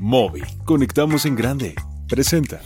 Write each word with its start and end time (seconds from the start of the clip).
Móvil. 0.00 0.44
Conectamos 0.64 1.26
en 1.26 1.34
grande. 1.34 1.74
Presenta. 2.08 2.60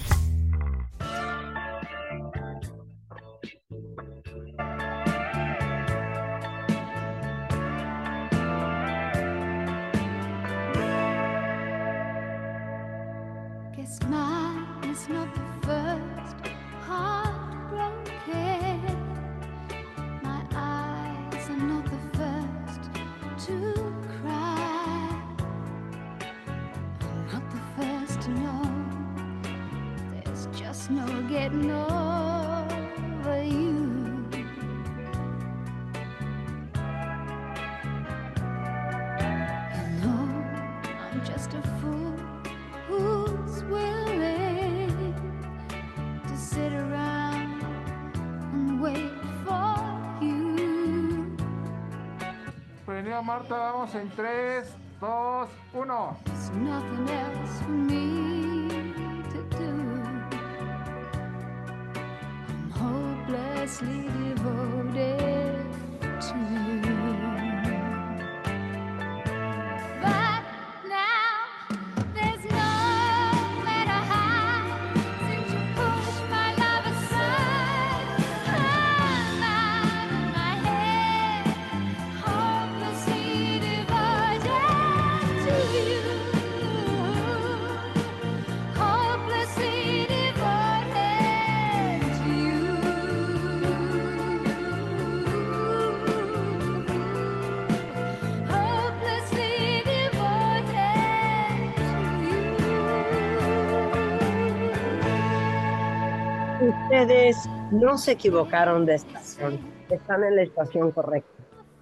Ustedes 107.03 107.36
no 107.72 107.98
se 107.98 108.12
equivocaron 108.12 108.86
de 108.86 108.95
estación, 108.95 109.58
están 109.91 110.22
en 110.22 110.36
la 110.36 110.42
estación 110.42 110.92
correcta. 110.92 111.33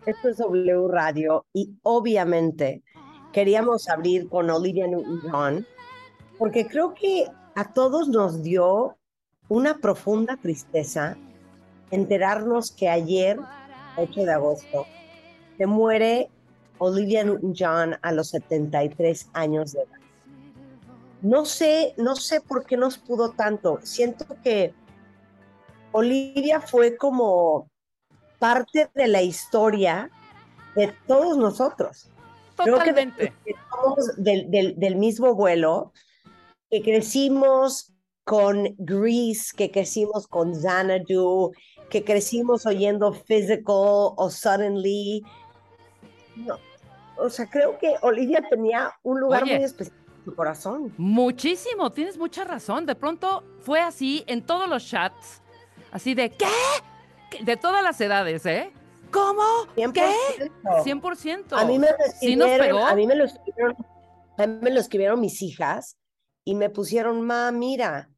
Esto 0.06 0.30
es 0.30 0.38
W 0.38 0.88
Radio 0.88 1.44
y 1.52 1.74
obviamente 1.82 2.82
queríamos 3.30 3.90
abrir 3.90 4.30
con 4.30 4.48
Olivia 4.48 4.86
Newton-John 4.86 5.66
porque 6.38 6.66
creo 6.66 6.94
que 6.94 7.26
a 7.54 7.70
todos 7.70 8.08
nos 8.08 8.42
dio 8.42 8.96
una 9.50 9.76
profunda 9.76 10.38
tristeza 10.38 11.18
enterarnos 11.90 12.70
que 12.72 12.88
ayer, 12.88 13.38
8 13.98 14.22
de 14.22 14.32
agosto, 14.32 14.86
se 15.58 15.66
muere 15.66 16.30
Olivia 16.78 17.24
Newton-John 17.24 17.96
a 18.00 18.12
los 18.12 18.30
73 18.30 19.28
años 19.34 19.72
de 19.72 19.82
edad. 19.82 20.00
No 21.20 21.44
sé, 21.44 21.92
no 21.98 22.16
sé 22.16 22.40
por 22.40 22.64
qué 22.64 22.78
nos 22.78 22.96
pudo 22.96 23.32
tanto. 23.32 23.80
Siento 23.82 24.24
que 24.42 24.72
Olivia 25.92 26.60
fue 26.60 26.96
como 26.96 27.68
parte 28.38 28.88
de 28.94 29.08
la 29.08 29.22
historia 29.22 30.10
de 30.74 30.92
todos 31.06 31.36
nosotros. 31.36 32.08
Creo 32.56 32.76
Totalmente. 32.78 33.32
que 33.44 33.54
somos 33.70 34.16
del, 34.16 34.50
del- 34.50 34.78
del 34.78 34.96
mismo 34.96 35.34
vuelo, 35.34 35.92
que 36.70 36.82
crecimos 36.82 37.92
con 38.24 38.74
Grease, 38.78 39.54
que 39.56 39.70
crecimos 39.70 40.28
con 40.28 40.54
Xanadu, 40.54 41.52
que 41.88 42.04
crecimos 42.04 42.66
oyendo 42.66 43.12
Physical 43.12 43.64
o 44.16 44.30
Suddenly. 44.30 45.22
No, 46.36 46.58
o 47.18 47.28
sea, 47.30 47.46
creo 47.50 47.78
que 47.78 47.94
Olivia 48.02 48.42
tenía 48.48 48.92
un 49.02 49.20
lugar 49.20 49.42
Oye. 49.42 49.56
muy 49.56 49.64
especial 49.64 49.96
en 50.18 50.24
su 50.24 50.34
corazón. 50.36 50.94
Muchísimo, 50.98 51.90
tienes 51.90 52.16
mucha 52.18 52.44
razón. 52.44 52.86
De 52.86 52.94
pronto 52.94 53.42
fue 53.62 53.80
así 53.80 54.22
en 54.26 54.44
todos 54.46 54.68
los 54.68 54.86
chats. 54.86 55.42
Así 55.92 56.14
de, 56.14 56.30
¿qué? 56.30 56.46
De 57.42 57.56
todas 57.56 57.82
las 57.82 58.00
edades, 58.00 58.44
¿eh? 58.46 58.72
¿Cómo? 59.10 59.42
¿Qué? 59.74 59.82
100%. 59.92 60.84
100%. 60.84 61.44
A 61.52 61.64
mí 61.64 61.78
me 61.78 61.88
lo 61.88 61.96
Sí 62.20 62.36
nos 62.36 62.48
escribieron, 62.48 62.78
pegó. 62.78 62.86
a 62.86 62.94
mí 62.94 63.06
me 63.06 63.14
lo 63.16 63.24
escribieron, 63.24 63.76
a 64.38 64.46
mí 64.46 64.58
me 64.62 64.70
lo 64.70 64.80
escribieron 64.80 65.20
mis 65.20 65.42
hijas 65.42 65.96
y 66.44 66.54
me 66.54 66.70
pusieron, 66.70 67.22
ma, 67.22 67.50
mira, 67.50 68.10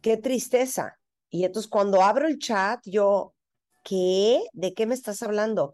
qué 0.00 0.16
tristeza. 0.16 0.98
Y 1.30 1.44
entonces 1.44 1.68
cuando 1.68 2.02
abro 2.02 2.28
el 2.28 2.38
chat, 2.38 2.80
yo, 2.84 3.34
¿qué? 3.82 4.44
¿De 4.52 4.72
qué 4.72 4.86
me 4.86 4.94
estás 4.94 5.22
hablando? 5.22 5.72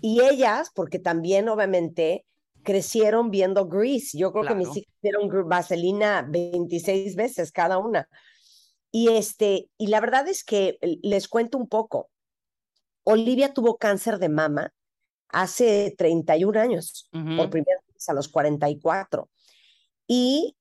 Y 0.00 0.20
ellas, 0.22 0.70
porque 0.74 0.98
también 0.98 1.48
obviamente 1.48 2.24
crecieron 2.62 3.30
viendo 3.30 3.66
Grease. 3.66 4.16
Yo 4.16 4.32
creo 4.32 4.44
que 4.44 4.54
mis 4.54 4.76
hijas 4.76 4.94
vieron 5.02 5.48
Vaselina 5.48 6.26
26 6.28 7.14
veces 7.16 7.52
cada 7.52 7.78
una. 7.78 8.08
Y 8.96 9.08
este, 9.08 9.68
y 9.76 9.88
la 9.88 10.00
verdad 10.00 10.28
es 10.28 10.44
que 10.44 10.78
eh, 10.80 10.98
les 11.02 11.26
cuento 11.26 11.58
un 11.58 11.66
poco. 11.68 12.10
Olivia 13.02 13.52
tuvo 13.52 13.76
cáncer 13.76 14.20
de 14.20 14.28
mama 14.28 14.72
hace 15.30 15.92
31 15.98 16.60
años, 16.60 17.08
por 17.10 17.50
primera 17.50 17.80
vez 17.92 18.08
a 18.08 18.12
los 18.12 18.28
44. 18.28 19.28
Y 20.06 20.56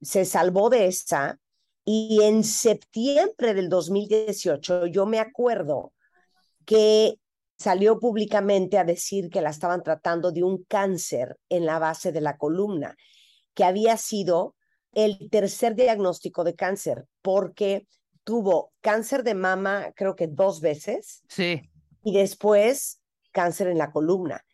se 0.00 0.24
salvó 0.24 0.70
de 0.70 0.86
esa. 0.86 1.38
Y 1.84 2.20
en 2.22 2.42
septiembre 2.42 3.52
del 3.52 3.68
2018, 3.68 4.86
yo 4.86 5.04
me 5.04 5.18
acuerdo 5.18 5.92
que 6.64 7.20
salió 7.58 8.00
públicamente 8.00 8.78
a 8.78 8.84
decir 8.84 9.28
que 9.28 9.42
la 9.42 9.50
estaban 9.50 9.82
tratando 9.82 10.32
de 10.32 10.42
un 10.42 10.64
cáncer 10.64 11.38
en 11.50 11.66
la 11.66 11.78
base 11.78 12.12
de 12.12 12.22
la 12.22 12.38
columna, 12.38 12.96
que 13.52 13.64
había 13.64 13.98
sido 13.98 14.56
el 14.94 15.28
tercer 15.30 15.74
diagnóstico 15.74 16.44
de 16.44 16.54
cáncer, 16.54 17.06
porque 17.22 17.86
tuvo 18.24 18.72
cáncer 18.80 19.22
de 19.22 19.34
mama, 19.34 19.92
creo 19.94 20.16
que 20.16 20.26
dos 20.26 20.60
veces, 20.60 21.22
Sí. 21.28 21.62
y 22.02 22.14
después 22.14 23.00
cáncer 23.32 23.68
en 23.68 23.78
la 23.78 23.90
columna. 23.90 24.44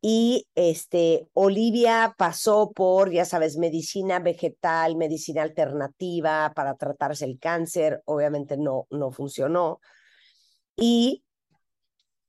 Y 0.00 0.48
este, 0.56 1.28
Olivia 1.32 2.14
pasó 2.18 2.72
por, 2.72 3.12
ya 3.12 3.24
sabes, 3.24 3.56
medicina 3.56 4.18
vegetal, 4.18 4.96
medicina 4.96 5.42
alternativa 5.42 6.52
para 6.56 6.74
tratarse 6.74 7.24
el 7.24 7.38
cáncer, 7.38 8.02
obviamente 8.04 8.56
no, 8.56 8.86
no 8.90 9.12
funcionó. 9.12 9.80
Y 10.76 11.22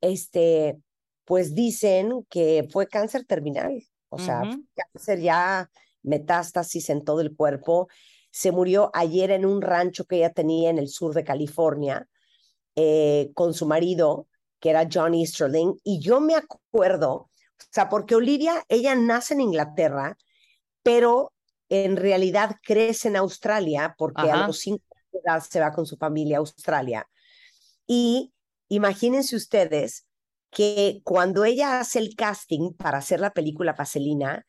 este, 0.02 0.78
pues 1.26 1.56
dicen 1.56 2.26
que 2.30 2.68
fue 2.72 2.88
cáncer 2.88 3.26
terminal, 3.26 3.82
o 4.10 4.20
sea, 4.20 4.44
cáncer 4.76 5.20
ya, 5.22 5.72
metástasis 6.04 6.90
en 6.90 7.04
todo 7.04 7.22
el 7.22 7.36
cuerpo. 7.36 7.88
Se 8.32 8.52
murió 8.52 8.92
ayer 8.94 9.32
en 9.32 9.46
un 9.46 9.62
rancho 9.62 10.06
que 10.06 10.18
ella 10.18 10.32
tenía 10.32 10.70
en 10.70 10.78
el 10.78 10.88
sur 10.88 11.14
de 11.14 11.24
California 11.24 12.08
eh, 12.76 13.32
con 13.34 13.54
su 13.54 13.66
marido, 13.66 14.28
que 14.60 14.70
era 14.70 14.88
John 14.92 15.14
Easterling, 15.14 15.76
y 15.84 16.00
yo 16.00 16.20
me 16.20 16.36
acuerdo, 16.36 17.12
o 17.14 17.30
sea, 17.70 17.90
porque 17.90 18.16
Olivia, 18.16 18.64
ella 18.70 18.96
nace 18.96 19.34
en 19.34 19.42
Inglaterra, 19.42 20.18
pero 20.82 21.34
en 21.70 21.98
realidad 21.98 22.58
crece 22.64 23.10
en 23.10 23.18
Australia, 23.18 23.96
porque 23.98 24.30
Ajá. 24.30 24.46
a 24.46 24.48
los 24.48 24.60
cinco 24.60 24.84
años 25.26 25.48
se 25.50 25.60
va 25.60 25.72
con 25.72 25.86
su 25.86 25.98
familia 25.98 26.38
a 26.38 26.40
Australia. 26.40 27.08
Y 27.88 28.34
imagínense 28.70 29.36
ustedes 29.36 30.06
que 30.50 31.02
cuando 31.04 31.44
ella 31.46 31.80
hace 31.80 32.00
el 32.00 32.16
casting 32.16 32.74
para 32.74 33.00
hacer 33.00 33.20
la 33.20 33.34
película 33.34 33.74
Vaselina, 33.74 34.46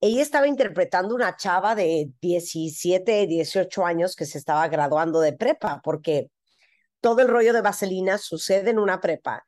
ella 0.00 0.22
estaba 0.22 0.46
interpretando 0.46 1.14
una 1.14 1.36
chava 1.36 1.74
de 1.74 2.10
17, 2.20 3.26
18 3.26 3.86
años 3.86 4.14
que 4.14 4.26
se 4.26 4.38
estaba 4.38 4.68
graduando 4.68 5.20
de 5.20 5.32
prepa, 5.32 5.80
porque 5.82 6.30
todo 7.00 7.22
el 7.22 7.28
rollo 7.28 7.52
de 7.52 7.62
Vaselina 7.62 8.18
sucede 8.18 8.70
en 8.70 8.78
una 8.78 9.00
prepa 9.00 9.44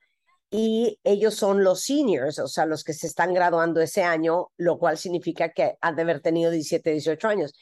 y 0.51 0.99
ellos 1.05 1.35
son 1.35 1.63
los 1.63 1.83
seniors, 1.83 2.39
o 2.39 2.49
sea, 2.49 2.65
los 2.65 2.83
que 2.83 2.95
se 2.95 3.07
están 3.07 3.35
graduando 3.35 3.81
ese 3.81 4.03
año, 4.03 4.51
lo 4.57 4.79
cual 4.79 4.97
significa 4.97 5.51
que 5.51 5.77
han 5.81 5.97
de 5.97 6.03
haber 6.03 6.21
tenido 6.21 6.51
17, 6.51 6.91
18 6.91 7.29
años. 7.29 7.53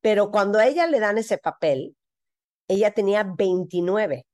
Pero 0.00 0.30
cuando 0.30 0.58
a 0.58 0.66
ella 0.66 0.86
le 0.86 0.98
dan 0.98 1.18
ese 1.18 1.36
papel, 1.36 1.94
ella 2.68 2.92
tenía 2.92 3.22
29. 3.24 4.26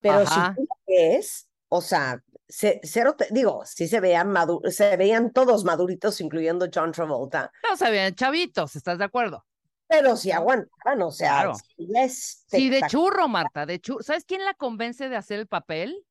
Pero 0.00 0.20
Ajá. 0.20 0.54
si 0.56 0.62
tú 0.62 0.68
ves, 0.86 1.48
o 1.68 1.82
sea, 1.82 2.22
ce- 2.48 2.80
cero, 2.82 3.14
te- 3.16 3.28
digo, 3.30 3.64
sí 3.64 3.88
se 3.88 4.00
veían, 4.00 4.34
se 4.70 4.96
veían 4.96 5.32
todos 5.32 5.64
maduritos, 5.64 6.20
incluyendo 6.20 6.66
John 6.72 6.92
Travolta, 6.92 7.52
No 7.68 7.76
se 7.76 7.90
veían 7.90 8.14
chavitos, 8.14 8.76
¿estás 8.76 8.98
de 8.98 9.04
acuerdo? 9.04 9.44
pero 9.88 10.16
sí 10.16 10.32
aguantaban, 10.32 11.02
o 11.02 11.10
sea, 11.12 11.28
Claro. 11.28 11.54
sí 11.54 11.88
es 11.94 12.44
Sí, 12.48 12.68
de 12.70 12.82
churro, 12.88 13.28
Marta, 13.28 13.66
de 13.66 13.80
churro. 13.80 14.02
¿Sabes 14.02 14.24
quién 14.24 14.44
la 14.44 14.54
convence 14.54 15.08
de 15.08 15.16
hacer 15.16 15.38
el 15.38 15.46
papel? 15.46 16.04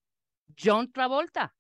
John 0.58 0.92
Travolta. 0.92 1.56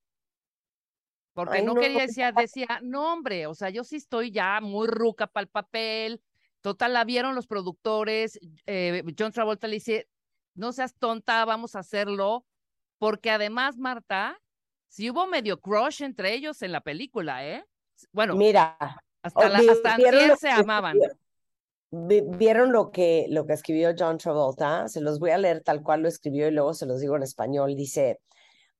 Porque 1.33 1.57
Ay, 1.57 1.65
no, 1.65 1.73
no, 1.73 1.81
quería, 1.81 1.99
decía, 1.99 2.31
decía, 2.31 2.79
no, 2.81 3.11
hombre, 3.11 3.47
o 3.47 3.53
sea, 3.53 3.69
yo 3.69 3.83
sí 3.83 3.97
estoy 3.97 4.31
ya 4.31 4.61
muy 4.61 4.87
ruca 4.87 5.27
para 5.27 5.43
el 5.43 5.49
papel. 5.49 6.21
Total, 6.61 6.93
la 6.93 7.03
vieron 7.03 7.35
los 7.35 7.47
productores. 7.47 8.39
eh, 8.65 9.03
John 9.19 9.33
Travolta 9.33 9.67
le 9.67 9.75
dice, 9.75 10.07
no 10.53 10.71
seas 10.71 10.95
tonta, 10.95 11.43
vamos 11.43 11.75
a 11.75 11.79
hacerlo. 11.79 12.45
Porque 12.97 13.29
además, 13.31 13.77
Marta, 13.77 14.41
sí 14.87 15.09
hubo 15.09 15.27
medio 15.27 15.59
crush 15.59 16.01
entre 16.01 16.33
ellos 16.33 16.61
en 16.61 16.71
la 16.71 16.81
película, 16.81 17.45
¿eh? 17.45 17.65
Bueno, 18.11 18.35
Mira, 18.35 18.77
hasta, 19.21 19.49
la, 19.49 19.59
hasta 19.59 19.95
¿vieron 19.97 20.13
antier 20.15 20.29
lo 20.29 20.37
se 20.37 20.49
amaban. 20.49 20.97
¿Vieron 21.91 22.71
lo 22.73 22.91
que, 22.91 23.25
lo 23.29 23.45
que 23.45 23.53
escribió 23.53 23.93
John 23.97 24.17
Travolta? 24.17 24.87
Se 24.89 24.99
los 24.99 25.19
voy 25.19 25.31
a 25.31 25.37
leer 25.37 25.61
tal 25.61 25.81
cual 25.81 26.01
lo 26.01 26.09
escribió 26.09 26.47
y 26.47 26.51
luego 26.51 26.73
se 26.73 26.85
los 26.85 26.99
digo 26.99 27.15
en 27.15 27.23
español. 27.23 27.75
Dice, 27.75 28.19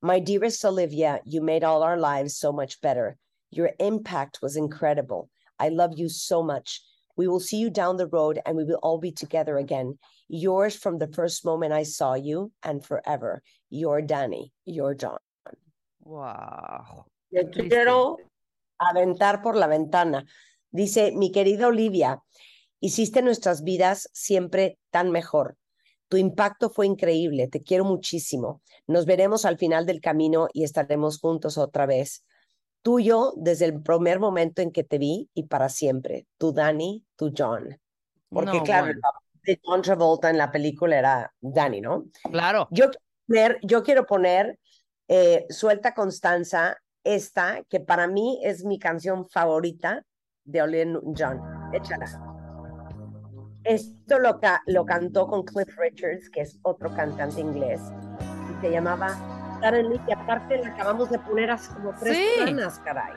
My 0.02 0.20
dearest 0.20 0.64
Olivia, 0.66 1.22
you 1.26 1.42
made 1.42 1.64
all 1.64 1.82
our 1.82 1.98
lives 1.98 2.38
so 2.38 2.52
much 2.52 2.82
better. 2.82 3.18
Your 3.52 3.72
impact 3.80 4.40
was 4.42 4.58
incredible. 4.58 5.30
I 5.60 5.70
love 5.70 5.94
you 5.98 6.10
so 6.10 6.44
much. 6.44 6.82
We 7.16 7.28
will 7.28 7.40
see 7.40 7.58
you 7.58 7.70
down 7.70 7.96
the 7.96 8.08
road 8.08 8.40
and 8.46 8.58
we 8.58 8.66
will 8.66 8.80
all 8.84 8.98
be 8.98 9.12
together 9.12 9.58
again. 9.58 9.98
Yours 10.28 10.76
from 10.76 11.00
the 11.00 11.08
first 11.08 11.46
moment 11.46 11.72
I 11.72 11.84
saw 11.84 12.16
you 12.16 12.52
and 12.62 12.84
forever. 12.84 13.42
Your 13.70 14.02
Danny, 14.02 14.52
your 14.66 14.94
John. 14.94 15.18
Wow. 16.06 17.06
Triste. 17.30 17.68
quiero 17.68 18.18
aventar 18.78 19.42
por 19.42 19.56
la 19.56 19.68
ventana. 19.68 20.26
Dice, 20.72 21.12
mi 21.12 21.32
querida 21.32 21.68
Olivia, 21.68 22.22
hiciste 22.80 23.22
nuestras 23.22 23.64
vidas 23.64 24.10
siempre 24.14 24.78
tan 24.92 25.12
mejor. 25.12 25.58
Tu 26.08 26.18
impacto 26.18 26.70
fue 26.70 26.86
increíble, 26.86 27.48
te 27.48 27.64
quiero 27.64 27.84
muchísimo. 27.84 28.62
Nos 28.88 29.06
veremos 29.06 29.46
al 29.46 29.58
final 29.58 29.86
del 29.86 30.02
camino 30.02 30.48
y 30.54 30.64
estaremos 30.64 31.20
juntos 31.20 31.58
otra 31.58 31.86
vez. 31.86 32.24
Tuyo 32.84 33.34
desde 33.36 33.66
el 33.66 33.82
primer 33.82 34.20
momento 34.20 34.62
en 34.62 34.72
que 34.72 34.84
te 34.84 35.00
vi 35.00 35.30
y 35.34 35.48
para 35.48 35.70
siempre. 35.70 36.28
Tu 36.38 36.54
Danny, 36.54 37.04
tu 37.16 37.34
John. 37.36 37.80
Porque 38.30 38.58
No, 38.58 38.64
claro, 38.64 38.88
el 38.88 39.02
de 39.44 39.60
John 39.64 39.82
Travolta 39.82 40.30
en 40.30 40.38
la 40.38 40.52
película 40.52 40.98
era 40.98 41.34
Danny, 41.42 41.82
¿no? 41.82 42.06
Claro. 42.32 42.68
Yo 42.70 42.92
yo 43.64 43.84
quiero 43.84 44.06
poner 44.06 44.60
eh, 45.08 45.46
Suelta 45.50 45.94
Constanza, 45.94 46.78
esta, 47.04 47.64
que 47.70 47.80
para 47.80 48.08
mí 48.08 48.40
es 48.44 48.64
mi 48.66 48.80
canción 48.80 49.26
favorita 49.28 50.04
de 50.44 50.62
Olivia 50.62 50.86
Newton-John. 50.86 51.42
Échala. 51.74 52.06
Esto 53.64 54.20
lo, 54.20 54.40
ca- 54.40 54.62
lo 54.68 54.86
cantó 54.86 55.28
con 55.28 55.44
Cliff 55.44 55.76
Richards, 55.78 56.30
que 56.30 56.42
es 56.42 56.60
otro 56.62 56.94
cantante 56.96 57.42
inglés, 57.42 57.82
y 58.58 58.62
se 58.62 58.72
llamaba 58.72 59.10
Suddenly, 59.62 59.98
que 60.00 60.14
aparte 60.14 60.58
la 60.60 60.70
acabamos 60.70 61.10
de 61.10 61.18
poner 61.20 61.50
hace 61.50 61.74
como 61.74 61.94
tres 62.00 62.16
Sí. 62.18 62.24
semanas, 62.46 62.80
caray. 62.84 63.14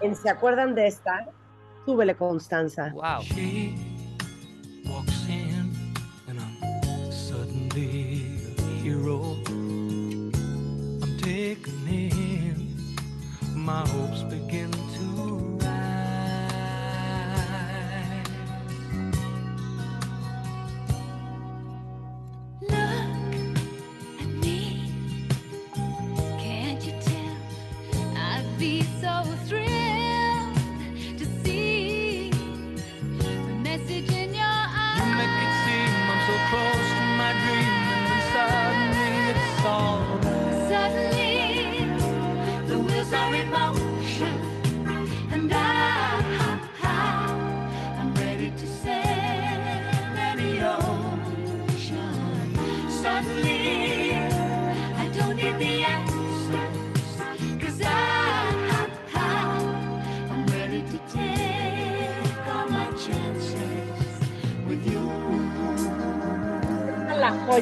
En- 0.00 0.14
¿Se 0.14 0.30
acuerdan 0.30 0.74
de 0.74 0.86
esta? 0.86 1.28
Súbele, 1.84 2.14
Constanza. 2.14 2.92
Wow. 2.92 3.22
My 13.68 13.86
hopes 13.88 14.17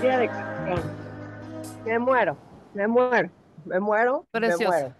De. 0.00 0.28
Me 1.86 1.98
muero, 1.98 2.36
me 2.74 2.86
muero, 2.86 3.30
me 3.64 3.80
muero, 3.80 4.26
Preciosa. 4.30 4.62
me 4.62 4.68
muero. 4.68 4.94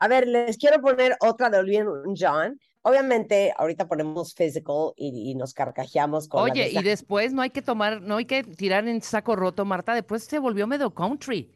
A 0.00 0.08
ver, 0.08 0.28
les 0.28 0.58
quiero 0.58 0.82
poner 0.82 1.16
otra 1.20 1.48
de 1.48 1.58
Olivia 1.58 1.84
Newton-John. 1.84 2.58
Obviamente, 2.82 3.54
ahorita 3.56 3.88
ponemos 3.88 4.34
Physical 4.34 4.92
y, 4.96 5.30
y 5.30 5.34
nos 5.34 5.54
carcajeamos 5.54 6.28
con 6.28 6.42
Oye, 6.42 6.68
y 6.70 6.82
después 6.82 7.32
no 7.32 7.40
hay 7.40 7.48
que 7.50 7.62
tomar, 7.62 8.02
no 8.02 8.16
hay 8.16 8.26
que 8.26 8.44
tirar 8.44 8.86
en 8.86 9.00
saco 9.00 9.34
roto, 9.34 9.64
Marta. 9.64 9.94
Después 9.94 10.24
se 10.24 10.38
volvió 10.38 10.66
medio 10.66 10.92
country. 10.92 11.50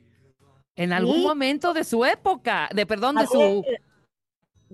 En 0.75 0.93
algún 0.95 1.17
Sí. 1.17 1.23
momento 1.27 1.75
de 1.75 1.85
su 1.85 2.05
época, 2.07 2.71
de 2.75 2.87
perdón, 2.87 3.17
de 3.17 3.27
su. 3.27 3.65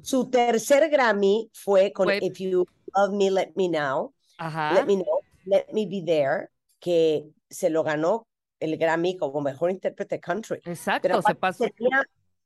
su 0.03 0.31
tercer 0.31 0.89
Grammy 0.91 1.51
fue 1.53 1.93
con 1.93 2.05
Fue- 2.07 2.19
If 2.23 2.39
You 2.39 2.65
Love 2.95 3.13
Me, 3.17 3.31
Let 3.31 3.53
Me 3.57 3.69
Know, 3.69 4.15
Ajá. 4.39 4.73
Let 4.75 4.85
Me 4.87 5.03
Know, 5.03 5.21
Let 5.47 5.67
Me 5.73 5.87
Be 5.87 6.03
There, 6.07 6.49
que 6.79 7.25
se 7.51 7.71
lo 7.71 7.83
ganó 7.83 8.27
el 8.61 8.77
Grammy 8.79 9.17
como 9.17 9.41
mejor 9.41 9.71
intérprete 9.71 10.21
country. 10.21 10.61
Exacto, 10.65 11.03
Pero 11.03 11.23
se 11.23 11.35
pasó. 11.35 11.65
tenía, 11.77 12.05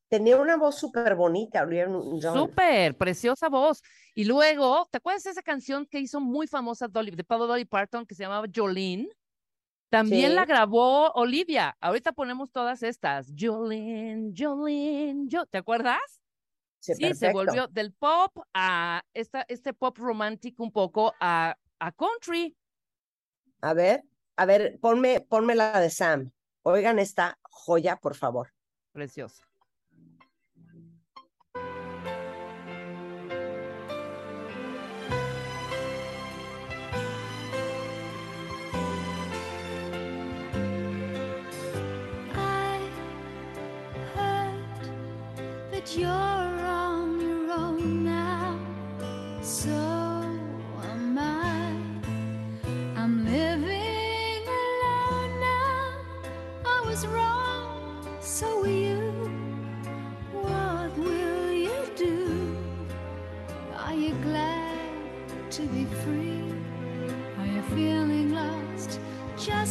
tenía 0.08 0.36
una 0.40 0.56
voz 0.56 0.76
súper 0.76 1.14
bonita, 1.14 1.62
Olivia. 1.62 1.88
Súper, 2.32 2.96
preciosa 2.96 3.48
voz. 3.48 3.82
Y 4.14 4.24
luego, 4.24 4.86
¿te 4.90 4.98
acuerdas 4.98 5.22
de 5.24 5.30
esa 5.30 5.42
canción 5.42 5.86
que 5.86 6.00
hizo 6.00 6.20
muy 6.20 6.46
famosa 6.46 6.88
Dolly, 6.88 7.12
de 7.12 7.24
Pablo 7.24 7.46
Dolly 7.46 7.64
Parton 7.64 8.06
que 8.06 8.14
se 8.14 8.22
llamaba 8.24 8.46
Jolene? 8.52 9.08
También 9.90 10.34
la 10.34 10.42
Sí. 10.42 10.48
grabó 10.48 11.10
Olivia. 11.12 11.76
Ahorita 11.80 12.12
ponemos 12.12 12.50
todas 12.50 12.82
estas. 12.82 13.32
Jolene, 13.38 14.32
Jolene, 14.36 15.24
yo, 15.28 15.46
¿te 15.46 15.58
acuerdas? 15.58 16.00
Sí, 16.80 16.94
Sí, 16.94 17.14
se 17.14 17.32
volvió 17.32 17.66
del 17.68 17.92
pop 17.92 18.38
a 18.54 19.02
esta, 19.12 19.44
este 19.48 19.72
pop 19.74 19.96
romántico 19.98 20.62
un 20.62 20.72
poco 20.72 21.14
a, 21.20 21.56
a 21.80 21.92
country. 21.92 22.56
A 23.60 23.74
ver, 23.74 24.04
a 24.38 24.46
ver, 24.46 24.78
ponme, 24.80 25.20
ponme 25.20 25.56
la 25.56 25.80
de 25.80 25.90
Sam. 25.90 26.30
Oigan 26.62 27.00
esta 27.00 27.38
joya, 27.42 27.96
por 27.96 28.14
favor. 28.14 28.52
Preciosa. 28.92 29.42
I 42.32 42.80
heard 44.14 45.72
that 45.72 45.96
you're 45.96 46.47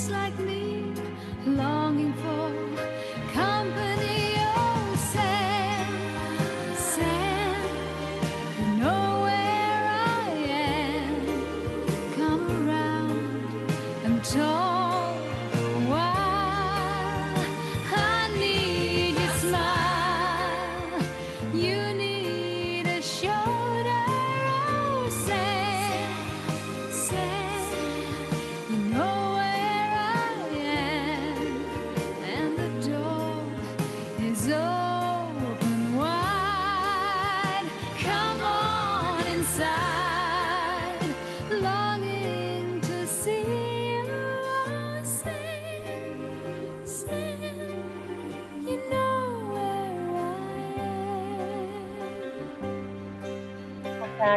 like 0.09 0.37
me, 0.39 0.76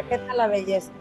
¿Qué 0.09 0.17
tal 0.17 0.37
la 0.37 0.47
belleza? 0.47 0.91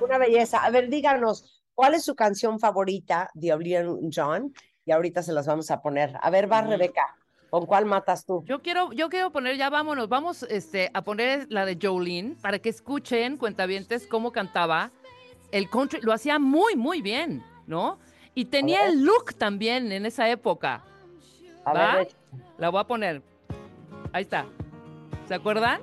Una 0.00 0.18
belleza. 0.18 0.64
A 0.64 0.70
ver, 0.70 0.88
díganos, 0.88 1.62
¿cuál 1.74 1.94
es 1.94 2.04
su 2.04 2.14
canción 2.14 2.58
favorita 2.58 3.30
de 3.34 3.56
Newton-John? 3.56 4.52
Y 4.84 4.92
ahorita 4.92 5.22
se 5.22 5.32
las 5.32 5.46
vamos 5.46 5.70
a 5.70 5.82
poner. 5.82 6.16
A 6.20 6.30
ver, 6.30 6.50
va 6.50 6.62
Rebeca, 6.62 7.16
¿con 7.50 7.66
cuál 7.66 7.86
matas 7.86 8.24
tú? 8.24 8.44
Yo 8.46 8.62
quiero, 8.62 8.92
yo 8.92 9.08
quiero 9.08 9.30
poner, 9.30 9.56
ya 9.56 9.68
vámonos, 9.68 10.08
vamos 10.08 10.44
este, 10.44 10.90
a 10.94 11.02
poner 11.02 11.46
la 11.50 11.66
de 11.66 11.78
Jolene 11.80 12.36
para 12.40 12.58
que 12.58 12.68
escuchen, 12.68 13.36
cuentavientes, 13.36 14.06
cómo 14.06 14.32
cantaba 14.32 14.90
el 15.52 15.68
country. 15.68 16.00
Lo 16.02 16.12
hacía 16.12 16.38
muy, 16.38 16.76
muy 16.76 17.02
bien, 17.02 17.42
¿no? 17.66 17.98
Y 18.34 18.46
tenía 18.46 18.86
el 18.86 19.02
look 19.02 19.34
también 19.34 19.90
en 19.92 20.06
esa 20.06 20.28
época. 20.28 20.84
A 21.64 21.72
¿Va? 21.72 21.96
ver, 21.96 22.08
La 22.58 22.68
voy 22.68 22.80
a 22.80 22.84
poner. 22.84 23.22
Ahí 24.12 24.22
está. 24.22 24.46
¿Se 25.26 25.34
acuerdan? 25.34 25.80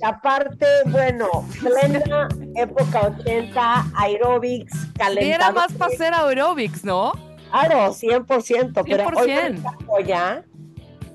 Aparte, 0.01 0.65
bueno, 0.87 1.27
plena 1.61 2.27
época 2.55 3.13
80, 3.19 3.91
aerobics, 3.95 4.73
calentadores. 4.97 5.35
era 5.35 5.51
más 5.51 5.71
para 5.73 5.93
hacer 5.93 6.11
aerobics, 6.13 6.83
¿no? 6.83 7.11
Claro, 7.51 7.93
100%, 7.93 8.83
pero 8.83 9.07
hoy 9.19 9.29
100%. 9.29 9.85
joya, 9.85 10.43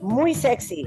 muy 0.00 0.32
sexy. 0.34 0.86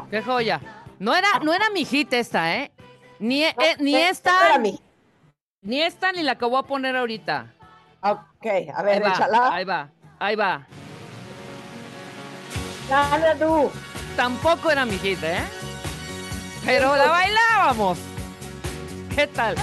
Joya! 0.00 0.10
Qué 0.10 0.22
joya. 0.22 0.60
No 0.98 1.14
era, 1.14 1.28
no 1.42 1.52
era 1.54 1.70
mi 1.70 1.84
hit 1.84 2.12
esta, 2.12 2.54
¿eh? 2.56 2.70
Ni, 3.18 3.44
eh, 3.44 3.54
ni 3.78 3.92
No, 3.92 3.98
esta, 3.98 4.46
era 4.46 4.58
mi- 4.58 4.80
ni 5.62 5.80
esta, 5.82 6.12
ni 6.12 6.22
la 6.22 6.36
que 6.36 6.44
voy 6.44 6.58
a 6.58 6.62
poner 6.62 6.96
ahorita. 6.96 7.46
Ok, 8.02 8.46
a 8.46 8.48
Ahí 8.80 8.84
ver, 8.84 9.04
va, 9.04 9.08
échala. 9.10 9.54
ahí 9.54 9.64
va, 9.64 9.88
ahí 10.18 10.36
va. 10.36 10.66
Gana 12.88 13.34
tú. 13.34 13.70
Tampoco 14.16 14.70
era 14.70 14.84
mi 14.84 14.98
hit, 14.98 15.22
¿eh? 15.22 15.40
Pero 16.64 16.96
la 16.96 17.08
bailábamos. 17.08 17.98
¿Qué 19.14 19.26
tal? 19.26 19.56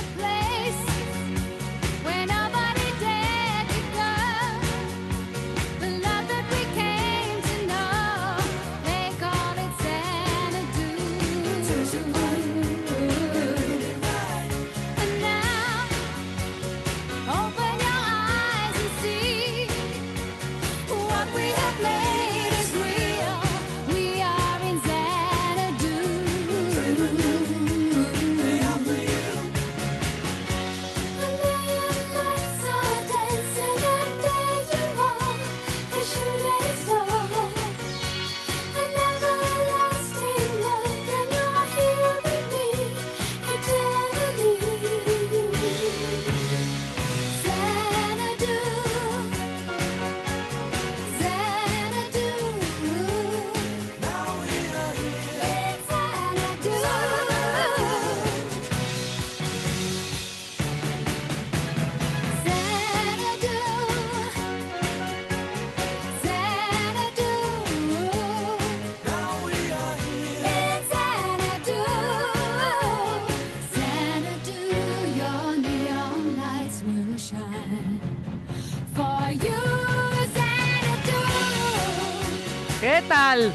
Tal? 83.08 83.54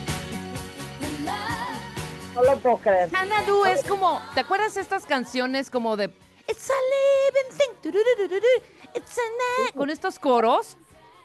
No 2.35 2.43
lo 2.43 2.59
puedo 2.59 2.79
creer. 2.79 3.11
Xanadu 3.11 3.65
es 3.65 3.85
como, 3.85 4.21
¿te 4.35 4.41
acuerdas 4.41 4.77
estas 4.77 5.05
canciones 5.05 5.71
como 5.71 5.97
de 5.97 6.07
It's 6.49 6.71
a 6.71 6.75
living 6.75 7.57
thing, 7.57 7.93
it's 8.95 9.19
a 9.19 9.67
na-", 9.67 9.73
con 9.73 9.91
estos 9.91 10.19
coros? 10.19 10.77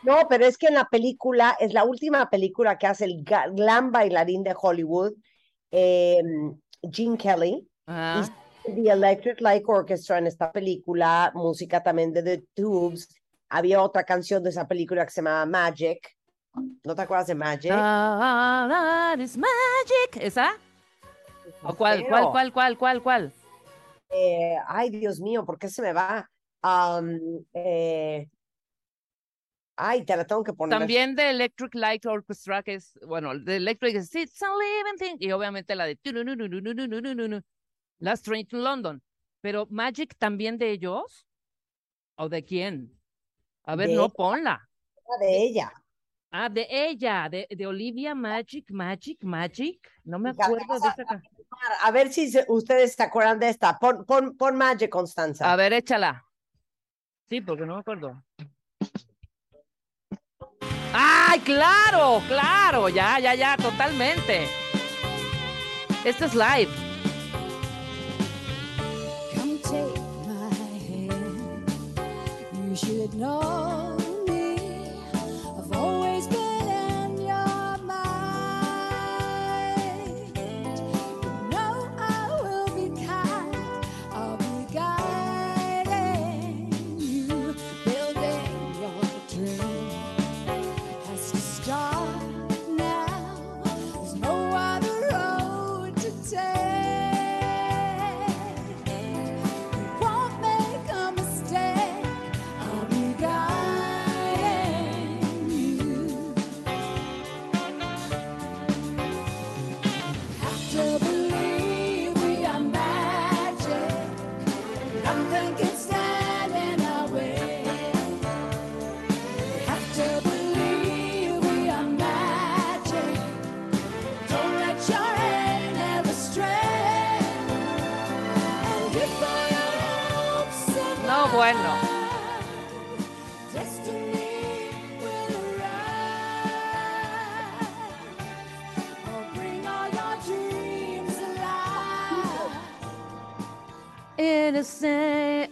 No, 0.04 0.28
pero 0.30 0.46
es 0.46 0.58
que 0.58 0.68
en 0.68 0.76
la 0.76 0.86
película, 0.86 1.58
es 1.60 1.74
la 1.74 1.84
última 1.84 2.30
película 2.30 2.78
que 2.78 2.86
hace 2.86 3.06
el 3.06 3.24
glam 3.24 3.92
bailarín 3.92 4.44
de 4.44 4.56
Hollywood, 4.60 5.14
eh, 5.72 6.22
Gene 6.92 7.18
Kelly, 7.18 7.68
Ah, 7.88 8.28
The 8.64 8.90
Electric 8.90 9.42
Light 9.42 9.64
Orchestra 9.68 10.18
en 10.18 10.28
esta 10.28 10.52
película, 10.52 11.32
música 11.36 11.84
también 11.84 12.12
de 12.14 12.24
The 12.24 12.44
Tubes. 12.56 13.08
Había 13.50 13.82
otra 13.82 14.04
canción 14.04 14.42
de 14.42 14.50
esa 14.50 14.68
película 14.68 15.06
que 15.06 15.12
se 15.12 15.22
llamaba 15.22 15.46
Magic. 15.46 16.00
¿No 16.84 16.96
te 16.96 17.02
acuerdas 17.02 17.28
de 17.28 17.36
Magic? 17.36 17.72
All 17.72 18.70
that 18.70 19.20
is 19.20 19.38
magic. 19.38 20.18
¿Esa? 20.22 20.54
¿O 21.64 21.76
cuál, 21.76 22.06
cuál, 22.08 22.30
cuál, 22.32 22.54
cuál, 22.54 22.78
cuál, 22.78 23.04
cuál? 23.04 23.34
Ay, 24.68 24.90
Dios 24.90 25.20
mío, 25.20 25.46
¿por 25.46 25.60
qué 25.60 25.68
se 25.70 25.82
me 25.82 25.94
va? 25.94 26.30
Ay, 29.78 30.06
te 30.06 30.16
la 30.16 30.26
tengo 30.26 30.44
que 30.44 30.54
poner. 30.54 30.80
También 30.80 31.16
de 31.16 31.30
Electric 31.30 31.76
Light 31.76 32.06
Orchestra, 32.06 32.64
que 32.64 32.76
es, 32.76 32.98
bueno, 33.06 33.38
de 33.38 33.58
Electric 33.58 33.96
es 33.96 34.16
It's 34.16 34.42
a 34.42 34.48
Living 34.48 34.98
Thing, 34.98 35.18
y 35.20 35.32
obviamente 35.32 35.76
la 35.76 35.86
de 35.86 36.00
Last 38.00 38.26
Train 38.26 38.48
to 38.48 38.58
London. 38.58 39.02
Pero 39.42 39.68
Magic 39.70 40.16
también 40.18 40.58
de 40.58 40.72
ellos, 40.72 41.28
¿o 42.16 42.30
de 42.30 42.44
quién? 42.44 42.98
A 43.66 43.76
ver, 43.76 43.90
no, 43.90 44.10
ponla. 44.10 44.68
De 45.20 45.44
ella. 45.44 45.72
Ah, 46.38 46.50
de 46.50 46.68
ella, 46.70 47.30
de, 47.30 47.48
de 47.50 47.66
Olivia 47.66 48.14
Magic, 48.14 48.70
Magic, 48.72 49.24
Magic. 49.24 49.80
No 50.04 50.20
me 50.20 50.32
acuerdo 50.32 50.58
de 50.82 50.88
a- 50.88 50.92
esa 50.92 51.06
ca- 51.06 51.22
A 51.82 51.92
ver 51.92 52.12
si 52.12 52.30
se- 52.30 52.44
ustedes 52.50 52.94
se 52.94 53.04
acuerdan 53.04 53.40
de 53.40 53.48
esta. 53.48 53.80
Pon, 53.80 54.04
pon, 54.06 54.36
pon 54.36 54.54
Magic, 54.58 54.90
Constanza. 54.90 55.50
A 55.50 55.56
ver, 55.56 55.72
échala. 55.72 56.26
Sí, 57.30 57.40
porque 57.40 57.66
no 57.66 57.76
me 57.76 57.80
acuerdo. 57.80 58.22
¡Ay, 60.94 61.40
claro! 61.40 62.22
¡Claro! 62.28 62.90
Ya, 62.90 63.18
ya, 63.20 63.34
ya, 63.34 63.56
totalmente. 63.56 64.48
Esto 66.04 66.26
es 66.26 66.36
live. 66.36 66.72
Come 69.36 69.58
take 69.60 70.00
my 70.28 70.50
hand. 70.90 72.70
You 72.70 72.76
should 72.76 73.14
know 73.14 73.85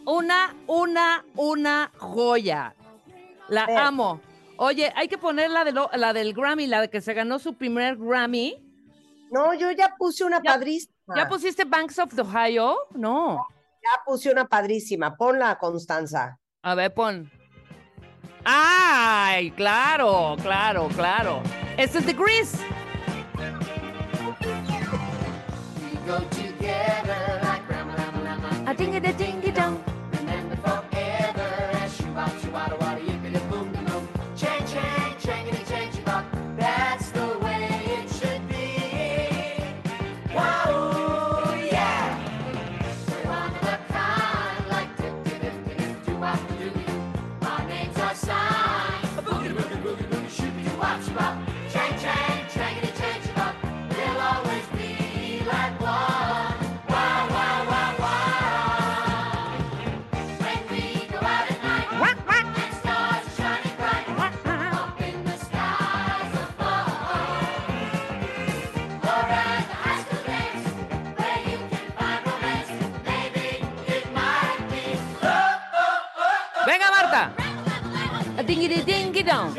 Una, 0.05 0.55
una, 0.67 1.25
una 1.35 1.91
joya. 1.97 2.73
La 3.49 3.65
amo. 3.87 4.21
Oye, 4.57 4.91
hay 4.95 5.07
que 5.07 5.17
poner 5.17 5.49
la, 5.49 5.63
de 5.65 5.71
lo- 5.73 5.89
la 5.95 6.13
del 6.13 6.33
Grammy, 6.33 6.67
la 6.67 6.81
de 6.81 6.89
que 6.89 7.01
se 7.01 7.13
ganó 7.13 7.39
su 7.39 7.55
primer 7.55 7.97
Grammy. 7.97 8.55
No, 9.31 9.53
yo 9.53 9.71
ya 9.71 9.93
puse 9.97 10.23
una 10.23 10.41
Ya- 10.43 10.53
padrísima. 10.53 10.93
¿Ya 11.15 11.27
pusiste 11.27 11.65
Banks 11.65 11.99
of 11.99 12.13
the 12.15 12.21
Ohio? 12.21 12.77
No. 12.93 13.45
Ya 13.83 14.01
puse 14.05 14.31
una 14.31 14.45
padrísima. 14.45 15.15
Ponla, 15.17 15.57
Constanza. 15.57 16.37
A 16.61 16.75
ver, 16.75 16.93
pon. 16.93 17.29
¡Ay! 18.45 19.51
Claro, 19.51 20.35
claro, 20.41 20.87
claro. 20.95 21.41
Este 21.77 21.97
es 21.99 22.05
de 22.05 22.13
Grease. 22.13 22.57
We 25.81 25.95
go 26.05 26.19
together 26.29 26.61
like 27.05 27.07
ram 27.07 27.32
ding 28.73 28.95
a 28.95 29.13
ding. 29.13 29.32
down. 79.33 79.55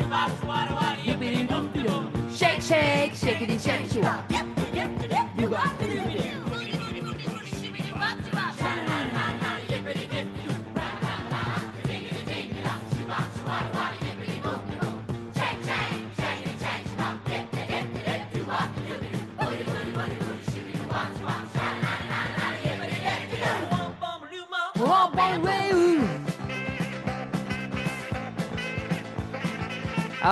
Shake, 2.33 2.61
shake, 2.61 3.15
shake 3.15 3.41
it 3.41 3.49
and 3.49 3.61
shake 3.61 3.95
it. 3.95 4.44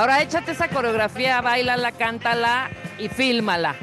Ahora 0.04 0.22
échate 0.22 0.52
esa 0.52 0.68
coreografía, 0.68 1.40
bailala, 1.40 1.94
cántala 1.94 2.70
y 3.00 3.08
fílmala. 3.08 3.74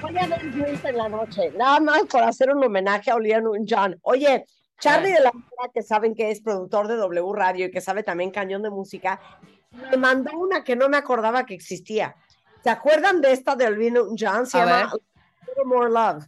Voy 0.00 0.16
a 0.16 0.26
ver 0.26 0.40
en 0.40 0.96
la 0.96 1.06
noche. 1.06 1.50
Nada 1.50 1.80
más 1.80 2.04
por 2.10 2.22
hacer 2.22 2.50
un 2.50 2.64
homenaje 2.64 3.10
a 3.10 3.16
Olivia 3.16 3.42
Newton-John. 3.42 3.98
Oye, 4.00 4.46
Charlie 4.80 5.12
de 5.12 5.20
la 5.20 5.32
Mora, 5.32 5.70
que 5.74 5.82
saben 5.82 6.14
que 6.14 6.30
es 6.30 6.40
productor 6.40 6.88
de 6.88 6.96
W 6.96 7.30
Radio 7.34 7.66
y 7.66 7.70
que 7.70 7.82
sabe 7.82 8.02
también 8.02 8.30
cañón 8.30 8.62
de 8.62 8.70
música, 8.70 9.20
me 9.90 9.98
mandó 9.98 10.30
una 10.38 10.64
que 10.64 10.76
no 10.76 10.88
me 10.88 10.96
acordaba 10.96 11.44
que 11.44 11.52
existía. 11.52 12.16
¿Se 12.64 12.70
acuerdan 12.70 13.20
de 13.20 13.32
esta 13.32 13.54
de 13.54 13.66
Olivia 13.66 13.90
Newton-John? 13.90 14.46
Se 14.46 14.58
A 14.58 14.64
llama 14.64 14.92
Little 15.46 15.64
More 15.66 15.90
Love. 15.90 16.24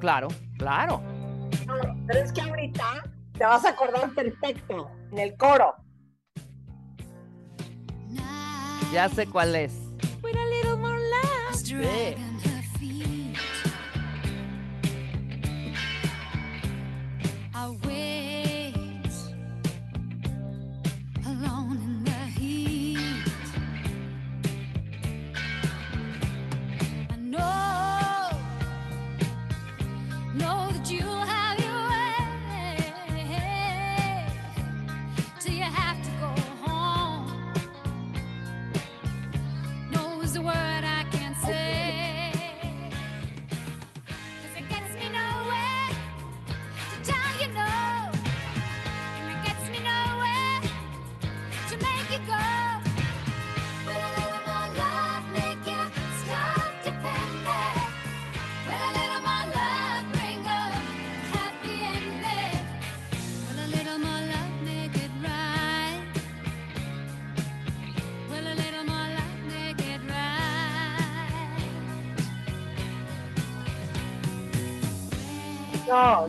Claro, 0.00 0.28
claro. 0.56 1.02
Pero 2.06 2.18
es 2.18 2.32
que 2.32 2.40
ahorita 2.40 3.04
Te 3.36 3.44
vas 3.44 3.66
a 3.66 3.68
acordar 3.68 4.08
perfecto 4.14 4.90
en 5.12 5.18
el 5.18 5.36
coro. 5.36 5.74
Ya 8.92 9.08
sé 9.08 9.26
cuál 9.26 9.54
es. 9.54 9.72
With 10.22 10.36
a 10.36 10.46
little 10.46 10.76
more 10.76 10.98
love, 10.98 11.54
Sí. 11.54 11.74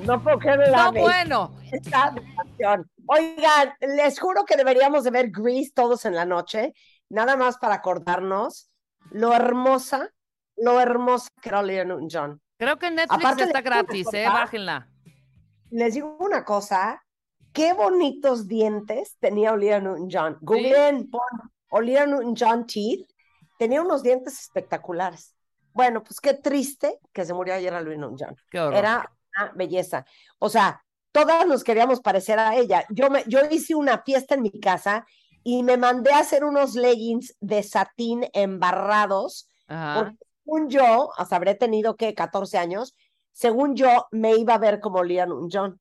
No, 0.10 0.24
puedo 0.24 0.40
creer 0.40 0.70
la 0.70 0.86
No, 0.86 0.94
bueno. 0.94 1.56
esta. 1.72 2.16
Oigan, 3.06 3.74
les 3.80 4.20
juro 4.20 4.44
que 4.44 4.56
deberíamos 4.56 5.04
de 5.04 5.12
ver 5.12 5.30
Grease 5.30 5.72
todos 5.74 6.04
en 6.06 6.16
la 6.16 6.26
noche, 6.26 6.74
nada 7.10 7.36
más 7.36 7.60
para 7.60 7.76
acordarnos 7.76 8.72
lo 9.12 9.34
hermosa, 9.34 10.10
lo 10.58 10.80
hermosa 10.80 11.30
que 11.40 11.50
era 11.50 11.60
Olivia 11.60 11.86
Newton-John. 11.86 12.42
Creo 12.58 12.78
que 12.80 12.90
Netflix 12.90 13.24
Aparte, 13.24 13.44
está 13.44 13.62
gratis, 13.62 14.08
¿eh? 14.14 14.26
Bájenla. 14.28 14.90
Les 15.70 15.94
digo 15.94 16.18
una 16.20 16.44
cosa, 16.44 17.04
qué 17.54 17.74
bonitos 17.74 18.48
dientes 18.48 19.16
tenía 19.20 19.54
Olivia 19.54 19.80
Newton-John. 19.80 20.40
Googleen, 20.42 21.10
pon 21.12 21.22
Olivia 21.70 22.08
Newton-John 22.08 22.66
teeth, 22.66 23.08
tenía 23.60 23.82
unos 23.82 24.02
dientes 24.02 24.40
espectaculares. 24.40 25.36
Bueno, 25.72 26.04
pues 26.04 26.20
qué 26.20 26.34
triste 26.34 27.00
que 27.14 27.26
se 27.26 27.34
murió 27.36 27.54
ayer 27.54 27.74
Olivia 27.74 27.98
Newton-John. 27.98 28.36
Qué 28.50 28.60
horror. 28.60 28.76
Era 28.76 29.12
una 29.44 29.52
belleza. 29.56 30.06
O 30.38 30.50
sea, 30.50 30.84
todas 31.12 31.46
nos 31.48 31.64
queríamos 31.64 32.02
parecer 32.02 32.40
a 32.40 32.56
ella. 32.56 32.86
Yo, 32.90 33.10
me, 33.10 33.24
yo 33.28 33.40
hice 33.50 33.76
una 33.76 34.02
fiesta 34.04 34.36
en 34.36 34.42
mi 34.44 34.52
casa 34.60 35.06
y 35.44 35.64
me 35.64 35.78
mandé 35.78 36.12
a 36.12 36.20
hacer 36.20 36.44
unos 36.44 36.76
leggings 36.76 37.36
de 37.40 37.64
satín 37.64 38.28
embarrados, 38.34 39.48
Ajá. 39.68 39.96
porque 40.04 40.18
según 40.44 40.70
yo, 40.70 41.10
hasta 41.18 41.36
habré 41.36 41.56
tenido 41.56 41.96
que 41.96 42.14
14 42.14 42.58
años, 42.58 42.96
según 43.32 43.76
yo 43.76 44.08
me 44.12 44.36
iba 44.36 44.56
a 44.56 44.58
ver 44.60 44.80
como 44.80 45.04
Liam 45.04 45.48
John, 45.52 45.80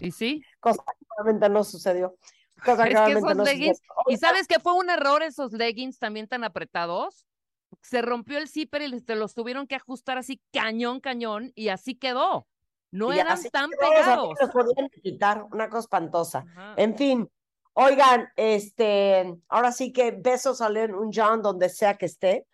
¿Y 0.00 0.10
sí? 0.12 0.42
cosa 0.60 0.82
que 0.86 1.06
realmente 1.16 1.48
no 1.48 1.64
sucedió. 1.64 2.16
Cosa 2.64 2.86
Es 2.86 2.94
que 2.98 3.12
esos 3.12 3.36
no 3.36 3.44
leggings- 3.44 3.76
sucedió. 3.76 3.94
¿Y 4.08 4.16
sabes 4.16 4.46
que 4.46 4.58
fue 4.58 4.72
un 4.74 4.88
error 4.88 5.22
esos 5.22 5.52
leggings 5.52 5.98
también 5.98 6.28
tan 6.28 6.44
apretados? 6.44 7.26
Se 7.82 8.02
rompió 8.02 8.38
el 8.38 8.48
zipper 8.48 8.82
y 8.82 9.00
te 9.00 9.14
los 9.14 9.34
tuvieron 9.34 9.66
que 9.66 9.74
ajustar 9.74 10.18
así 10.18 10.40
cañón, 10.52 11.00
cañón, 11.00 11.52
y 11.54 11.68
así 11.68 11.94
quedó. 11.94 12.46
No 12.90 13.12
Y 13.12 13.18
eran 13.18 13.42
tan 13.50 13.70
pegados. 13.70 14.34
los 14.40 14.50
podían 14.50 14.88
quitar, 15.02 15.44
una 15.52 15.68
cosa 15.68 15.80
espantosa. 15.80 16.44
Ajá. 16.48 16.74
En 16.76 16.96
fin, 16.96 17.28
oigan, 17.72 18.28
este, 18.36 19.34
ahora 19.48 19.72
sí 19.72 19.92
que 19.92 20.12
besos 20.12 20.60
a 20.60 20.68
un 20.68 21.10
John 21.12 21.42
donde 21.42 21.68
sea 21.68 21.94
que 21.94 22.06
esté 22.06 22.46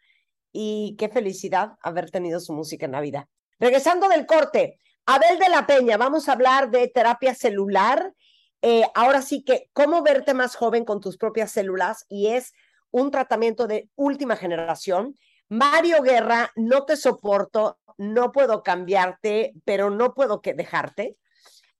y 0.52 0.96
qué 0.98 1.08
felicidad 1.08 1.76
haber 1.82 2.10
tenido 2.10 2.40
su 2.40 2.52
música 2.52 2.86
en 2.86 2.92
la 2.92 3.00
vida. 3.00 3.28
Regresando 3.58 4.08
del 4.08 4.26
corte, 4.26 4.78
Abel 5.06 5.38
de 5.38 5.48
la 5.48 5.66
Peña, 5.66 5.96
vamos 5.96 6.28
a 6.28 6.32
hablar 6.32 6.70
de 6.70 6.88
terapia 6.88 7.34
celular. 7.34 8.14
Eh, 8.62 8.84
ahora 8.94 9.22
sí 9.22 9.42
que 9.44 9.70
cómo 9.72 10.02
verte 10.02 10.34
más 10.34 10.54
joven 10.54 10.84
con 10.84 11.00
tus 11.00 11.16
propias 11.16 11.50
células 11.52 12.06
y 12.08 12.28
es 12.28 12.52
un 12.90 13.10
tratamiento 13.10 13.66
de 13.66 13.88
última 13.96 14.36
generación. 14.36 15.16
Mario 15.48 16.02
Guerra, 16.02 16.52
no 16.56 16.84
te 16.84 16.96
soporto, 16.96 17.78
no 17.98 18.32
puedo 18.32 18.62
cambiarte, 18.62 19.52
pero 19.64 19.90
no 19.90 20.14
puedo 20.14 20.40
que 20.40 20.54
dejarte. 20.54 21.16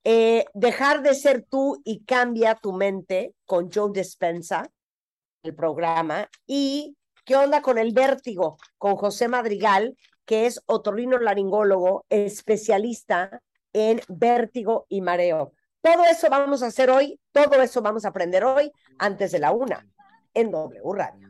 Eh, 0.03 0.47
dejar 0.55 1.03
de 1.03 1.15
ser 1.15 1.45
tú 1.49 1.81
y 1.85 2.05
cambia 2.05 2.55
tu 2.55 2.73
mente 2.73 3.35
con 3.45 3.71
Joe 3.71 3.91
Despensa, 3.93 4.71
el 5.43 5.55
programa. 5.55 6.29
Y 6.47 6.97
qué 7.25 7.37
onda 7.37 7.63
con 7.63 7.79
el 7.79 7.93
vértigo, 7.93 8.59
con 8.79 8.97
José 8.97 9.29
Madrigal, 9.29 9.97
que 10.25 10.47
es 10.47 10.63
otorrinolaringólogo, 10.67 12.07
especialista 12.09 13.43
en 13.73 14.01
vértigo 14.09 14.87
y 14.89 15.01
mareo. 15.01 15.53
Todo 15.83 16.05
eso 16.05 16.29
vamos 16.29 16.63
a 16.63 16.67
hacer 16.67 16.91
hoy, 16.91 17.21
todo 17.33 17.63
eso 17.63 17.81
vamos 17.83 18.05
a 18.05 18.09
aprender 18.09 18.45
hoy 18.45 18.71
antes 18.99 19.33
de 19.33 19.39
la 19.39 19.53
una 19.53 19.87
en 20.35 20.51
W 20.51 20.93
Radio. 20.95 21.30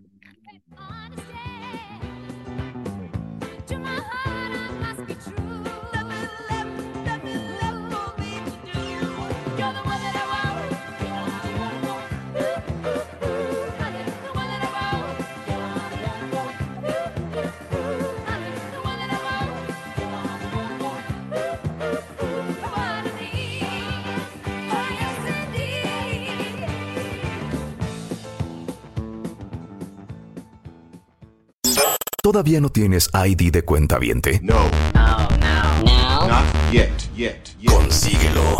¿Todavía 32.31 32.61
no 32.61 32.71
tienes 32.71 33.11
ID 33.13 33.51
de 33.51 33.63
cuenta 33.65 33.99
viente? 33.99 34.39
No. 34.41 34.55
Not 34.95 36.45
yet, 36.71 36.89
yet, 37.17 37.43
yet. 37.59 37.69
Consíguelo 37.69 38.57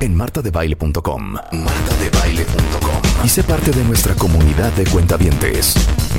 en 0.00 0.14
martadebaile.com. 0.14 1.32
Martadebaile.com. 1.32 3.24
Y 3.24 3.28
sé 3.28 3.42
parte 3.42 3.72
de 3.72 3.82
nuestra 3.82 4.14
comunidad 4.14 4.72
de 4.74 4.84
cuentavientes. 4.84 5.74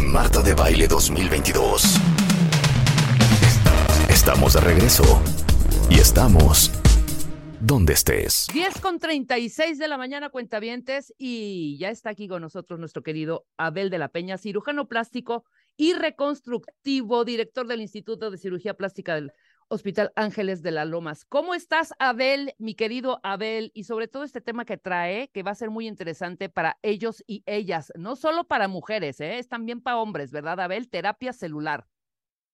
Marta 0.08 0.42
de 0.42 0.56
Baile 0.56 0.90
2022. 0.90 2.02
Estamos 4.10 4.56
de 4.56 4.60
regreso. 4.60 5.22
Y 5.90 6.00
estamos 6.00 6.74
donde 7.62 7.94
estés. 7.94 8.48
10 8.52 8.82
con 8.82 9.00
36 9.00 9.80
de 9.80 9.88
la 9.88 9.98
mañana, 9.98 10.32
cuentavientes, 10.32 11.14
y 11.18 11.78
ya 11.80 11.92
está 11.92 12.10
aquí 12.10 12.28
con 12.28 12.42
nosotros 12.42 12.78
nuestro 12.78 13.04
querido 13.04 13.46
Abel 13.56 13.90
de 13.90 14.00
la 14.00 14.10
Peña, 14.10 14.38
cirujano 14.38 14.90
plástico 14.90 15.46
y 15.78 15.94
reconstructivo, 15.94 17.24
director 17.24 17.68
del 17.68 17.82
Instituto 17.82 18.32
de 18.32 18.38
Cirugía 18.38 18.74
Plástica 18.74 19.16
del 19.16 19.32
Hospital 19.70 20.12
Ángeles 20.16 20.64
de 20.64 20.72
las 20.72 20.88
Lomas. 20.88 21.26
¿Cómo 21.26 21.54
estás, 21.54 21.94
Abel, 22.00 22.54
mi 22.58 22.74
querido 22.74 23.20
Abel? 23.24 23.72
Y 23.74 23.84
sobre 23.84 24.08
todo 24.08 24.24
este 24.24 24.42
tema 24.42 24.66
que 24.66 24.78
trae, 24.78 25.30
que 25.30 25.44
va 25.44 25.52
a 25.52 25.56
ser 25.56 25.70
muy 25.70 25.88
interesante 25.88 26.50
para 26.50 26.78
ellos 26.82 27.24
y 27.28 27.44
ellas, 27.46 27.92
no 27.96 28.16
solo 28.16 28.46
para 28.46 28.68
mujeres, 28.68 29.20
¿eh? 29.22 29.38
es 29.38 29.48
también 29.48 29.82
para 29.82 29.98
hombres, 29.98 30.32
¿verdad, 30.32 30.60
Abel? 30.60 30.90
Terapia 30.90 31.32
celular. 31.32 31.86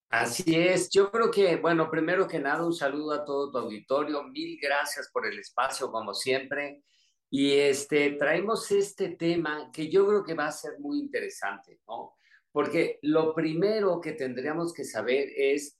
Así 0.10 0.56
es, 0.56 0.90
yo 0.92 1.10
creo 1.10 1.32
que, 1.32 1.56
bueno, 1.56 1.90
primero 1.90 2.28
que 2.28 2.40
nada, 2.40 2.66
un 2.66 2.74
saludo 2.74 3.14
a 3.14 3.26
todo 3.26 3.52
tu 3.52 3.58
auditorio, 3.58 4.24
mil 4.24 4.60
gracias 4.62 5.10
por 5.12 5.26
el 5.26 5.40
espacio, 5.40 5.92
como 5.92 6.14
siempre, 6.14 6.84
y 7.32 7.54
este, 7.54 8.12
traemos 8.12 8.70
este 8.70 9.16
tema 9.16 9.72
que 9.74 9.90
yo 9.90 10.06
creo 10.06 10.24
que 10.24 10.36
va 10.36 10.48
a 10.48 10.52
ser 10.52 10.74
muy 10.80 11.00
interesante, 11.00 11.80
¿no? 11.88 12.14
Porque 12.54 13.00
lo 13.02 13.36
primero 13.36 14.00
que 14.00 14.14
tendríamos 14.14 14.72
que 14.72 14.86
saber 14.86 15.28
es 15.36 15.78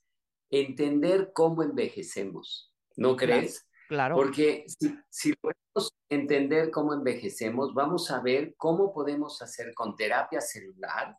entender 0.50 1.30
cómo 1.32 1.62
envejecemos, 1.62 2.74
¿no 2.96 3.16
crees? 3.16 3.66
Claro. 3.88 4.16
Porque 4.16 4.64
si, 4.66 4.94
si 5.08 5.32
logramos 5.42 5.92
entender 6.10 6.70
cómo 6.70 6.92
envejecemos, 6.92 7.72
vamos 7.72 8.10
a 8.10 8.20
ver 8.20 8.54
cómo 8.58 8.92
podemos 8.92 9.40
hacer 9.40 9.72
con 9.72 9.96
terapia 9.96 10.42
celular 10.42 11.16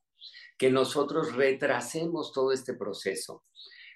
que 0.57 0.69
nosotros 0.69 1.33
retrasemos 1.35 2.31
todo 2.31 2.51
este 2.51 2.73
proceso. 2.75 3.43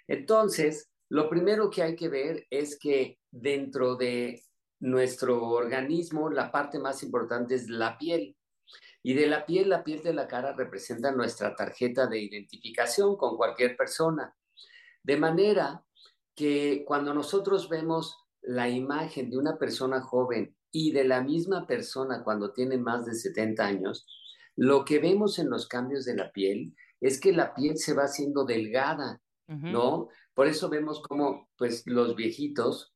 Entonces, 0.08 0.90
lo 1.10 1.30
primero 1.30 1.70
que 1.70 1.84
hay 1.84 1.96
que 1.96 2.10
ver 2.10 2.46
es 2.50 2.78
que 2.78 3.20
dentro 3.32 3.96
de 3.96 4.44
nuestro 4.80 5.44
organismo, 5.44 6.30
la 6.30 6.52
parte 6.52 6.80
más 6.80 7.04
importante 7.04 7.56
es 7.56 7.70
la 7.70 7.98
piel. 7.98 8.36
Y 9.02 9.14
de 9.14 9.28
la 9.28 9.46
piel, 9.46 9.70
la 9.70 9.84
piel 9.84 10.04
de 10.04 10.14
la 10.14 10.28
cara 10.28 10.54
representa 10.54 11.12
nuestra 11.12 11.56
tarjeta 11.56 12.08
de 12.08 12.20
identificación 12.20 13.16
con 13.16 13.38
cualquier 13.38 13.78
persona. 13.78 14.36
De 15.04 15.18
manera 15.18 15.84
que 16.36 16.84
cuando 16.86 17.14
nosotros 17.14 17.70
vemos 17.70 18.18
la 18.42 18.70
imagen 18.70 19.30
de 19.30 19.38
una 19.38 19.58
persona 19.58 20.02
joven 20.02 20.56
y 20.72 20.92
de 20.92 21.04
la 21.04 21.22
misma 21.22 21.66
persona 21.66 22.24
cuando 22.24 22.52
tiene 22.52 22.78
más 22.78 23.06
de 23.06 23.16
70 23.16 23.66
años, 23.66 24.06
lo 24.56 24.84
que 24.84 25.00
vemos 25.00 25.40
en 25.40 25.50
los 25.50 25.68
cambios 25.68 26.06
de 26.06 26.16
la 26.16 26.32
piel 26.32 26.76
es 27.00 27.20
que 27.20 27.32
la 27.32 27.54
piel 27.54 27.78
se 27.78 27.94
va 27.94 28.04
haciendo 28.04 28.46
delgada. 28.46 29.22
¿no? 29.48 30.10
Por 30.36 30.48
eso 30.48 30.70
vemos 30.70 31.02
como 31.02 31.50
pues 31.58 31.84
los 31.88 32.16
viejitos 32.16 32.94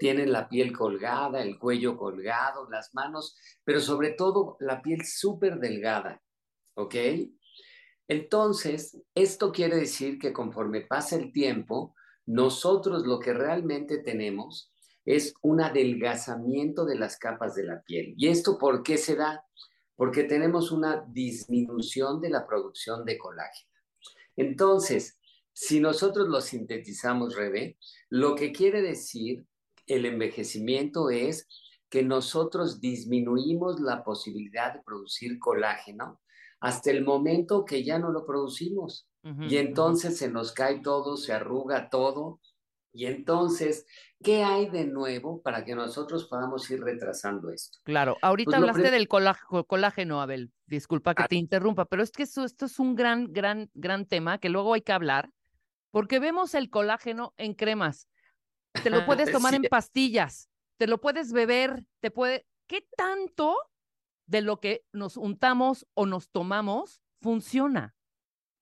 tienen 0.00 0.32
la 0.32 0.48
piel 0.48 0.72
colgada, 0.72 1.42
el 1.42 1.58
cuello 1.58 1.98
colgado, 1.98 2.68
las 2.70 2.94
manos, 2.94 3.36
pero 3.64 3.80
sobre 3.80 4.12
todo 4.12 4.56
la 4.58 4.80
piel 4.80 5.04
súper 5.04 5.60
delgada, 5.60 6.22
¿ok? 6.74 6.94
Entonces, 8.08 8.96
esto 9.14 9.52
quiere 9.52 9.76
decir 9.76 10.18
que 10.18 10.32
conforme 10.32 10.80
pasa 10.80 11.16
el 11.16 11.32
tiempo, 11.32 11.94
nosotros 12.24 13.06
lo 13.06 13.20
que 13.20 13.34
realmente 13.34 13.98
tenemos 13.98 14.72
es 15.04 15.34
un 15.42 15.60
adelgazamiento 15.60 16.86
de 16.86 16.98
las 16.98 17.18
capas 17.18 17.54
de 17.54 17.64
la 17.64 17.82
piel. 17.82 18.14
¿Y 18.16 18.28
esto 18.28 18.56
por 18.56 18.82
qué 18.82 18.96
se 18.96 19.16
da? 19.16 19.44
Porque 19.96 20.24
tenemos 20.24 20.72
una 20.72 21.04
disminución 21.08 22.22
de 22.22 22.30
la 22.30 22.46
producción 22.46 23.04
de 23.04 23.18
colágeno. 23.18 23.70
Entonces, 24.34 25.18
si 25.52 25.78
nosotros 25.78 26.26
lo 26.28 26.40
sintetizamos, 26.40 27.36
Rebe, 27.36 27.76
lo 28.08 28.34
que 28.34 28.50
quiere 28.50 28.80
decir 28.80 29.44
el 29.94 30.06
envejecimiento 30.06 31.10
es 31.10 31.46
que 31.88 32.02
nosotros 32.02 32.80
disminuimos 32.80 33.80
la 33.80 34.04
posibilidad 34.04 34.72
de 34.74 34.82
producir 34.82 35.38
colágeno 35.38 36.20
hasta 36.60 36.90
el 36.90 37.04
momento 37.04 37.64
que 37.64 37.82
ya 37.84 37.98
no 37.98 38.10
lo 38.10 38.24
producimos. 38.26 39.06
Y 39.22 39.58
entonces 39.58 40.16
se 40.16 40.30
nos 40.30 40.52
cae 40.52 40.80
todo, 40.80 41.16
se 41.18 41.32
arruga 41.34 41.90
todo. 41.90 42.40
Y 42.92 43.06
entonces, 43.06 43.86
¿qué 44.22 44.42
hay 44.42 44.68
de 44.70 44.84
nuevo 44.86 45.42
para 45.42 45.64
que 45.64 45.74
nosotros 45.74 46.26
podamos 46.26 46.70
ir 46.70 46.80
retrasando 46.82 47.50
esto? 47.50 47.78
Claro, 47.84 48.16
ahorita 48.22 48.50
Pues 48.52 48.56
hablaste 48.58 48.90
del 48.90 49.08
colá- 49.08 49.38
co- 49.48 49.64
colágeno, 49.64 50.20
Abel. 50.22 50.50
Disculpa 50.66 51.14
que 51.14 51.24
Ah. 51.24 51.28
te 51.28 51.36
interrumpa, 51.36 51.84
pero 51.84 52.02
es 52.02 52.10
que 52.12 52.22
eso, 52.24 52.44
esto 52.44 52.64
es 52.66 52.78
un 52.78 52.94
gran, 52.94 53.32
gran, 53.32 53.70
gran 53.74 54.06
tema 54.06 54.38
que 54.38 54.48
luego 54.48 54.72
hay 54.74 54.80
que 54.82 54.92
hablar, 54.92 55.30
porque 55.90 56.18
vemos 56.18 56.54
el 56.54 56.70
colágeno 56.70 57.34
en 57.36 57.54
cremas. 57.54 58.08
Te 58.72 58.90
lo 58.90 59.04
puedes 59.04 59.30
tomar 59.32 59.54
en 59.54 59.62
pastillas, 59.64 60.48
te 60.78 60.86
lo 60.86 61.00
puedes 61.00 61.32
beber, 61.32 61.84
te 62.00 62.10
puede. 62.10 62.46
¿Qué 62.66 62.86
tanto 62.96 63.56
de 64.26 64.42
lo 64.42 64.60
que 64.60 64.84
nos 64.92 65.16
untamos 65.16 65.86
o 65.94 66.06
nos 66.06 66.30
tomamos 66.30 67.02
funciona? 67.20 67.94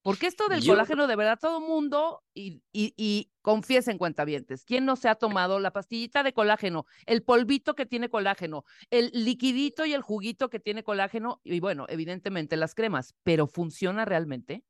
Porque 0.03 0.27
esto 0.29 0.49
del 0.49 0.63
Yo- 0.63 0.73
colágeno, 0.73 1.07
de 1.07 1.17
verdad, 1.17 1.39
todo 1.39 1.61
mundo, 1.61 2.23
y, 2.33 2.63
y, 2.73 2.95
y 2.97 3.31
confiesen 3.43 3.99
cuentavientes, 3.99 4.65
¿quién 4.65 4.87
no 4.87 4.97
se 4.97 5.09
ha 5.09 5.17
tomado 5.17 5.59
la 5.61 5.73
pastillita 5.73 6.23
de 6.23 6.33
colágeno, 6.33 6.87
el 7.05 7.23
polvito 7.23 7.75
que 7.75 7.85
tiene 7.85 8.09
colágeno, 8.09 8.65
el 8.91 9.11
liquidito 9.13 9.85
y 9.85 9.93
el 9.93 10.01
juguito 10.01 10.49
que 10.49 10.61
tiene 10.61 10.83
colágeno, 10.85 11.41
y 11.45 11.61
bueno, 11.61 11.85
evidentemente 11.89 12.57
las 12.57 12.75
cremas, 12.75 13.15
pero 13.23 13.47
¿funciona 13.49 14.05
realmente? 14.07 14.65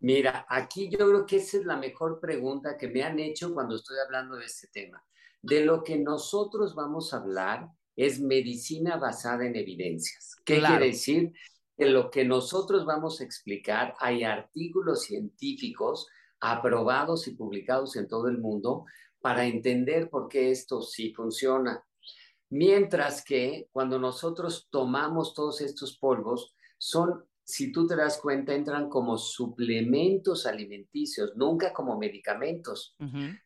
Mira, 0.00 0.46
aquí 0.48 0.88
yo 0.90 0.98
creo 0.98 1.26
que 1.26 1.36
esa 1.36 1.58
es 1.58 1.64
la 1.64 1.76
mejor 1.76 2.20
pregunta 2.20 2.76
que 2.76 2.88
me 2.88 3.02
han 3.02 3.18
hecho 3.18 3.52
cuando 3.52 3.76
estoy 3.76 3.98
hablando 4.04 4.36
de 4.36 4.46
este 4.46 4.68
tema. 4.68 5.02
De 5.42 5.64
lo 5.64 5.82
que 5.82 5.98
nosotros 5.98 6.74
vamos 6.74 7.12
a 7.12 7.18
hablar 7.18 7.68
es 7.96 8.20
medicina 8.20 8.96
basada 8.96 9.46
en 9.46 9.56
evidencias. 9.56 10.36
¿Qué 10.44 10.58
Claro. 10.58 10.76
quiere 10.76 10.92
decir? 10.92 11.32
Que 11.76 11.86
lo 11.86 12.10
que 12.10 12.24
nosotros 12.24 12.84
vamos 12.86 13.20
a 13.20 13.24
explicar, 13.24 13.94
hay 13.98 14.24
artículos 14.24 15.02
científicos 15.02 16.08
aprobados 16.40 17.28
y 17.28 17.34
publicados 17.34 17.96
en 17.96 18.08
todo 18.08 18.28
el 18.28 18.38
mundo 18.38 18.84
para 19.20 19.44
entender 19.44 20.08
por 20.08 20.28
qué 20.28 20.50
esto 20.50 20.80
sí 20.80 21.12
funciona. 21.12 21.84
Mientras 22.48 23.22
que 23.22 23.68
cuando 23.70 23.98
nosotros 23.98 24.68
tomamos 24.70 25.34
todos 25.34 25.60
estos 25.60 25.96
polvos, 25.98 26.54
son, 26.78 27.24
si 27.50 27.72
tú 27.72 27.86
te 27.86 27.96
das 27.96 28.18
cuenta, 28.18 28.54
entran 28.54 28.88
como 28.88 29.18
suplementos 29.18 30.46
alimenticios, 30.46 31.32
nunca 31.36 31.72
como 31.72 31.98
medicamentos. 31.98 32.96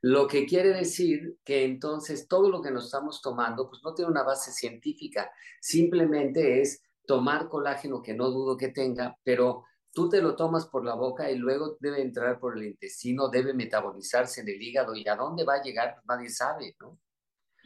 Lo 0.03 0.27
que 0.27 0.47
quiere 0.47 0.71
decir 0.71 1.39
que 1.43 1.65
entonces 1.65 2.29
todo 2.29 2.51
lo 2.51 2.61
que 2.61 2.71
nos 2.71 2.87
estamos 2.87 3.23
tomando, 3.23 3.69
pues 3.69 3.83
no 3.83 3.95
tiene 3.95 4.11
una 4.11 4.23
base 4.23 4.53
científica, 4.53 5.31
simplemente 5.61 6.61
es 6.61 6.83
tomar 7.07 7.49
colágeno 7.49 8.03
que 8.03 8.15
no 8.15 8.31
dudo 8.31 8.57
que 8.57 8.69
tenga, 8.69 9.17
pero 9.23 9.65
tú 9.93 10.09
te 10.09 10.21
lo 10.21 10.37
tomas 10.37 10.67
por 10.67 10.85
la 10.85 10.95
boca 10.95 11.31
y 11.31 11.37
luego 11.37 11.77
debe 11.81 12.03
entrar 12.03 12.39
por 12.39 12.59
el 12.59 12.65
intestino, 12.65 13.29
debe 13.29 13.55
metabolizarse 13.55 14.43
en 14.43 14.49
el 14.49 14.61
hígado 14.61 14.95
y 14.95 15.09
a 15.09 15.17
dónde 15.17 15.45
va 15.45 15.55
a 15.55 15.63
llegar, 15.63 15.95
pues 15.95 16.05
nadie 16.07 16.29
sabe, 16.29 16.77
¿no? 16.81 16.99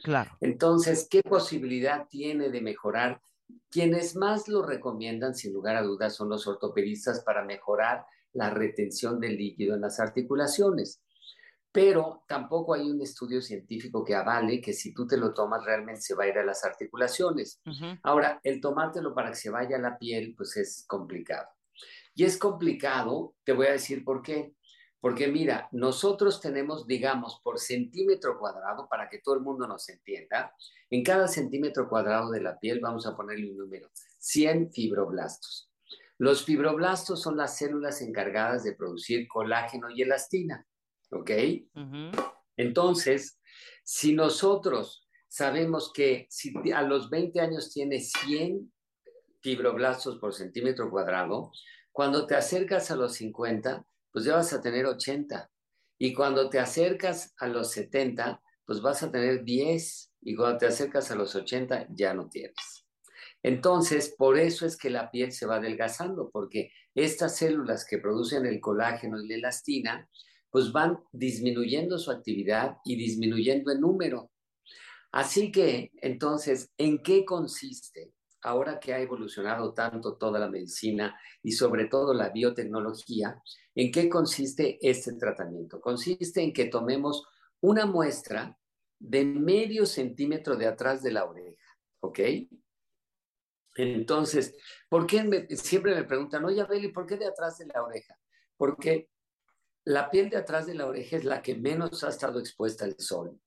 Claro. 0.03 0.31
Entonces, 0.39 1.07
¿qué 1.09 1.21
posibilidad 1.21 2.07
tiene 2.07 2.49
de 2.49 2.61
mejorar? 2.61 3.21
Quienes 3.69 4.15
más 4.15 4.47
lo 4.47 4.63
recomiendan, 4.63 5.35
sin 5.35 5.53
lugar 5.53 5.75
a 5.75 5.83
dudas, 5.83 6.15
son 6.15 6.29
los 6.29 6.47
ortopedistas 6.47 7.21
para 7.23 7.43
mejorar 7.43 8.05
la 8.33 8.49
retención 8.49 9.19
del 9.19 9.37
líquido 9.37 9.75
en 9.75 9.81
las 9.81 9.99
articulaciones. 9.99 11.01
Pero 11.71 12.23
tampoco 12.27 12.73
hay 12.73 12.89
un 12.89 13.01
estudio 13.01 13.41
científico 13.41 14.03
que 14.03 14.15
avale 14.15 14.59
que 14.59 14.73
si 14.73 14.91
tú 14.93 15.05
te 15.05 15.17
lo 15.17 15.33
tomas 15.33 15.63
realmente 15.63 16.01
se 16.01 16.15
va 16.15 16.23
a 16.23 16.27
ir 16.27 16.37
a 16.39 16.45
las 16.45 16.65
articulaciones. 16.65 17.61
Ahora, 18.01 18.39
el 18.43 18.59
tomártelo 18.59 19.13
para 19.13 19.29
que 19.29 19.35
se 19.35 19.51
vaya 19.51 19.77
a 19.77 19.81
la 19.81 19.97
piel, 19.97 20.33
pues 20.35 20.57
es 20.57 20.83
complicado. 20.87 21.47
Y 22.15 22.23
es 22.23 22.37
complicado, 22.37 23.35
te 23.43 23.53
voy 23.53 23.67
a 23.67 23.73
decir 23.73 24.03
por 24.03 24.23
qué. 24.23 24.55
Porque 25.01 25.27
mira, 25.27 25.69
nosotros 25.71 26.41
tenemos, 26.41 26.85
digamos, 26.85 27.39
por 27.41 27.57
centímetro 27.59 28.37
cuadrado, 28.37 28.87
para 28.89 29.09
que 29.09 29.19
todo 29.19 29.35
el 29.35 29.41
mundo 29.41 29.65
nos 29.67 29.87
entienda, 29.87 30.53
en 30.89 31.03
cada 31.03 31.27
centímetro 31.27 31.87
cuadrado 31.87 32.31
de 32.31 32.41
la 32.41 32.59
piel 32.59 32.79
vamos 32.81 33.05
a 33.05 33.15
ponerle 33.15 33.49
un 33.49 33.57
número, 33.57 33.89
100 34.17 34.71
fibroblastos. 34.71 35.71
Los 36.17 36.43
fibroblastos 36.43 37.21
son 37.21 37.37
las 37.37 37.57
células 37.57 38.01
encargadas 38.01 38.65
de 38.65 38.75
producir 38.75 39.25
colágeno 39.29 39.89
y 39.89 40.01
elastina, 40.01 40.67
¿ok? 41.11 41.31
Entonces, 42.57 43.39
si 43.85 44.13
nosotros 44.13 45.07
sabemos 45.29 45.93
que 45.93 46.27
si 46.29 46.53
a 46.73 46.81
los 46.81 47.09
20 47.09 47.39
años 47.39 47.71
tienes 47.71 48.11
100 48.11 48.73
fibroblastos 49.41 50.17
por 50.17 50.33
centímetro 50.33 50.89
cuadrado, 50.91 51.53
cuando 51.93 52.27
te 52.27 52.35
acercas 52.35 52.91
a 52.91 52.97
los 52.97 53.13
50, 53.13 53.85
pues 54.11 54.25
ya 54.25 54.35
vas 54.35 54.53
a 54.53 54.61
tener 54.61 54.85
80. 54.85 55.49
Y 55.97 56.13
cuando 56.13 56.49
te 56.49 56.59
acercas 56.59 57.33
a 57.37 57.47
los 57.47 57.71
70, 57.71 58.41
pues 58.65 58.81
vas 58.81 59.03
a 59.03 59.11
tener 59.11 59.43
10. 59.43 60.13
Y 60.21 60.35
cuando 60.35 60.57
te 60.57 60.67
acercas 60.67 61.11
a 61.11 61.15
los 61.15 61.35
80, 61.35 61.87
ya 61.89 62.13
no 62.13 62.29
tienes. 62.29 62.85
Entonces, 63.41 64.13
por 64.17 64.37
eso 64.37 64.65
es 64.65 64.77
que 64.77 64.89
la 64.89 65.11
piel 65.11 65.31
se 65.31 65.45
va 65.45 65.55
adelgazando, 65.55 66.29
porque 66.31 66.71
estas 66.93 67.37
células 67.37 67.85
que 67.85 67.97
producen 67.97 68.45
el 68.45 68.59
colágeno 68.59 69.21
y 69.21 69.27
la 69.27 69.35
elastina, 69.35 70.09
pues 70.49 70.71
van 70.71 70.99
disminuyendo 71.11 71.97
su 71.97 72.11
actividad 72.11 72.77
y 72.83 72.95
disminuyendo 72.97 73.71
el 73.71 73.79
número. 73.79 74.31
Así 75.11 75.51
que, 75.51 75.91
entonces, 76.01 76.71
¿en 76.77 77.01
qué 77.01 77.25
consiste? 77.25 78.13
Ahora 78.41 78.79
que 78.79 78.93
ha 78.93 78.99
evolucionado 78.99 79.73
tanto 79.73 80.15
toda 80.15 80.39
la 80.39 80.49
medicina 80.49 81.19
y 81.43 81.51
sobre 81.51 81.85
todo 81.85 82.13
la 82.13 82.29
biotecnología, 82.29 83.41
¿en 83.75 83.91
qué 83.91 84.07
consiste 84.07 84.77
este 84.81 85.13
tratamiento? 85.13 85.81
Consiste 85.81 86.41
en 86.41 86.53
que 86.53 86.65
tomemos 86.65 87.27
una 87.61 87.85
muestra 87.85 88.57
de 88.97 89.25
medio 89.25 89.85
centímetro 89.85 90.55
de 90.55 90.67
atrás 90.67 91.03
de 91.03 91.11
la 91.11 91.25
oreja, 91.25 91.63
¿ok? 92.01 92.19
Entonces, 93.75 94.55
¿por 94.89 95.05
qué 95.05 95.47
siempre 95.55 95.95
me 95.95 96.03
preguntan, 96.03 96.43
oye, 96.45 96.61
Abeli, 96.61 96.89
¿por 96.89 97.05
qué 97.05 97.17
de 97.17 97.27
atrás 97.27 97.57
de 97.57 97.67
la 97.67 97.83
oreja? 97.83 98.17
Porque 98.57 99.09
la 99.85 100.09
piel 100.09 100.29
de 100.29 100.37
atrás 100.37 100.65
de 100.67 100.75
la 100.75 100.85
oreja 100.85 101.17
es 101.17 101.23
la 101.23 101.41
que 101.41 101.55
menos 101.55 102.03
ha 102.03 102.09
estado 102.09 102.39
expuesta 102.39 102.85
al 102.85 102.99
sol 102.99 103.39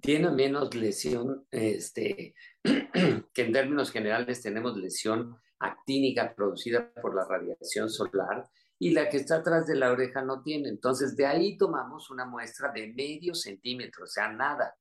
Tiene 0.00 0.30
menos 0.30 0.74
lesión, 0.74 1.46
este, 1.50 2.34
que 2.62 3.42
en 3.42 3.52
términos 3.52 3.90
generales 3.90 4.42
tenemos 4.42 4.76
lesión 4.76 5.36
actínica 5.58 6.34
producida 6.34 6.92
por 7.00 7.14
la 7.14 7.24
radiación 7.24 7.88
solar 7.88 8.46
y 8.78 8.90
la 8.90 9.08
que 9.08 9.16
está 9.16 9.36
atrás 9.36 9.66
de 9.66 9.76
la 9.76 9.90
oreja 9.90 10.22
no 10.22 10.42
tiene. 10.42 10.68
Entonces, 10.68 11.16
de 11.16 11.26
ahí 11.26 11.56
tomamos 11.56 12.10
una 12.10 12.26
muestra 12.26 12.70
de 12.72 12.92
medio 12.92 13.34
centímetro, 13.34 14.04
o 14.04 14.06
sea, 14.06 14.30
nada. 14.30 14.74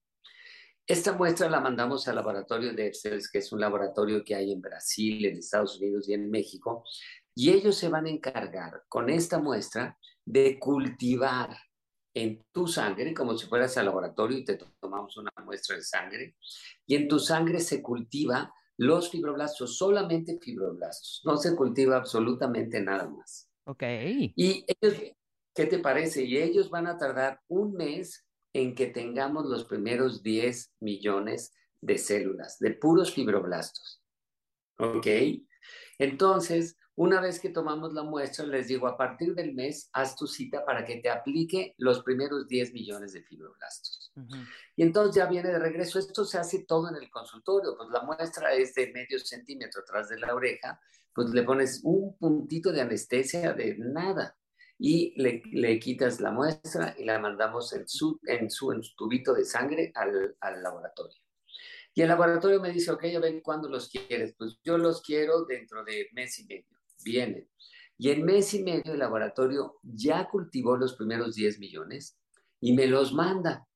Esta 0.85 1.13
muestra 1.13 1.49
la 1.49 1.61
mandamos 1.61 2.07
al 2.09 2.15
laboratorio 2.15 2.73
de 2.73 2.87
Excels, 2.87 3.29
que 3.31 3.37
es 3.37 3.53
un 3.53 3.61
laboratorio 3.61 4.21
que 4.23 4.35
hay 4.35 4.51
en 4.51 4.59
Brasil, 4.59 5.25
en 5.25 5.37
Estados 5.37 5.79
Unidos 5.79 6.09
y 6.09 6.13
en 6.13 6.29
México, 6.29 6.83
y 7.33 7.51
ellos 7.51 7.77
se 7.77 7.87
van 7.87 8.05
a 8.05 8.09
encargar 8.09 8.83
con 8.89 9.09
esta 9.09 9.39
muestra 9.39 9.97
de 10.25 10.59
cultivar 10.59 11.55
en 12.13 12.43
tu 12.51 12.67
sangre, 12.67 13.13
como 13.13 13.37
si 13.37 13.47
fueras 13.47 13.77
al 13.77 13.85
laboratorio 13.85 14.37
y 14.37 14.45
te 14.45 14.59
tomamos 14.79 15.17
una 15.17 15.31
muestra 15.43 15.75
de 15.75 15.83
sangre, 15.83 16.35
y 16.85 16.95
en 16.95 17.07
tu 17.07 17.19
sangre 17.19 17.59
se 17.59 17.81
cultiva 17.81 18.53
los 18.77 19.09
fibroblastos, 19.09 19.77
solamente 19.77 20.37
fibroblastos, 20.39 21.21
no 21.25 21.37
se 21.37 21.55
cultiva 21.55 21.97
absolutamente 21.97 22.81
nada 22.81 23.07
más. 23.07 23.49
Ok. 23.65 23.83
Y 24.35 24.65
ellos, 24.67 25.01
¿qué 25.53 25.65
te 25.65 25.79
parece? 25.79 26.23
Y 26.23 26.37
ellos 26.37 26.69
van 26.69 26.87
a 26.87 26.97
tardar 26.97 27.39
un 27.47 27.73
mes 27.73 28.25
en 28.53 28.75
que 28.75 28.87
tengamos 28.87 29.45
los 29.45 29.65
primeros 29.65 30.21
10 30.21 30.73
millones 30.79 31.53
de 31.81 31.97
células, 31.97 32.59
de 32.59 32.71
puros 32.71 33.13
fibroblastos. 33.13 34.01
¿Ok? 34.77 35.07
Entonces, 35.97 36.77
una 36.95 37.19
vez 37.19 37.39
que 37.39 37.49
tomamos 37.49 37.93
la 37.93 38.03
muestra, 38.03 38.45
les 38.45 38.67
digo, 38.67 38.87
a 38.87 38.95
partir 38.95 39.33
del 39.33 39.53
mes, 39.55 39.89
haz 39.93 40.15
tu 40.15 40.27
cita 40.27 40.63
para 40.63 40.85
que 40.85 40.97
te 40.97 41.09
aplique 41.09 41.73
los 41.77 42.03
primeros 42.03 42.47
10 42.47 42.73
millones 42.73 43.13
de 43.13 43.23
fibroblastos. 43.23 44.11
Ujú. 44.15 44.35
Y 44.75 44.83
entonces 44.83 45.15
ya 45.15 45.25
viene 45.25 45.49
de 45.49 45.57
regreso. 45.57 45.97
Esto 45.97 46.23
se 46.23 46.37
hace 46.37 46.65
todo 46.65 46.89
en 46.89 46.95
el 46.95 47.09
consultorio. 47.09 47.75
Pues 47.75 47.89
la 47.89 48.03
muestra 48.03 48.53
es 48.53 48.75
de 48.75 48.91
medio 48.91 49.17
centímetro 49.17 49.81
atrás 49.81 50.09
de 50.09 50.19
la 50.19 50.35
oreja. 50.35 50.79
Pues 51.15 51.29
le 51.29 51.41
pones 51.41 51.81
un 51.83 52.15
puntito 52.17 52.71
de 52.71 52.81
anestesia 52.81 53.53
de 53.53 53.75
nada 53.77 54.37
y 54.77 55.19
le, 55.19 55.41
le 55.51 55.79
quitas 55.79 56.19
la 56.19 56.31
muestra 56.31 56.95
y 56.97 57.05
la 57.05 57.17
mandamos 57.17 57.73
en 57.73 57.87
su, 57.87 58.19
en 58.23 58.51
su, 58.51 58.71
en 58.71 58.83
su 58.83 58.95
tubito 58.95 59.33
de 59.33 59.45
sangre 59.45 59.91
al, 59.95 60.35
al 60.39 60.61
laboratorio. 60.61 61.17
Y 61.95 62.01
el 62.01 62.07
laboratorio 62.07 62.59
me 62.59 62.71
dice, 62.71 62.91
ok, 62.91 63.03
a 63.15 63.19
ver 63.19 63.41
cuándo 63.41 63.67
los 63.67 63.89
quieres. 63.89 64.35
Pues 64.37 64.59
yo 64.63 64.77
los 64.77 65.01
quiero 65.01 65.45
dentro 65.45 65.83
de 65.83 66.09
mes 66.13 66.39
y 66.39 66.45
medio. 66.45 66.73
Viene. 67.03 67.49
Y 67.97 68.09
en 68.09 68.23
mes 68.23 68.53
y 68.53 68.63
medio 68.63 68.93
el 68.93 68.99
laboratorio 68.99 69.79
ya 69.83 70.27
cultivó 70.27 70.77
los 70.77 70.95
primeros 70.95 71.35
10 71.35 71.59
millones 71.59 72.17
y 72.59 72.73
me 72.73 72.87
los 72.87 73.13
manda. 73.13 73.67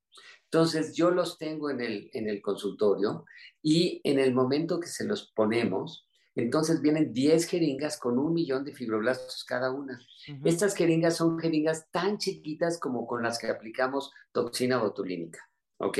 Entonces 0.45 0.95
yo 0.95 1.11
los 1.11 1.37
tengo 1.37 1.69
en 1.69 1.81
el, 1.81 2.09
en 2.13 2.29
el 2.29 2.41
consultorio 2.41 3.25
y 3.61 4.01
en 4.03 4.19
el 4.19 4.33
momento 4.33 4.79
que 4.79 4.87
se 4.87 5.05
los 5.05 5.31
ponemos, 5.33 6.07
entonces 6.35 6.81
vienen 6.81 7.13
10 7.13 7.47
jeringas 7.47 7.99
con 7.99 8.17
un 8.19 8.33
millón 8.33 8.63
de 8.63 8.73
fibroblastos 8.73 9.43
cada 9.43 9.71
una. 9.71 9.99
Estas 10.45 10.75
jeringas 10.75 11.17
son 11.17 11.39
jeringas 11.39 11.89
tan 11.89 12.17
chiquitas 12.17 12.79
como 12.79 13.07
con 13.07 13.23
las 13.23 13.39
que 13.39 13.47
aplicamos 13.47 14.11
toxina 14.31 14.77
botulínica, 14.77 15.39
¿ok? 15.79 15.97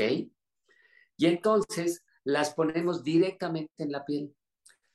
Y 1.16 1.26
entonces 1.26 2.04
las 2.22 2.54
ponemos 2.54 3.02
directamente 3.02 3.72
en 3.78 3.90
la 3.90 4.04
piel, 4.04 4.34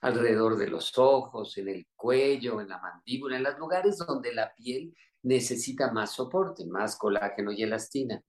alrededor 0.04 0.58
de 0.58 0.68
los 0.68 0.98
ojos, 0.98 1.58
en 1.58 1.70
el 1.70 1.88
cuello, 1.96 2.62
en 2.62 2.70
la 2.70 2.80
mandíbula, 2.80 3.38
en 3.38 3.44
los 3.44 3.58
lugares 3.58 3.98
donde 3.98 4.34
la 4.34 4.54
piel 4.54 4.94
necesita 5.24 5.92
más 5.92 6.12
soporte, 6.12 6.66
más 6.66 6.98
colágeno 6.98 7.52
y 7.52 7.63
elastina. 7.63 8.22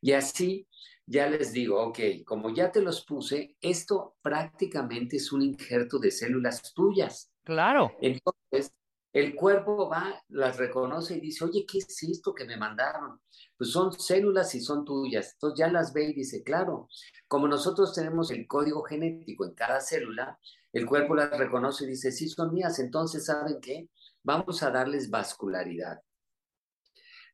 Y 0.00 0.12
así 0.12 0.68
ya 1.06 1.28
les 1.28 1.52
digo, 1.52 1.80
ok, 1.80 1.98
como 2.24 2.50
ya 2.52 2.72
te 2.72 2.82
los 2.82 3.04
puse, 3.04 3.56
esto 3.60 4.16
prácticamente 4.20 5.16
es 5.16 5.32
un 5.32 5.42
injerto 5.42 5.98
de 5.98 6.10
células 6.10 6.74
tuyas. 6.74 7.32
Claro. 7.44 7.92
Entonces, 8.00 8.72
el 9.12 9.34
cuerpo 9.34 9.88
va, 9.88 10.20
las 10.28 10.58
reconoce 10.58 11.16
y 11.16 11.20
dice, 11.20 11.44
oye, 11.44 11.64
¿qué 11.66 11.78
es 11.78 12.02
esto 12.02 12.34
que 12.34 12.44
me 12.44 12.56
mandaron? 12.56 13.20
Pues 13.56 13.70
son 13.70 13.92
células 13.92 14.54
y 14.54 14.60
son 14.60 14.84
tuyas. 14.84 15.32
Entonces 15.34 15.58
ya 15.58 15.68
las 15.68 15.92
ve 15.94 16.10
y 16.10 16.12
dice, 16.12 16.42
claro, 16.42 16.88
como 17.28 17.48
nosotros 17.48 17.94
tenemos 17.94 18.30
el 18.30 18.46
código 18.46 18.82
genético 18.82 19.46
en 19.46 19.54
cada 19.54 19.80
célula, 19.80 20.38
el 20.76 20.84
cuerpo 20.84 21.14
las 21.14 21.30
reconoce 21.30 21.84
y 21.84 21.88
dice, 21.88 22.12
sí, 22.12 22.28
son 22.28 22.52
mías. 22.52 22.78
Entonces, 22.78 23.24
¿saben 23.24 23.60
qué? 23.62 23.88
Vamos 24.22 24.62
a 24.62 24.70
darles 24.70 25.08
vascularidad. 25.08 26.02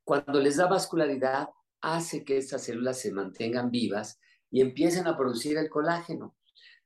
Cuando 0.04 0.38
les 0.40 0.58
da 0.58 0.68
vascularidad, 0.68 1.48
hace 1.80 2.24
que 2.24 2.36
estas 2.36 2.62
células 2.62 3.00
se 3.00 3.12
mantengan 3.12 3.72
vivas 3.72 4.20
y 4.48 4.60
empiecen 4.60 5.08
a 5.08 5.16
producir 5.16 5.58
el 5.58 5.68
colágeno. 5.68 6.36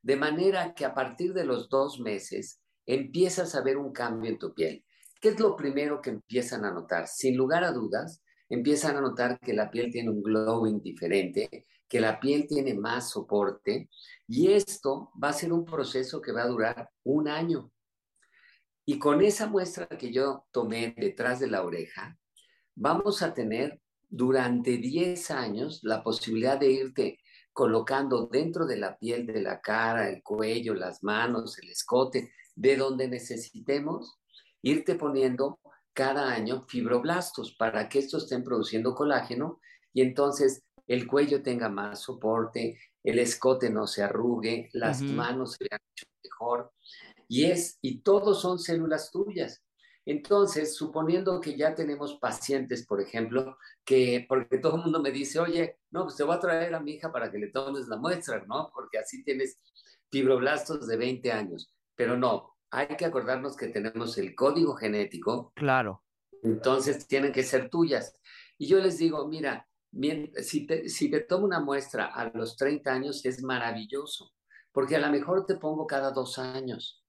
De 0.01 0.15
manera 0.15 0.73
que 0.73 0.85
a 0.85 0.95
partir 0.95 1.33
de 1.33 1.45
los 1.45 1.69
dos 1.69 1.99
meses 1.99 2.59
empiezas 2.87 3.53
a 3.53 3.61
ver 3.61 3.77
un 3.77 3.91
cambio 3.91 4.31
en 4.31 4.39
tu 4.39 4.53
piel. 4.55 4.83
¿Qué 5.21 5.29
es 5.29 5.39
lo 5.39 5.55
primero 5.55 6.01
que 6.01 6.09
empiezan 6.09 6.65
a 6.65 6.71
notar? 6.71 7.07
Sin 7.07 7.37
lugar 7.37 7.63
a 7.63 7.71
dudas, 7.71 8.23
empiezan 8.49 8.95
a 8.95 9.01
notar 9.01 9.39
que 9.39 9.53
la 9.53 9.69
piel 9.69 9.91
tiene 9.91 10.09
un 10.09 10.23
glowing 10.23 10.81
diferente, 10.81 11.67
que 11.87 11.99
la 11.99 12.19
piel 12.19 12.47
tiene 12.47 12.73
más 12.73 13.11
soporte 13.11 13.89
y 14.27 14.51
esto 14.51 15.11
va 15.21 15.29
a 15.29 15.33
ser 15.33 15.53
un 15.53 15.63
proceso 15.63 16.21
que 16.21 16.31
va 16.31 16.43
a 16.43 16.47
durar 16.47 16.89
un 17.03 17.27
año. 17.27 17.71
Y 18.85 18.99
con 18.99 19.21
esa 19.21 19.47
muestra 19.47 19.87
que 19.87 20.11
yo 20.11 20.45
tomé 20.51 20.93
detrás 20.97 21.39
de 21.39 21.47
la 21.47 21.63
oreja, 21.63 22.17
vamos 22.75 23.21
a 23.21 23.33
tener 23.33 23.81
durante 24.09 24.77
10 24.77 25.31
años 25.31 25.79
la 25.83 26.03
posibilidad 26.03 26.57
de 26.57 26.71
irte 26.71 27.19
colocando 27.51 28.27
dentro 28.27 28.65
de 28.65 28.77
la 28.77 28.97
piel 28.97 29.25
de 29.25 29.41
la 29.41 29.59
cara, 29.61 30.09
el 30.09 30.21
cuello, 30.21 30.73
las 30.73 31.03
manos, 31.03 31.57
el 31.59 31.69
escote, 31.69 32.31
de 32.55 32.75
donde 32.75 33.07
necesitemos, 33.07 34.19
irte 34.61 34.95
poniendo 34.95 35.59
cada 35.93 36.31
año 36.31 36.61
fibroblastos 36.67 37.55
para 37.55 37.89
que 37.89 37.99
estos 37.99 38.23
estén 38.23 38.43
produciendo 38.43 38.93
colágeno 38.93 39.59
y 39.93 40.01
entonces 40.01 40.63
el 40.85 41.07
cuello 41.07 41.41
tenga 41.41 41.69
más 41.69 42.01
soporte, 42.03 42.79
el 43.03 43.19
escote 43.19 43.69
no 43.69 43.87
se 43.87 44.03
arrugue, 44.03 44.69
las 44.73 45.01
manos 45.01 45.53
se 45.53 45.65
vean 45.69 45.81
mucho 45.89 46.05
mejor. 46.23 46.73
Y 47.27 47.45
es, 47.45 47.77
y 47.81 47.99
todos 47.99 48.41
son 48.41 48.59
células 48.59 49.11
tuyas. 49.11 49.63
Entonces, 50.05 50.75
suponiendo 50.75 51.41
que 51.41 51.57
ya 51.57 51.75
tenemos 51.75 52.17
pacientes, 52.17 52.85
por 52.85 53.01
ejemplo, 53.01 53.57
que, 53.83 54.25
porque 54.29 54.57
todo 54.59 54.77
el 54.77 54.83
mundo 54.83 55.01
me 55.01 55.11
dice, 55.11 55.37
oye, 55.39 55.79
no, 55.91 56.03
pues 56.05 56.15
te 56.15 56.23
voy 56.23 56.35
a 56.35 56.39
traer 56.39 56.73
a 56.75 56.79
mi 56.79 56.93
hija 56.93 57.11
para 57.11 57.29
que 57.29 57.37
le 57.37 57.49
tomes 57.49 57.89
la 57.89 57.97
muestra, 57.97 58.41
¿no? 58.47 58.69
Porque 58.73 58.99
así 58.99 59.21
tienes 59.25 59.59
fibroblastos 60.09 60.87
de 60.87 60.95
20 60.95 61.31
años. 61.33 61.73
Pero 61.95 62.15
no, 62.15 62.55
hay 62.71 62.87
que 62.95 63.03
acordarnos 63.05 63.57
que 63.57 63.67
tenemos 63.67 64.17
el 64.17 64.33
código 64.33 64.75
genético, 64.75 65.51
Claro. 65.55 66.03
entonces 66.41 67.05
tienen 67.07 67.33
que 67.33 67.43
ser 67.43 67.69
tuyas. 67.69 68.13
Y 68.57 68.67
yo 68.67 68.79
les 68.79 68.97
digo, 68.97 69.27
mira, 69.27 69.67
si 70.41 70.65
te, 70.67 70.89
si 70.89 71.09
te 71.09 71.21
tomo 71.21 71.45
una 71.45 71.59
muestra 71.59 72.07
a 72.07 72.29
los 72.33 72.55
30 72.55 72.93
años 72.93 73.25
es 73.25 73.43
maravilloso, 73.43 74.33
porque 74.71 74.95
a 74.95 74.99
lo 74.99 75.09
mejor 75.09 75.45
te 75.45 75.55
pongo 75.55 75.87
cada 75.87 76.11
dos 76.11 76.37
años. 76.37 77.03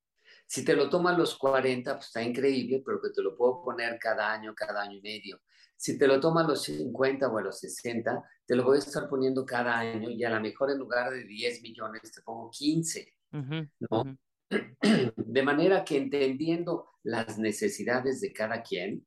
Si 0.46 0.64
te 0.64 0.74
lo 0.74 0.88
tomo 0.88 1.08
a 1.08 1.12
los 1.12 1.36
40, 1.36 1.94
pues 1.94 2.06
está 2.06 2.22
increíble, 2.22 2.82
pero 2.84 3.00
que 3.02 3.10
te 3.10 3.22
lo 3.22 3.36
puedo 3.36 3.62
poner 3.62 3.98
cada 3.98 4.32
año, 4.32 4.54
cada 4.54 4.82
año 4.82 4.96
y 4.96 5.02
medio. 5.02 5.40
Si 5.76 5.98
te 5.98 6.08
lo 6.08 6.18
tomo 6.18 6.40
a 6.40 6.44
los 6.44 6.62
50 6.62 7.28
o 7.28 7.38
a 7.38 7.42
los 7.42 7.60
60, 7.60 8.24
te 8.46 8.56
lo 8.56 8.64
voy 8.64 8.76
a 8.76 8.80
estar 8.80 9.08
poniendo 9.08 9.44
cada 9.44 9.78
año 9.78 10.08
y 10.10 10.24
a 10.24 10.30
lo 10.30 10.40
mejor 10.40 10.70
en 10.70 10.78
lugar 10.78 11.12
de 11.12 11.24
10 11.24 11.60
millones 11.62 12.10
te 12.12 12.22
pongo 12.22 12.50
15. 12.50 13.14
Ujú, 13.32 13.68
¿no? 13.80 14.00
ujú. 14.00 14.18
De 15.16 15.42
manera 15.42 15.84
que 15.84 15.98
entendiendo 15.98 16.86
las 17.02 17.38
necesidades 17.38 18.20
de 18.22 18.32
cada 18.32 18.62
quien, 18.62 19.06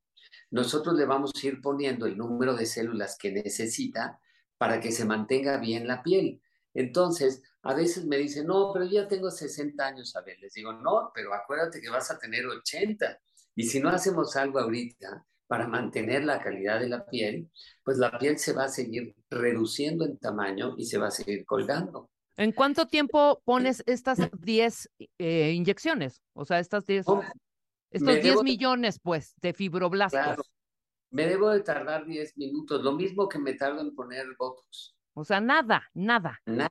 nosotros 0.52 0.94
le 0.96 1.06
vamos 1.06 1.32
a 1.34 1.46
ir 1.46 1.60
poniendo 1.60 2.06
el 2.06 2.16
número 2.16 2.54
de 2.54 2.66
células 2.66 3.16
que 3.18 3.32
necesita 3.32 4.20
para 4.58 4.80
que 4.80 4.92
se 4.92 5.06
mantenga 5.06 5.56
bien 5.56 5.88
la 5.88 6.02
piel. 6.02 6.40
Entonces, 6.74 7.42
a 7.62 7.74
veces 7.74 8.04
me 8.04 8.18
dicen, 8.18 8.46
no, 8.46 8.70
pero 8.72 8.84
ya 8.84 9.08
tengo 9.08 9.30
60 9.30 9.84
años, 9.84 10.14
a 10.14 10.20
ver, 10.20 10.38
les 10.40 10.52
digo, 10.52 10.72
no, 10.74 11.10
pero 11.14 11.32
acuérdate 11.34 11.80
que 11.80 11.88
vas 11.88 12.10
a 12.10 12.18
tener 12.18 12.46
80. 12.46 13.18
Y 13.56 13.64
si 13.64 13.80
no 13.80 13.88
hacemos 13.88 14.36
algo 14.36 14.58
ahorita 14.58 15.24
para 15.46 15.66
mantener 15.66 16.24
la 16.24 16.40
calidad 16.40 16.80
de 16.80 16.88
la 16.90 17.06
piel, 17.06 17.50
pues 17.82 17.96
la 17.96 18.18
piel 18.18 18.38
se 18.38 18.52
va 18.52 18.64
a 18.64 18.68
seguir 18.68 19.14
reduciendo 19.30 20.04
en 20.04 20.18
tamaño 20.18 20.74
y 20.76 20.84
se 20.84 20.98
va 20.98 21.08
a 21.08 21.10
seguir 21.10 21.46
colgando. 21.46 22.10
¿En 22.36 22.52
cuánto 22.52 22.86
tiempo 22.86 23.40
pones 23.44 23.82
estas 23.86 24.18
10 24.38 24.90
eh, 25.18 25.52
inyecciones? 25.52 26.20
O 26.34 26.44
sea, 26.44 26.58
estas 26.58 26.84
10, 26.86 27.06
Oh, 27.08 27.22
estos 27.92 28.02
me 28.02 28.20
10 28.20 28.34
debo- 28.36 28.42
millones, 28.44 28.98
pues, 29.02 29.34
de 29.40 29.52
fibroblastos. 29.52 30.20
Claro. 30.20 30.42
Me 31.10 31.26
debo 31.26 31.50
de 31.50 31.60
tardar 31.60 32.06
10 32.06 32.36
minutos, 32.38 32.82
lo 32.82 32.92
mismo 32.92 33.28
que 33.28 33.38
me 33.38 33.52
tardo 33.54 33.80
en 33.82 33.94
poner 33.94 34.26
Botox. 34.38 34.94
O 35.14 35.24
sea, 35.24 35.40
nada, 35.40 35.82
nada. 35.92 36.40
Nada, 36.46 36.70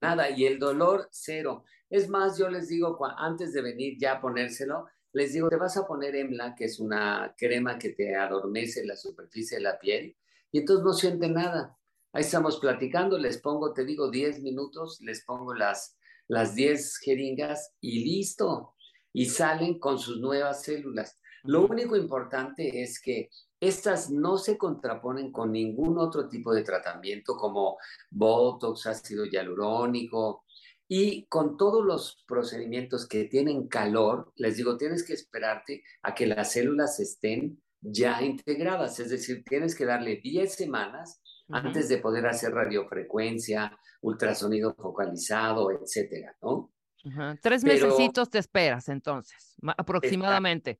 nada. 0.00 0.30
Y 0.30 0.46
el 0.46 0.58
dolor, 0.58 1.08
cero. 1.12 1.64
Es 1.88 2.08
más, 2.08 2.36
yo 2.36 2.48
les 2.50 2.68
digo, 2.68 2.98
antes 3.16 3.52
de 3.52 3.62
venir 3.62 3.96
ya 3.98 4.14
a 4.14 4.20
ponérselo, 4.20 4.86
les 5.12 5.32
digo, 5.32 5.48
te 5.48 5.56
vas 5.56 5.76
a 5.76 5.86
poner 5.86 6.16
EMLA, 6.16 6.54
que 6.56 6.64
es 6.64 6.80
una 6.80 7.34
crema 7.38 7.78
que 7.78 7.90
te 7.90 8.16
adormece 8.16 8.84
la 8.84 8.96
superficie 8.96 9.58
de 9.58 9.62
la 9.62 9.78
piel, 9.78 10.16
y 10.50 10.58
entonces 10.58 10.84
no 10.84 10.92
siente 10.92 11.28
nada. 11.28 11.78
Ahí 12.12 12.22
estamos 12.22 12.58
platicando, 12.58 13.16
les 13.16 13.38
pongo, 13.38 13.72
te 13.72 13.84
digo, 13.84 14.10
10 14.10 14.40
minutos, 14.42 14.98
les 15.02 15.24
pongo 15.24 15.54
las, 15.54 15.96
las 16.26 16.54
10 16.54 16.98
jeringas 16.98 17.74
y 17.80 18.04
listo. 18.04 18.74
Y 19.18 19.26
salen 19.26 19.80
con 19.80 19.98
sus 19.98 20.20
nuevas 20.20 20.62
células. 20.62 21.18
Lo 21.42 21.66
único 21.66 21.96
importante 21.96 22.82
es 22.82 23.00
que 23.00 23.30
estas 23.58 24.10
no 24.10 24.38
se 24.38 24.56
contraponen 24.56 25.32
con 25.32 25.50
ningún 25.50 25.98
otro 25.98 26.28
tipo 26.28 26.54
de 26.54 26.62
tratamiento 26.62 27.34
como 27.34 27.78
Botox, 28.12 28.86
ácido 28.86 29.24
hialurónico 29.24 30.44
y 30.86 31.26
con 31.26 31.56
todos 31.56 31.84
los 31.84 32.22
procedimientos 32.28 33.08
que 33.08 33.24
tienen 33.24 33.66
calor, 33.66 34.32
les 34.36 34.56
digo, 34.56 34.76
tienes 34.76 35.04
que 35.04 35.14
esperarte 35.14 35.82
a 36.02 36.14
que 36.14 36.28
las 36.28 36.52
células 36.52 37.00
estén 37.00 37.60
ya 37.80 38.22
integradas, 38.22 39.00
es 39.00 39.10
decir, 39.10 39.42
tienes 39.42 39.74
que 39.74 39.84
darle 39.84 40.20
10 40.22 40.54
semanas 40.54 41.20
antes 41.48 41.88
de 41.88 41.98
poder 41.98 42.24
hacer 42.28 42.52
radiofrecuencia, 42.52 43.76
ultrasonido 44.00 44.76
focalizado, 44.76 45.72
etcétera, 45.72 46.36
¿no? 46.40 46.70
Ajá. 47.08 47.38
Tres 47.42 47.62
Pero- 47.64 47.86
mesecitos 47.86 48.30
te 48.30 48.38
esperas 48.38 48.88
entonces, 48.88 49.54
ma- 49.60 49.74
aproximadamente. 49.76 50.78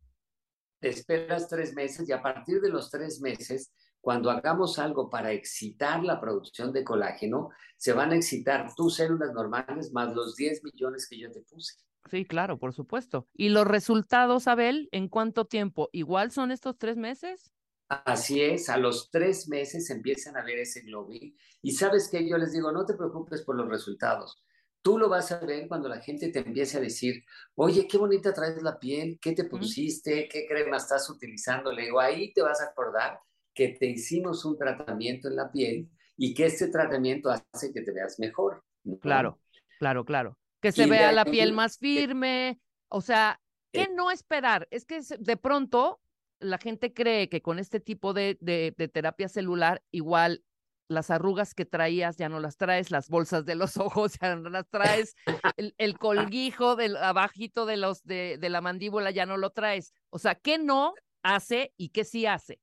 Te 0.81 0.89
esperas 0.91 1.49
tres 1.49 1.75
meses 1.75 2.09
y 2.09 2.13
a 2.13 2.23
partir 2.23 2.61
de 2.61 2.69
los 2.71 2.91
tres 2.91 3.21
meses, 3.21 3.73
cuando 4.01 4.31
hagamos 4.31 4.79
algo 4.79 5.11
para 5.11 5.33
excitar 5.33 6.05
la 6.05 6.21
producción 6.21 6.73
de 6.73 6.85
colágeno, 6.85 7.51
se 7.77 7.93
van 7.93 8.13
a 8.13 8.17
excitar 8.17 8.73
tus 8.77 8.95
células 8.97 9.33
normales 9.33 9.93
más 9.93 10.15
los 10.15 10.37
10 10.37 10.63
millones 10.63 11.09
que 11.09 11.19
yo 11.19 11.31
te 11.33 11.41
puse. 11.41 11.75
Sí, 12.09 12.25
claro, 12.25 12.59
por 12.59 12.73
supuesto. 12.73 13.27
¿Y 13.35 13.49
los 13.49 13.67
resultados, 13.67 14.47
Abel, 14.47 14.89
en 14.93 15.09
cuánto 15.09 15.47
tiempo? 15.47 15.89
¿Igual 15.93 16.31
son 16.31 16.53
estos 16.53 16.79
tres 16.79 16.97
meses? 16.97 17.53
Así 17.89 18.41
es, 18.43 18.69
a 18.69 18.77
los 18.77 19.11
tres 19.11 19.49
meses 19.49 19.91
empiezan 19.91 20.37
a 20.37 20.45
ver 20.45 20.59
ese 20.59 20.83
globin 20.83 21.37
y 21.63 21.73
sabes 21.73 22.09
que 22.09 22.29
yo 22.29 22.39
les 22.39 22.53
digo, 22.53 22.71
no 22.71 22.85
te 22.87 22.95
preocupes 22.95 23.43
por 23.43 23.57
los 23.57 23.69
resultados. 23.69 24.43
Tú 24.83 24.99
lo 24.99 25.09
vas 25.09 25.31
a 25.33 25.41
ver 25.45 25.69
cuando 25.69 25.89
la 25.89 26.01
gente 26.01 26.29
te 26.31 26.39
empiece 26.41 26.79
a 26.79 26.81
decir, 26.81 27.25
oye, 27.57 27.87
qué 27.89 27.99
bonita 27.99 28.33
traes 28.33 28.63
la 28.63 28.79
piel, 28.79 29.19
qué 29.21 29.33
te 29.33 29.45
pusiste, 29.45 30.29
qué 30.29 30.47
crema 30.47 30.77
estás 30.77 31.09
utilizando. 31.11 31.73
Le 31.73 31.83
digo, 31.85 32.01
ahí 32.01 32.33
te 32.33 32.43
vas 32.43 32.61
a 32.61 32.67
acordar 32.71 33.19
que 33.55 33.69
te 33.79 33.87
hicimos 33.87 34.45
un 34.45 34.57
tratamiento 34.57 35.29
en 35.29 35.37
la 35.37 35.51
piel 35.51 35.89
y 36.17 36.35
que 36.35 36.47
este 36.47 36.69
tratamiento 36.69 37.31
hace 37.31 37.73
que 37.73 37.83
te 37.83 37.93
veas 37.93 38.19
mejor. 38.19 38.65
¿no? 38.85 38.99
Claro, 38.99 39.41
claro, 39.79 40.05
claro. 40.05 40.39
Que 40.61 40.73
se 40.73 40.85
Y 40.85 40.91
vea 40.91 41.13
la 41.13 41.25
piel 41.25 41.53
más 41.53 41.79
firme, 41.79 42.61
o 42.89 43.01
sea, 43.01 43.41
¿qué 43.73 43.83
Eh. 43.83 43.91
no 43.95 44.11
esperar? 44.11 44.67
Es 44.71 44.85
que 44.85 45.01
de 45.19 45.37
pronto 45.37 46.01
la 46.41 46.59
gente 46.59 46.95
cree 46.95 47.29
que 47.29 47.43
con 47.43 47.59
este 47.59 47.81
tipo 47.81 48.13
de, 48.13 48.39
de, 48.41 48.75
de 48.77 48.89
terapia 48.89 49.29
celular, 49.29 49.83
igual 49.91 50.45
las 50.89 51.11
arrugas 51.11 51.55
que 51.55 51.65
traías 51.65 52.17
ya 52.17 52.29
no 52.29 52.41
las 52.41 52.57
traes, 52.57 52.91
las 52.91 53.09
bolsas 53.09 53.45
de 53.45 53.55
los 53.55 53.77
ojos 53.79 54.19
ya 54.21 54.37
no 54.37 54.51
las 54.51 54.69
traes, 54.69 55.15
el, 55.57 55.75
el 55.79 55.99
colguijo 55.99 56.77
del 56.77 56.97
abajito 56.97 57.67
de 57.67 57.77
los 57.77 58.03
de, 58.05 58.39
de 58.39 58.49
la 58.49 58.61
mandíbula 58.61 59.11
ya 59.11 59.27
no 59.27 59.37
lo 59.37 59.51
traes. 59.51 59.93
O 60.11 60.19
sea, 60.19 60.35
¿qué 60.35 60.59
no 60.59 60.95
hace 61.23 61.73
y 61.77 61.91
qué 61.91 62.05
sí 62.05 62.27
hace? 62.27 62.61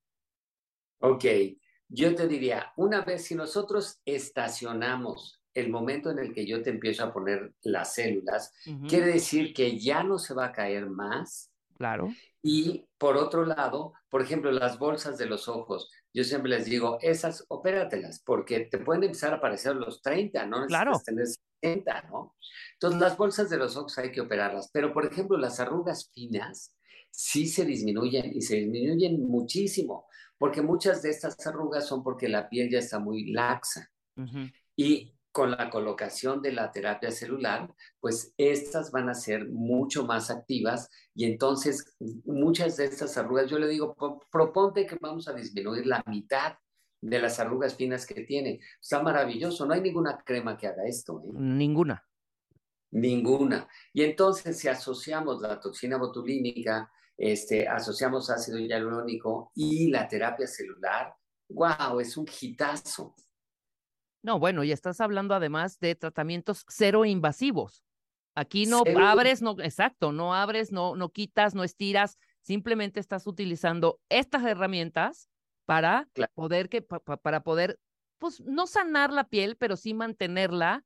Ok, 1.00 1.26
yo 1.88 2.16
te 2.16 2.28
diría, 2.28 2.74
una 2.78 3.02
vez 3.02 3.26
si 3.26 3.36
nosotros 3.36 4.02
estacionamos 4.06 5.42
el 5.54 5.70
momento 5.70 6.12
en 6.12 6.20
el 6.20 6.34
que 6.34 6.46
yo 6.46 6.62
te 6.62 6.70
empiezo 6.70 7.04
a 7.04 7.14
poner 7.14 7.54
las 7.62 7.94
células, 7.94 8.54
quiere 8.88 9.08
decir 9.08 9.54
que 9.54 9.80
ya 9.80 10.04
no 10.04 10.20
se 10.20 10.34
va 10.34 10.48
a 10.48 10.52
caer 10.52 10.90
más. 10.90 11.52
Claro. 11.78 12.14
Y 12.42 12.86
por 12.98 13.18
otro 13.18 13.46
lado, 13.46 13.94
por 14.10 14.22
ejemplo, 14.22 14.52
las 14.52 14.78
bolsas 14.78 15.18
de 15.18 15.28
los 15.28 15.48
ojos, 15.48 15.90
yo 16.16 16.24
siempre 16.24 16.50
les 16.50 16.66
digo, 16.66 16.98
esas 17.02 17.44
opératelas, 17.50 18.22
porque 18.26 18.62
te 18.62 18.78
pueden 18.78 19.04
empezar 19.04 19.34
a 19.34 19.38
aparecer 19.38 19.76
los 19.76 20.02
30, 20.02 20.46
no 20.46 20.66
Claro. 20.66 20.92
necesitas 20.92 21.04
tener 21.04 21.28
70, 21.62 22.02
¿no? 22.10 22.36
Entonces, 22.74 23.02
las 23.02 23.18
bolsas 23.18 23.50
de 23.50 23.58
los 23.58 23.76
ojos 23.76 23.98
hay 23.98 24.12
que 24.12 24.22
operarlas, 24.22 24.70
pero 24.72 24.94
por 24.94 25.06
ejemplo, 25.06 25.38
las 25.38 25.60
arrugas 25.60 26.10
finas 26.14 26.74
sí 27.12 27.48
se 27.48 27.66
disminuyen 27.66 28.32
y 28.34 28.42
se 28.42 28.56
disminuyen 28.56 29.22
muchísimo, 29.22 30.08
porque 30.38 30.62
muchas 30.62 31.02
de 31.02 31.10
estas 31.10 31.46
arrugas 31.46 31.86
son 31.88 32.02
porque 32.02 32.30
la 32.30 32.48
piel 32.50 32.70
ya 32.70 32.80
está 32.80 33.00
muy 33.00 33.32
laxa. 33.32 33.92
Y 34.78 35.15
con 35.36 35.52
la 35.52 35.70
colocación 35.70 36.42
de 36.42 36.54
la 36.54 36.72
terapia 36.72 37.12
celular, 37.12 37.70
pues 38.00 38.34
estas 38.38 38.90
van 38.90 39.10
a 39.10 39.14
ser 39.14 39.50
mucho 39.50 40.06
más 40.06 40.32
activas 40.32 40.90
y 41.14 41.26
entonces 41.26 41.94
muchas 42.24 42.78
de 42.78 42.86
estas 42.86 43.18
arrugas, 43.18 43.50
yo 43.50 43.60
le 43.60 43.68
digo, 43.68 43.94
"Pro- 43.96 44.22
proponte 44.32 44.86
que 44.86 44.98
vamos 45.02 45.28
a 45.28 45.34
disminuir 45.34 45.86
la 45.88 46.02
mitad 46.08 46.54
de 47.02 47.20
las 47.20 47.38
arrugas 47.42 47.76
finas 47.76 48.06
que 48.06 48.22
tiene. 48.24 48.62
Está 48.82 49.04
maravilloso, 49.04 49.66
no 49.66 49.74
hay 49.74 49.82
ninguna 49.82 50.18
crema 50.26 50.56
que 50.56 50.68
haga 50.68 50.86
esto, 50.88 51.22
¿eh? 51.26 51.32
Ninguna. 51.34 52.02
Ninguna. 52.92 53.68
Y 53.92 54.04
entonces 54.04 54.58
si 54.58 54.70
asociamos 54.70 55.42
la 55.42 55.60
toxina 55.60 55.98
botulínica, 55.98 56.90
este, 57.18 57.68
asociamos 57.68 58.30
ácido 58.30 58.58
hialurónico 58.58 59.52
y 59.54 59.90
la 59.92 60.08
terapia 60.08 60.48
celular, 60.48 61.14
wow, 61.50 62.00
es 62.00 62.16
un 62.16 62.26
hitazo. 62.40 63.14
No, 64.26 64.40
bueno, 64.40 64.64
y 64.64 64.72
estás 64.72 65.02
hablando 65.02 65.36
además 65.36 65.80
de 65.80 65.94
tratamientos 65.94 66.66
cero 66.68 67.06
invasivos. 67.06 67.84
Aquí 68.34 68.66
no 68.66 68.84
abres, 68.98 69.44
no, 69.44 69.56
exacto, 69.62 70.12
no 70.12 70.34
abres, 70.34 70.72
no, 70.72 70.96
no 70.96 71.10
quitas, 71.10 71.54
no 71.54 71.64
estiras, 71.64 72.18
simplemente 72.42 73.00
estás 73.00 73.28
utilizando 73.28 74.02
estas 74.10 74.44
herramientas 74.44 75.30
para 75.66 76.10
Claro. 76.14 76.32
poder 76.34 76.70
que, 76.70 76.82
pa- 76.82 77.00
pa- 77.00 77.18
para 77.18 77.44
poder, 77.44 77.80
pues, 78.18 78.42
no 78.42 78.66
sanar 78.66 79.14
la 79.14 79.30
piel, 79.30 79.58
pero 79.58 79.76
sí 79.78 79.94
mantenerla 79.94 80.86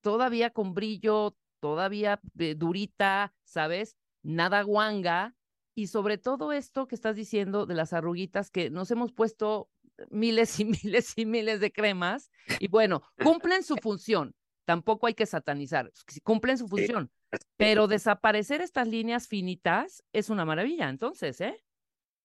todavía 0.00 0.50
con 0.50 0.72
brillo, 0.72 1.36
todavía 1.60 2.20
eh, 2.38 2.54
durita, 2.54 3.34
¿sabes? 3.44 3.96
Nada 4.22 4.62
guanga. 4.62 5.36
Y 5.74 5.86
sobre 5.88 6.18
todo 6.18 6.52
esto 6.52 6.86
que 6.88 6.94
estás 6.94 7.14
diciendo 7.14 7.66
de 7.66 7.74
las 7.74 7.92
arruguitas 7.92 8.50
que 8.50 8.70
nos 8.70 8.90
hemos 8.90 9.12
puesto 9.12 9.70
miles 10.10 10.58
y 10.60 10.64
miles 10.84 11.12
y 11.16 11.26
miles 11.26 11.60
de 11.60 11.72
cremas 11.72 12.30
y 12.58 12.68
bueno, 12.68 13.02
cumplen 13.22 13.62
su 13.62 13.76
función. 13.76 14.34
Tampoco 14.64 15.06
hay 15.06 15.14
que 15.14 15.26
satanizar, 15.26 15.90
cumplen 16.22 16.56
su 16.56 16.68
función. 16.68 17.10
Pero 17.56 17.86
desaparecer 17.86 18.60
estas 18.60 18.88
líneas 18.88 19.28
finitas 19.28 20.02
es 20.12 20.30
una 20.30 20.44
maravilla, 20.44 20.88
entonces, 20.88 21.40
¿eh? 21.40 21.64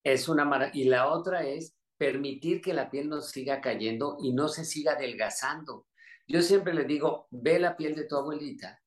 Es 0.04 0.28
una 0.28 0.46
maravilla. 0.46 0.84
Y 0.84 0.88
la 0.88 1.08
otra 1.12 1.44
es 1.44 1.76
permitir 1.98 2.62
que 2.62 2.74
la 2.74 2.90
piel 2.90 3.10
no 3.10 3.22
siga 3.22 3.62
cayendo 3.62 4.18
y 4.20 4.34
no 4.34 4.48
se 4.48 4.66
siga 4.66 4.94
adelgazando. 4.94 5.88
Yo 6.28 6.42
siempre 6.42 6.74
le 6.74 6.86
digo, 6.86 7.28
ve 7.32 7.60
la 7.60 7.76
piel 7.78 7.96
de 7.96 8.06
tu 8.06 8.16
abuelita 8.16 8.82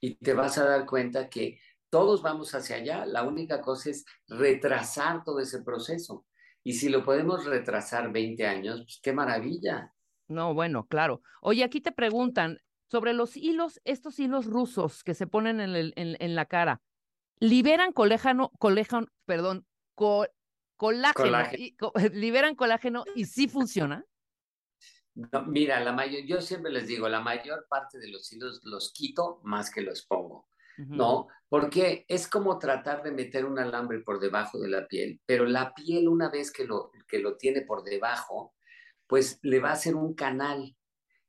y 0.00 0.14
te 0.14 0.32
vas 0.32 0.58
a 0.58 0.64
dar 0.64 0.86
cuenta 0.86 1.28
que 1.28 1.58
todos 1.90 2.22
vamos 2.22 2.54
hacia 2.54 2.76
allá. 2.76 3.06
La 3.06 3.22
única 3.22 3.60
cosa 3.60 3.90
es 3.90 4.04
retrasar 4.28 5.24
todo 5.24 5.40
ese 5.40 5.62
proceso. 5.62 6.26
Y 6.64 6.72
si 6.72 6.88
lo 6.88 7.04
podemos 7.04 7.44
retrasar 7.44 8.10
20 8.10 8.46
años, 8.46 8.80
pues 8.80 8.98
qué 9.02 9.12
maravilla. 9.12 9.92
No, 10.28 10.54
bueno, 10.54 10.86
claro. 10.86 11.20
Oye, 11.42 11.62
aquí 11.62 11.82
te 11.82 11.92
preguntan 11.92 12.58
sobre 12.90 13.12
los 13.12 13.36
hilos, 13.36 13.80
estos 13.84 14.18
hilos 14.18 14.46
rusos 14.46 15.04
que 15.04 15.12
se 15.14 15.26
ponen 15.26 15.60
en, 15.60 15.76
el- 15.76 15.92
en- 15.96 16.16
en 16.18 16.34
la 16.34 16.46
cara, 16.46 16.80
¿liberan 17.38 17.92
colágeno, 17.92 18.50
colágeno, 18.58 19.06
perdón, 19.26 19.66
co- 19.94 20.26
colágeno, 20.76 21.24
Colágeno. 21.24 21.62
y- 21.62 21.76
co- 21.76 21.92
liberan 22.14 22.54
colágeno 22.54 23.04
y 23.14 23.26
sí 23.26 23.46
funciona? 23.46 24.04
No, 25.14 25.44
mira, 25.44 25.78
la 25.80 25.92
mayor, 25.92 26.22
yo 26.26 26.40
siempre 26.40 26.72
les 26.72 26.88
digo, 26.88 27.08
la 27.08 27.20
mayor 27.20 27.66
parte 27.68 27.98
de 27.98 28.08
los 28.08 28.32
hilos 28.32 28.60
los 28.64 28.92
quito 28.92 29.40
más 29.44 29.70
que 29.70 29.82
los 29.82 30.04
pongo. 30.06 30.48
¿No? 30.78 31.28
Porque 31.48 32.04
es 32.08 32.28
como 32.28 32.58
tratar 32.58 33.02
de 33.02 33.12
meter 33.12 33.44
un 33.44 33.58
alambre 33.58 34.00
por 34.00 34.20
debajo 34.20 34.58
de 34.58 34.68
la 34.68 34.86
piel, 34.86 35.20
pero 35.26 35.44
la 35.44 35.72
piel 35.74 36.08
una 36.08 36.30
vez 36.30 36.50
que 36.50 36.64
lo, 36.64 36.90
que 37.06 37.18
lo 37.18 37.36
tiene 37.36 37.62
por 37.62 37.84
debajo, 37.84 38.54
pues 39.06 39.38
le 39.42 39.60
va 39.60 39.70
a 39.70 39.74
hacer 39.74 39.94
un 39.94 40.14
canal 40.14 40.76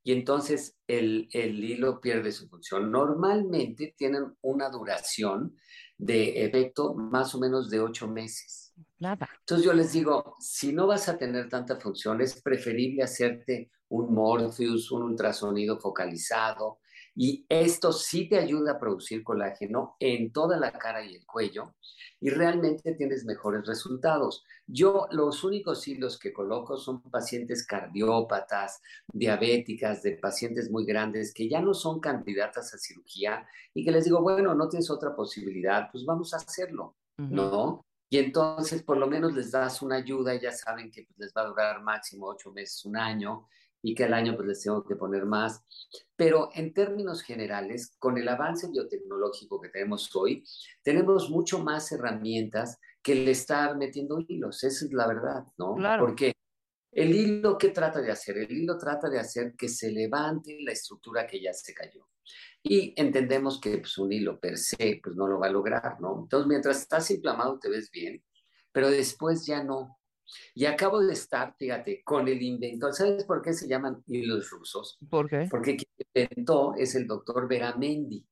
y 0.04 0.12
entonces 0.12 0.78
el, 0.88 1.28
el 1.32 1.64
hilo 1.64 2.00
pierde 2.00 2.32
su 2.32 2.48
función. 2.48 2.92
Normalmente 2.92 3.96
tienen 3.98 4.36
una 4.42 4.70
duración 4.70 5.58
de 5.98 6.46
efecto 6.46 6.94
más 6.94 7.34
o 7.34 7.40
menos 7.40 7.72
de 7.72 7.80
ocho 7.80 8.08
meses. 8.08 8.74
Nada. 9.00 9.28
Entonces 9.40 9.66
yo 9.66 9.74
les 9.74 9.94
digo, 9.94 10.36
si 10.40 10.74
no 10.74 10.86
vas 10.86 11.10
a 11.10 11.18
tener 11.18 11.50
tanta 11.50 11.80
función, 11.80 12.22
es 12.22 12.40
preferible 12.42 13.02
hacerte 13.02 13.72
un 13.90 14.14
Morpheus, 14.14 14.92
un 14.92 15.04
ultrasonido 15.04 15.80
focalizado, 15.80 16.80
y 17.16 17.46
esto 17.48 17.94
sí 17.94 18.28
te 18.28 18.38
ayuda 18.38 18.74
a 18.74 18.80
producir 18.80 19.24
colágeno 19.24 19.96
en 20.00 20.32
toda 20.32 20.60
la 20.60 20.72
cara 20.72 21.04
y 21.04 21.16
el 21.16 21.26
cuello, 21.26 21.74
y 22.20 22.30
realmente 22.30 22.94
tienes 22.94 23.26
mejores 23.26 23.66
resultados. 23.66 24.44
Yo 24.68 25.08
los 25.12 25.44
únicos 25.44 25.88
hilos 25.88 26.20
que 26.20 26.34
coloco 26.34 26.78
son 26.78 27.02
pacientes 27.02 27.66
cardiópatas, 27.66 28.82
diabéticas, 29.14 30.04
de 30.04 30.18
pacientes 30.18 30.70
muy 30.70 30.86
grandes 30.86 31.34
que 31.34 31.48
ya 31.48 31.62
no 31.62 31.74
son 31.74 32.00
candidatas 32.00 32.74
a 32.74 32.78
cirugía 32.78 33.48
y 33.74 33.86
que 33.86 33.92
les 33.92 34.06
digo, 34.06 34.22
bueno, 34.22 34.54
no 34.56 34.68
tienes 34.68 34.90
otra 34.90 35.16
posibilidad, 35.16 35.90
pues 35.92 36.06
vamos 36.06 36.34
a 36.34 36.38
hacerlo. 36.38 36.96
¿no? 37.18 37.86
Y 38.10 38.18
entonces 38.18 38.84
por 38.84 38.98
lo 38.98 39.08
menos 39.08 39.34
les 39.34 39.52
das 39.52 39.82
una 39.82 39.96
ayuda 39.98 40.36
y 40.36 40.42
ya 40.42 40.52
saben 40.52 40.92
que 40.92 41.04
pues, 41.04 41.18
les 41.18 41.34
va 41.36 41.42
a 41.42 41.48
durar 41.48 41.82
máximo 41.82 42.28
ocho 42.28 42.52
meses, 42.52 42.86
un 42.86 42.98
año, 42.98 43.48
y 43.86 43.94
que 43.94 44.06
al 44.06 44.16
año 44.16 44.36
pues 44.36 44.48
les 44.48 44.64
tengo 44.64 44.84
que 44.84 44.96
poner 44.96 45.26
más. 45.26 45.64
Pero 46.16 46.50
en 46.56 46.74
términos 46.74 47.22
generales, 47.22 47.96
con 48.00 48.18
el 48.18 48.28
avance 48.28 48.68
biotecnológico 48.68 49.62
que 49.62 49.70
tenemos 49.70 50.14
hoy, 50.16 50.44
tenemos 50.82 51.30
mucho 51.30 51.60
más 51.60 51.92
herramientas 51.92 52.80
que 53.04 53.12
el 53.12 53.28
estar 53.28 53.78
metiendo 53.78 54.20
hilos, 54.28 54.64
esa 54.64 54.86
es 54.86 54.92
la 54.92 55.08
verdad, 55.08 55.44
¿no? 55.60 55.76
Claro. 55.76 56.08
Porque 56.08 56.34
el 56.92 57.14
hilo, 57.14 57.60
¿qué 57.60 57.70
trata 57.70 58.02
de 58.02 58.12
hacer? 58.12 58.40
El 58.40 58.52
hilo 58.52 58.76
trata 58.76 59.08
de 59.08 59.20
hacer 59.20 59.54
que 59.56 59.70
se 59.70 59.92
levante 59.92 60.58
la 60.62 60.72
estructura 60.72 61.28
que 61.28 61.40
ya 61.40 61.54
se 61.54 61.76
cayó. 61.76 62.08
Y 62.64 63.00
entendemos 63.00 63.62
que 63.62 63.78
pues, 63.78 64.00
un 64.00 64.12
hilo 64.12 64.40
per 64.40 64.58
se 64.58 65.00
pues, 65.04 65.16
no 65.16 65.28
lo 65.28 65.38
va 65.38 65.46
a 65.46 65.52
lograr, 65.52 66.02
¿no? 66.02 66.22
Entonces, 66.24 66.48
mientras 66.48 66.80
estás 66.80 67.12
inflamado, 67.12 67.60
te 67.60 67.70
ves 67.70 67.92
bien, 67.92 68.24
pero 68.72 68.90
después 68.90 69.46
ya 69.46 69.64
no. 69.64 70.00
Y 70.54 70.66
acabo 70.66 71.00
de 71.02 71.14
estar, 71.14 71.56
fíjate, 71.58 72.04
con 72.04 72.28
el 72.28 72.42
inventor. 72.42 72.94
¿Sabes 72.94 73.24
por 73.26 73.42
qué 73.42 73.54
se 73.54 73.68
llaman 73.68 74.04
hilos 74.08 74.50
rusos? 74.50 74.98
¿Por 75.10 75.30
qué? 75.30 75.48
Porque 75.50 75.78
quien 75.78 75.90
inventó 76.14 76.74
es 76.76 76.96
el 76.96 77.08
doctor 77.08 77.48
Veramendi. 77.48 78.26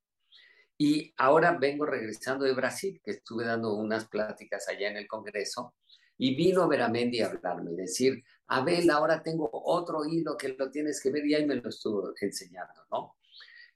Y 0.77 1.13
ahora 1.17 1.57
vengo 1.59 1.85
regresando 1.85 2.45
de 2.45 2.53
Brasil, 2.53 2.99
que 3.03 3.11
estuve 3.11 3.45
dando 3.45 3.75
unas 3.75 4.07
pláticas 4.07 4.67
allá 4.67 4.89
en 4.89 4.97
el 4.97 5.07
Congreso, 5.07 5.75
y 6.17 6.35
vino 6.35 6.67
Veramendi 6.67 7.21
a 7.21 7.27
hablarme, 7.27 7.71
decir, 7.71 8.23
Abel, 8.47 8.89
ahora 8.89 9.21
tengo 9.23 9.49
otro 9.51 10.05
hilo 10.05 10.37
que 10.37 10.49
lo 10.49 10.69
tienes 10.71 11.01
que 11.01 11.11
ver, 11.11 11.25
y 11.25 11.35
ahí 11.35 11.45
me 11.45 11.55
lo 11.55 11.69
estuvo 11.69 12.13
enseñando, 12.19 12.73
¿no? 12.91 13.15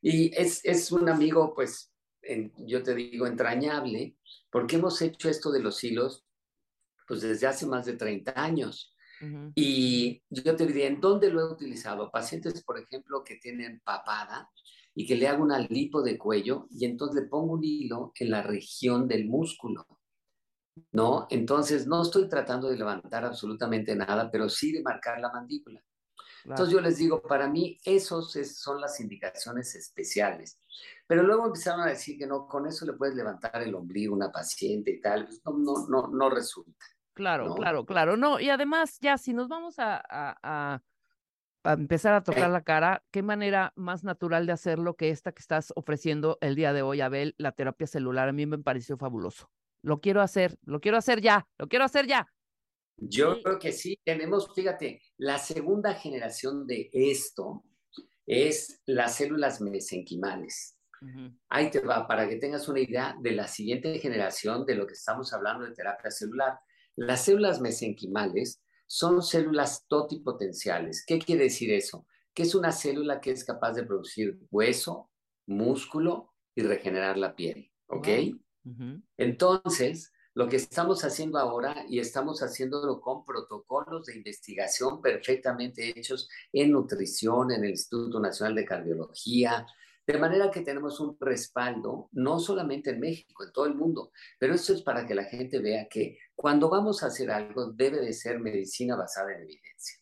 Y 0.01 0.35
es, 0.35 0.63
es 0.63 0.91
un 0.91 1.09
amigo, 1.09 1.53
pues, 1.55 1.91
en- 2.21 2.53
yo 2.57 2.83
te 2.83 2.93
digo, 2.93 3.25
entrañable, 3.25 4.15
porque 4.51 4.75
hemos 4.75 5.01
hecho 5.01 5.29
esto 5.29 5.51
de 5.51 5.61
los 5.61 5.83
hilos, 5.83 6.26
pues 7.07 7.21
desde 7.21 7.47
hace 7.47 7.65
más 7.65 7.85
de 7.85 7.93
30 7.93 8.33
años. 8.35 8.93
Ujú. 9.21 9.51
Y 9.55 10.21
yo 10.29 10.55
te 10.55 10.67
diría, 10.67 10.87
¿en 10.87 11.01
dónde 11.01 11.31
lo 11.31 11.41
he 11.41 11.51
utilizado? 11.53 12.11
Pacientes, 12.11 12.63
por 12.63 12.77
ejemplo, 12.79 13.23
que 13.23 13.37
tienen 13.37 13.79
papada 13.83 14.49
y 14.93 15.07
que 15.07 15.15
le 15.15 15.27
hago 15.27 15.43
una 15.43 15.59
lipo 15.59 16.01
de 16.03 16.17
cuello 16.17 16.67
y 16.69 16.85
entonces 16.85 17.23
le 17.23 17.27
pongo 17.29 17.53
un 17.53 17.63
hilo 17.63 18.11
en 18.19 18.29
la 18.31 18.43
región 18.43 19.07
del 19.07 19.25
músculo, 19.27 19.87
¿no? 20.91 21.27
Entonces 21.29 21.87
no 21.87 22.01
estoy 22.03 22.27
tratando 22.29 22.69
de 22.69 22.77
levantar 22.77 23.25
absolutamente 23.25 23.95
nada, 23.95 24.29
pero 24.31 24.49
sí 24.49 24.71
de 24.71 24.81
marcar 24.83 25.19
la 25.19 25.31
mandíbula. 25.31 25.83
Entonces 26.45 26.73
yo 26.73 26.81
les 26.81 26.97
digo, 26.97 27.21
para 27.21 27.49
mí 27.49 27.77
esos 27.83 28.35
es- 28.35 28.57
son 28.59 28.79
las 28.79 28.99
indicaciones 28.99 29.75
especiales. 29.75 30.59
Pero 31.05 31.23
luego 31.23 31.45
empezaron 31.47 31.81
a 31.81 31.87
decir 31.87 32.17
que 32.17 32.25
no, 32.27 32.47
con 32.47 32.65
eso 32.67 32.85
le 32.85 32.93
puedes 32.93 33.15
levantar 33.15 33.61
el 33.61 33.75
ombligo 33.75 34.13
a 34.13 34.17
una 34.17 34.31
paciente 34.31 34.91
y 34.91 35.01
tal. 35.01 35.25
Pues, 35.25 35.41
No, 35.45 35.57
no, 35.57 35.87
no, 35.87 36.07
no 36.07 36.29
resulta. 36.29 36.85
Claro, 37.17 37.47
¿no? 37.47 37.55
claro, 37.55 37.83
claro. 37.85 38.15
No, 38.15 38.39
y 38.39 38.49
además, 38.51 38.99
ya, 39.01 39.17
si 39.17 39.33
nos 39.33 39.47
vamos 39.47 39.79
a, 39.79 39.95
a- 39.97 40.37
a- 40.43 40.83
a 41.63 41.73
empezar 41.73 42.13
a 42.13 42.21
tocar 42.23 42.49
la 42.51 42.61
cara, 42.61 43.03
qué 43.11 43.23
manera 43.23 43.73
más 43.75 44.03
natural 44.03 44.45
de 44.45 44.51
hacerlo 44.53 44.95
que 44.95 45.09
esta 45.09 45.31
que 45.31 45.41
estás 45.41 45.73
ofreciendo 45.75 46.37
el 46.41 46.53
día 46.55 46.71
de 46.73 46.83
hoy, 46.83 47.01
Abel, 47.01 47.33
la 47.39 47.51
terapia 47.53 47.87
celular. 47.87 48.29
A 48.29 48.33
mí 48.33 48.45
me 48.45 48.59
pareció 48.59 48.97
fabuloso. 48.97 49.49
Lo 49.81 49.99
quiero 49.99 50.21
hacer, 50.21 50.57
lo 50.63 50.79
quiero 50.79 50.97
hacer 50.97 51.19
ya, 51.19 51.47
lo 51.57 51.67
quiero 51.67 51.83
hacer 51.85 52.05
ya. 52.05 52.31
Yo 52.97 53.33
Sí. 53.35 53.41
creo 53.43 53.59
que 53.59 53.71
sí, 53.71 53.99
tenemos, 54.03 54.53
fíjate, 54.53 55.01
la 55.17 55.39
segunda 55.39 55.93
generación 55.95 56.65
de 56.67 56.89
esto 56.93 57.63
es 58.27 58.81
las 58.85 59.15
células 59.15 59.59
mesenquimales. 59.59 60.75
Ahí 61.49 61.69
te 61.69 61.79
va, 61.79 62.07
para 62.07 62.27
que 62.27 62.37
tengas 62.37 62.67
una 62.67 62.79
idea 62.79 63.15
de 63.21 63.31
la 63.31 63.47
siguiente 63.47 63.97
generación 63.99 64.65
de 64.65 64.75
lo 64.75 64.85
que 64.87 64.93
estamos 64.93 65.31
hablando 65.33 65.65
de 65.65 65.73
terapia 65.73 66.09
celular. 66.11 66.59
Las 66.97 67.25
células 67.25 67.61
mesenquimales 67.61 68.61
son 68.87 69.21
células 69.21 69.85
totipotenciales. 69.87 71.05
¿Qué 71.05 71.19
quiere 71.19 71.43
decir 71.43 71.71
eso? 71.71 72.07
Que 72.33 72.43
es 72.43 72.55
una 72.55 72.71
célula 72.71 73.21
que 73.21 73.31
es 73.31 73.45
capaz 73.45 73.73
de 73.73 73.83
producir 73.83 74.39
hueso, 74.49 75.11
músculo 75.45 76.33
y 76.55 76.63
regenerar 76.63 77.17
la 77.17 77.35
piel. 77.35 77.71
¿Ok? 77.87 78.07
Entonces, 79.15 80.11
lo 80.33 80.49
que 80.49 80.57
estamos 80.57 81.03
haciendo 81.03 81.37
ahora 81.37 81.85
y 81.87 81.99
estamos 81.99 82.41
haciéndolo 82.41 82.99
con 82.99 83.23
protocolos 83.23 84.07
de 84.07 84.17
investigación 84.17 85.01
perfectamente 85.01 85.97
hechos 85.97 86.27
en 86.51 86.71
nutrición, 86.71 87.51
en 87.51 87.63
el 87.63 87.71
Instituto 87.71 88.19
Nacional 88.19 88.55
de 88.55 88.65
Cardiología, 88.65 89.65
de 90.07 90.17
manera 90.17 90.49
que 90.49 90.61
tenemos 90.61 91.01
un 91.01 91.17
respaldo, 91.19 92.07
no 92.13 92.39
solamente 92.39 92.91
en 92.91 93.01
México, 93.01 93.43
en 93.43 93.51
todo 93.51 93.65
el 93.65 93.75
mundo, 93.75 94.11
pero 94.39 94.55
esto 94.55 94.73
es 94.73 94.81
para 94.81 95.05
que 95.05 95.13
la 95.13 95.25
gente 95.25 95.59
vea 95.59 95.89
que 95.89 96.17
cuando 96.33 96.69
vamos 96.69 97.03
a 97.03 97.07
hacer 97.07 97.29
algo 97.29 97.73
debe 97.73 97.99
de 97.99 98.13
ser 98.13 98.39
medicina 98.39 98.95
basada 98.95 99.33
en 99.33 99.41
evidencia. 99.41 99.99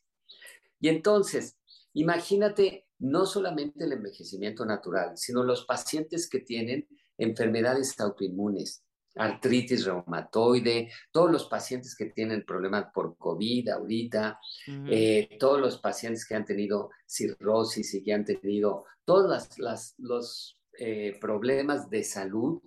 Y 0.80 0.90
entonces, 0.90 1.58
imagínate 1.94 2.86
no 3.00 3.26
solamente 3.26 3.84
el 3.84 3.94
envejecimiento 3.94 4.64
natural, 4.64 5.18
sino 5.18 5.44
los 5.44 5.66
pacientes 5.66 6.30
que 6.30 6.40
tienen 6.40 6.88
enfermedades 7.18 8.00
autoinmunes, 8.00 8.85
artritis 9.16 9.86
reumatoide, 9.86 10.90
todos 11.12 11.32
los 11.32 11.46
pacientes 11.48 11.96
que 11.96 12.08
tienen 12.08 12.44
problemas 12.46 12.88
por 12.94 13.18
COVID 13.18 13.70
ahorita, 13.70 14.40
Ujú. 14.68 14.86
eh, 14.90 15.38
todos 15.40 15.60
los 15.60 15.78
pacientes 15.80 16.26
que 16.28 16.36
han 16.36 16.46
tenido 16.46 16.90
cirrosis 17.06 17.94
y 17.94 18.04
que 18.04 18.14
han 18.14 18.26
tenido 18.26 18.86
todos 19.06 19.30
las, 19.30 19.60
las- 19.60 19.96
los 19.98 20.60
eh, 20.78 21.18
problemas 21.22 21.90
de 21.90 22.04
salud. 22.04 22.62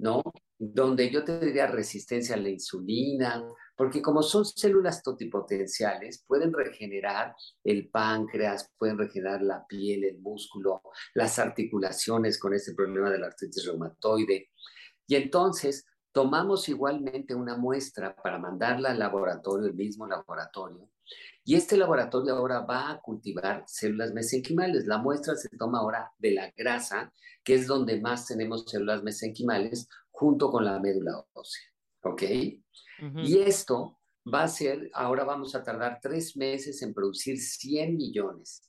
¿no? 0.00 0.22
Donde 0.58 1.08
yo 1.08 1.22
te 1.24 1.38
diría 1.38 1.68
resistencia 1.68 2.34
a 2.34 2.38
la 2.38 2.48
insulina, 2.48 3.44
porque 3.76 4.02
como 4.02 4.20
son 4.22 4.44
células 4.44 5.04
totipotenciales, 5.04 6.24
pueden 6.26 6.52
regenerar 6.52 7.34
el 7.62 7.88
páncreas, 7.88 8.68
pueden 8.76 8.98
regenerar 8.98 9.40
la 9.42 9.64
piel, 9.66 10.02
el 10.04 10.18
músculo, 10.18 10.82
las 11.14 11.38
articulaciones 11.38 12.38
con 12.40 12.54
este 12.54 12.74
problema 12.74 13.08
de 13.10 13.18
la 13.20 13.26
artritis 13.28 13.64
reumatoide. 13.66 14.50
Y 15.12 15.16
entonces 15.16 15.84
tomamos 16.10 16.70
igualmente 16.70 17.34
una 17.34 17.54
muestra 17.54 18.16
para 18.16 18.38
mandarla 18.38 18.92
al 18.92 18.98
laboratorio, 18.98 19.66
el 19.66 19.74
mismo 19.74 20.06
laboratorio, 20.06 20.88
y 21.44 21.54
este 21.54 21.76
laboratorio 21.76 22.34
ahora 22.34 22.60
va 22.60 22.90
a 22.90 22.98
cultivar 22.98 23.62
células 23.66 24.14
mesenquimales. 24.14 24.86
La 24.86 24.96
muestra 24.96 25.36
se 25.36 25.50
toma 25.50 25.80
ahora 25.80 26.10
de 26.16 26.30
la 26.30 26.50
grasa, 26.56 27.12
que 27.44 27.56
es 27.56 27.66
donde 27.66 28.00
más 28.00 28.26
tenemos 28.26 28.64
células 28.66 29.02
mesenquimales, 29.02 29.86
junto 30.10 30.50
con 30.50 30.64
la 30.64 30.80
médula 30.80 31.22
ósea. 31.34 31.62
¿Ok? 32.04 32.22
Y 33.22 33.38
esto 33.40 34.00
va 34.32 34.44
a 34.44 34.48
ser, 34.48 34.90
ahora 34.94 35.24
vamos 35.24 35.54
a 35.54 35.62
tardar 35.62 35.98
tres 36.00 36.38
meses 36.38 36.80
en 36.80 36.94
producir 36.94 37.38
100 37.38 37.98
millones 37.98 38.66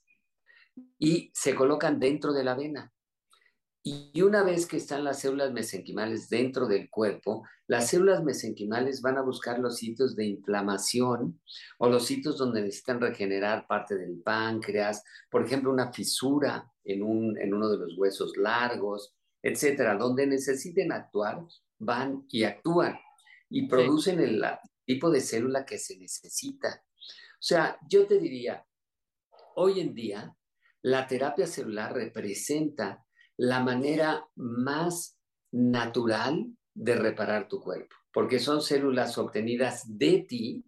y 0.99 1.31
se 1.33 1.55
colocan 1.55 2.01
dentro 2.01 2.33
de 2.33 2.43
la 2.43 2.55
vena. 2.55 2.92
Y 3.85 4.21
una 4.21 4.43
vez 4.43 4.65
que 4.65 4.77
están 4.77 5.03
las 5.03 5.19
células 5.19 5.51
mesenquimales 5.51 6.29
dentro 6.29 6.67
del 6.67 6.89
cuerpo, 6.89 7.45
las 7.67 7.89
células 7.89 8.23
mesenquimales 8.23 9.01
van 9.01 9.17
a 9.17 9.21
buscar 9.21 9.59
los 9.59 9.75
sitios 9.75 10.15
de 10.15 10.25
inflamación 10.25 11.41
o 11.79 11.89
los 11.89 12.05
sitios 12.05 12.37
donde 12.37 12.61
necesitan 12.61 13.01
regenerar 13.01 13.67
parte 13.67 13.95
del 13.95 14.21
páncreas, 14.21 15.03
por 15.29 15.45
ejemplo, 15.45 15.69
una 15.69 15.91
fisura 15.91 16.71
en, 16.85 17.03
un, 17.03 17.37
en 17.37 17.53
uno 17.53 17.67
de 17.67 17.77
los 17.77 17.97
huesos 17.97 18.37
largos, 18.37 19.17
etcétera, 19.41 19.97
donde 19.97 20.27
necesiten 20.27 20.93
actuar, 20.93 21.45
van 21.77 22.25
y 22.29 22.45
actúan 22.45 22.97
y 23.49 23.67
producen 23.67 24.21
el 24.21 24.45
tipo 24.85 25.11
de 25.11 25.19
célula 25.19 25.65
que 25.65 25.77
se 25.77 25.97
necesita. 25.97 26.85
O 26.97 27.45
sea, 27.45 27.77
yo 27.89 28.07
te 28.07 28.17
diría, 28.17 28.65
hoy 29.55 29.81
en 29.81 29.93
día, 29.93 30.33
la 30.81 31.05
terapia 31.05 31.47
celular 31.47 31.93
representa 31.93 33.05
la 33.37 33.59
manera 33.61 34.27
más 34.35 35.17
natural 35.51 36.45
de 36.73 36.95
reparar 36.95 37.47
tu 37.47 37.59
cuerpo, 37.61 37.95
porque 38.11 38.39
son 38.39 38.61
células 38.61 39.17
obtenidas 39.17 39.83
de 39.87 40.25
ti, 40.27 40.65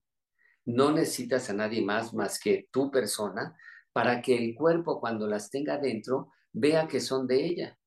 no 0.65 0.91
necesitas 0.91 1.49
a 1.49 1.53
nadie 1.53 1.81
más 1.83 2.13
más 2.13 2.39
que 2.39 2.67
tu 2.71 2.89
persona 2.91 3.55
para 3.93 4.21
que 4.21 4.35
el 4.37 4.55
cuerpo 4.55 4.99
cuando 4.99 5.27
las 5.27 5.49
tenga 5.49 5.77
dentro 5.77 6.31
vea 6.53 6.87
que 6.87 6.99
son 6.99 7.27
de 7.27 7.45
ella. 7.45 7.77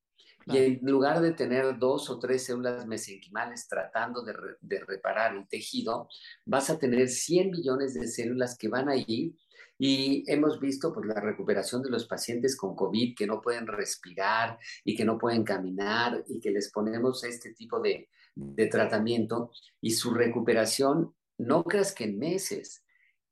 Y 0.47 0.57
en 0.59 0.79
lugar 0.83 1.21
de 1.21 1.33
tener 1.33 1.79
dos 1.79 2.09
o 2.09 2.19
tres 2.19 2.45
células 2.47 2.87
mesenquimales 2.87 3.69
tratando 3.69 4.23
de, 4.23 4.33
re- 4.33 4.57
de 4.61 4.81
reparar 4.81 5.37
el 5.37 5.47
tejido, 5.47 6.09
vas 6.47 6.71
a 6.71 6.79
tener 6.79 7.09
100 7.09 7.51
millones 7.51 7.93
de 7.95 8.07
células 8.09 8.57
que 8.57 8.69
van 8.69 8.89
a 8.89 8.97
ir 8.97 9.35
y 9.79 10.25
hemos 10.31 10.59
visto 10.59 10.93
pues, 10.93 11.07
la 11.07 11.21
recuperación 11.21 11.83
de 11.83 11.91
los 11.91 12.07
pacientes 12.07 12.57
con 12.57 12.75
COVID 12.75 13.15
que 13.17 13.27
no 13.27 13.41
pueden 13.41 13.67
respirar 13.67 14.59
y 14.85 14.97
que 14.97 15.05
no 15.05 15.17
pueden 15.19 15.45
caminar 15.45 16.25
y 16.29 16.41
que 16.41 16.51
les 16.51 16.71
ponemos 16.73 17.23
este 17.25 17.55
tipo 17.55 17.81
de, 17.81 18.09
de 18.35 18.67
tratamiento 18.67 19.51
y 19.81 19.93
su 19.93 20.13
recuperación, 20.13 21.15
no 21.39 21.63
creas 21.63 21.95
que 21.95 22.05
en 22.05 22.19
meses, 22.19 22.85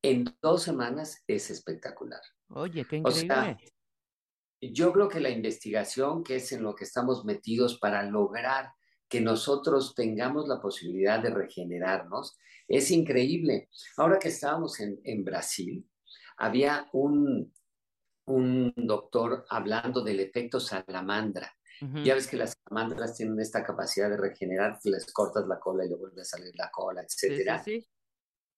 en 0.03 0.25
dos 0.41 0.63
semanas 0.63 1.25
es 1.27 1.51
espectacular. 1.51 2.21
Oye, 2.51 2.87
qué 2.89 3.03
O 3.05 3.11
sea, 3.11 3.51
increíble. 3.51 3.73
yo 4.61 4.93
creo 4.93 5.09
que 5.09 5.19
la 5.21 5.31
investigación, 5.31 6.23
que 6.23 6.37
es 6.37 6.53
en 6.53 6.63
lo 6.63 6.75
que 6.77 6.85
estamos 6.85 7.25
metidos 7.25 7.79
para 7.81 8.05
lograr 8.05 8.71
que 9.09 9.21
nosotros 9.21 9.95
tengamos 9.95 10.47
la 10.49 10.61
posibilidad 10.61 11.21
de 11.21 11.31
regenerarnos, 11.31 12.37
es 12.69 12.91
increíble. 12.91 13.69
Ahora 13.97 14.19
que 14.19 14.29
estábamos 14.29 14.81
en, 14.81 15.01
en 15.05 15.25
Brasil, 15.25 15.85
había 16.37 16.89
un, 16.93 17.53
un 18.27 18.73
doctor 18.77 19.45
hablando 19.49 20.03
del 20.03 20.21
efecto 20.21 20.61
salamandra. 20.61 21.53
Ya 22.03 22.15
ves 22.15 22.27
que 22.27 22.39
las 22.39 22.57
salamandras 22.65 23.15
tienen 23.17 23.39
esta 23.39 23.63
capacidad 23.63 24.09
de 24.09 24.17
regenerar, 24.17 24.79
les 24.85 25.13
cortas 25.13 25.47
la 25.47 25.61
cola 25.61 25.85
y 25.85 25.91
le 25.91 25.97
vuelve 25.97 26.23
a 26.23 26.25
salir 26.25 26.53
la 26.57 26.71
cola, 26.71 27.03
Sí, 27.07 27.19
sí, 27.19 27.27
etcétera 27.27 27.63
sí. 27.63 27.87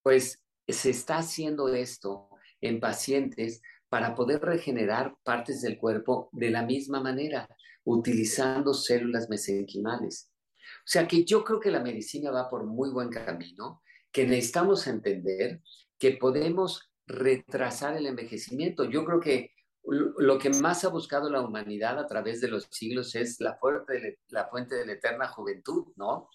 pues 0.05 0.41
se 0.69 0.91
está 0.91 1.19
haciendo 1.19 1.67
esto 1.69 2.29
en 2.61 2.79
pacientes 2.79 3.61
para 3.89 4.15
poder 4.15 4.41
regenerar 4.43 5.17
partes 5.25 5.63
del 5.63 5.79
cuerpo 5.79 6.29
de 6.33 6.51
la 6.51 6.63
misma 6.63 7.01
manera, 7.01 7.49
utilizando 7.85 8.73
células 8.73 9.29
mesenquimales. 9.29 10.31
O 10.55 10.87
sea 10.87 11.09
que 11.09 11.25
yo 11.25 11.43
creo 11.43 11.59
que 11.59 11.73
la 11.73 11.81
medicina 11.81 12.31
va 12.31 12.49
por 12.49 12.67
muy 12.67 12.91
buen 12.91 13.09
camino 13.09 13.83
que 14.13 14.27
necesitamos 14.27 14.87
entender 14.87 15.61
que 15.99 16.13
podemos 16.13 16.88
retrasar 17.09 17.97
el 17.97 18.07
envejecimiento. 18.07 18.85
Yo 18.85 19.05
creo 19.05 19.19
que 19.19 19.53
lo 19.85 20.39
que 20.39 20.51
más 20.51 20.85
ha 20.85 20.89
buscado 20.89 21.31
la 21.31 21.41
humanidad 21.41 21.99
a 21.99 22.07
través 22.07 22.41
de 22.41 22.49
los 22.49 22.69
siglos 22.71 23.15
es 23.15 23.41
la 23.41 23.57
fuente 23.57 23.95
de, 23.95 24.19
la 24.29 24.47
fuente 24.47 24.75
de 24.75 24.87
la 24.87 24.93
eterna 24.93 25.29
juventud, 25.29 25.87
¿no? 25.97 26.29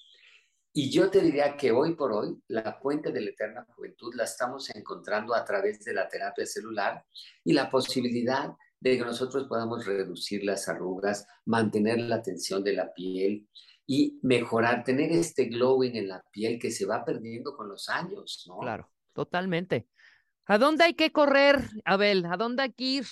Y 0.75 0.89
yo 0.89 1.11
te 1.11 1.21
diría 1.21 1.55
que 1.55 1.71
hoy 1.71 1.93
por 1.93 2.11
hoy 2.11 2.35
la 2.47 2.79
fuente 2.81 3.11
de 3.11 3.21
la 3.21 3.29
eterna 3.29 3.63
juventud 3.75 4.11
la 4.15 4.23
estamos 4.23 4.73
encontrando 4.73 5.35
a 5.35 5.45
través 5.45 5.83
de 5.83 5.93
la 5.93 6.09
terapia 6.09 6.47
celular 6.47 7.05
y 7.43 7.53
la 7.53 7.69
posibilidad 7.69 8.53
de 8.79 8.97
que 8.97 9.05
nosotros 9.05 9.47
podamos 9.47 9.85
reducir 9.85 10.43
las 10.43 10.67
arrugas, 10.67 11.27
mantener 11.45 11.99
la 11.99 12.23
tensión 12.23 12.63
de 12.63 12.73
la 12.73 12.91
piel 12.91 13.47
y 13.85 14.19
mejorar, 14.23 14.83
tener 14.83 15.11
este 15.11 15.45
glowing 15.45 15.95
en 15.95 16.07
la 16.07 16.23
piel 16.31 16.57
que 16.57 16.71
se 16.71 16.87
va 16.87 17.05
perdiendo 17.05 17.55
con 17.55 17.69
los 17.69 17.87
años, 17.89 18.43
¿no? 18.47 18.57
Claro, 18.57 18.89
totalmente. 19.13 19.89
¿A 20.45 20.57
dónde 20.57 20.83
hay 20.83 20.93
que 20.93 21.11
correr, 21.11 21.61
Abel? 21.85 22.25
¿A 22.25 22.37
dónde 22.37 22.63
hay 22.63 22.73
que 22.73 22.83
ir? 22.83 23.05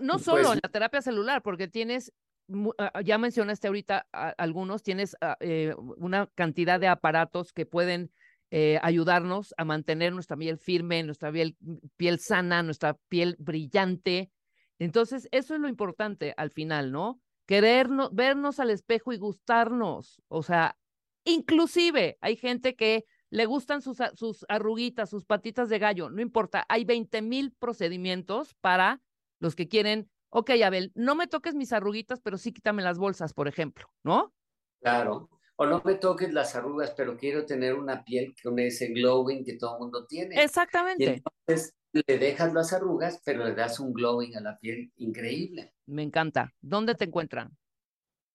No 0.00 0.18
solo 0.18 0.42
Pues- 0.44 0.54
en 0.54 0.60
la 0.62 0.68
terapia 0.70 1.02
celular, 1.02 1.42
porque 1.42 1.68
tienes, 1.68 2.12
mu- 2.48 2.72
ah, 2.78 3.00
ya 3.02 3.18
mencionaste 3.18 3.66
ahorita 3.68 4.06
a- 4.12 4.30
algunos, 4.38 4.82
tienes 4.82 5.16
ah, 5.20 5.36
eh, 5.40 5.74
una 5.96 6.28
cantidad 6.34 6.78
de 6.80 6.88
aparatos 6.88 7.52
que 7.52 7.66
pueden 7.66 8.10
eh, 8.52 8.78
ayudarnos 8.82 9.52
a 9.56 9.64
mantener 9.64 10.12
nuestra 10.12 10.36
piel 10.36 10.56
firme, 10.58 11.02
nuestra 11.02 11.32
piel, 11.32 11.56
piel 11.96 12.20
sana, 12.20 12.62
nuestra 12.62 12.94
piel 13.08 13.34
brillante. 13.40 14.30
Entonces, 14.78 15.26
eso 15.32 15.54
es 15.56 15.60
lo 15.60 15.68
importante 15.68 16.32
al 16.36 16.52
final, 16.52 16.92
¿no? 16.92 17.20
Querernos, 17.46 18.14
vernos 18.14 18.60
al 18.60 18.70
espejo 18.70 19.12
y 19.12 19.18
gustarnos. 19.18 20.22
O 20.28 20.44
sea, 20.44 20.76
inclusive 21.24 22.18
hay 22.20 22.36
gente 22.36 22.76
que 22.76 23.04
le 23.30 23.46
gustan 23.46 23.82
sus, 23.82 23.98
sus 24.14 24.44
arruguitas, 24.48 25.10
sus 25.10 25.24
patitas 25.24 25.68
de 25.68 25.78
gallo, 25.78 26.10
no 26.10 26.20
importa, 26.20 26.64
hay 26.68 26.84
20 26.84 27.22
mil 27.22 27.52
procedimientos 27.52 28.54
para 28.60 29.00
los 29.40 29.54
que 29.54 29.68
quieren, 29.68 30.10
ok, 30.30 30.50
Abel, 30.64 30.92
no 30.94 31.14
me 31.14 31.26
toques 31.26 31.54
mis 31.54 31.72
arruguitas, 31.72 32.20
pero 32.20 32.38
sí 32.38 32.52
quítame 32.52 32.82
las 32.82 32.98
bolsas, 32.98 33.34
por 33.34 33.48
ejemplo, 33.48 33.86
¿no? 34.02 34.32
Claro. 34.80 35.28
O 35.56 35.64
no 35.64 35.80
me 35.84 35.94
toques 35.94 36.32
las 36.34 36.54
arrugas, 36.54 36.92
pero 36.94 37.16
quiero 37.16 37.46
tener 37.46 37.74
una 37.74 38.04
piel 38.04 38.34
con 38.42 38.58
ese 38.58 38.88
glowing 38.88 39.42
que 39.42 39.54
todo 39.56 39.76
el 39.76 39.80
mundo 39.80 40.06
tiene. 40.06 40.36
Y 40.36 40.38
Exactamente. 40.38 41.22
entonces 41.46 41.74
le 41.92 42.18
dejas 42.18 42.52
las 42.52 42.74
arrugas, 42.74 43.22
pero 43.24 43.42
le 43.44 43.54
das 43.54 43.80
un 43.80 43.94
glowing 43.94 44.36
a 44.36 44.40
la 44.40 44.58
piel 44.58 44.92
increíble. 44.96 45.72
Me 45.86 46.02
encanta. 46.02 46.52
¿Dónde 46.60 46.94
te 46.94 47.06
encuentran? 47.06 47.56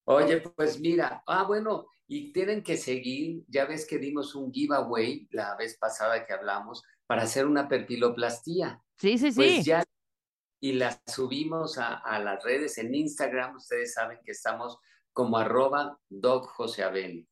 Oye, 0.05 0.41
pues 0.41 0.79
mira, 0.79 1.23
ah, 1.27 1.43
bueno, 1.43 1.87
y 2.07 2.33
tienen 2.33 2.63
que 2.63 2.77
seguir, 2.77 3.43
ya 3.47 3.65
ves 3.65 3.85
que 3.85 3.97
dimos 3.97 4.35
un 4.35 4.51
giveaway 4.51 5.27
la 5.31 5.55
vez 5.55 5.77
pasada 5.77 6.25
que 6.25 6.33
hablamos 6.33 6.83
para 7.07 7.23
hacer 7.23 7.45
una 7.45 7.67
perpiloplastía. 7.67 8.81
Sí, 8.97 9.17
sí, 9.17 9.31
sí. 9.31 9.35
Pues 9.35 9.65
ya, 9.65 9.83
y 10.59 10.73
la 10.73 10.99
subimos 11.07 11.77
a, 11.77 11.95
a 11.95 12.19
las 12.19 12.43
redes 12.43 12.77
en 12.77 12.93
Instagram, 12.93 13.55
ustedes 13.55 13.93
saben 13.93 14.19
que 14.23 14.31
estamos 14.31 14.77
como 15.13 15.37
arroba 15.37 15.99
Doc 16.09 16.47
José 16.47 16.83
Abel. 16.83 17.27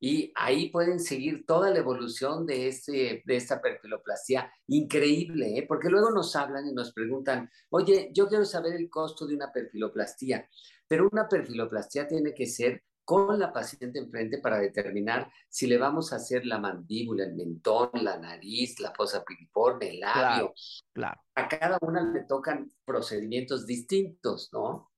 Y 0.00 0.32
ahí 0.34 0.68
pueden 0.68 1.00
seguir 1.00 1.46
toda 1.46 1.70
la 1.70 1.78
evolución 1.78 2.44
de, 2.44 2.68
este, 2.68 3.22
de 3.24 3.36
esta 3.36 3.62
perfiloplastía. 3.62 4.52
Increíble, 4.66 5.56
¿eh? 5.56 5.64
Porque 5.66 5.88
luego 5.88 6.10
nos 6.10 6.36
hablan 6.36 6.68
y 6.68 6.74
nos 6.74 6.92
preguntan, 6.92 7.50
oye, 7.70 8.10
yo 8.12 8.28
quiero 8.28 8.44
saber 8.44 8.74
el 8.74 8.90
costo 8.90 9.26
de 9.26 9.34
una 9.34 9.50
perfiloplastía, 9.50 10.46
pero 10.88 11.08
una 11.10 11.28
perfiloplastía 11.28 12.06
tiene 12.06 12.34
que 12.34 12.46
ser 12.46 12.82
con 13.04 13.38
la 13.38 13.52
paciente 13.52 13.98
enfrente 13.98 14.38
para 14.38 14.58
determinar 14.58 15.30
si 15.48 15.66
le 15.66 15.76
vamos 15.76 16.12
a 16.12 16.16
hacer 16.16 16.46
la 16.46 16.58
mandíbula, 16.58 17.24
el 17.24 17.34
mentón, 17.34 17.90
la 17.94 18.18
nariz, 18.18 18.80
la 18.80 18.92
fosa 18.92 19.22
piriforme, 19.24 19.90
el 19.90 20.00
labio. 20.00 20.54
Claro. 20.92 21.20
A 21.34 21.48
cada 21.48 21.78
una 21.82 22.02
le 22.02 22.24
tocan 22.24 22.70
procedimientos 22.84 23.66
distintos, 23.66 24.48
¿no? 24.52 24.90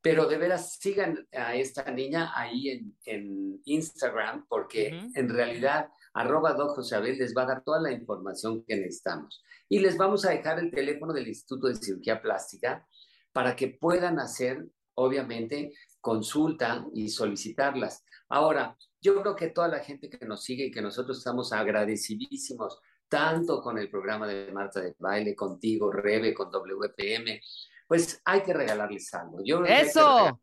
Pero 0.00 0.26
de 0.26 0.38
veras 0.38 0.78
sigan 0.78 1.28
a 1.32 1.54
esta 1.54 1.90
niña 1.90 2.32
ahí 2.34 2.70
en, 2.70 2.96
en 3.04 3.60
Instagram 3.64 4.46
porque 4.48 4.96
Ujú. 4.96 5.12
en 5.14 5.28
realidad 5.28 5.90
arroba 6.14 6.54
Doc 6.54 6.76
José 6.76 6.96
Abel 6.96 7.18
les 7.18 7.34
va 7.36 7.42
a 7.42 7.46
dar 7.46 7.62
toda 7.62 7.80
la 7.80 7.92
información 7.92 8.64
que 8.64 8.76
necesitamos. 8.76 9.44
Y 9.68 9.78
les 9.78 9.96
vamos 9.96 10.24
a 10.24 10.30
dejar 10.30 10.58
el 10.58 10.70
teléfono 10.70 11.12
del 11.12 11.28
Instituto 11.28 11.68
de 11.68 11.76
Cirugía 11.76 12.20
Plástica 12.20 12.86
para 13.32 13.56
que 13.56 13.68
puedan 13.68 14.18
hacer, 14.18 14.66
obviamente, 14.94 15.72
consulta 16.00 16.86
y 16.94 17.08
solicitarlas. 17.08 18.04
Ahora, 18.28 18.76
yo 19.00 19.20
creo 19.20 19.36
que 19.36 19.50
toda 19.50 19.68
la 19.68 19.80
gente 19.80 20.08
que 20.08 20.24
nos 20.26 20.44
sigue 20.44 20.66
y 20.66 20.70
que 20.70 20.82
nosotros 20.82 21.18
estamos 21.18 21.52
agradecidísimos, 21.52 22.80
tanto 23.08 23.60
con 23.60 23.78
el 23.78 23.90
programa 23.90 24.26
de 24.26 24.50
Marta 24.52 24.80
de 24.80 24.94
Baile, 24.98 25.34
contigo, 25.36 25.92
Rebe, 25.92 26.32
con 26.32 26.50
WPM, 26.50 27.40
pues 27.86 28.20
hay 28.24 28.42
que 28.42 28.54
regalarles 28.54 29.12
algo. 29.12 29.40
Yo 29.44 29.64
Eso. 29.64 30.40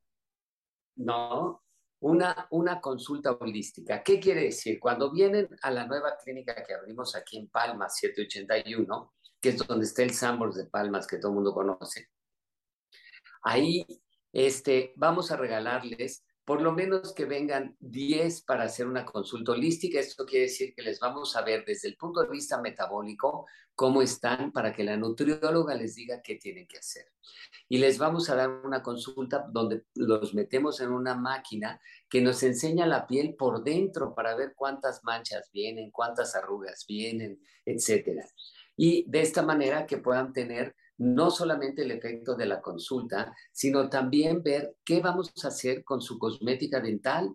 no, 0.97 1.63
una, 2.01 2.47
una 2.51 2.79
consulta 2.79 3.31
holística. 3.31 4.03
¿Qué 4.03 4.19
quiere 4.19 4.43
decir? 4.43 4.79
Cuando 4.79 5.11
vienen 5.11 5.49
a 5.61 5.71
la 5.71 5.87
nueva 5.87 6.15
clínica 6.23 6.63
que 6.63 6.73
abrimos 6.73 7.15
aquí 7.15 7.37
en 7.37 7.49
Palmas 7.49 7.97
781, 7.97 9.13
que 9.41 9.49
es 9.49 9.57
donde 9.57 9.85
está 9.85 10.03
el 10.03 10.11
Sambors 10.11 10.55
de 10.55 10.65
Palmas 10.65 11.07
que 11.07 11.17
todo 11.17 11.31
el 11.31 11.35
mundo 11.35 11.53
conoce, 11.53 12.09
ahí 13.41 13.85
este, 14.34 14.93
vamos 14.95 15.32
a 15.32 15.38
regalarles 15.38 16.23
por 16.49 16.63
lo 16.63 16.71
menos 16.71 17.13
que 17.13 17.25
vengan 17.25 17.77
10 17.80 18.41
para 18.41 18.63
hacer 18.63 18.88
una 18.88 19.05
consulta 19.05 19.51
holística. 19.51 19.99
Esto 19.99 20.25
quiere 20.25 20.45
decir 20.45 20.73
que 20.73 20.82
les 20.82 20.99
vamos 20.99 21.36
a 21.36 21.43
ver 21.43 21.63
desde 21.63 21.89
el 21.89 21.95
punto 21.95 22.23
de 22.23 22.27
vista 22.27 22.59
metabólico 22.59 23.45
cómo 23.75 24.01
están 24.01 24.51
para 24.51 24.73
que 24.73 24.84
la 24.84 24.97
nutrióloga 24.97 25.75
les 25.75 25.93
diga 25.93 26.23
qué 26.23 26.38
tienen 26.38 26.65
que 26.65 26.80
hacer. 26.80 27.05
Y 27.67 27.77
les 27.77 27.99
vamos 27.99 28.32
a 28.32 28.36
dar 28.36 28.49
una 28.49 28.82
consulta 28.82 29.45
donde 29.47 29.84
los 29.93 30.34
metemos 30.34 30.82
en 30.82 30.91
una 30.91 31.13
máquina 31.13 31.80
que 32.09 32.19
nos 32.19 32.41
enseña 32.41 32.88
la 32.88 33.05
piel 33.05 33.36
por 33.36 33.63
dentro 33.63 34.15
para 34.15 34.36
ver 34.36 34.53
cuántas 34.55 35.03
manchas 35.03 35.51
vienen, 35.53 35.91
cuántas 35.91 36.36
arrugas 36.36 36.84
vienen, 36.88 37.39
etcétera. 37.63 38.25
Y 38.75 39.05
de 39.07 39.21
esta 39.21 39.43
manera 39.43 39.86
que 39.86 39.99
puedan 39.99 40.34
tener 40.34 40.75
no 40.99 41.31
solamente 41.31 41.83
el 41.83 41.91
efecto 41.91 42.35
de 42.35 42.45
la 42.45 42.61
consulta, 42.61 43.33
sino 43.51 43.89
también 43.89 44.43
ver 44.43 44.75
qué 44.83 44.99
vamos 44.99 45.31
a 45.43 45.47
hacer 45.47 45.83
con 45.83 46.01
su 46.01 46.19
cosmética 46.19 46.79
dental. 46.79 47.33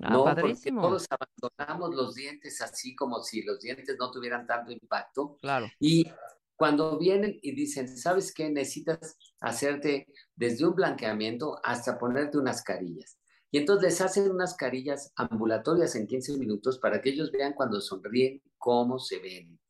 Ah, 0.00 0.10
no, 0.10 0.24
porque 0.24 0.72
todos 0.72 1.06
abandonamos 1.10 1.94
los 1.94 2.14
dientes 2.14 2.60
así 2.62 2.96
como 2.96 3.22
si 3.22 3.42
los 3.42 3.60
dientes 3.60 3.96
no 3.98 4.10
tuvieran 4.10 4.46
tanto 4.46 4.72
impacto. 4.72 5.36
Claro. 5.42 5.68
Y 5.78 6.10
cuando 6.56 6.98
vienen 6.98 7.38
y 7.42 7.54
dicen, 7.54 7.86
¿sabes 7.86 8.32
qué? 8.32 8.50
Necesitas 8.50 9.18
hacerte 9.40 10.06
desde 10.34 10.66
un 10.66 10.74
blanqueamiento 10.74 11.60
hasta 11.62 11.98
ponerte 11.98 12.38
unas 12.38 12.62
carillas. 12.62 13.18
Y 13.50 13.58
entonces 13.58 13.90
les 13.90 14.00
hacen 14.00 14.30
unas 14.30 14.54
carillas 14.54 15.12
ambulatorias 15.16 15.94
en 15.96 16.06
15 16.06 16.38
minutos 16.38 16.78
para 16.78 17.02
que 17.02 17.10
ellos 17.10 17.30
vean 17.30 17.52
cuando 17.52 17.78
sonríen 17.82 18.40
cómo 18.56 18.98
se 18.98 19.18
ven. 19.18 19.60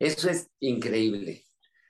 Eso 0.00 0.28
es 0.28 0.50
increíble. 0.58 1.44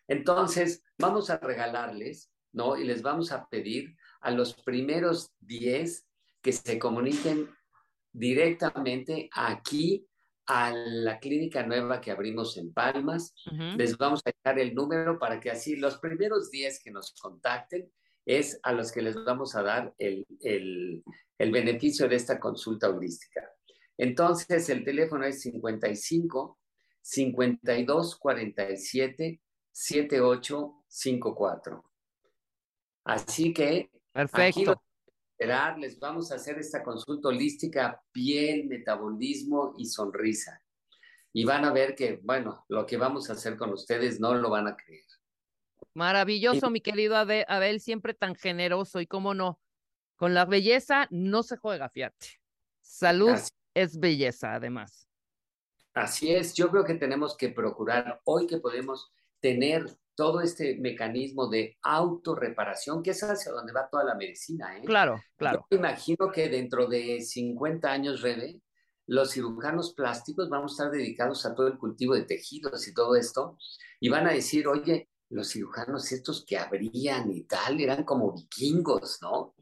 Entonces, 0.09 0.83
vamos 0.99 1.31
a 1.31 1.39
regalarles, 1.39 2.31
¿no? 2.53 2.77
Y 2.77 2.85
les 2.85 3.03
vamos 3.03 3.33
a 3.33 3.47
pedir 3.49 3.97
a 4.21 4.31
los 4.31 4.55
primeros 4.63 5.33
10 5.41 6.07
que 6.43 6.53
se 6.53 6.79
comuniquen 6.79 7.51
directamente 8.13 9.29
aquí 9.33 10.07
a 10.47 10.73
la 10.73 11.19
clínica 11.19 11.63
nueva 11.67 12.01
que 12.01 12.11
abrimos 12.11 12.57
en 12.59 12.73
Palmas. 12.73 13.35
Les 13.77 13.97
vamos 13.97 14.21
a 14.25 14.31
dejar 14.31 14.59
el 14.59 14.75
número 14.75 15.19
para 15.19 15.41
que 15.41 15.51
así 15.51 15.77
los 15.77 15.99
primeros 15.99 16.51
10 16.51 16.83
que 16.83 16.91
nos 16.91 17.15
contacten 17.15 17.91
es 18.27 18.61
a 18.63 18.73
los 18.73 18.93
que 18.93 19.03
les 19.03 19.15
vamos 19.25 19.55
a 19.55 19.63
dar 19.63 19.95
el, 19.99 20.27
el, 20.41 21.03
el 21.39 21.51
beneficio 21.51 22.09
de 22.09 22.17
esta 22.17 22.39
consulta 22.39 22.91
holística. 22.91 23.51
Entonces, 23.97 24.69
el 24.69 24.85
teléfono 24.85 25.25
es 25.25 25.41
55 25.43 26.59
52 27.01 28.17
47 28.17 29.41
7854. 29.75 31.85
Así 33.05 33.53
que 33.53 33.91
aquí 34.15 34.65
los 34.65 34.71
Perfecto. 34.73 34.83
esperar, 35.33 35.79
les 35.79 35.99
vamos 35.99 36.31
a 36.31 36.37
hacer 36.37 36.59
esta 36.59 36.83
consulta 36.83 37.29
holística, 37.29 38.01
piel, 38.13 38.67
metabolismo 38.69 39.75
y 39.77 39.87
sonrisa. 39.87 40.63
Y 41.33 41.45
van 41.45 41.65
a 41.65 41.73
ver 41.73 41.97
que, 41.97 42.21
bueno, 42.23 42.65
lo 42.69 42.87
que 42.87 42.97
vamos 42.97 43.29
a 43.29 43.33
hacer 43.33 43.57
con 43.57 43.73
ustedes 43.73 44.21
no 44.21 44.33
lo 44.35 44.49
van 44.49 44.69
a 44.69 44.77
creer. 44.77 45.03
Maravilloso, 45.93 46.71
mi 46.71 46.81
querido 46.81 47.17
Abel, 47.17 47.81
siempre 47.81 48.15
tan 48.15 48.37
generoso 48.37 49.01
y 49.01 49.09
cómo 49.09 49.35
no. 49.35 49.61
Con 50.17 50.35
la 50.35 50.45
belleza 50.45 51.09
no 51.11 51.43
se 51.43 51.57
juega, 51.57 51.89
fíjate. 51.89 52.41
Salud 52.81 53.31
Así, 53.31 53.51
es 53.75 53.99
belleza, 53.99 54.55
además. 54.55 55.09
así 55.95 56.33
es, 56.33 56.55
yo 56.55 56.71
creo 56.71 56.85
que 56.85 56.95
tenemos 56.95 57.37
que 57.37 57.49
procurar 57.49 58.21
hoy 58.25 58.47
que 58.47 58.59
podemos 58.59 59.13
tener 59.45 59.85
todo 60.15 60.41
este 60.41 60.79
mecanismo 60.79 61.51
de 61.51 61.77
autorreparación, 61.83 63.03
que 63.03 63.11
es 63.11 63.23
hacia 63.23 63.53
donde 63.53 63.75
va 63.75 63.91
toda 63.91 64.03
la 64.03 64.15
medicina, 64.15 64.75
¿eh? 64.79 64.81
Claro, 64.87 65.21
claro. 65.37 65.67
Yo 65.71 65.77
imagino 65.77 66.33
que 66.33 66.49
dentro 66.49 66.87
de 66.87 67.21
50 67.21 67.93
años, 67.93 68.23
Rebe, 68.23 68.63
los 69.07 69.33
cirujanos 69.33 69.93
plásticos 69.93 70.49
vamos 70.49 70.73
a 70.73 70.85
estar 70.85 70.91
dedicados 70.91 71.45
a 71.45 71.55
todo 71.55 71.67
el 71.67 71.77
cultivo 71.77 72.15
de 72.15 72.23
tejidos 72.23 72.89
y 72.89 72.95
todo 72.95 73.17
esto, 73.17 73.59
y 74.01 74.09
van 74.09 74.27
a 74.27 74.33
decir, 74.33 74.67
oye, 74.67 75.11
los 75.29 75.51
cirujanos 75.51 76.11
estos 76.11 76.47
que 76.47 76.57
abrían 76.57 77.31
y 77.31 77.43
tal, 77.43 77.79
eran 77.79 78.05
como 78.05 78.33
vikingos, 78.33 79.19
¿no? 79.21 79.55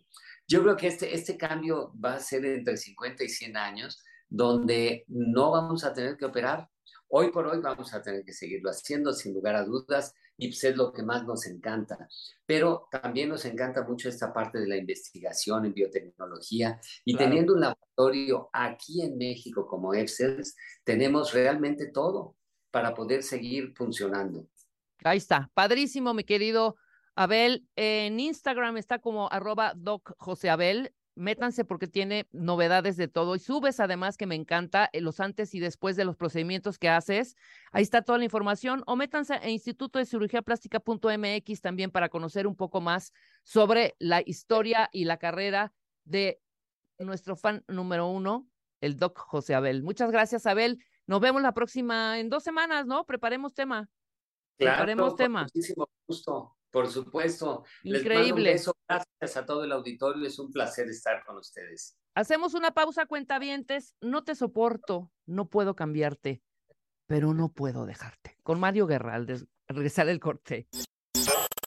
Yo 0.47 0.62
creo 0.62 0.76
que 0.76 0.87
este, 0.87 1.12
este 1.12 1.37
cambio 1.37 1.93
va 1.99 2.14
a 2.14 2.20
ser 2.20 2.45
entre 2.45 2.76
50 2.76 3.24
y 3.24 3.28
100 3.28 3.57
años, 3.57 4.01
donde 4.28 5.05
no 5.09 5.51
vamos 5.51 5.83
a 5.83 5.93
tener 5.93 6.16
que 6.16 6.26
operar. 6.26 6.68
Hoy 7.14 7.30
por 7.30 7.46
hoy 7.46 7.60
vamos 7.60 7.92
a 7.92 8.00
tener 8.00 8.24
que 8.24 8.32
seguirlo 8.32 8.70
haciendo, 8.70 9.12
sin 9.12 9.34
lugar 9.34 9.54
a 9.54 9.64
dudas, 9.66 10.14
y 10.38 10.48
pues 10.48 10.64
es 10.64 10.74
lo 10.74 10.94
que 10.94 11.02
más 11.02 11.26
nos 11.26 11.46
encanta. 11.46 12.08
Pero 12.46 12.88
también 12.90 13.28
nos 13.28 13.44
encanta 13.44 13.82
mucho 13.84 14.08
esta 14.08 14.32
parte 14.32 14.58
de 14.58 14.66
la 14.66 14.78
investigación 14.78 15.66
en 15.66 15.74
biotecnología 15.74 16.80
y 17.04 17.12
Claro. 17.14 17.28
teniendo 17.28 17.52
un 17.52 17.60
laboratorio 17.60 18.48
aquí 18.50 19.02
en 19.02 19.18
México 19.18 19.66
como 19.66 19.92
EFSELS, 19.92 20.56
tenemos 20.84 21.34
realmente 21.34 21.88
todo 21.88 22.36
para 22.70 22.94
poder 22.94 23.22
seguir 23.22 23.74
funcionando. 23.76 24.46
Ahí 25.04 25.18
está, 25.18 25.50
padrísimo, 25.52 26.14
mi 26.14 26.24
querido 26.24 26.76
Abel. 27.14 27.68
En 27.76 28.18
Instagram 28.20 28.78
está 28.78 29.00
como 29.00 29.30
arroba 29.30 29.74
doc 29.76 30.14
José 30.16 30.48
Abel. 30.48 30.94
Métanse 31.14 31.64
porque 31.64 31.86
tiene 31.86 32.26
novedades 32.32 32.96
de 32.96 33.06
todo 33.06 33.36
y 33.36 33.38
subes 33.38 33.80
además 33.80 34.16
que 34.16 34.26
me 34.26 34.34
encanta 34.34 34.88
eh, 34.92 35.00
los 35.00 35.20
antes 35.20 35.54
y 35.54 35.60
después 35.60 35.94
de 35.96 36.04
los 36.04 36.16
procedimientos 36.16 36.78
que 36.78 36.88
haces. 36.88 37.36
Ahí 37.70 37.82
está 37.82 38.02
toda 38.02 38.18
la 38.18 38.24
información 38.24 38.82
o 38.86 38.96
métanse 38.96 39.34
a 39.34 39.48
Instituto 39.50 39.98
de 39.98 40.06
Cirugía 40.06 40.42
Plástica.mx 40.42 41.60
también 41.60 41.90
para 41.90 42.08
conocer 42.08 42.46
un 42.46 42.56
poco 42.56 42.80
más 42.80 43.12
sobre 43.44 43.94
la 43.98 44.22
historia 44.24 44.88
y 44.92 45.04
la 45.04 45.18
carrera 45.18 45.72
de 46.04 46.40
nuestro 46.98 47.36
fan 47.36 47.64
número 47.68 48.06
uno, 48.06 48.48
el 48.80 48.96
doc 48.96 49.18
José 49.18 49.54
Abel. 49.54 49.82
Muchas 49.82 50.10
gracias, 50.10 50.46
Abel. 50.46 50.82
Nos 51.06 51.20
vemos 51.20 51.42
la 51.42 51.52
próxima 51.52 52.18
en 52.18 52.28
dos 52.28 52.42
semanas, 52.42 52.86
¿no? 52.86 53.04
Preparemos 53.04 53.54
tema. 53.54 53.88
Preparemos 54.56 55.16
tema. 55.16 55.42
muchísimo 55.42 55.88
gusto, 56.06 56.56
por 56.72 56.88
supuesto. 56.90 57.64
Les 57.82 58.02
mando 58.02 58.14
un 58.14 58.18
Increíble. 58.24 58.52
beso. 58.54 58.74
Gracias 58.88 59.36
a 59.36 59.46
todo 59.46 59.62
el 59.64 59.70
auditorio. 59.72 60.26
Es 60.26 60.38
un 60.38 60.50
placer 60.50 60.88
estar 60.88 61.24
con 61.24 61.36
ustedes. 61.36 61.96
Hacemos 62.16 62.54
una 62.54 62.72
pausa, 62.72 63.06
cuentavientes. 63.06 63.94
No 64.00 64.24
te 64.24 64.34
soporto, 64.34 65.12
no 65.26 65.48
puedo 65.48 65.76
cambiarte, 65.76 66.42
pero 67.06 67.32
no 67.34 67.50
puedo 67.50 67.86
dejarte. 67.86 68.36
Con 68.42 68.58
Mario 68.58 68.86
Guerra, 68.86 69.14
al 69.14 69.26
des- 69.26 69.46
regresar 69.68 70.08
el 70.08 70.18
corte. 70.18 70.66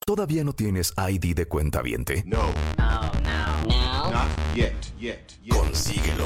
¿Todavía 0.05 0.43
no 0.43 0.53
tienes 0.53 0.93
ID 0.97 1.33
de 1.35 1.47
cuenta 1.47 1.81
viente? 1.81 2.23
No. 2.27 2.43
Not 2.77 4.27
yet, 4.55 4.75
yet, 4.99 5.27
yet. 5.41 5.55
Consíguelo 5.55 6.25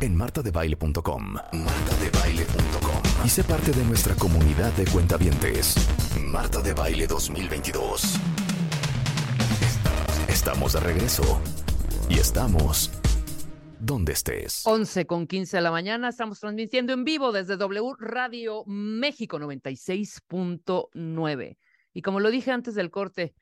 en 0.00 0.16
martadebaile.com. 0.16 1.34
Martadebaile.com. 1.34 3.02
Y 3.24 3.28
sé 3.28 3.44
parte 3.44 3.72
de 3.72 3.84
nuestra 3.84 4.14
comunidad 4.14 4.72
de 4.72 4.86
cuentavientes. 4.86 5.74
Marta 6.20 6.60
de 6.60 6.72
Baile 6.72 7.06
2022. 7.06 8.18
Estamos 10.28 10.72
de 10.74 10.80
regreso. 10.80 11.40
Y 12.08 12.18
estamos 12.18 12.90
donde 13.80 14.12
estés. 14.12 14.62
11 14.66 15.06
con 15.06 15.26
15 15.26 15.56
de 15.56 15.62
la 15.62 15.70
mañana, 15.70 16.08
estamos 16.08 16.40
transmitiendo 16.40 16.92
en 16.92 17.04
vivo 17.04 17.30
desde 17.32 17.56
W 17.56 17.94
Radio 17.98 18.64
México 18.66 19.38
96.9. 19.38 21.56
Y 21.92 22.02
como 22.02 22.20
lo 22.20 22.30
dije 22.30 22.52
antes 22.52 22.74
del 22.74 22.90
corte, 22.90 23.34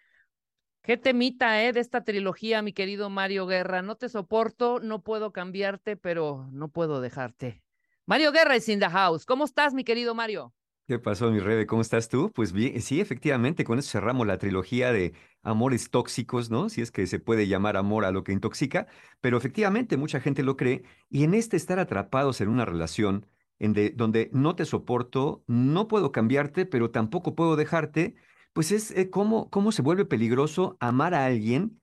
qué 0.86 0.96
temita, 0.96 1.62
¿eh? 1.62 1.72
De 1.72 1.80
esta 1.80 2.04
trilogía, 2.04 2.62
mi 2.62 2.72
querido 2.72 3.10
Mario 3.10 3.46
Guerra. 3.46 3.82
No 3.82 3.96
te 3.96 4.08
soporto, 4.08 4.80
no 4.80 5.02
puedo 5.02 5.32
cambiarte, 5.32 5.96
pero 5.96 6.48
no 6.52 6.68
puedo 6.68 7.00
dejarte. 7.00 7.62
Mario 8.06 8.32
Guerra 8.32 8.56
is 8.56 8.68
in 8.68 8.78
the 8.80 8.88
house. 8.88 9.26
¿Cómo 9.26 9.44
estás, 9.44 9.74
mi 9.74 9.84
querido 9.84 10.14
Mario? 10.14 10.54
¿Qué 10.88 11.00
pasó, 11.00 11.32
mi 11.32 11.40
Rebe? 11.40 11.66
¿Cómo 11.66 11.82
estás 11.82 12.08
tú? 12.08 12.30
Pues 12.32 12.52
bien, 12.52 12.80
sí, 12.80 13.00
efectivamente, 13.00 13.64
con 13.64 13.78
eso 13.80 13.90
cerramos 13.90 14.24
la 14.24 14.38
trilogía 14.38 14.92
de 14.92 15.14
amores 15.42 15.90
tóxicos, 15.90 16.48
¿no? 16.48 16.68
Si 16.68 16.80
es 16.80 16.92
que 16.92 17.08
se 17.08 17.18
puede 17.18 17.48
llamar 17.48 17.76
amor 17.76 18.04
a 18.04 18.12
lo 18.12 18.22
que 18.22 18.32
intoxica, 18.32 18.86
pero 19.20 19.36
efectivamente 19.36 19.96
mucha 19.96 20.20
gente 20.20 20.44
lo 20.44 20.56
cree 20.56 20.84
y 21.10 21.24
en 21.24 21.34
este 21.34 21.56
estar 21.56 21.80
atrapados 21.80 22.40
en 22.40 22.48
una 22.48 22.64
relación 22.64 23.26
en 23.58 23.72
de- 23.72 23.90
donde 23.90 24.30
no 24.32 24.54
te 24.54 24.64
soporto, 24.64 25.42
no 25.48 25.88
puedo 25.88 26.12
cambiarte, 26.12 26.66
pero 26.66 26.90
tampoco 26.92 27.34
puedo 27.34 27.56
dejarte, 27.56 28.14
pues 28.56 28.72
es 28.72 28.90
eh, 28.92 29.10
cómo, 29.10 29.50
cómo 29.50 29.70
se 29.70 29.82
vuelve 29.82 30.06
peligroso 30.06 30.78
amar 30.80 31.12
a 31.12 31.26
alguien 31.26 31.82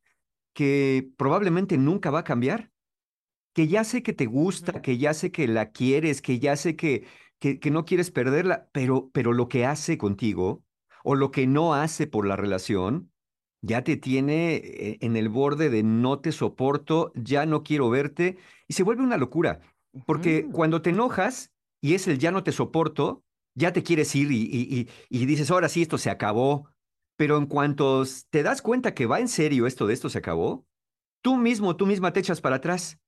que 0.53 1.07
probablemente 1.17 1.78
nunca 1.78 2.09
va 2.09 2.21
a 2.21 2.24
cambiar 2.24 2.71
que 3.53 3.67
ya 3.67 3.84
sé 3.84 4.01
que 4.01 4.11
te 4.11 4.26
gusta, 4.26 4.82
que 4.82 4.97
ya 4.97 5.13
sé 5.13 5.32
que 5.32 5.47
la 5.47 5.69
quieres, 5.69 6.24
que 6.24 6.39
ya 6.39 6.55
sé 6.55 6.76
que, 6.76 7.05
que, 7.38 7.59
que 7.59 7.69
no 7.69 7.86
quieres 7.86 8.09
perderla, 8.09 8.67
pero, 8.71 9.11
pero 9.13 9.34
lo 9.34 9.47
que 9.49 9.67
hace 9.67 9.99
contigo 9.99 10.63
o 11.03 11.13
lo 11.13 11.30
que 11.30 11.45
no 11.45 11.76
hace 11.76 12.07
por 12.07 12.26
la 12.26 12.38
relación 12.38 13.11
ya 13.61 13.84
te 13.84 13.95
tiene 13.95 14.55
eh, 14.55 14.97
en 15.01 15.15
el 15.15 15.30
borde 15.30 15.69
de 15.69 15.84
no 15.84 16.21
te 16.21 16.32
soporto, 16.32 17.11
ya 17.13 17.45
no 17.45 17.61
quiero 17.61 17.91
verte 17.91 18.38
y 18.67 18.74
se 18.74 18.82
vuelve 18.82 19.03
una 19.03 19.17
locura, 19.17 19.59
porque 20.07 20.47
cuando 20.51 20.82
te 20.82 20.89
enojas 20.89 21.51
y 21.82 21.93
es 21.93 22.07
el 22.07 22.17
ya 22.17 22.32
no 22.32 22.43
te 22.43 22.51
soporto, 22.51 23.24
ya 23.55 23.73
te 23.73 23.83
quieres 23.83 24.15
ir 24.15 24.31
y, 24.31 25.25
dices, 25.25 25.51
ahora 25.51 25.69
sí, 25.69 25.81
esto 25.81 25.97
se 25.97 26.09
acabó, 26.09 26.69
pero 27.15 27.37
en 27.37 27.45
cuanto 27.45 28.03
te 28.29 28.43
das 28.43 28.61
cuenta 28.61 28.93
que 28.93 29.05
va 29.05 29.19
en 29.19 29.27
serio 29.27 29.67
esto 29.67 29.87
de 29.87 29.93
esto 29.93 30.09
se 30.09 30.17
acabó, 30.17 30.65
tú 31.21 31.37
mismo, 31.37 31.75
tú 31.75 31.85
misma 31.85 32.13
te 32.13 32.19
echas 32.19 32.41
para 32.41 32.57
atrás. 32.57 32.99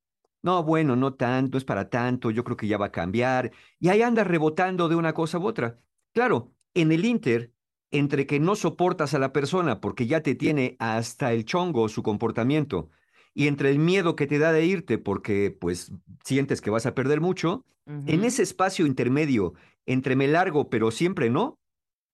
No, 0.42 0.62
bueno, 0.62 0.94
no 0.94 1.14
tanto, 1.14 1.58
es 1.58 1.64
para 1.64 1.88
tanto, 1.88 2.30
yo 2.30 2.44
creo 2.44 2.56
que 2.56 2.68
ya 2.68 2.78
va 2.78 2.86
a 2.86 2.92
cambiar. 2.92 3.50
Y 3.80 3.88
ahí 3.88 4.02
andas 4.02 4.26
rebotando 4.26 4.88
de 4.88 4.94
una 4.94 5.12
cosa 5.12 5.38
u 5.38 5.46
otra. 5.46 5.80
Claro, 6.12 6.52
en 6.74 6.92
el 6.92 7.04
Inter, 7.04 7.52
entre 7.90 8.26
que 8.26 8.38
no 8.38 8.54
soportas 8.54 9.14
a 9.14 9.18
la 9.18 9.32
persona 9.32 9.80
porque 9.80 10.06
ya 10.06 10.22
te 10.22 10.34
tiene 10.34 10.76
hasta 10.78 11.32
el 11.32 11.44
chongo 11.44 11.88
su 11.88 12.02
comportamiento, 12.02 12.90
y 13.36 13.48
entre 13.48 13.68
el 13.70 13.78
miedo 13.78 14.16
que 14.16 14.26
te 14.26 14.38
da 14.38 14.50
de 14.50 14.64
irte 14.64 14.96
porque 14.96 15.50
pues 15.50 15.92
sientes 16.24 16.62
que 16.62 16.70
vas 16.70 16.86
a 16.86 16.94
perder 16.94 17.20
mucho, 17.20 17.66
en 17.84 18.24
ese 18.24 18.42
espacio 18.42 18.86
intermedio 18.86 19.52
entre 19.84 20.16
me 20.16 20.26
largo 20.26 20.70
pero 20.70 20.90
siempre 20.90 21.28
no, 21.28 21.58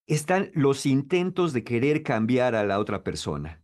están 0.09 0.51
los 0.53 0.85
intentos 0.85 1.53
de 1.53 1.63
querer 1.63 2.03
cambiar 2.03 2.57
a 2.57 2.65
la 2.65 2.81
otra 2.81 3.05
persona. 3.05 3.63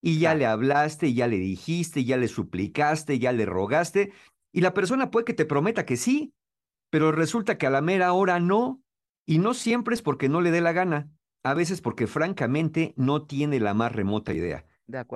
Y 0.00 0.20
ya 0.20 0.30
Claro. 0.30 0.38
le 0.38 0.46
hablaste, 0.46 1.12
ya 1.14 1.26
le 1.26 1.36
dijiste, 1.36 2.04
ya 2.04 2.16
le 2.16 2.28
suplicaste, 2.28 3.18
ya 3.18 3.32
le 3.32 3.44
rogaste, 3.44 4.12
y 4.52 4.60
la 4.60 4.72
persona 4.72 5.10
puede 5.10 5.24
que 5.24 5.34
te 5.34 5.46
prometa 5.46 5.84
que 5.84 5.96
sí, 5.96 6.32
pero 6.90 7.10
resulta 7.10 7.58
que 7.58 7.66
a 7.66 7.70
la 7.70 7.80
mera 7.80 8.12
hora 8.12 8.38
no, 8.38 8.80
y 9.26 9.38
no 9.38 9.52
siempre 9.52 9.96
es 9.96 10.02
porque 10.02 10.28
no 10.28 10.40
le 10.40 10.52
dé 10.52 10.60
la 10.60 10.72
gana, 10.72 11.10
a 11.42 11.54
veces 11.54 11.80
porque 11.80 12.06
francamente 12.06 12.94
no 12.96 13.26
tiene 13.26 13.58
la 13.58 13.74
más 13.74 13.90
remota 13.90 14.32
idea. 14.32 14.64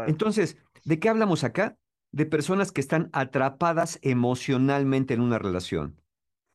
Entonces, 0.09 0.57
¿de 0.85 0.99
qué 0.99 1.09
hablamos 1.09 1.45
acá? 1.45 1.77
De 2.12 2.27
personas 2.27 2.73
que 2.73 2.81
están 2.81 3.11
atrapadas 3.12 3.99
emocionalmente 4.03 5.14
en 5.14 5.21
una 5.21 5.39
relación. 5.39 6.01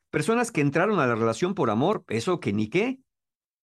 Personas 0.09 0.51
que 0.51 0.61
entraron 0.61 0.99
a 0.99 1.07
la 1.07 1.15
relación 1.15 1.53
por 1.53 1.69
amor, 1.69 2.03
eso 2.07 2.39
que 2.39 2.53
ni 2.53 2.69
qué, 2.69 2.99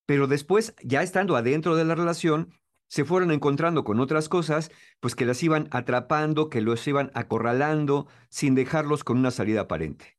pero 0.06 0.26
después, 0.26 0.74
ya 0.82 1.02
estando 1.02 1.36
adentro 1.36 1.76
de 1.76 1.84
la 1.84 1.94
relación, 1.94 2.52
se 2.88 3.04
fueron 3.04 3.30
encontrando 3.30 3.84
con 3.84 4.00
otras 4.00 4.28
cosas, 4.28 4.72
pues 4.98 5.14
que 5.14 5.24
las 5.24 5.40
iban 5.44 5.68
atrapando, 5.70 6.50
que 6.50 6.60
los 6.60 6.84
iban 6.88 7.12
acorralando, 7.14 8.08
sin 8.28 8.56
dejarlos 8.56 9.04
con 9.04 9.18
una 9.18 9.30
salida 9.30 9.62
aparente. 9.62 10.18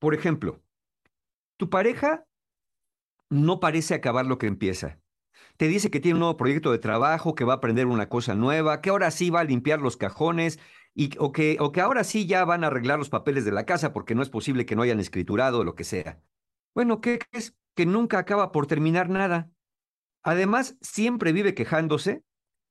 Por 0.00 0.14
ejemplo, 0.14 0.60
tu 1.56 1.70
pareja 1.70 2.24
no 3.30 3.60
parece 3.60 3.94
acabar 3.94 4.26
lo 4.26 4.38
que 4.38 4.48
empieza. 4.48 4.98
Te 5.58 5.66
dice 5.66 5.90
que 5.90 5.98
tiene 5.98 6.14
un 6.14 6.20
nuevo 6.20 6.36
proyecto 6.36 6.70
de 6.70 6.78
trabajo, 6.78 7.34
que 7.34 7.44
va 7.44 7.54
a 7.54 7.56
aprender 7.56 7.86
una 7.86 8.08
cosa 8.08 8.36
nueva, 8.36 8.80
que 8.80 8.90
ahora 8.90 9.10
sí 9.10 9.28
va 9.28 9.40
a 9.40 9.44
limpiar 9.44 9.80
los 9.80 9.96
cajones, 9.96 10.60
y, 10.94 11.10
o, 11.18 11.32
que, 11.32 11.56
o 11.60 11.72
que 11.72 11.80
ahora 11.80 12.04
sí 12.04 12.26
ya 12.26 12.44
van 12.44 12.62
a 12.62 12.68
arreglar 12.68 12.98
los 12.98 13.08
papeles 13.08 13.44
de 13.44 13.50
la 13.50 13.66
casa 13.66 13.92
porque 13.92 14.14
no 14.14 14.22
es 14.22 14.30
posible 14.30 14.66
que 14.66 14.76
no 14.76 14.82
hayan 14.82 15.00
escriturado 15.00 15.58
o 15.58 15.64
lo 15.64 15.74
que 15.74 15.82
sea. 15.82 16.22
Bueno, 16.74 17.00
¿qué 17.00 17.18
crees? 17.18 17.56
Que 17.74 17.86
nunca 17.86 18.18
acaba 18.18 18.52
por 18.52 18.68
terminar 18.68 19.10
nada. 19.10 19.50
Además, 20.22 20.76
siempre 20.80 21.32
vive 21.32 21.54
quejándose, 21.54 22.22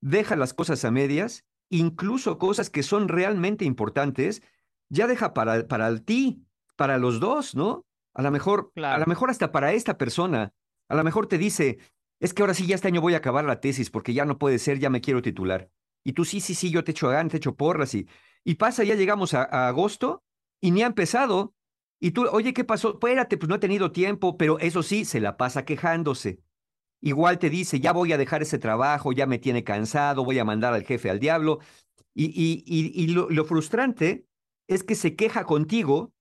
deja 0.02 0.38
las 0.38 0.54
cosas 0.54 0.84
a 0.86 0.92
medias, 0.92 1.46
incluso 1.70 2.38
cosas 2.38 2.70
que 2.70 2.84
son 2.84 3.10
realmente 3.10 3.66
importantes, 3.66 4.42
ya 4.90 5.08
deja 5.08 5.34
para, 5.34 5.68
para 5.68 5.90
el 5.90 6.04
ti, 6.04 6.46
para 6.78 6.98
los 6.98 7.20
dos, 7.20 7.54
¿no? 7.54 7.86
A 8.14 8.22
lo 8.22 8.32
mejor, 8.32 8.72
a 8.82 8.98
lo 8.98 9.06
mejor 9.08 9.30
hasta 9.30 9.52
para 9.52 9.74
esta 9.74 9.98
persona. 9.98 10.54
A 10.90 10.96
lo 10.96 11.04
mejor 11.04 11.28
te 11.28 11.38
dice, 11.38 11.80
es 12.20 12.34
que 12.34 12.42
ahora 12.44 12.54
sí, 12.54 12.66
ya 12.68 12.76
este 12.76 12.88
año 12.88 13.02
voy 13.02 13.14
a 13.14 13.18
acabar 13.18 13.46
la 13.46 13.60
tesis 13.60 13.90
porque 13.90 14.14
ya 14.14 14.26
no 14.26 14.38
puede 14.38 14.60
ser, 14.60 14.80
ya 14.80 14.90
me 14.90 15.02
quiero 15.02 15.22
titular. 15.22 15.70
Y 16.04 16.14
tú, 16.14 16.26
sí, 16.26 16.40
sí, 16.42 16.56
sí, 16.56 16.72
yo 16.72 16.84
te 16.84 16.92
echo 16.92 17.10
ganas, 17.10 17.32
te 17.32 17.38
echo 17.38 17.56
porras 17.56 17.94
y, 17.96 18.08
y 18.44 18.56
pasa, 18.56 18.84
ya 18.84 18.96
llegamos 18.96 19.34
a, 19.34 19.44
agosto 19.68 20.24
y 20.62 20.72
ni 20.72 20.82
ha 20.84 20.88
empezado. 20.88 21.54
Y 22.00 22.12
tú, 22.12 22.28
oye, 22.32 22.54
¿qué 22.54 22.64
pasó? 22.64 22.94
Espérate, 22.94 23.38
pues 23.38 23.50
no 23.50 23.56
he 23.56 23.60
tenido 23.60 23.92
tiempo, 23.92 24.38
pero 24.38 24.60
eso 24.60 24.84
sí, 24.84 25.06
se 25.06 25.20
la 25.20 25.38
pasa 25.38 25.66
quejándose. 25.66 26.40
Igual 27.02 27.40
te 27.40 27.50
dice, 27.50 27.80
ya 27.80 27.92
voy 27.94 28.14
a 28.14 28.18
dejar 28.18 28.42
ese 28.42 28.58
trabajo, 28.58 29.12
ya 29.14 29.28
me 29.28 29.38
tiene 29.40 29.64
cansado, 29.64 30.24
voy 30.26 30.40
a 30.40 30.46
mandar 30.46 30.74
al 30.74 30.84
jefe 30.84 31.10
al 31.10 31.20
diablo. 31.20 31.60
Y, 32.14 32.26
y, 32.28 32.64
y, 32.66 33.04
y 33.04 33.08
lo, 33.08 33.30
lo 33.30 33.46
frustrante 33.46 34.26
es 34.68 34.84
que 34.84 34.96
se 34.96 35.16
queja 35.16 35.44
contigo 35.46 36.14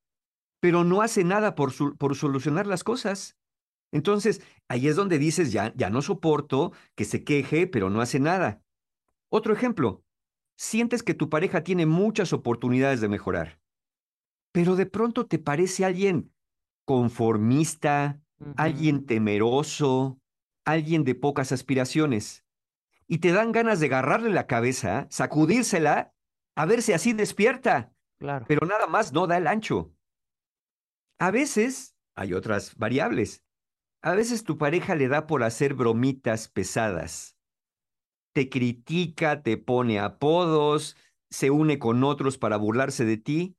pero 0.61 0.85
no 0.85 1.03
hace 1.03 1.23
nada 1.25 1.55
por, 1.55 1.73
su- 1.73 1.97
por 1.97 2.17
solucionar 2.17 2.67
las 2.67 2.83
cosas. 2.83 3.37
Entonces, 3.93 4.43
ahí 4.69 4.89
es 4.89 4.97
donde 4.97 5.19
dices, 5.19 5.53
ya, 5.53 5.73
ya 5.77 5.91
no 5.91 6.03
soporto 6.03 6.73
que 6.95 7.05
se 7.05 7.25
queje, 7.25 7.67
pero 7.67 7.89
no 7.91 8.01
hace 8.01 8.21
nada. 8.21 8.63
Otro 9.31 9.53
ejemplo, 9.53 10.05
sientes 10.57 11.03
que 11.03 11.15
tu 11.15 11.29
pareja 11.29 11.63
tiene 11.63 11.87
muchas 11.87 12.33
oportunidades 12.33 13.01
de 13.01 13.09
mejorar, 13.09 13.61
pero 14.53 14.77
de 14.77 14.87
pronto 14.87 15.27
te 15.27 15.39
parece 15.39 15.85
alguien 15.85 16.33
conformista, 16.85 18.21
alguien 18.57 19.07
temeroso, 19.07 20.21
alguien 20.65 21.05
de 21.05 21.15
pocas 21.15 21.53
aspiraciones, 21.53 22.45
y 23.09 23.19
te 23.19 23.33
dan 23.33 23.53
ganas 23.53 23.81
de 23.81 23.87
agarrarle 23.87 24.31
la 24.31 24.47
cabeza, 24.47 25.07
sacudírsela, 25.11 26.13
a 26.57 26.67
ver 26.67 26.83
si 26.83 26.93
así 26.93 27.13
despierta, 27.13 27.93
Claro. 28.19 28.47
pero 28.49 28.67
nada 28.67 28.87
más 28.87 29.13
no 29.13 29.27
da 29.27 29.37
el 29.37 29.47
ancho. 29.47 29.93
A 31.19 31.31
veces 31.31 31.97
hay 32.15 32.33
otras 32.33 32.75
variables. 32.77 33.45
A 34.07 34.15
veces 34.15 34.45
tu 34.45 34.57
pareja 34.57 34.95
le 34.95 35.09
da 35.09 35.27
por 35.27 35.43
hacer 35.43 35.75
bromitas 35.75 36.47
pesadas. 36.47 37.37
Te 38.33 38.49
critica, 38.49 39.43
te 39.43 39.57
pone 39.57 39.99
apodos, 39.99 40.97
se 41.29 41.51
une 41.51 41.81
con 41.81 42.05
otros 42.05 42.39
para 42.39 42.57
burlarse 42.57 43.05
de 43.05 43.17
ti. 43.17 43.57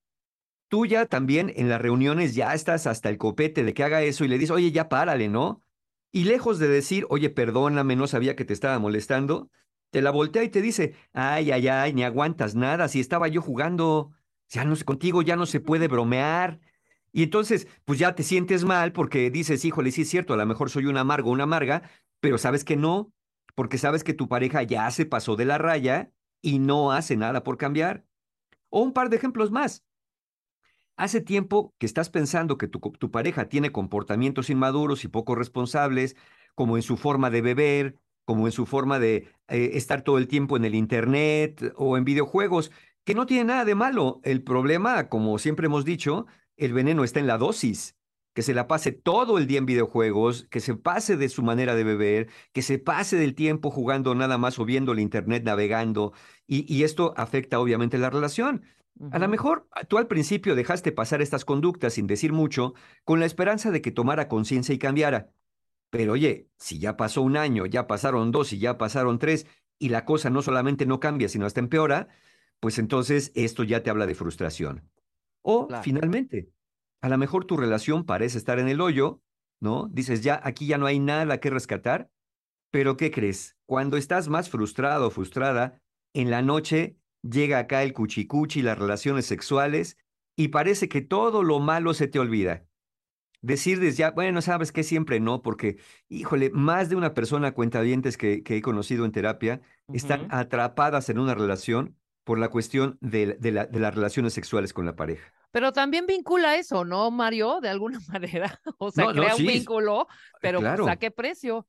Tú 0.69 0.85
ya 0.85 1.05
también 1.05 1.51
en 1.57 1.67
las 1.67 1.81
reuniones 1.81 2.33
ya 2.33 2.53
estás 2.53 2.87
hasta 2.87 3.09
el 3.09 3.17
copete 3.17 3.65
de 3.65 3.73
que 3.73 3.83
haga 3.83 4.03
eso 4.03 4.23
y 4.23 4.29
le 4.29 4.37
dices, 4.37 4.51
oye, 4.51 4.71
ya 4.71 4.87
párale, 4.87 5.27
¿no? 5.27 5.63
Y 6.13 6.23
lejos 6.23 6.59
de 6.59 6.69
decir, 6.69 7.05
oye, 7.09 7.29
perdóname, 7.29 7.97
no 7.97 8.07
sabía 8.07 8.37
que 8.37 8.45
te 8.45 8.53
estaba 8.53 8.79
molestando, 8.79 9.51
te 9.89 10.01
la 10.01 10.11
voltea 10.11 10.45
y 10.45 10.49
te 10.49 10.61
dice, 10.61 10.95
ay, 11.11 11.51
ay, 11.51 11.67
ay, 11.67 11.91
ni 11.91 12.05
aguantas 12.05 12.55
nada, 12.55 12.87
si 12.87 13.01
estaba 13.01 13.27
yo 13.27 13.41
jugando, 13.41 14.13
ya 14.47 14.63
no 14.63 14.77
sé, 14.77 14.85
contigo 14.85 15.21
ya 15.23 15.35
no 15.35 15.45
se 15.45 15.59
puede 15.59 15.89
bromear. 15.89 16.61
Y 17.11 17.23
entonces, 17.23 17.67
pues 17.85 17.99
ya 17.99 18.15
te 18.15 18.23
sientes 18.23 18.63
mal 18.63 18.91
porque 18.91 19.31
dices, 19.31 19.65
híjole, 19.65 19.91
sí 19.91 20.03
es 20.03 20.09
cierto, 20.09 20.33
a 20.33 20.37
lo 20.37 20.45
mejor 20.45 20.69
soy 20.69 20.85
un 20.85 20.97
amargo, 20.97 21.31
una 21.31 21.43
amarga, 21.43 21.89
pero 22.19 22.37
sabes 22.37 22.63
que 22.63 22.75
no, 22.75 23.11
porque 23.55 23.77
sabes 23.77 24.03
que 24.03 24.13
tu 24.13 24.27
pareja 24.27 24.63
ya 24.63 24.89
se 24.91 25.05
pasó 25.05 25.35
de 25.35 25.45
la 25.45 25.57
raya 25.57 26.11
y 26.41 26.59
no 26.59 26.91
hace 26.91 27.17
nada 27.17 27.43
por 27.43 27.57
cambiar. 27.57 28.05
O 28.69 28.81
un 28.81 28.93
par 28.93 29.09
de 29.09 29.17
ejemplos 29.17 29.51
más. 29.51 29.83
Hace 30.95 31.21
tiempo 31.21 31.73
que 31.77 31.85
estás 31.85 32.09
pensando 32.09 32.57
que 32.57 32.67
tu, 32.67 32.79
tu 32.79 33.11
pareja 33.11 33.49
tiene 33.49 33.71
comportamientos 33.71 34.49
inmaduros 34.49 35.03
y 35.03 35.07
poco 35.07 35.35
responsables, 35.35 36.15
como 36.55 36.75
en 36.75 36.83
su 36.83 36.97
forma 36.97 37.29
de 37.29 37.41
beber, 37.41 37.99
como 38.25 38.45
en 38.45 38.51
su 38.51 38.65
forma 38.65 38.99
de 38.99 39.29
eh, 39.47 39.71
estar 39.75 40.01
todo 40.01 40.17
el 40.17 40.27
tiempo 40.27 40.57
en 40.57 40.65
el 40.65 40.75
internet 40.75 41.73
o 41.77 41.97
en 41.97 42.03
videojuegos, 42.03 42.71
que 43.05 43.15
no 43.15 43.25
tiene 43.25 43.45
nada 43.45 43.63
de 43.63 43.73
malo. 43.73 44.19
El 44.23 44.43
problema, 44.43 45.07
como 45.07 45.39
siempre 45.39 45.67
hemos 45.67 45.85
dicho, 45.85 46.25
el 46.57 46.73
veneno 46.73 47.03
está 47.03 47.19
en 47.19 47.27
la 47.27 47.37
dosis. 47.37 47.95
Que 48.33 48.43
se 48.43 48.53
la 48.53 48.67
pase 48.67 48.91
todo 48.91 49.39
el 49.39 49.47
día 49.47 49.57
en 49.57 49.65
videojuegos, 49.65 50.45
que 50.51 50.59
se 50.59 50.75
pase 50.75 51.17
de 51.17 51.27
su 51.27 51.41
manera 51.41 51.73
de 51.73 51.83
beber, 51.83 52.29
que 52.53 52.61
se 52.61 52.77
pase 52.77 53.17
del 53.17 53.33
tiempo 53.33 53.71
jugando 53.71 54.13
nada 54.13 54.37
más 54.37 54.59
o 54.59 54.65
viendo 54.65 54.91
el 54.91 54.99
internet, 54.99 55.43
navegando, 55.43 56.13
y, 56.45 56.71
y 56.71 56.83
esto 56.83 57.15
afecta 57.17 57.59
obviamente 57.59 57.97
la 57.97 58.11
relación. 58.11 58.63
A 59.11 59.19
lo 59.19 59.27
mejor 59.27 59.67
ah, 59.71 59.85
tú 59.85 59.97
al 59.97 60.07
principio 60.07 60.55
dejaste 60.55 60.91
pasar 60.91 61.21
estas 61.21 61.45
conductas 61.45 61.93
sin 61.93 62.07
decir 62.07 62.31
mucho, 62.31 62.73
con 63.03 63.19
la 63.19 63.25
esperanza 63.25 63.71
de 63.71 63.81
que 63.81 63.91
tomara 63.91 64.27
conciencia 64.27 64.73
y 64.73 64.79
cambiara. 64.79 65.31
Pero 65.89 66.13
oye, 66.13 66.49
si 66.57 66.79
ya 66.79 66.97
pasó 66.97 67.21
un 67.21 67.37
año, 67.37 67.65
ya 67.65 67.87
pasaron 67.87 68.31
dos 68.31 68.53
y 68.53 68.59
ya 68.59 68.77
pasaron 68.77 69.19
tres, 69.19 69.47
y 69.79 69.89
la 69.89 70.05
cosa 70.05 70.29
no 70.29 70.41
solamente 70.41 70.85
no 70.85 70.99
cambia, 70.99 71.29
sino 71.29 71.45
hasta 71.45 71.59
empeora, 71.59 72.07
pues 72.59 72.79
entonces 72.79 73.31
esto 73.35 73.63
ya 73.63 73.83
te 73.83 73.89
habla 73.89 74.07
de 74.07 74.15
frustración. 74.15 74.89
O 75.49 75.67
Claro. 75.67 75.81
finalmente, 75.81 76.51
a 77.01 77.07
lo 77.07 77.17
mejor 77.17 77.45
tu 77.45 77.55
relación 77.55 78.03
parece 78.03 78.37
estar 78.37 78.59
en 78.59 78.67
el 78.67 78.81
hoyo, 78.81 79.21
¿no? 79.61 79.87
Dices, 79.87 80.21
ya 80.21 80.41
aquí 80.43 80.67
ya 80.67 80.77
no 80.77 80.85
hay 80.87 80.99
nada 80.99 81.39
que 81.39 81.49
rescatar, 81.49 82.11
pero 82.69 82.97
¿qué 82.97 83.11
crees? 83.11 83.55
Cuando 83.65 83.95
estás 83.95 84.27
más 84.27 84.49
frustrado 84.49 85.07
o 85.07 85.09
frustrada, 85.09 85.81
en 86.13 86.31
la 86.31 86.41
noche 86.41 86.97
llega 87.21 87.59
acá 87.59 87.83
el 87.83 87.93
cuchicuchi, 87.93 88.61
las 88.61 88.77
relaciones 88.77 89.25
sexuales, 89.25 89.97
y 90.35 90.49
parece 90.49 90.89
que 90.89 91.01
todo 91.01 91.43
lo 91.43 91.59
malo 91.59 91.93
se 91.93 92.09
te 92.09 92.19
olvida. 92.19 92.67
Decirles 93.41 93.95
ya, 93.95 94.11
bueno, 94.11 94.41
sabes 94.41 94.73
que 94.73 94.83
siempre 94.83 95.21
no, 95.21 95.41
porque, 95.41 95.77
híjole, 96.09 96.49
más 96.49 96.89
de 96.89 96.97
una 96.97 97.13
persona 97.13 97.53
cuentavientes 97.53 98.17
que, 98.17 98.43
que 98.43 98.57
he 98.57 98.61
conocido 98.61 99.05
en 99.05 99.13
terapia 99.13 99.61
están 99.93 100.27
atrapadas 100.29 101.09
en 101.09 101.19
una 101.19 101.35
relación 101.35 101.95
por 102.27 102.37
la 102.39 102.49
cuestión 102.49 102.97
de, 102.99 103.37
de 103.39 103.51
la- 103.53 103.65
de 103.65 103.79
las 103.79 103.95
relaciones 103.95 104.33
sexuales 104.33 104.73
con 104.73 104.85
la 104.85 104.97
pareja. 104.97 105.33
Pero 105.51 105.71
también 105.71 106.05
vincula 106.05 106.57
eso, 106.57 106.83
¿no, 106.83 107.09
Mario? 107.09 107.61
De 107.61 107.69
alguna 107.69 107.99
manera. 108.09 108.59
O 108.79 108.91
sea, 108.91 109.05
No, 109.05 109.13
no, 109.13 109.21
crea 109.23 109.35
un 109.37 109.45
vínculo, 109.47 110.07
pero 110.41 110.59
pues, 110.59 110.67
claro. 110.67 110.89
¿a 110.89 110.97
qué 110.97 111.09
precio? 111.09 111.65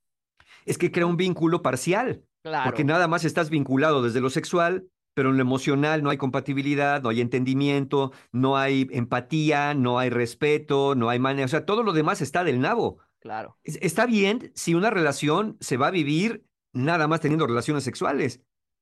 Es 0.67 0.77
que 0.77 0.91
crea 0.91 1.07
un 1.07 1.17
vínculo 1.17 1.63
parcial. 1.63 2.25
Claro. 2.43 2.65
Porque 2.65 2.83
nada 2.83 3.07
más 3.07 3.25
estás 3.25 3.51
vinculado 3.51 4.03
desde 4.03 4.21
lo 4.21 4.31
sexual, 4.31 4.89
pero 5.15 5.31
en 5.31 5.37
lo 5.37 5.43
emocional 5.43 6.03
no 6.03 6.11
hay 6.11 6.17
compatibilidad, 6.17 7.03
no 7.03 7.09
hay 7.11 7.21
entendimiento, 7.21 8.11
no 8.33 8.57
hay 8.57 8.89
empatía, 8.91 9.75
no 9.75 10.01
hay 10.01 10.11
respeto, 10.11 10.97
no 10.97 11.09
hay 11.09 11.21
manera, 11.21 11.45
o 11.47 11.49
sea, 11.49 11.65
todo 11.65 11.85
lo 11.85 11.93
demás 11.93 12.21
está 12.21 12.43
del 12.43 12.61
nabo. 12.61 12.99
Claro. 13.21 13.57
Es- 13.63 13.79
Está 13.81 14.07
bien 14.07 14.51
si 14.57 14.75
una 14.75 14.91
relación 14.91 15.57
se 15.61 15.77
va 15.77 15.87
a 15.87 15.91
vivir 15.93 16.45
nada 16.73 17.07
más 17.07 17.21
teniendo 17.21 17.47
relaciones 17.47 17.85
sexuales, 17.85 18.41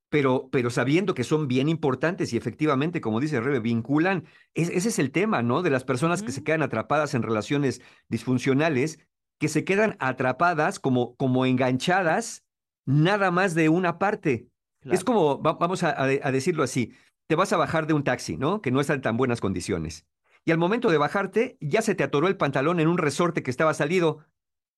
pero, 0.09 0.49
pero 0.53 0.71
sabiendo 0.71 1.15
que 1.15 1.25
son 1.25 1.49
bien 1.49 1.69
importantes 1.69 2.33
y 2.33 2.37
efectivamente, 2.37 3.01
como 3.01 3.21
dice 3.21 3.41
Rebe, 3.41 3.61
vinculan. 3.61 4.25
Es- 4.55 4.71
ese 4.71 4.89
es 4.89 4.99
el 4.99 5.11
tema, 5.11 5.43
¿no? 5.43 5.63
De 5.63 5.71
las 5.71 5.85
personas 5.85 6.23
que 6.23 6.33
se 6.33 6.45
quedan 6.45 6.63
atrapadas 6.63 7.15
en 7.15 7.23
relaciones 7.23 7.81
disfuncionales, 8.09 8.99
que 9.39 9.49
se 9.49 9.65
quedan 9.65 9.97
atrapadas 9.99 10.79
como, 10.81 11.17
como 11.17 11.45
enganchadas 11.45 12.45
nada 12.87 13.31
más 13.31 13.55
de 13.55 13.69
una 13.69 13.99
parte. 13.99 14.49
Es 14.85 15.03
como, 15.03 15.43
va- 15.43 15.55
vamos 15.55 15.83
a- 15.83 16.01
a 16.01 16.33
decirlo 16.33 16.63
así, 16.63 16.93
te 17.29 17.35
vas 17.35 17.53
a 17.53 17.57
bajar 17.57 17.89
de 17.89 17.95
un 17.95 18.05
taxi, 18.05 18.37
¿no? 18.37 18.63
Que 18.63 18.71
no 18.71 18.81
está 18.81 18.95
en 18.95 19.01
tan 19.03 19.17
buenas 19.17 19.41
condiciones. 19.41 20.07
Y 20.45 20.53
al 20.53 20.59
momento 20.59 20.91
de 20.91 20.99
bajarte, 20.99 21.59
ya 21.61 21.83
se 21.83 21.97
te 21.97 22.05
atoró 22.05 22.29
el 22.29 22.37
pantalón 22.37 22.79
en 22.79 22.87
un 22.87 22.99
resorte 22.99 23.43
que 23.43 23.51
estaba 23.51 23.75
salido. 23.75 24.25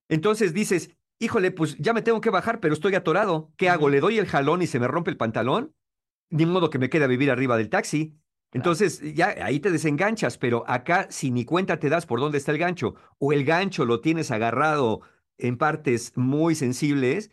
Entonces 0.09 0.55
dices, 0.55 0.97
híjole, 1.19 1.51
pues 1.51 1.77
ya 1.79 1.93
me 1.93 2.03
tengo 2.03 2.21
que 2.21 2.31
bajar, 2.31 2.61
pero 2.61 2.75
estoy 2.75 2.95
atorado. 2.95 3.53
¿Qué 3.57 3.69
hago? 3.69 3.89
¿Le 3.89 4.01
doy 4.01 4.19
el 4.19 4.27
jalón 4.27 4.63
y 4.63 4.67
se 4.67 4.79
me 4.79 4.89
rompe 4.89 5.11
el 5.11 5.17
pantalón? 5.17 5.75
Ni 6.31 6.47
modo 6.47 6.71
que 6.71 6.79
me 6.79 6.91
quede 6.91 7.05
a 7.05 7.09
vivir 7.09 7.31
arriba 7.31 7.57
del 7.57 7.71
taxi. 7.71 8.19
Entonces 8.53 9.03
ya 9.15 9.35
ahí 9.43 9.61
te 9.61 9.71
desenganchas, 9.71 10.39
pero 10.39 10.65
acá 10.67 11.07
si 11.11 11.31
ni 11.31 11.45
cuenta 11.45 11.79
te 11.79 11.89
das 11.91 12.07
por 12.07 12.21
dónde 12.21 12.39
está 12.39 12.53
el 12.53 12.59
gancho, 12.59 12.95
o 13.19 13.33
el 13.33 13.45
gancho 13.45 13.85
lo 13.85 14.01
tienes 14.01 14.31
agarrado 14.31 15.03
en 15.37 15.59
partes 15.59 16.13
muy 16.17 16.55
sensibles, 16.55 17.31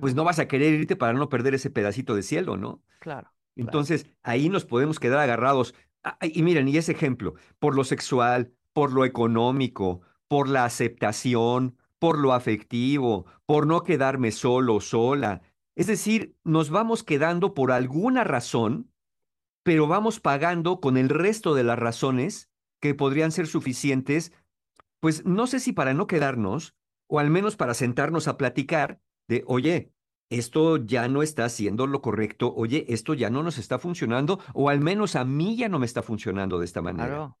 pues 0.00 0.14
no 0.14 0.24
vas 0.24 0.38
a 0.38 0.48
querer 0.48 0.74
irte 0.74 0.96
para 0.96 1.12
no 1.12 1.28
perder 1.28 1.54
ese 1.54 1.70
pedacito 1.70 2.14
de 2.14 2.22
cielo, 2.22 2.56
¿no? 2.56 2.82
Claro. 3.00 3.32
Entonces, 3.56 4.06
ahí 4.22 4.48
nos 4.48 4.64
podemos 4.64 5.00
quedar 5.00 5.18
agarrados. 5.18 5.74
Ah, 6.04 6.18
Y 6.22 6.42
miren, 6.42 6.68
y 6.68 6.76
ese 6.76 6.92
ejemplo, 6.92 7.34
por 7.58 7.74
lo 7.74 7.84
sexual, 7.84 8.52
por 8.72 8.92
lo 8.92 9.04
económico, 9.04 10.02
por 10.28 10.48
la 10.48 10.64
aceptación, 10.64 11.76
por 11.98 12.18
lo 12.18 12.32
afectivo, 12.32 13.26
por 13.46 13.66
no 13.66 13.82
quedarme 13.82 14.32
solo 14.32 14.76
o 14.76 14.80
sola. 14.80 15.42
Es 15.76 15.86
decir, 15.86 16.36
nos 16.44 16.70
vamos 16.70 17.02
quedando 17.02 17.54
por 17.54 17.72
alguna 17.72 18.24
razón, 18.24 18.90
pero 19.62 19.86
vamos 19.86 20.20
pagando 20.20 20.80
con 20.80 20.96
el 20.96 21.08
resto 21.08 21.54
de 21.54 21.64
las 21.64 21.78
razones 21.78 22.50
que 22.80 22.94
podrían 22.94 23.32
ser 23.32 23.46
suficientes, 23.46 24.32
pues 25.00 25.24
no 25.24 25.46
sé 25.46 25.60
si 25.60 25.72
para 25.72 25.94
no 25.94 26.06
quedarnos, 26.06 26.74
o 27.08 27.18
al 27.18 27.30
menos 27.30 27.56
para 27.56 27.74
sentarnos 27.74 28.28
a 28.28 28.36
platicar 28.36 29.00
de, 29.28 29.42
oye, 29.46 29.92
esto 30.30 30.76
ya 30.76 31.08
no 31.08 31.22
está 31.22 31.44
haciendo 31.44 31.86
lo 31.86 32.02
correcto, 32.02 32.52
oye, 32.54 32.84
esto 32.88 33.14
ya 33.14 33.30
no 33.30 33.42
nos 33.42 33.58
está 33.58 33.78
funcionando, 33.78 34.40
o 34.54 34.70
al 34.70 34.80
menos 34.80 35.16
a 35.16 35.24
mí 35.24 35.56
ya 35.56 35.68
no 35.68 35.78
me 35.78 35.86
está 35.86 36.02
funcionando 36.02 36.58
de 36.58 36.64
esta 36.64 36.82
manera. 36.82 37.08
Claro. 37.08 37.38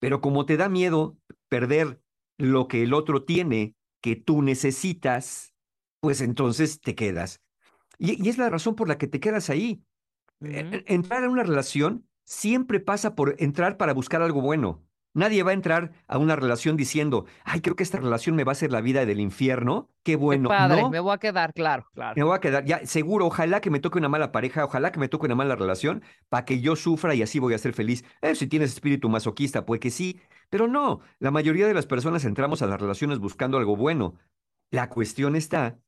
Pero 0.00 0.20
como 0.20 0.44
te 0.44 0.56
da 0.56 0.68
miedo 0.68 1.16
perder 1.48 2.02
lo 2.38 2.66
que 2.66 2.82
el 2.82 2.92
otro 2.92 3.22
tiene 3.22 3.76
que 4.04 4.16
tú 4.16 4.42
necesitas, 4.42 5.54
pues 6.00 6.20
entonces 6.20 6.78
te 6.82 6.94
quedas. 6.94 7.40
Y, 7.98 8.22
y 8.22 8.28
es 8.28 8.38
la 8.38 8.50
razón 8.50 8.76
por 8.76 8.88
la 8.88 8.98
que 8.98 9.06
te 9.08 9.18
quedas 9.20 9.50
ahí. 9.50 9.84
E- 10.50 10.68
e- 10.70 10.84
Entrar 10.94 11.24
en 11.24 11.30
una 11.30 11.44
relación 11.44 12.10
siempre 12.24 12.80
pasa 12.80 13.14
por 13.14 13.36
entrar 13.38 13.78
para 13.78 13.94
buscar 13.94 14.22
algo 14.22 14.42
bueno. 14.42 14.86
Nadie 15.14 15.44
va 15.44 15.52
a 15.52 15.54
entrar 15.54 15.92
a 16.08 16.18
una 16.18 16.34
relación 16.34 16.76
diciendo, 16.76 17.24
ay, 17.44 17.60
creo 17.60 17.76
que 17.76 17.84
esta 17.84 17.98
relación 17.98 18.34
me 18.34 18.42
va 18.42 18.50
a 18.50 18.54
hacer 18.54 18.72
la 18.72 18.80
vida 18.80 19.06
del 19.06 19.20
infierno. 19.20 19.88
Qué 20.02 20.12
Qué 20.12 20.16
bueno. 20.16 20.48
padre, 20.48 20.82
no, 20.82 20.90
me 20.90 21.00
voy 21.00 21.14
a 21.14 21.18
quedar, 21.18 21.54
claro, 21.54 21.86
claro. 21.94 22.14
me 22.16 22.24
voy 22.24 22.36
a 22.36 22.40
quedar, 22.40 22.64
ya, 22.64 22.84
seguro, 22.84 23.26
ojalá 23.26 23.60
que 23.60 23.70
me 23.70 23.78
toque 23.80 23.98
una 23.98 24.08
mala 24.08 24.32
pareja, 24.32 24.64
ojalá 24.64 24.92
que 24.92 24.98
me 24.98 25.08
toque 25.08 25.26
una 25.26 25.36
mala 25.36 25.56
relación, 25.56 26.02
para 26.28 26.44
que 26.44 26.60
yo 26.60 26.76
sufra 26.76 27.14
y 27.14 27.22
así 27.22 27.38
voy 27.38 27.54
a 27.54 27.58
ser 27.58 27.72
feliz. 27.72 28.04
Eh, 28.22 28.34
si 28.34 28.48
tienes 28.48 28.72
espíritu 28.72 29.08
masoquista, 29.08 29.64
pues 29.64 29.80
que 29.80 29.90
sí, 29.90 30.20
pero 30.50 30.66
no, 30.66 31.00
la 31.20 31.30
mayoría 31.30 31.66
de 31.66 31.74
las 31.74 31.86
personas 31.86 32.24
entramos 32.24 32.60
a 32.62 32.66
las 32.66 32.80
relaciones 32.80 33.18
buscando 33.18 33.56
algo 33.56 33.76
bueno. 33.76 34.14
La 34.70 34.88
cuestión 34.88 35.36
está 35.36 35.78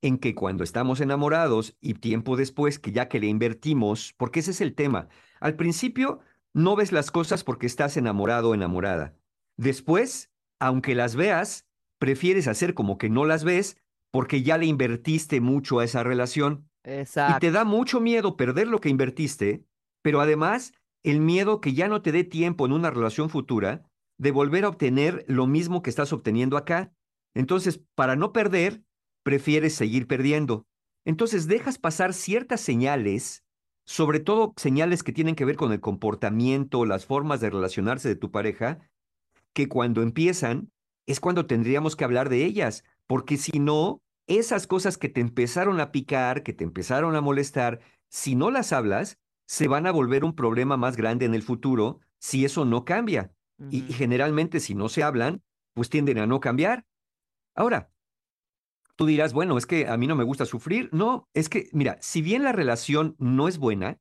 en 0.00 0.18
que 0.18 0.34
cuando 0.34 0.62
estamos 0.62 1.00
enamorados 1.00 1.76
y 1.80 1.94
tiempo 1.94 2.36
después, 2.36 2.78
que 2.78 2.92
ya 2.92 3.08
que 3.08 3.20
le 3.20 3.26
invertimos, 3.26 4.14
porque 4.16 4.40
ese 4.40 4.52
es 4.52 4.60
el 4.60 4.74
tema, 4.74 5.08
al 5.40 5.56
principio 5.56 6.20
no 6.56 6.74
ves 6.74 6.90
las 6.90 7.10
cosas 7.10 7.44
porque 7.44 7.66
estás 7.66 7.98
enamorado 7.98 8.50
o 8.50 8.54
enamorada. 8.54 9.14
Después, 9.58 10.32
aunque 10.58 10.94
las 10.94 11.14
veas, 11.14 11.66
prefieres 11.98 12.48
hacer 12.48 12.72
como 12.72 12.96
que 12.96 13.10
no 13.10 13.26
las 13.26 13.44
ves 13.44 13.76
porque 14.10 14.42
ya 14.42 14.56
le 14.56 14.64
invertiste 14.64 15.42
mucho 15.42 15.80
a 15.80 15.84
esa 15.84 16.02
relación. 16.02 16.70
Y 16.82 16.92
Exacto. 16.92 17.40
te 17.40 17.50
da 17.50 17.64
mucho 17.64 18.00
miedo 18.00 18.38
perder 18.38 18.68
lo 18.68 18.80
que 18.80 18.88
invertiste, 18.88 19.66
pero 20.02 20.22
además 20.22 20.72
el 21.04 21.20
miedo 21.20 21.60
que 21.60 21.74
ya 21.74 21.88
no 21.88 22.00
te 22.00 22.10
dé 22.10 22.24
tiempo 22.24 22.64
en 22.64 22.72
una 22.72 22.90
relación 22.90 23.28
futura 23.28 23.90
de 24.18 24.30
volver 24.30 24.64
a 24.64 24.70
obtener 24.70 25.26
lo 25.28 25.46
mismo 25.46 25.82
que 25.82 25.90
estás 25.90 26.14
obteniendo 26.14 26.56
acá. 26.56 26.90
Entonces, 27.34 27.82
para 27.94 28.16
no 28.16 28.32
perder, 28.32 28.82
prefieres 29.22 29.74
seguir 29.74 30.06
perdiendo. 30.06 30.66
Entonces, 31.04 31.48
dejas 31.48 31.76
pasar 31.76 32.14
ciertas 32.14 32.62
señales, 32.62 33.44
sobre 33.86 34.20
todo 34.20 34.52
señales 34.56 35.02
que 35.02 35.12
tienen 35.12 35.36
que 35.36 35.44
ver 35.44 35.56
con 35.56 35.72
el 35.72 35.80
comportamiento, 35.80 36.84
las 36.84 37.06
formas 37.06 37.40
de 37.40 37.50
relacionarse 37.50 38.08
de 38.08 38.16
tu 38.16 38.30
pareja, 38.30 38.78
que 39.52 39.68
cuando 39.68 40.02
empiezan 40.02 40.70
es 41.06 41.20
cuando 41.20 41.46
tendríamos 41.46 41.96
que 41.96 42.04
hablar 42.04 42.28
de 42.28 42.44
ellas, 42.44 42.84
porque 43.06 43.36
si 43.36 43.60
no, 43.60 44.02
esas 44.26 44.66
cosas 44.66 44.98
que 44.98 45.08
te 45.08 45.20
empezaron 45.20 45.80
a 45.80 45.92
picar, 45.92 46.42
que 46.42 46.52
te 46.52 46.64
empezaron 46.64 47.14
a 47.14 47.20
molestar, 47.20 47.80
si 48.10 48.34
no 48.34 48.50
las 48.50 48.72
hablas, 48.72 49.18
se 49.46 49.68
van 49.68 49.86
a 49.86 49.92
volver 49.92 50.24
un 50.24 50.34
problema 50.34 50.76
más 50.76 50.96
grande 50.96 51.24
en 51.24 51.34
el 51.34 51.42
futuro 51.42 52.00
si 52.18 52.44
eso 52.44 52.64
no 52.64 52.84
cambia. 52.84 53.32
Y, 53.70 53.80
generalmente 53.92 54.60
si 54.60 54.74
no 54.74 54.90
se 54.90 55.02
hablan, 55.02 55.42
pues 55.72 55.88
tienden 55.88 56.18
a 56.18 56.26
no 56.26 56.40
cambiar. 56.40 56.84
Ahora, 57.54 57.90
tú 58.96 59.06
dirás, 59.06 59.32
bueno, 59.32 59.56
es 59.58 59.66
que 59.66 59.86
a 59.86 59.96
mí 59.96 60.06
no 60.06 60.16
me 60.16 60.24
gusta 60.24 60.46
sufrir. 60.46 60.88
No, 60.92 61.28
es 61.34 61.48
que, 61.48 61.68
mira, 61.72 61.98
si 62.00 62.22
bien 62.22 62.42
la 62.42 62.52
relación 62.52 63.14
no 63.18 63.46
es 63.46 63.58
buena, 63.58 64.00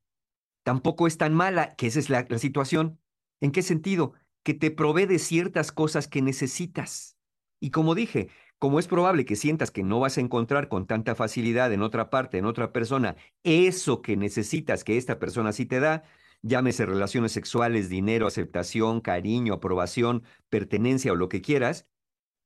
tampoco 0.63 1.05
es 1.05 1.17
tan 1.17 1.33
mala, 1.33 1.75
que 1.75 1.87
esa 1.87 1.99
es 1.99 2.09
la, 2.09 2.25
situación. 2.37 2.99
¿En 3.41 3.51
qué 3.51 3.61
sentido? 3.61 4.13
Que 4.43 4.53
te 4.53 4.71
provee 4.71 5.05
de 5.05 5.19
ciertas 5.19 5.71
cosas 5.71 6.07
que 6.07 6.21
necesitas. 6.21 7.17
Y 7.59 7.71
como 7.71 7.93
dije, 7.93 8.29
como 8.57 8.79
es 8.79 8.87
probable 8.87 9.25
que 9.25 9.35
sientas 9.35 9.69
que 9.69 9.83
no 9.83 9.99
vas 9.99 10.17
a 10.17 10.21
encontrar 10.21 10.69
con 10.69 10.87
tanta 10.87 11.13
facilidad 11.13 11.71
en 11.73 11.81
otra 11.81 12.09
parte, 12.09 12.37
en 12.37 12.45
otra 12.45 12.71
persona, 12.71 13.15
eso 13.43 14.01
que 14.01 14.15
necesitas 14.17 14.83
que 14.83 14.97
esta 14.97 15.19
persona 15.19 15.51
sí 15.51 15.65
te 15.65 15.79
da, 15.79 16.03
llámese 16.41 16.85
relaciones 16.85 17.33
sexuales, 17.33 17.89
dinero, 17.89 18.27
aceptación, 18.27 19.01
cariño, 19.01 19.55
aprobación, 19.55 20.23
pertenencia 20.49 21.11
o 21.11 21.15
lo 21.15 21.27
que 21.27 21.41
quieras, 21.41 21.87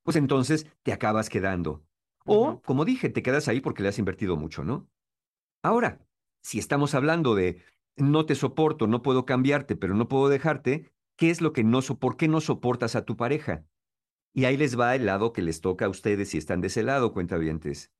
pues 0.03 0.17
entonces 0.17 0.67
te 0.83 0.93
acabas 0.93 1.29
quedando. 1.29 1.83
O, 2.25 2.61
como 2.65 2.85
dije, 2.85 3.09
te 3.09 3.23
quedas 3.23 3.47
ahí 3.47 3.61
porque 3.61 3.83
le 3.83 3.89
has 3.89 3.99
invertido 3.99 4.37
mucho, 4.37 4.63
¿no? 4.63 4.89
Ahora, 5.63 6.07
si 6.43 6.59
estamos 6.59 6.95
hablando 6.95 7.35
de 7.35 7.63
no 7.97 8.25
te 8.25 8.35
soporto, 8.35 8.87
no 8.87 9.01
puedo 9.01 9.25
cambiarte, 9.25 9.75
pero 9.75 9.95
no 9.95 10.07
puedo 10.07 10.29
dejarte, 10.29 10.91
¿qué 11.17 11.29
es 11.29 11.41
lo 11.41 11.53
que 11.53 11.63
no 11.63 11.81
so- 11.81 11.99
por 11.99 12.17
qué 12.17 12.27
no 12.27 12.41
soportas 12.41 12.95
a 12.95 13.05
tu 13.05 13.17
pareja? 13.17 13.65
Y 14.33 14.45
ahí 14.45 14.57
les 14.57 14.79
va 14.79 14.95
el 14.95 15.05
lado 15.05 15.33
que 15.33 15.41
les 15.41 15.61
toca 15.61 15.85
a 15.85 15.89
ustedes 15.89 16.29
si 16.29 16.37
están 16.37 16.61
de 16.61 16.67
ese 16.67 16.83
lado, 16.83 17.13
cuentavientes. 17.13 17.93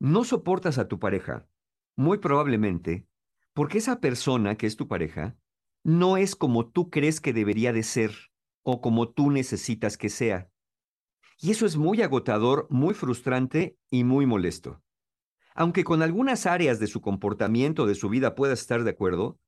No 0.00 0.24
soportas 0.24 0.78
a 0.78 0.88
tu 0.88 0.98
pareja, 0.98 1.48
muy 1.96 2.18
probablemente, 2.18 3.06
porque 3.54 3.78
esa 3.78 4.00
persona 4.00 4.56
que 4.56 4.66
es 4.66 4.76
tu 4.76 4.88
pareja 4.88 5.38
no 5.84 6.16
es 6.16 6.34
como 6.36 6.68
tú 6.70 6.90
crees 6.90 7.20
que 7.20 7.32
debería 7.32 7.72
de 7.72 7.82
ser 7.82 8.12
o 8.62 8.80
como 8.80 9.08
tú 9.10 9.30
necesitas 9.30 9.96
que 9.96 10.08
sea. 10.08 10.50
Y 11.38 11.50
eso 11.50 11.66
es 11.66 11.76
muy 11.76 12.02
agotador, 12.02 12.66
muy 12.70 12.94
frustrante 12.94 13.76
y 13.90 14.04
muy 14.04 14.26
molesto. 14.26 14.82
Aunque 15.54 15.84
con 15.84 16.02
algunas 16.02 16.46
áreas 16.46 16.78
de 16.78 16.86
su 16.86 17.00
comportamiento, 17.00 17.86
de 17.86 17.94
su 17.94 18.08
vida 18.08 18.34
puedas 18.34 18.60
estar 18.60 18.84
de 18.84 18.90
acuerdo, 18.90 19.38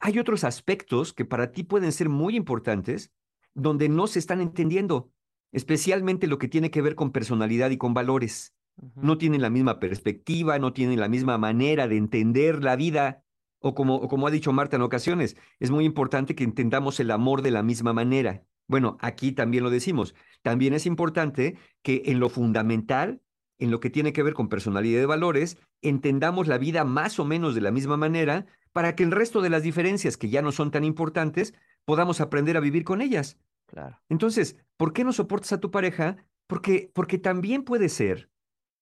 hay 0.00 0.18
otros 0.18 0.44
aspectos 0.44 1.12
que 1.12 1.24
para 1.24 1.52
ti 1.52 1.62
pueden 1.62 1.92
ser 1.92 2.08
muy 2.08 2.36
importantes 2.36 3.12
donde 3.54 3.88
no 3.88 4.06
se 4.06 4.18
están 4.18 4.40
entendiendo, 4.40 5.12
especialmente 5.52 6.26
lo 6.26 6.38
que 6.38 6.48
tiene 6.48 6.70
que 6.70 6.82
ver 6.82 6.94
con 6.94 7.10
personalidad 7.10 7.70
y 7.70 7.78
con 7.78 7.94
valores. 7.94 8.54
No 8.94 9.18
tienen 9.18 9.42
la 9.42 9.50
misma 9.50 9.78
perspectiva, 9.78 10.58
no 10.58 10.72
tienen 10.72 11.00
la 11.00 11.08
misma 11.08 11.36
manera 11.36 11.88
de 11.88 11.96
entender 11.96 12.62
la 12.64 12.76
vida, 12.76 13.24
o 13.58 13.74
como, 13.74 13.96
o 13.96 14.08
como 14.08 14.26
ha 14.26 14.30
dicho 14.30 14.52
Marta 14.52 14.76
en 14.76 14.82
ocasiones, 14.82 15.36
es 15.58 15.70
muy 15.70 15.84
importante 15.84 16.34
que 16.34 16.44
entendamos 16.44 16.98
el 17.00 17.10
amor 17.10 17.42
de 17.42 17.50
la 17.50 17.62
misma 17.62 17.92
manera. 17.92 18.44
Bueno, 18.70 18.98
aquí 19.00 19.32
también 19.32 19.64
lo 19.64 19.70
decimos. 19.70 20.14
También 20.42 20.74
es 20.74 20.86
importante 20.86 21.58
que 21.82 22.02
en 22.06 22.20
lo 22.20 22.28
fundamental, 22.28 23.20
en 23.58 23.72
lo 23.72 23.80
que 23.80 23.90
tiene 23.90 24.12
que 24.12 24.22
ver 24.22 24.32
con 24.32 24.48
personalidad 24.48 25.02
y 25.02 25.06
valores, 25.06 25.58
entendamos 25.82 26.46
la 26.46 26.56
vida 26.56 26.84
más 26.84 27.18
o 27.18 27.24
menos 27.24 27.56
de 27.56 27.62
la 27.62 27.72
misma 27.72 27.96
manera 27.96 28.46
para 28.70 28.94
que 28.94 29.02
el 29.02 29.10
resto 29.10 29.42
de 29.42 29.50
las 29.50 29.64
diferencias 29.64 30.16
que 30.16 30.28
ya 30.28 30.40
no 30.40 30.52
son 30.52 30.70
tan 30.70 30.84
importantes 30.84 31.52
podamos 31.84 32.20
aprender 32.20 32.56
a 32.56 32.60
vivir 32.60 32.84
con 32.84 33.00
ellas. 33.00 33.40
Claro. 33.66 34.00
Entonces, 34.08 34.56
¿por 34.76 34.92
qué 34.92 35.02
no 35.02 35.12
soportas 35.12 35.52
a 35.52 35.58
tu 35.58 35.72
pareja? 35.72 36.24
Porque, 36.46 36.92
porque 36.94 37.18
también 37.18 37.64
puede 37.64 37.88
ser 37.88 38.30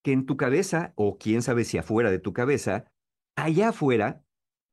que 0.03 0.13
en 0.13 0.27
tu 0.27 0.37
cabeza, 0.37 0.93
o 0.97 1.17
quién 1.17 1.41
sabe 1.41 1.65
si 1.65 1.79
afuera 1.79 2.11
de 2.11 2.19
tu 2.19 2.35
cabeza, 2.35 2.93
allá 3.37 3.71
afuera, 3.71 4.23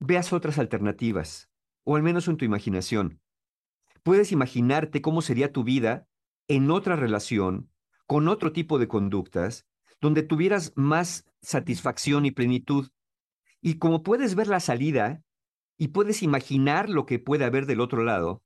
veas 0.02 0.34
otras 0.34 0.60
alternativas, 0.60 1.50
o 1.86 1.96
al 1.96 2.04
menos 2.04 2.28
en 2.28 2.36
tu 2.36 2.44
imaginación. 2.44 3.22
Puedes 4.06 4.32
imaginarte 4.32 5.02
cómo 5.02 5.24
sería 5.24 5.52
tu 5.52 5.64
vida 5.64 6.08
en 6.48 6.70
otra 6.70 6.96
relación, 6.96 7.72
con 8.06 8.28
otro 8.28 8.52
tipo 8.52 8.78
de 8.78 8.88
conductas, 8.88 9.66
donde 10.00 10.22
tuvieras 10.22 10.74
más 10.76 11.26
satisfacción 11.42 12.28
y 12.28 12.30
plenitud. 12.30 12.92
Y 13.62 13.80
como 13.80 14.04
puedes 14.04 14.36
ver 14.36 14.46
la 14.46 14.60
salida 14.60 15.24
y 15.76 15.88
puedes 15.88 16.22
imaginar 16.22 16.88
lo 16.88 17.08
que 17.08 17.18
puede 17.18 17.46
haber 17.46 17.66
del 17.66 17.82
otro 17.82 18.04
lado, 18.04 18.44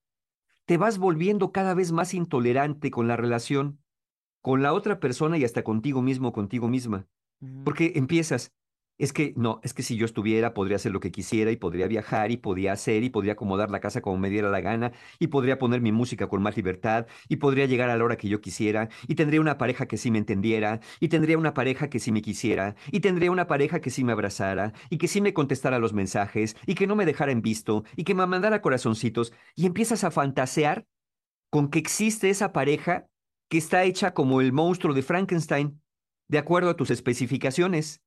te 0.64 0.78
vas 0.78 0.98
volviendo 0.98 1.52
cada 1.52 1.74
vez 1.74 1.92
más 1.92 2.14
intolerante 2.14 2.90
con 2.90 3.10
la 3.10 3.18
relación, 3.18 3.84
con 4.42 4.62
la 4.62 4.72
otra 4.72 5.02
persona 5.02 5.38
y 5.38 5.44
hasta 5.44 5.66
contigo 5.66 6.02
mismo, 6.02 6.32
contigo 6.32 6.70
misma. 6.70 7.06
Porque 7.66 7.92
empiezas, 7.96 8.54
es 9.00 9.14
que 9.14 9.34
no, 9.38 9.60
es 9.64 9.74
que 9.74 9.82
si 9.82 9.96
yo 9.98 10.06
estuviera, 10.06 10.54
podría 10.54 10.76
hacer 10.76 10.92
lo 10.92 11.00
que 11.00 11.12
quisiera 11.12 11.52
y 11.52 11.56
podría 11.56 11.88
viajar 11.88 12.32
y 12.32 12.38
podría 12.38 12.74
hacer 12.74 13.04
y 13.04 13.10
podría 13.10 13.34
acomodar 13.34 13.72
la 13.72 13.80
casa 13.80 14.02
como 14.02 14.18
me 14.18 14.30
diera 14.30 14.50
la 14.50 14.62
gana 14.62 14.92
y 15.18 15.28
podría 15.28 15.58
poner 15.58 15.82
mi 15.82 15.92
música 15.92 16.28
con 16.28 16.44
más 16.44 16.56
libertad 16.58 17.08
y 17.28 17.38
podría 17.38 17.66
llegar 17.66 17.90
a 17.90 17.98
la 17.98 18.04
hora 18.04 18.18
que 18.18 18.30
yo 18.30 18.42
quisiera 18.42 18.90
y 19.08 19.16
tendría 19.16 19.42
una 19.42 19.58
pareja 19.58 19.88
que 19.88 19.98
sí 19.98 20.12
me 20.12 20.20
entendiera 20.20 20.82
y 21.00 21.08
tendría 21.08 21.38
una 21.38 21.54
pareja 21.54 21.90
que 21.90 22.00
sí 22.00 22.12
me 22.12 22.22
quisiera 22.22 22.76
y 22.92 23.00
tendría 23.00 23.32
una 23.32 23.48
pareja 23.48 23.80
que 23.80 23.90
sí 23.90 24.04
me 24.04 24.12
abrazara 24.12 24.74
y 24.90 24.98
que 24.98 25.08
sí 25.08 25.22
me 25.22 25.34
contestara 25.34 25.80
los 25.80 25.94
mensajes 25.94 26.56
y 26.68 26.76
que 26.76 26.86
no 26.86 26.96
me 26.96 27.06
dejara 27.06 27.32
en 27.32 27.42
visto 27.42 27.86
y 27.96 28.04
que 28.04 28.14
me 28.14 28.28
mandara 28.28 28.62
corazoncitos 28.62 29.34
y 29.56 29.66
empiezas 29.66 30.04
a 30.04 30.12
fantasear 30.12 30.86
con 31.50 31.70
que 31.70 31.80
existe 31.80 32.30
esa 32.30 32.52
pareja 32.52 33.08
que 33.50 33.58
está 33.58 33.84
hecha 33.84 34.14
como 34.14 34.42
el 34.42 34.54
monstruo 34.54 34.94
de 34.94 35.02
Frankenstein, 35.02 35.82
de 36.28 36.38
acuerdo 36.38 36.70
a 36.70 36.76
tus 36.76 36.92
especificaciones. 36.92 38.02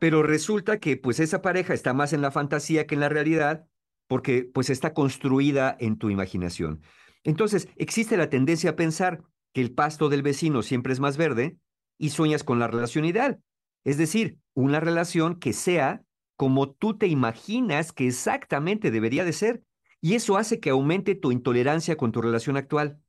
Pero 0.00 0.22
resulta 0.22 0.78
que 0.78 0.96
pues 0.96 1.20
esa 1.20 1.42
pareja 1.42 1.74
está 1.74 1.92
más 1.94 2.12
en 2.12 2.22
la 2.22 2.30
fantasía 2.30 2.86
que 2.86 2.94
en 2.94 3.00
la 3.00 3.08
realidad 3.08 3.66
porque 4.06 4.48
pues 4.52 4.70
está 4.70 4.94
construida 4.94 5.76
en 5.78 5.98
tu 5.98 6.10
imaginación. 6.10 6.82
Entonces, 7.24 7.68
existe 7.76 8.16
la 8.16 8.30
tendencia 8.30 8.70
a 8.70 8.76
pensar 8.76 9.22
que 9.52 9.60
el 9.60 9.72
pasto 9.72 10.08
del 10.08 10.22
vecino 10.22 10.62
siempre 10.62 10.92
es 10.92 11.00
más 11.00 11.16
verde 11.16 11.56
y 11.98 12.10
sueñas 12.10 12.44
con 12.44 12.58
la 12.58 12.68
relación 12.68 13.04
ideal. 13.04 13.40
Es 13.84 13.98
decir, 13.98 14.38
una 14.54 14.80
relación 14.80 15.38
que 15.38 15.52
sea 15.52 16.02
como 16.36 16.70
tú 16.70 16.96
te 16.96 17.06
imaginas 17.06 17.92
que 17.92 18.06
exactamente 18.06 18.90
debería 18.90 19.24
de 19.24 19.32
ser. 19.32 19.62
Y 20.00 20.14
eso 20.14 20.36
hace 20.36 20.60
que 20.60 20.70
aumente 20.70 21.14
tu 21.14 21.32
intolerancia 21.32 21.96
con 21.96 22.12
tu 22.12 22.20
relación 22.20 22.56
actual. 22.56 23.00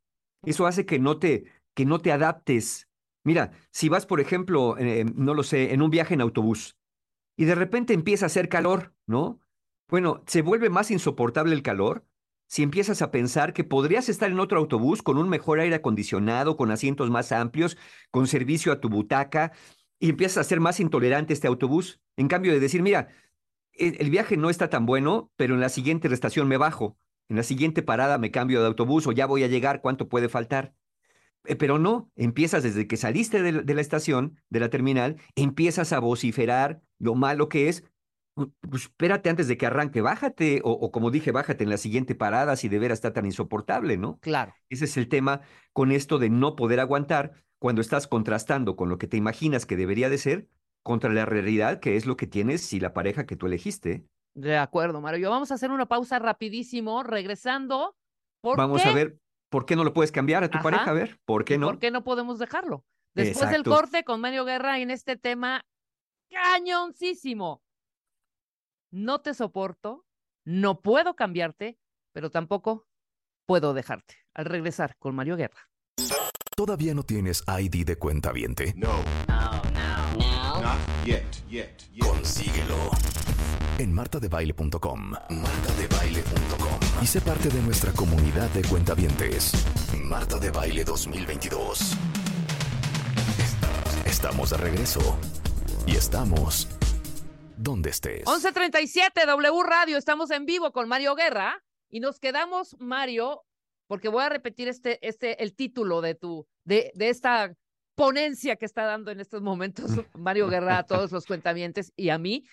Eso 0.44 0.66
hace 0.66 0.86
que 0.86 0.98
no 0.98 1.20
te, 1.20 1.46
que 1.74 1.86
no 1.86 2.00
te 2.00 2.12
adaptes. 2.12 2.87
Mira, 3.28 3.52
si 3.72 3.90
vas, 3.90 4.06
por 4.06 4.22
ejemplo, 4.22 4.78
eh, 4.78 5.06
no 5.16 5.34
lo 5.34 5.44
sé, 5.44 5.74
en 5.74 5.82
un 5.82 5.90
viaje 5.90 6.14
en 6.14 6.22
autobús 6.22 6.78
y 7.38 7.46
de 7.46 7.56
repente 7.56 7.94
empieza 7.94 8.26
a 8.26 8.28
hacer 8.28 8.50
calor, 8.50 8.94
¿no? 9.08 9.42
Bueno, 9.90 10.24
se 10.28 10.42
vuelve 10.44 10.70
más 10.70 10.92
insoportable 10.92 11.54
el 11.56 11.64
calor 11.64 12.06
si 12.48 12.64
empiezas 12.64 13.02
a 13.02 13.12
pensar 13.12 13.54
que 13.54 13.64
podrías 13.66 14.10
estar 14.10 14.32
en 14.32 14.40
otro 14.40 14.60
autobús 14.60 15.04
con 15.04 15.18
un 15.18 15.30
mejor 15.30 15.60
aire 15.60 15.76
acondicionado, 15.78 16.58
con 16.58 16.72
asientos 16.72 17.10
más 17.12 17.32
amplios, 17.34 17.78
con 18.12 18.28
servicio 18.28 18.72
a 18.74 18.82
tu 18.82 18.90
butaca, 18.90 19.54
y 20.00 20.12
empiezas 20.12 20.40
a 20.40 20.50
ser 20.50 20.62
más 20.62 20.80
intolerante 20.82 21.34
este 21.34 21.48
autobús. 21.48 22.02
En 22.18 22.30
cambio 22.30 22.54
de 22.54 22.62
decir, 22.62 22.84
mira, 22.84 23.10
e- 23.74 23.98
el 24.00 24.12
viaje 24.12 24.38
no 24.38 24.50
está 24.52 24.70
tan 24.70 24.86
bueno, 24.88 25.32
pero 25.38 25.56
en 25.56 25.62
la 25.62 25.70
siguiente 25.70 26.10
estación 26.14 26.48
me 26.50 26.58
bajo, 26.58 27.00
en 27.30 27.38
la 27.38 27.44
siguiente 27.44 27.84
parada 27.84 28.20
me 28.20 28.32
cambio 28.32 28.62
de 28.62 28.68
autobús 28.68 29.08
o 29.08 29.14
ya 29.14 29.28
voy 29.28 29.44
a 29.46 29.50
llegar, 29.50 29.82
¿cuánto 29.82 30.10
puede 30.10 30.30
faltar? 30.30 30.76
Eh, 31.48 31.56
Pero 31.56 31.80
no, 31.80 32.12
empiezas 32.16 32.64
desde 32.64 32.88
que 32.88 32.98
saliste 32.98 33.42
de, 33.42 33.52
la- 33.52 33.62
de 33.64 33.74
la 33.74 33.82
estación, 33.82 34.38
de 34.50 34.60
la 34.60 34.70
terminal, 34.70 35.18
empiezas 35.36 35.94
a 35.94 36.00
vociferar 36.00 36.82
lo 37.00 37.16
malo 37.16 37.50
que 37.50 37.70
es. 37.70 37.84
Pu- 38.36 38.54
Pues 38.70 38.84
espérate 38.84 39.30
antes 39.30 39.48
de 39.48 39.58
que 39.58 39.66
arranque, 39.66 40.02
bájate, 40.02 40.62
o, 40.64 40.72
o 40.72 40.92
como 40.92 41.12
dije, 41.12 41.32
bájate 41.32 41.64
en 41.64 41.70
la 41.72 41.78
siguiente 41.78 42.16
parada 42.16 42.56
si 42.56 42.70
de 42.70 42.80
veras 42.80 42.98
está 42.98 43.14
tan 43.14 43.26
insoportable, 43.26 43.98
¿no? 43.98 44.20
Claro. 44.22 44.54
Ese 44.70 44.86
es 44.86 44.98
el 44.98 45.08
tema 45.10 45.42
con 45.74 45.92
esto 45.92 46.20
de 46.20 46.30
no 46.30 46.56
poder 46.56 46.80
aguantar 46.80 47.32
cuando 47.60 47.82
estás 47.82 48.08
contrastando 48.08 48.76
con 48.76 48.90
lo 48.90 48.98
que 49.00 49.08
te 49.08 49.18
imaginas 49.18 49.66
que 49.66 49.76
debería 49.78 50.10
de 50.10 50.18
ser 50.20 50.48
contra 50.84 51.12
la 51.12 51.26
realidad 51.26 51.80
que 51.80 51.96
es 51.98 52.06
lo 52.06 52.16
que 52.16 52.28
tienes 52.28 52.72
y 52.74 52.80
la 52.80 52.94
pareja 52.94 53.26
que 53.26 53.36
tú 53.36 53.48
elegiste. 53.48 54.06
De 54.36 54.56
acuerdo, 54.58 55.02
Mario. 55.02 55.32
Vamos 55.32 55.52
a 55.52 55.56
hacer 55.56 55.72
una 55.72 55.88
pausa 55.88 56.20
rapidísimo, 56.20 57.02
regresando. 57.04 57.96
¿Por 58.42 58.58
Vamos 58.58 58.84
qué? 58.84 58.90
a 58.90 58.94
ver 58.94 59.18
¿Por 59.50 59.66
qué 59.66 59.76
no 59.76 59.84
lo 59.84 59.94
puedes 59.94 60.12
cambiar 60.12 60.44
a 60.44 60.50
tu 60.50 60.58
Ajá. 60.58 60.64
pareja? 60.64 60.92
A 60.92 60.94
ver, 60.94 61.20
¿por 61.26 61.46
qué 61.46 61.56
¿Y 61.56 61.58
no? 61.58 61.68
¿Por 61.68 61.80
qué 61.80 61.92
no 61.92 62.04
podemos 62.04 62.40
dejarlo? 62.40 62.86
Después 63.14 63.50
del 63.50 63.62
Exacto. 63.62 63.72
corte 63.72 64.04
con 64.04 64.22
Mario 64.22 64.46
Guerra 64.46 64.80
en 64.80 64.92
este 64.92 65.16
tema 65.18 65.66
cañoncísimo. 66.30 67.64
No 68.92 69.22
te 69.22 69.34
soporto, 69.34 70.06
no 70.46 70.82
puedo 70.82 71.16
cambiarte, 71.16 71.78
pero 72.14 72.30
tampoco 72.30 72.88
puedo 73.46 73.74
dejarte. 73.74 74.16
Al 74.34 74.46
regresar 74.46 74.96
con 74.98 75.16
Mario 75.16 75.36
Guerra. 75.36 75.70
¿Todavía 76.56 76.94
no 76.94 77.04
tienes 77.04 77.44
ID 77.48 77.86
de 77.86 77.98
cuenta 77.98 78.32
viente? 78.32 78.74
No. 78.76 78.90
Not 79.28 80.80
yet. 81.06 81.24
Yet. 81.50 81.76
Yet. 81.92 82.00
Consíguelo 82.00 82.77
en 83.80 83.94
martadebaile.com. 83.94 85.12
Martadebaile.com. 85.12 86.80
Y 87.02 87.06
sé 87.06 87.22
parte 87.22 87.50
de 87.50 87.62
nuestra 87.62 87.92
comunidad 87.92 88.50
de 88.50 88.64
cuentavientes. 88.64 89.52
Marta 90.04 90.40
de 90.40 90.50
Baile 90.52 90.84
2022. 90.84 91.96
Estamos 94.06 94.50
de 94.50 94.58
regreso. 94.58 95.20
Y 95.86 95.96
estamos 95.96 96.68
donde 97.56 97.92
estés. 97.92 98.26
11:37 98.26 99.26
W 99.26 99.64
Radio, 99.64 99.98
estamos 99.98 100.32
en 100.32 100.46
vivo 100.46 100.72
con 100.72 100.88
Mario 100.88 101.16
Guerra 101.16 101.64
y 101.90 102.00
nos 102.00 102.20
quedamos, 102.20 102.76
Mario, 102.80 103.44
porque 103.88 104.10
voy 104.10 104.24
a 104.24 104.30
repetir 104.30 104.68
este, 104.68 105.06
este, 105.08 105.42
el 105.44 105.56
título 105.56 106.02
de 106.02 106.16
tu, 106.16 106.48
de, 106.64 106.92
de 106.96 107.10
esta 107.10 107.54
ponencia 107.96 108.56
que 108.56 108.66
está 108.66 108.84
dando 108.84 109.12
en 109.12 109.20
estos 109.20 109.42
momentos 109.42 109.92
Mario 110.14 110.48
Guerra 110.48 110.80
a 110.80 110.86
todos 110.86 111.12
los 111.12 111.26
cuentavientes 111.26 111.92
y 111.96 112.10
a 112.10 112.18
mí. 112.18 112.44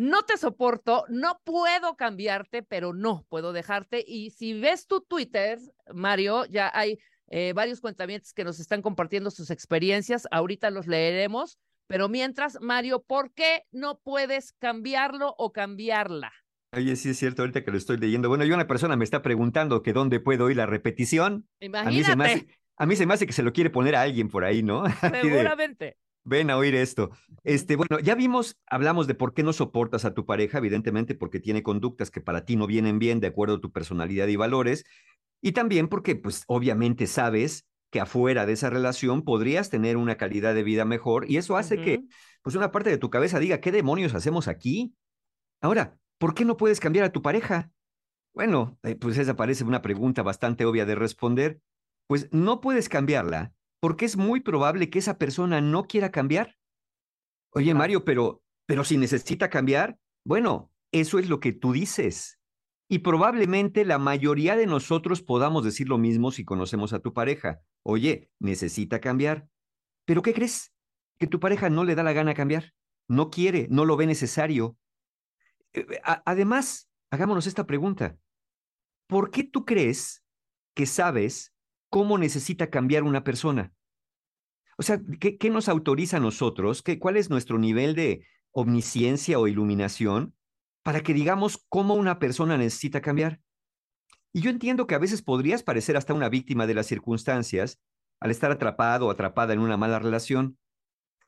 No 0.00 0.22
te 0.22 0.38
soporto, 0.38 1.04
no 1.10 1.42
puedo 1.44 1.94
cambiarte, 1.94 2.62
pero 2.62 2.94
no 2.94 3.26
puedo 3.28 3.52
dejarte. 3.52 4.02
Y 4.08 4.30
si 4.30 4.58
ves 4.58 4.86
tu 4.86 5.02
Twitter, 5.02 5.58
Mario, 5.92 6.46
ya 6.46 6.70
hay 6.72 6.98
eh, 7.28 7.52
varios 7.52 7.82
cuentavientes 7.82 8.32
que 8.32 8.42
nos 8.42 8.60
están 8.60 8.80
compartiendo 8.80 9.30
sus 9.30 9.50
experiencias. 9.50 10.26
Ahorita 10.30 10.70
los 10.70 10.86
leeremos. 10.86 11.58
Pero 11.86 12.08
mientras, 12.08 12.58
Mario, 12.62 13.04
¿por 13.06 13.34
qué 13.34 13.64
no 13.72 13.98
puedes 14.02 14.54
cambiarlo 14.54 15.34
o 15.36 15.52
cambiarla? 15.52 16.32
Oye, 16.74 16.96
sí 16.96 17.10
es 17.10 17.18
cierto, 17.18 17.42
ahorita 17.42 17.62
que 17.62 17.70
lo 17.70 17.76
estoy 17.76 17.98
leyendo. 17.98 18.30
Bueno, 18.30 18.46
y 18.46 18.52
una 18.52 18.66
persona 18.66 18.96
me 18.96 19.04
está 19.04 19.20
preguntando 19.20 19.82
que 19.82 19.92
dónde 19.92 20.18
puedo 20.18 20.46
oír 20.46 20.56
la 20.56 20.64
repetición. 20.64 21.46
A 21.74 21.90
mí, 21.90 22.02
se 22.04 22.16
me 22.16 22.24
hace, 22.24 22.32
Imagínate, 22.38 22.58
a 22.78 22.86
mí 22.86 22.96
se 22.96 23.04
me 23.04 23.12
hace 23.12 23.26
que 23.26 23.34
se 23.34 23.42
lo 23.42 23.52
quiere 23.52 23.68
poner 23.68 23.96
a 23.96 24.00
alguien 24.00 24.30
por 24.30 24.44
ahí, 24.44 24.62
¿no? 24.62 24.84
Seguramente. 25.20 25.98
Ven 26.30 26.48
a 26.48 26.56
oír 26.56 26.76
esto. 26.76 27.10
Este, 27.42 27.74
bueno, 27.74 27.98
ya 27.98 28.14
vimos, 28.14 28.56
hablamos 28.66 29.08
de 29.08 29.16
por 29.16 29.34
qué 29.34 29.42
no 29.42 29.52
soportas 29.52 30.04
a 30.04 30.14
tu 30.14 30.26
pareja, 30.26 30.58
evidentemente 30.58 31.16
porque 31.16 31.40
tiene 31.40 31.64
conductas 31.64 32.12
que 32.12 32.20
para 32.20 32.44
ti 32.44 32.54
no 32.54 32.68
vienen 32.68 33.00
bien 33.00 33.18
de 33.18 33.26
acuerdo 33.26 33.56
a 33.56 33.60
tu 33.60 33.72
personalidad 33.72 34.28
y 34.28 34.36
valores, 34.36 34.84
y 35.42 35.50
también 35.50 35.88
porque, 35.88 36.14
pues, 36.14 36.44
obviamente 36.46 37.08
sabes 37.08 37.66
que 37.90 37.98
afuera 37.98 38.46
de 38.46 38.52
esa 38.52 38.70
relación 38.70 39.22
podrías 39.22 39.70
tener 39.70 39.96
una 39.96 40.14
calidad 40.14 40.54
de 40.54 40.62
vida 40.62 40.84
mejor 40.84 41.28
y 41.28 41.36
eso 41.36 41.56
hace 41.56 41.80
que, 41.80 42.04
pues, 42.42 42.54
una 42.54 42.70
parte 42.70 42.90
de 42.90 42.98
tu 42.98 43.10
cabeza 43.10 43.40
diga, 43.40 43.60
¿qué 43.60 43.72
demonios 43.72 44.14
hacemos 44.14 44.46
aquí? 44.46 44.94
Ahora, 45.60 45.98
¿por 46.18 46.34
qué 46.34 46.44
no 46.44 46.56
puedes 46.56 46.78
cambiar 46.78 47.06
a 47.06 47.10
tu 47.10 47.22
pareja? 47.22 47.72
Bueno, 48.34 48.78
eh, 48.84 48.94
pues 48.94 49.18
esa 49.18 49.34
parece 49.34 49.64
una 49.64 49.82
pregunta 49.82 50.22
bastante 50.22 50.64
obvia 50.64 50.86
de 50.86 50.94
responder. 50.94 51.60
Pues 52.06 52.28
no 52.30 52.60
puedes 52.60 52.88
cambiarla 52.88 53.52
porque 53.80 54.04
es 54.04 54.16
muy 54.16 54.40
probable 54.40 54.90
que 54.90 54.98
esa 54.98 55.18
persona 55.18 55.60
no 55.60 55.84
quiera 55.84 56.10
cambiar. 56.10 56.56
Oye, 57.52 57.74
Mario, 57.74 58.04
pero, 58.04 58.42
pero 58.66 58.84
si 58.84 58.96
necesita 58.96 59.50
cambiar, 59.50 59.98
bueno, 60.24 60.70
eso 60.92 61.18
es 61.18 61.28
lo 61.28 61.40
que 61.40 61.52
tú 61.52 61.72
dices. 61.72 62.38
Y 62.88 63.00
probablemente 63.00 63.84
la 63.84 63.98
mayoría 63.98 64.56
de 64.56 64.66
nosotros 64.66 65.22
podamos 65.22 65.64
decir 65.64 65.88
lo 65.88 65.98
mismo 65.98 66.32
si 66.32 66.44
conocemos 66.44 66.92
a 66.92 66.98
tu 67.00 67.12
pareja. 67.12 67.60
Oye, 67.82 68.30
necesita 68.38 69.00
cambiar. 69.00 69.48
¿Pero 70.04 70.22
qué 70.22 70.34
crees? 70.34 70.72
Que 71.18 71.26
tu 71.26 71.38
pareja 71.40 71.70
no 71.70 71.84
le 71.84 71.94
da 71.94 72.02
la 72.02 72.12
gana 72.12 72.34
cambiar. 72.34 72.72
No 73.08 73.30
quiere, 73.30 73.68
no 73.70 73.84
lo 73.84 73.96
ve 73.96 74.06
necesario. 74.06 74.76
Eh, 75.72 75.86
a- 76.02 76.22
Además, 76.26 76.88
hagámonos 77.10 77.46
esta 77.46 77.66
pregunta. 77.66 78.16
¿Por 79.06 79.30
qué 79.30 79.44
tú 79.44 79.64
crees 79.64 80.24
que 80.74 80.86
sabes 80.86 81.49
cómo 81.90 82.16
necesita 82.16 82.70
cambiar 82.70 83.02
una 83.02 83.24
persona? 83.24 83.72
O 84.78 84.82
sea, 84.82 85.00
¿qué, 85.20 85.50
nos 85.50 85.68
autoriza 85.68 86.16
a 86.16 86.20
nosotros? 86.20 86.82
¿Qué, 86.82 86.98
¿Cuál 86.98 87.18
es 87.18 87.28
nuestro 87.28 87.58
nivel 87.58 87.94
de 87.94 88.24
omnisciencia 88.52 89.38
o 89.38 89.46
iluminación 89.46 90.34
para 90.82 91.02
que 91.02 91.12
digamos 91.12 91.66
cómo 91.68 91.94
una 91.94 92.18
persona 92.18 92.56
necesita 92.56 93.02
cambiar? 93.02 93.40
Y 94.32 94.40
yo 94.40 94.50
entiendo 94.50 94.86
que 94.86 94.94
a 94.94 94.98
veces 94.98 95.22
podrías 95.22 95.62
parecer 95.62 95.96
hasta 95.96 96.14
una 96.14 96.28
víctima 96.28 96.66
de 96.66 96.74
las 96.74 96.86
circunstancias 96.86 97.78
al 98.20 98.30
estar 98.30 98.50
atrapado 98.50 99.08
o 99.08 99.10
atrapada 99.10 99.52
en 99.52 99.58
una 99.58 99.76
mala 99.76 99.98
relación. 99.98 100.56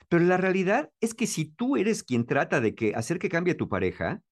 Pero 0.08 0.24
la 0.24 0.36
realidad 0.36 0.90
es 1.00 1.14
que 1.14 1.26
si 1.26 1.46
tú 1.46 1.76
eres 1.76 2.04
quien 2.04 2.26
trata 2.26 2.60
de 2.60 2.74
que 2.74 2.94
hacer 2.94 3.18
que 3.18 3.28
cambie 3.28 3.54
tu 3.54 3.68
pareja, 3.68 4.22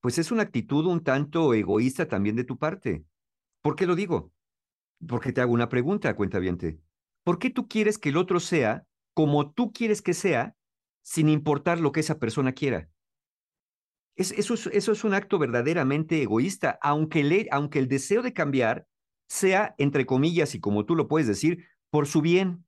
pues 0.00 0.18
es 0.18 0.30
una 0.30 0.42
actitud 0.42 0.86
un 0.86 1.02
tanto 1.02 1.54
egoísta 1.54 2.06
también 2.06 2.36
de 2.36 2.44
tu 2.44 2.58
parte. 2.58 3.04
¿Por 3.62 3.74
qué 3.74 3.86
lo 3.86 3.96
digo? 3.96 4.32
Porque 5.06 5.32
te 5.32 5.40
hago 5.40 5.52
una 5.52 5.68
pregunta, 5.68 6.14
cuentaviente. 6.14 6.80
¿Por 7.24 7.38
qué 7.38 7.50
tú 7.50 7.68
quieres 7.68 7.98
que 7.98 8.08
el 8.08 8.16
otro 8.16 8.40
sea 8.40 8.84
como 9.14 9.50
tú 9.50 9.72
quieres 9.72 10.00
que 10.00 10.14
sea, 10.14 10.54
sin 11.02 11.28
importar 11.28 11.80
lo 11.80 11.90
que 11.90 12.00
esa 12.00 12.18
persona 12.18 12.52
quiera? 12.52 12.88
Es- 14.16 14.32
eso, 14.32 14.54
es, 14.70 15.04
un 15.04 15.14
acto 15.14 15.38
verdaderamente 15.38 16.22
egoísta, 16.22 16.78
aunque, 16.82 17.46
aunque 17.50 17.78
el 17.78 17.88
deseo 17.88 18.22
de 18.22 18.32
cambiar 18.32 18.86
sea, 19.28 19.74
entre 19.78 20.06
comillas, 20.06 20.54
y 20.54 20.60
como 20.60 20.84
tú 20.84 20.96
lo 20.96 21.08
puedes 21.08 21.28
decir, 21.28 21.64
por 21.90 22.06
su 22.06 22.20
bien. 22.20 22.64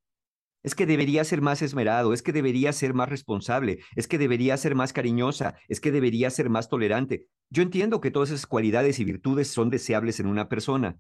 Es 0.63 0.75
que 0.75 0.87
debería 0.87 1.25
ser 1.25 1.41
más 1.41 1.63
esmerado, 1.63 2.13
es 2.13 2.23
que 2.23 2.33
debería 2.33 2.73
ser 2.73 2.95
más 2.95 3.09
responsable, 3.09 3.81
es 3.97 4.09
que 4.09 4.19
debería 4.19 4.57
ser 4.57 4.75
más 4.75 4.93
cariñosa, 4.93 5.57
es 5.69 5.81
que 5.81 5.93
debería 5.93 6.31
ser 6.31 6.51
más 6.51 6.69
tolerante. 6.69 7.29
Yo 7.51 7.63
entiendo 7.63 8.01
que 8.01 8.11
todas 8.11 8.31
esas 8.31 8.47
cualidades 8.47 8.99
y 9.01 9.05
virtudes 9.05 9.49
son 9.49 9.71
deseables 9.71 10.21
en 10.21 10.27
una 10.27 10.49
persona, 10.49 10.99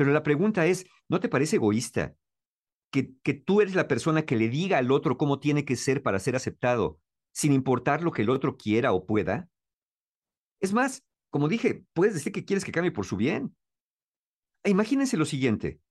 pero 0.00 0.12
la 0.14 0.22
pregunta 0.22 0.64
es, 0.64 0.86
¿no 1.10 1.20
te 1.20 1.28
parece 1.28 1.56
egoísta 1.56 2.14
que, 2.90 3.12
que 3.22 3.34
tú 3.34 3.60
eres 3.60 3.74
la 3.74 3.86
persona 3.86 4.22
que 4.22 4.34
le 4.34 4.48
diga 4.48 4.78
al 4.78 4.92
otro 4.92 5.18
cómo 5.18 5.40
tiene 5.40 5.66
que 5.66 5.76
ser 5.76 6.02
para 6.02 6.18
ser 6.18 6.36
aceptado, 6.36 6.98
sin 7.32 7.52
importar 7.52 8.02
lo 8.02 8.10
que 8.10 8.22
el 8.22 8.30
otro 8.30 8.56
quiera 8.56 8.94
o 8.94 9.04
pueda? 9.04 9.50
Es 10.58 10.72
más, 10.72 11.04
como 11.28 11.48
dije, 11.48 11.84
puedes 11.92 12.14
decir 12.14 12.32
que 12.32 12.46
quieres 12.46 12.64
que 12.64 12.72
cambie 12.72 12.92
por 12.92 13.04
su 13.04 13.18
bien. 13.18 13.54
Imagínense 14.64 15.18
lo 15.18 15.26
siguiente. 15.26 15.82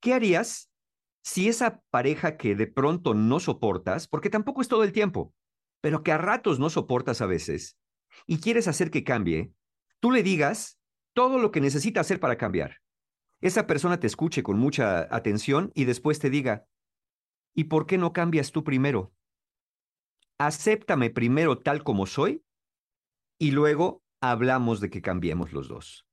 ¿Qué 0.00 0.14
harías 0.14 0.70
si 1.22 1.48
esa 1.50 1.82
pareja 1.90 2.38
que 2.38 2.54
de 2.54 2.66
pronto 2.66 3.12
no 3.12 3.40
soportas, 3.40 4.08
porque 4.08 4.30
tampoco 4.30 4.62
es 4.62 4.68
todo 4.68 4.84
el 4.84 4.92
tiempo, 4.92 5.34
pero 5.82 6.02
que 6.02 6.12
a 6.12 6.16
ratos 6.16 6.58
no 6.58 6.70
soportas 6.70 7.20
a 7.20 7.26
veces, 7.26 7.76
y 8.26 8.40
quieres 8.40 8.68
hacer 8.68 8.90
que 8.90 9.04
cambie, 9.04 9.52
tú 10.00 10.12
le 10.12 10.22
digas 10.22 10.80
todo 11.12 11.38
lo 11.38 11.50
que 11.50 11.60
necesita 11.60 12.00
hacer 12.00 12.20
para 12.20 12.38
cambiar? 12.38 12.78
Esa 13.40 13.66
persona 13.66 14.00
te 14.00 14.06
escuche 14.06 14.42
con 14.42 14.58
mucha 14.58 15.14
atención 15.14 15.70
y 15.74 15.84
después 15.84 16.18
te 16.18 16.30
diga, 16.30 16.66
¿y 17.54 17.64
por 17.64 17.86
qué 17.86 17.96
no 17.96 18.12
cambias 18.12 18.50
tú 18.50 18.64
primero? 18.64 19.12
Acéptame 20.38 21.10
primero 21.10 21.58
tal 21.58 21.84
como 21.84 22.06
soy 22.06 22.44
y 23.38 23.52
luego 23.52 24.02
hablamos 24.20 24.80
de 24.80 24.90
que 24.90 25.02
cambiemos 25.02 25.52
los 25.52 25.68
dos. 25.68 26.04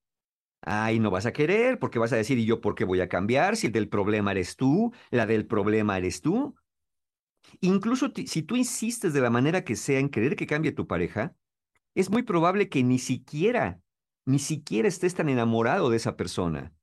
Ay, 0.61 0.99
no 0.99 1.11
vas 1.11 1.25
a 1.25 1.33
querer 1.33 1.79
porque 1.79 1.99
vas 1.99 2.13
a 2.13 2.15
decir, 2.15 2.37
¿y 2.37 2.45
yo 2.45 2.61
por 2.61 2.75
qué 2.75 2.85
voy 2.85 3.01
a 3.01 3.09
cambiar? 3.09 3.55
Si 3.55 3.67
el 3.67 3.73
del 3.73 3.89
problema 3.89 4.31
eres 4.31 4.55
tú, 4.55 4.93
la 5.11 5.25
del 5.25 5.45
problema 5.45 5.97
eres 5.97 6.21
tú. 6.21 6.55
Incluso 7.61 8.11
si 8.25 8.41
tú 8.41 8.55
insistes 8.55 9.13
de 9.13 9.21
la 9.21 9.29
manera 9.29 9.63
que 9.63 9.75
sea 9.75 9.99
en 9.99 10.09
querer 10.09 10.35
que 10.35 10.47
cambie 10.47 10.71
tu 10.71 10.87
pareja, 10.87 11.35
es 11.93 12.09
muy 12.09 12.23
probable 12.23 12.69
que 12.69 12.83
ni 12.83 12.99
siquiera, 12.99 13.79
ni 14.25 14.39
siquiera 14.39 14.87
estés 14.87 15.15
tan 15.15 15.29
enamorado 15.29 15.89
de 15.89 15.97
esa 15.97 16.17
persona. 16.17 16.73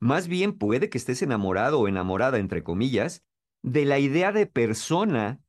Más 0.00 0.28
bien 0.28 0.56
puede 0.56 0.88
que 0.88 0.98
estés 0.98 1.20
enamorado 1.20 1.78
o 1.78 1.86
enamorada, 1.88 2.38
entre 2.38 2.62
comillas, 2.62 3.22
de 3.62 3.84
la 3.84 3.98
idea 3.98 4.32
de 4.32 4.46
persona 4.46 5.40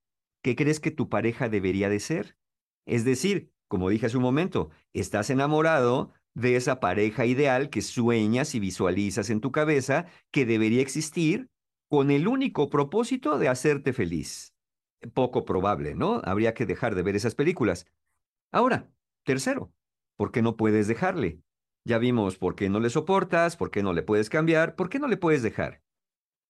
que 0.43 0.55
crees 0.55 0.79
que 0.81 0.91
tu 0.91 1.07
pareja 1.07 1.47
debería 1.47 1.89
de 1.89 2.01
ser. 2.01 2.37
Es 2.85 3.05
decir, 3.05 3.51
como 3.69 3.89
dije 3.89 4.07
hace 4.07 4.17
un 4.17 4.23
momento, 4.23 4.69
estás 4.91 5.29
enamorado 5.29 6.11
de 6.33 6.57
esa 6.57 6.81
pareja 6.81 7.25
ideal 7.25 7.69
que 7.69 7.81
sueñas 7.81 8.53
y 8.53 8.59
visualizas 8.59 9.29
en 9.29 9.39
tu 9.39 9.51
cabeza 9.51 10.07
que 10.31 10.45
debería 10.45 10.81
existir 10.81 11.49
con 11.89 12.11
el 12.11 12.27
único 12.27 12.69
propósito 12.69 13.37
de 13.37 13.47
hacerte 13.47 13.93
feliz. 13.93 14.53
Poco 15.13 15.45
probable, 15.45 15.95
¿no? 15.95 16.21
Habría 16.25 16.53
que 16.53 16.65
dejar 16.65 16.95
de 16.95 17.03
ver 17.03 17.15
esas 17.15 17.35
películas. 17.35 17.87
Ahora, 18.51 18.89
tercero, 19.23 19.73
¿por 20.17 20.31
qué 20.31 20.41
no 20.41 20.57
puedes 20.57 20.87
dejarle? 20.87 21.39
Ya 21.83 21.97
vimos 21.97 22.37
por 22.37 22.55
qué 22.55 22.69
no 22.69 22.79
le 22.79 22.89
soportas, 22.89 23.57
por 23.57 23.71
qué 23.71 23.81
no 23.81 23.93
le 23.93 24.03
puedes 24.03 24.29
cambiar, 24.29 24.75
por 24.75 24.89
qué 24.89 24.99
no 24.99 25.07
le 25.07 25.17
puedes 25.17 25.41
dejar. 25.41 25.81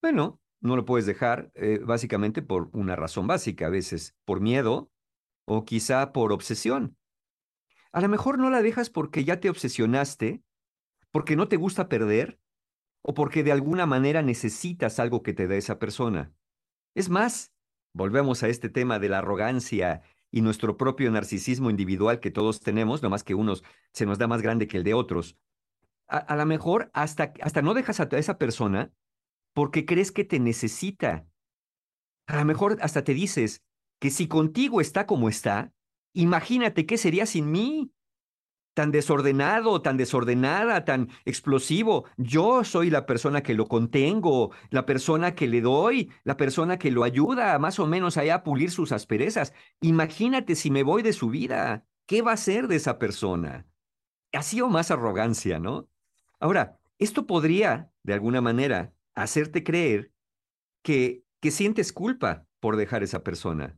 Bueno, 0.02 0.42
no 0.62 0.76
lo 0.76 0.86
puedes 0.86 1.06
dejar 1.06 1.52
eh, 1.56 1.80
básicamente 1.84 2.42
por 2.42 2.70
una 2.74 2.96
razón 2.96 3.28
básica, 3.28 3.68
a 3.68 3.70
veces 3.70 4.16
por 4.26 4.42
miedo 4.42 4.92
o 5.46 5.66
quizá 5.66 6.12
por 6.12 6.32
obsesión. 6.32 6.98
A 7.92 8.02
lo 8.02 8.10
mejor 8.10 8.40
no 8.40 8.50
la 8.50 8.62
dejas 8.62 8.90
porque 8.90 9.24
ya 9.24 9.40
te 9.40 9.50
obsesionaste, 9.50 10.44
porque 11.12 11.36
no 11.36 11.48
te 11.48 11.58
gusta 11.58 11.90
perder, 11.90 12.40
o 13.02 13.14
porque 13.14 13.44
de 13.44 13.52
alguna 13.52 13.86
manera 13.86 14.22
necesitas 14.22 15.00
algo 15.00 15.24
que 15.24 15.34
te 15.34 15.48
dé 15.48 15.58
esa 15.58 15.80
persona. 15.80 16.34
Es 16.96 17.10
más, 17.10 17.52
volvemos 17.94 18.44
a 18.44 18.48
este 18.48 18.70
tema 18.70 19.00
de 19.00 19.10
la 19.10 19.20
arrogancia 19.20 20.04
y 20.32 20.42
nuestro 20.42 20.78
propio 20.78 21.12
narcisismo 21.12 21.70
individual 21.70 22.20
que 22.20 22.32
todos 22.32 22.62
tenemos, 22.62 23.04
no 23.04 23.10
más 23.10 23.24
que 23.24 23.36
unos 23.36 23.64
se 23.92 24.06
nos 24.06 24.18
da 24.18 24.28
más 24.28 24.42
grande 24.42 24.68
que 24.68 24.78
el 24.78 24.84
de 24.84 24.94
otros. 24.94 25.38
A, 26.08 26.18
a 26.18 26.36
lo 26.36 26.46
mejor 26.46 26.90
hasta, 26.94 27.34
hasta 27.42 27.62
no 27.62 27.74
dejas 27.74 28.00
a 28.00 28.08
esa 28.12 28.38
persona 28.38 28.92
porque 29.54 29.86
crees 29.86 30.12
que 30.12 30.24
te 30.24 30.40
necesita. 30.40 31.28
A 32.28 32.38
lo 32.38 32.46
mejor 32.46 32.78
hasta 32.82 33.04
te 33.04 33.14
dices 33.14 33.62
que 34.00 34.10
si 34.10 34.28
contigo 34.28 34.82
está 34.82 35.06
como 35.06 35.30
está, 35.30 35.74
imagínate 36.14 36.86
qué 36.86 36.98
sería 36.98 37.26
sin 37.26 37.52
mí. 37.52 37.92
Tan 38.74 38.92
desordenado, 38.92 39.82
tan 39.82 39.98
desordenada, 39.98 40.86
tan 40.86 41.10
explosivo. 41.26 42.06
Yo 42.18 42.64
soy 42.64 42.90
la 42.90 43.06
persona 43.06 43.44
que 43.44 43.54
lo 43.54 43.68
contengo, 43.68 44.52
la 44.70 44.86
persona 44.86 45.36
que 45.36 45.48
le 45.48 45.60
doy, 45.60 46.10
la 46.24 46.38
persona 46.38 46.80
que 46.80 46.92
lo 46.92 47.04
ayuda 47.04 47.60
más 47.60 47.80
o 47.80 47.88
menos 47.88 48.16
allá 48.16 48.36
a 48.36 48.44
pulir 48.44 48.72
sus 48.72 48.94
asperezas. 48.94 49.54
Imagínate 49.82 50.56
si 50.56 50.72
me 50.72 50.84
voy 50.84 51.04
de 51.04 51.12
su 51.12 51.30
vida. 51.30 51.86
¿Qué 52.06 52.22
va 52.22 52.32
a 52.32 52.38
ser 52.38 52.68
de 52.68 52.78
esa 52.78 52.98
persona? 52.98 53.68
Así 54.32 54.62
o 54.62 54.70
más 54.70 54.90
arrogancia, 54.90 55.60
¿no? 55.60 55.90
Ahora, 56.40 56.80
esto 56.98 57.28
podría, 57.28 57.92
de 58.04 58.14
alguna 58.14 58.40
manera, 58.40 58.94
hacerte 59.16 59.64
creer 59.64 60.14
que, 60.82 61.26
que 61.42 61.52
sientes 61.52 61.92
culpa 61.92 62.48
por 62.62 62.78
dejar 62.78 63.04
esa 63.04 63.24
persona. 63.24 63.78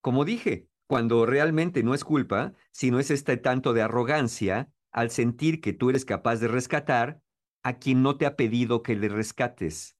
Como 0.00 0.24
dije, 0.24 0.69
cuando 0.90 1.24
realmente 1.24 1.84
no 1.84 1.94
es 1.94 2.02
culpa, 2.02 2.52
sino 2.72 2.98
es 2.98 3.12
este 3.12 3.36
tanto 3.36 3.74
de 3.74 3.82
arrogancia 3.82 4.72
al 4.90 5.12
sentir 5.12 5.60
que 5.60 5.72
tú 5.72 5.88
eres 5.88 6.04
capaz 6.04 6.40
de 6.40 6.48
rescatar 6.48 7.22
a 7.62 7.78
quien 7.78 8.02
no 8.02 8.16
te 8.16 8.26
ha 8.26 8.34
pedido 8.34 8.82
que 8.82 8.96
le 8.96 9.08
rescates. 9.08 9.96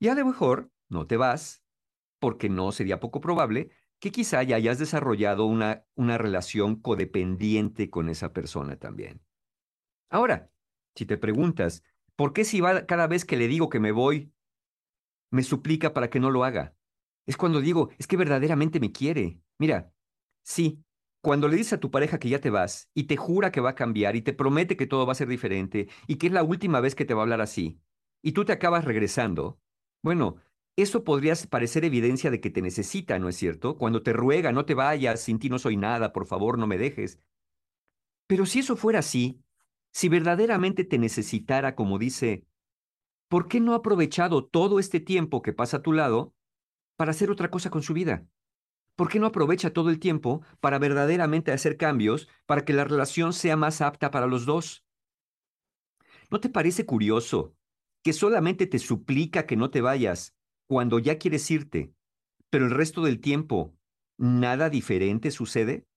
Y 0.00 0.08
a 0.08 0.16
lo 0.16 0.26
mejor 0.26 0.72
no 0.88 1.06
te 1.06 1.16
vas, 1.16 1.62
porque 2.18 2.48
no 2.48 2.72
sería 2.72 2.98
poco 2.98 3.20
probable 3.20 3.70
que 4.00 4.10
quizá 4.10 4.42
ya 4.42 4.56
hayas 4.56 4.80
desarrollado 4.80 5.44
una, 5.44 5.84
una 5.94 6.18
relación 6.18 6.74
codependiente 6.74 7.88
con 7.88 8.08
esa 8.08 8.32
persona 8.32 8.80
también. 8.80 9.22
Ahora, 10.10 10.50
si 10.96 11.06
te 11.06 11.18
preguntas, 11.18 11.84
¿por 12.16 12.32
qué 12.32 12.44
si 12.44 12.60
va 12.60 12.84
cada 12.86 13.06
vez 13.06 13.24
que 13.24 13.36
le 13.36 13.46
digo 13.46 13.68
que 13.68 13.78
me 13.78 13.92
voy, 13.92 14.32
me 15.30 15.44
suplica 15.44 15.94
para 15.94 16.10
que 16.10 16.18
no 16.18 16.32
lo 16.32 16.42
haga? 16.42 16.74
Es 17.26 17.36
cuando 17.36 17.60
digo, 17.60 17.90
es 17.98 18.06
que 18.06 18.16
verdaderamente 18.16 18.80
me 18.80 18.92
quiere. 18.92 19.40
Mira, 19.58 19.92
sí, 20.42 20.84
cuando 21.20 21.46
le 21.48 21.56
dices 21.56 21.74
a 21.74 21.80
tu 21.80 21.90
pareja 21.90 22.18
que 22.18 22.28
ya 22.28 22.40
te 22.40 22.50
vas 22.50 22.90
y 22.94 23.04
te 23.04 23.16
jura 23.16 23.52
que 23.52 23.60
va 23.60 23.70
a 23.70 23.74
cambiar 23.74 24.16
y 24.16 24.22
te 24.22 24.32
promete 24.32 24.76
que 24.76 24.88
todo 24.88 25.06
va 25.06 25.12
a 25.12 25.16
ser 25.16 25.28
diferente 25.28 25.88
y 26.08 26.16
que 26.16 26.26
es 26.26 26.32
la 26.32 26.42
última 26.42 26.80
vez 26.80 26.94
que 26.94 27.04
te 27.04 27.14
va 27.14 27.20
a 27.20 27.24
hablar 27.24 27.40
así, 27.40 27.80
y 28.22 28.32
tú 28.32 28.44
te 28.44 28.52
acabas 28.52 28.84
regresando, 28.84 29.60
bueno, 30.02 30.36
eso 30.76 31.04
podría 31.04 31.34
parecer 31.50 31.84
evidencia 31.84 32.30
de 32.30 32.40
que 32.40 32.50
te 32.50 32.62
necesita, 32.62 33.18
¿no 33.18 33.28
es 33.28 33.36
cierto? 33.36 33.76
Cuando 33.76 34.02
te 34.02 34.12
ruega, 34.12 34.52
no 34.52 34.64
te 34.64 34.74
vayas, 34.74 35.20
sin 35.20 35.38
ti 35.38 35.48
no 35.48 35.58
soy 35.58 35.76
nada, 35.76 36.12
por 36.12 36.26
favor, 36.26 36.58
no 36.58 36.66
me 36.66 36.78
dejes. 36.78 37.18
Pero 38.26 38.46
si 38.46 38.60
eso 38.60 38.76
fuera 38.76 39.00
así, 39.00 39.42
si 39.92 40.08
verdaderamente 40.08 40.84
te 40.84 40.98
necesitara, 40.98 41.74
como 41.74 41.98
dice, 41.98 42.46
¿por 43.28 43.48
qué 43.48 43.60
no 43.60 43.74
ha 43.74 43.76
aprovechado 43.76 44.44
todo 44.46 44.78
este 44.78 45.00
tiempo 45.00 45.42
que 45.42 45.52
pasa 45.52 45.78
a 45.78 45.82
tu 45.82 45.92
lado 45.92 46.34
para 47.02 47.10
hacer 47.10 47.32
otra 47.32 47.50
cosa 47.50 47.68
con 47.68 47.82
su 47.82 47.94
vida? 47.94 48.28
¿Por 48.94 49.08
qué 49.08 49.18
no 49.18 49.26
aprovecha 49.26 49.72
todo 49.72 49.90
el 49.90 49.98
tiempo 49.98 50.42
para 50.60 50.78
verdaderamente 50.78 51.50
hacer 51.50 51.76
cambios 51.76 52.28
para 52.46 52.64
que 52.64 52.72
la 52.72 52.84
relación 52.84 53.32
sea 53.32 53.56
más 53.56 53.80
apta 53.80 54.12
para 54.12 54.28
los 54.28 54.46
dos? 54.46 54.84
¿No 56.30 56.38
te 56.38 56.48
parece 56.48 56.86
curioso 56.86 57.56
que 58.04 58.12
solamente 58.12 58.68
te 58.68 58.78
suplica 58.78 59.46
que 59.46 59.56
no 59.56 59.68
te 59.68 59.80
vayas 59.80 60.36
cuando 60.68 61.00
ya 61.00 61.18
quieres 61.18 61.50
irte, 61.50 61.92
pero 62.50 62.66
el 62.66 62.70
resto 62.70 63.02
del 63.02 63.18
tiempo 63.18 63.74
nada 64.16 64.70
diferente 64.70 65.32
sucede? 65.32 65.88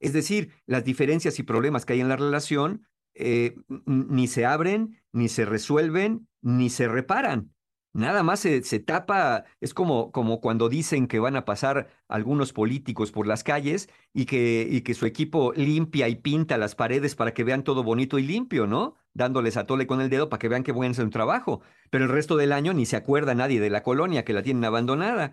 Es 0.00 0.12
decir, 0.12 0.54
las 0.66 0.82
diferencias 0.82 1.38
y 1.38 1.44
problemas 1.44 1.86
que 1.86 1.92
hay 1.92 2.00
en 2.00 2.08
la 2.08 2.16
relación 2.16 2.88
eh, 3.14 3.54
ni 3.86 4.26
se 4.26 4.44
abren, 4.44 5.00
ni 5.12 5.28
se 5.28 5.44
resuelven, 5.44 6.26
ni 6.42 6.68
se 6.68 6.88
reparan. 6.88 7.54
Nada 7.98 8.22
más 8.22 8.38
se, 8.38 8.62
se, 8.62 8.78
tapa, 8.78 9.44
es 9.60 9.74
como, 9.74 10.12
como 10.12 10.40
cuando 10.40 10.68
dicen 10.68 11.08
que 11.08 11.18
van 11.18 11.34
a 11.34 11.44
pasar 11.44 11.88
algunos 12.06 12.52
políticos 12.52 13.10
por 13.10 13.26
las 13.26 13.42
calles 13.42 13.88
y 14.14 14.24
que, 14.26 14.68
y 14.70 14.82
que 14.82 14.94
su 14.94 15.04
equipo 15.04 15.52
limpia 15.56 16.08
y 16.08 16.14
pinta 16.14 16.58
las 16.58 16.76
paredes 16.76 17.16
para 17.16 17.34
que 17.34 17.42
vean 17.42 17.64
todo 17.64 17.82
bonito 17.82 18.20
y 18.20 18.22
limpio, 18.22 18.68
¿no? 18.68 18.94
Dándoles 19.14 19.56
a 19.56 19.66
tole 19.66 19.88
con 19.88 20.00
el 20.00 20.10
dedo 20.10 20.28
para 20.28 20.38
que 20.38 20.46
vean 20.48 20.62
que 20.62 20.70
buen 20.70 20.92
es 20.92 21.00
un 21.00 21.10
trabajo. 21.10 21.60
Pero 21.90 22.04
el 22.04 22.10
resto 22.10 22.36
del 22.36 22.52
año 22.52 22.72
ni 22.72 22.86
se 22.86 22.94
acuerda 22.94 23.34
nadie 23.34 23.58
de 23.58 23.68
la 23.70 23.82
colonia 23.82 24.24
que 24.24 24.32
la 24.32 24.44
tienen 24.44 24.64
abandonada. 24.64 25.32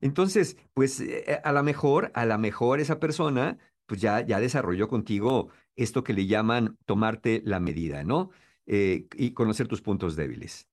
Entonces, 0.00 0.56
pues 0.72 1.00
eh, 1.00 1.40
a 1.44 1.52
lo 1.52 1.62
mejor, 1.62 2.12
a 2.14 2.24
lo 2.24 2.38
mejor 2.38 2.80
esa 2.80 2.98
persona, 2.98 3.58
pues 3.84 4.00
ya, 4.00 4.22
ya 4.22 4.40
desarrolló 4.40 4.88
contigo 4.88 5.50
esto 5.76 6.02
que 6.02 6.14
le 6.14 6.26
llaman 6.26 6.78
tomarte 6.86 7.42
la 7.44 7.60
medida, 7.60 8.04
¿no? 8.04 8.30
Eh, 8.66 9.06
y 9.16 9.32
conocer 9.34 9.68
tus 9.68 9.82
puntos 9.82 10.16
débiles. 10.16 10.69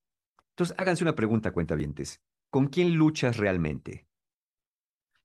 Entonces, 0.58 0.76
háganse 0.80 1.04
una 1.04 1.14
pregunta, 1.14 1.52
cuentavientes. 1.52 2.20
¿Con 2.50 2.66
quién 2.66 2.96
luchas 2.96 3.38
realmente? 3.38 4.08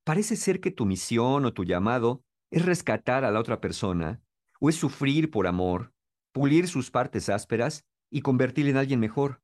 Parece 0.04 0.36
ser 0.36 0.60
que 0.60 0.70
tu 0.70 0.84
misión 0.84 1.46
o 1.46 1.54
tu 1.54 1.64
llamado 1.64 2.22
es 2.50 2.66
rescatar 2.66 3.24
a 3.24 3.30
la 3.30 3.40
otra 3.40 3.58
persona, 3.58 4.20
o 4.60 4.68
es 4.68 4.76
sufrir 4.76 5.30
por 5.30 5.46
amor, 5.46 5.94
pulir 6.32 6.68
sus 6.68 6.90
partes 6.90 7.30
ásperas 7.30 7.86
y 8.10 8.20
convertirle 8.20 8.72
en 8.72 8.76
alguien 8.76 9.00
mejor. 9.00 9.40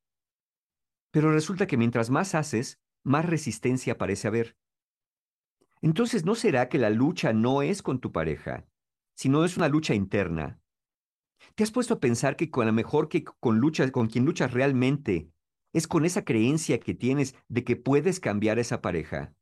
Pero 1.10 1.32
resulta 1.32 1.66
que 1.66 1.78
mientras 1.78 2.10
más 2.10 2.34
haces, 2.34 2.78
más 3.02 3.24
resistencia 3.24 3.96
parece 3.96 4.28
haber. 4.28 4.58
Entonces, 5.80 6.26
¿no 6.26 6.34
será 6.34 6.68
que 6.68 6.76
la 6.76 6.90
lucha 6.90 7.32
no 7.32 7.62
es 7.62 7.80
con 7.80 7.98
tu 7.98 8.12
pareja, 8.12 8.66
sino 9.14 9.42
es 9.42 9.56
una 9.56 9.68
lucha 9.68 9.94
interna? 9.94 10.60
¿Te 11.54 11.64
has 11.64 11.70
puesto 11.70 11.94
a 11.94 12.00
pensar 12.00 12.36
que 12.36 12.50
con 12.50 12.66
la 12.66 12.72
mejor 12.72 13.08
que 13.08 13.24
con 13.24 13.58
lucha, 13.58 13.90
con 13.90 14.08
quien 14.08 14.26
luchas 14.26 14.52
realmente 14.52 15.32
es 15.78 15.86
con 15.86 16.04
esa 16.04 16.24
creencia 16.24 16.80
que 16.80 16.92
tienes 16.92 17.34
de 17.48 17.64
que 17.64 17.76
puedes 17.76 18.20
cambiar 18.20 18.58
esa 18.58 18.82
pareja. 18.82 19.34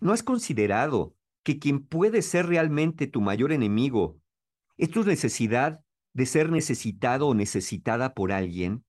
¿No 0.00 0.12
has 0.12 0.22
considerado 0.22 1.16
que 1.44 1.58
quien 1.58 1.86
puede 1.86 2.22
ser 2.22 2.46
realmente 2.46 3.06
tu 3.06 3.20
mayor 3.20 3.52
enemigo 3.52 4.20
es 4.76 4.90
tu 4.90 5.04
necesidad 5.04 5.84
de 6.12 6.26
ser 6.26 6.50
necesitado 6.50 7.28
o 7.28 7.34
necesitada 7.34 8.12
por 8.12 8.32
alguien? 8.32 8.84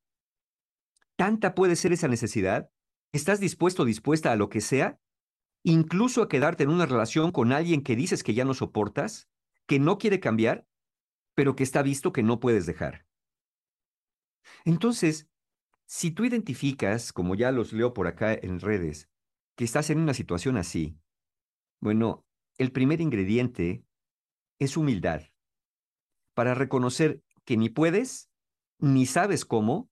¿Tanta 1.16 1.54
puede 1.54 1.76
ser 1.76 1.94
esa 1.94 2.08
necesidad? 2.08 2.70
¿Estás 3.12 3.40
dispuesto 3.40 3.84
o 3.84 3.86
dispuesta 3.86 4.32
a 4.32 4.36
lo 4.36 4.50
que 4.50 4.62
sea? 4.62 5.00
¿Incluso 5.64 6.24
a 6.24 6.28
quedarte 6.28 6.64
en 6.64 6.72
una 6.72 6.88
relación 6.88 7.32
con 7.32 7.52
alguien 7.52 7.84
que 7.84 7.96
dices 7.96 8.24
que 8.24 8.34
ya 8.34 8.44
no 8.44 8.56
soportas, 8.56 9.30
que 9.68 9.78
no 9.78 10.00
quiere 10.00 10.20
cambiar, 10.20 10.68
pero 11.36 11.56
que 11.56 11.64
está 11.64 11.84
visto 11.84 12.12
que 12.12 12.24
no 12.24 12.40
puedes 12.40 12.66
dejar? 12.66 13.06
Entonces, 14.66 15.30
si 15.86 16.12
tú 16.12 16.26
identificas, 16.26 17.14
como 17.14 17.36
ya 17.36 17.52
los 17.52 17.74
leo 17.74 17.94
por 17.94 18.08
acá 18.08 18.34
en 18.34 18.60
redes, 18.60 19.10
que 19.56 19.64
estás 19.64 19.90
en 19.90 20.00
una 20.00 20.14
situación 20.14 20.58
así, 20.58 20.98
bueno, 21.80 22.26
el 22.58 22.72
primer 22.72 23.02
ingrediente 23.02 23.86
es 24.60 24.78
humildad, 24.78 25.22
para 26.34 26.54
reconocer 26.56 27.22
que 27.46 27.58
ni 27.58 27.70
puedes, 27.70 28.30
ni 28.80 29.06
sabes 29.06 29.46
cómo, 29.46 29.90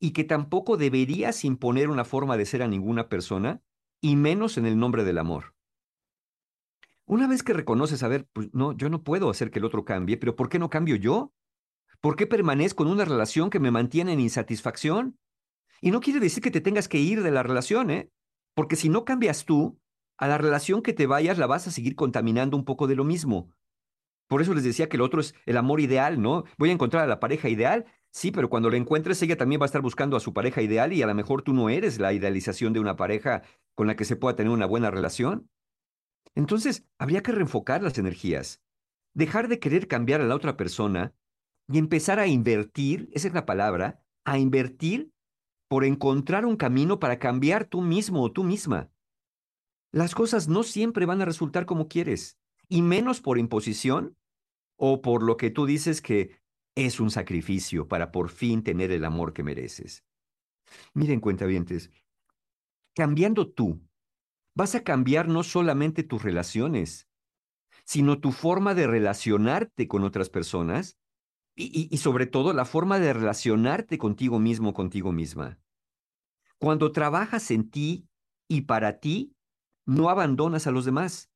y 0.00 0.12
que 0.12 0.24
tampoco 0.24 0.76
deberías 0.76 1.44
imponer 1.44 1.88
una 1.88 2.04
forma 2.04 2.36
de 2.36 2.46
ser 2.46 2.62
a 2.62 2.68
ninguna 2.68 3.08
persona, 3.08 3.62
y 4.00 4.16
menos 4.16 4.58
en 4.58 4.66
el 4.66 4.78
nombre 4.78 5.04
del 5.04 5.18
amor. 5.18 5.54
Una 7.06 7.26
vez 7.26 7.42
que 7.42 7.52
reconoces, 7.52 8.02
a 8.02 8.08
ver, 8.08 8.26
pues 8.32 8.48
no, 8.52 8.72
yo 8.72 8.88
no 8.88 9.02
puedo 9.02 9.30
hacer 9.30 9.50
que 9.50 9.58
el 9.58 9.64
otro 9.64 9.84
cambie, 9.84 10.16
pero 10.16 10.36
¿por 10.36 10.48
qué 10.48 10.58
no 10.58 10.70
cambio 10.70 10.96
yo? 10.96 11.32
¿Por 12.00 12.16
qué 12.16 12.26
permanezco 12.26 12.82
en 12.82 12.90
una 12.90 13.04
relación 13.04 13.50
que 13.50 13.60
me 13.60 13.70
mantiene 13.70 14.12
en 14.12 14.20
insatisfacción? 14.20 15.18
Y 15.84 15.90
no 15.90 16.00
quiere 16.00 16.18
decir 16.18 16.42
que 16.42 16.50
te 16.50 16.62
tengas 16.62 16.88
que 16.88 16.96
ir 16.96 17.22
de 17.22 17.30
la 17.30 17.42
relación, 17.42 17.90
¿eh? 17.90 18.10
Porque 18.54 18.74
si 18.74 18.88
no 18.88 19.04
cambias 19.04 19.44
tú, 19.44 19.78
a 20.16 20.26
la 20.26 20.38
relación 20.38 20.80
que 20.80 20.94
te 20.94 21.06
vayas 21.06 21.36
la 21.36 21.46
vas 21.46 21.66
a 21.66 21.70
seguir 21.70 21.94
contaminando 21.94 22.56
un 22.56 22.64
poco 22.64 22.86
de 22.86 22.96
lo 22.96 23.04
mismo. 23.04 23.50
Por 24.26 24.40
eso 24.40 24.54
les 24.54 24.64
decía 24.64 24.88
que 24.88 24.96
el 24.96 25.02
otro 25.02 25.20
es 25.20 25.34
el 25.44 25.58
amor 25.58 25.82
ideal, 25.82 26.22
¿no? 26.22 26.44
Voy 26.56 26.70
a 26.70 26.72
encontrar 26.72 27.04
a 27.04 27.06
la 27.06 27.20
pareja 27.20 27.50
ideal, 27.50 27.84
sí, 28.10 28.30
pero 28.30 28.48
cuando 28.48 28.70
la 28.70 28.78
encuentres 28.78 29.20
ella 29.20 29.36
también 29.36 29.60
va 29.60 29.66
a 29.66 29.72
estar 29.72 29.82
buscando 29.82 30.16
a 30.16 30.20
su 30.20 30.32
pareja 30.32 30.62
ideal 30.62 30.94
y 30.94 31.02
a 31.02 31.06
lo 31.06 31.14
mejor 31.14 31.42
tú 31.42 31.52
no 31.52 31.68
eres 31.68 31.98
la 31.98 32.14
idealización 32.14 32.72
de 32.72 32.80
una 32.80 32.96
pareja 32.96 33.42
con 33.74 33.86
la 33.86 33.94
que 33.94 34.06
se 34.06 34.16
pueda 34.16 34.36
tener 34.36 34.52
una 34.52 34.64
buena 34.64 34.90
relación. 34.90 35.50
Entonces, 36.34 36.86
habría 36.98 37.22
que 37.22 37.32
reenfocar 37.32 37.82
las 37.82 37.98
energías, 37.98 38.62
dejar 39.12 39.48
de 39.48 39.58
querer 39.58 39.86
cambiar 39.86 40.22
a 40.22 40.24
la 40.24 40.34
otra 40.34 40.56
persona 40.56 41.12
y 41.68 41.76
empezar 41.76 42.20
a 42.20 42.26
invertir, 42.26 43.10
esa 43.12 43.28
es 43.28 43.34
la 43.34 43.44
palabra, 43.44 44.02
a 44.24 44.38
invertir 44.38 45.13
por 45.74 45.84
encontrar 45.84 46.46
un 46.46 46.54
camino 46.54 47.00
para 47.00 47.18
cambiar 47.18 47.64
tú 47.64 47.80
mismo 47.80 48.22
o 48.22 48.30
tú 48.30 48.44
misma. 48.44 48.92
Las 49.90 50.14
cosas 50.14 50.46
no 50.46 50.62
siempre 50.62 51.04
van 51.04 51.20
a 51.20 51.24
resultar 51.24 51.66
como 51.66 51.88
quieres, 51.88 52.38
y 52.68 52.80
menos 52.80 53.20
por 53.20 53.38
imposición 53.38 54.16
o 54.76 55.02
por 55.02 55.24
lo 55.24 55.36
que 55.36 55.50
tú 55.50 55.66
dices 55.66 56.00
que 56.00 56.38
es 56.76 57.00
un 57.00 57.10
sacrificio 57.10 57.88
para 57.88 58.12
por 58.12 58.28
fin 58.28 58.62
tener 58.62 58.92
el 58.92 59.04
amor 59.04 59.32
que 59.32 59.42
mereces. 59.42 60.04
Miren, 60.94 61.18
cuentavientes, 61.18 61.90
cambiando 62.94 63.50
tú, 63.50 63.80
vas 64.54 64.76
a 64.76 64.84
cambiar 64.84 65.26
no 65.26 65.42
solamente 65.42 66.04
tus 66.04 66.22
relaciones, 66.22 67.08
sino 67.84 68.20
tu 68.20 68.30
forma 68.30 68.76
de 68.76 68.86
relacionarte 68.86 69.88
con 69.88 70.04
otras 70.04 70.30
personas 70.30 71.00
y, 71.56 71.88
y- 71.92 71.96
sobre 71.98 72.26
todo 72.26 72.52
la 72.52 72.64
forma 72.64 73.00
de 73.00 73.12
relacionarte 73.12 73.98
contigo 73.98 74.38
mismo, 74.38 74.72
contigo 74.72 75.12
misma. 75.12 75.63
Cuando 76.64 76.92
trabajas 76.92 77.50
en 77.50 77.68
ti 77.68 78.08
y 78.48 78.62
para 78.62 78.98
ti, 78.98 79.36
no 79.84 80.08
abandonas 80.08 80.66
a 80.66 80.70
los 80.70 80.86
demás, 80.86 81.30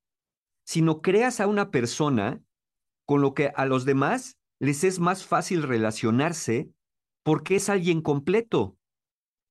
sino 0.65 1.03
creas 1.03 1.41
a 1.41 1.47
una 1.47 1.71
persona 1.71 2.43
con 3.07 3.21
lo 3.21 3.35
que 3.35 3.53
a 3.55 3.67
los 3.67 3.85
demás 3.85 4.39
les 4.59 4.85
es 4.85 5.01
más 5.01 5.27
fácil 5.27 5.65
relacionarse 5.65 6.73
porque 7.25 7.57
es 7.57 7.69
alguien 7.69 8.01
completo. 8.01 8.79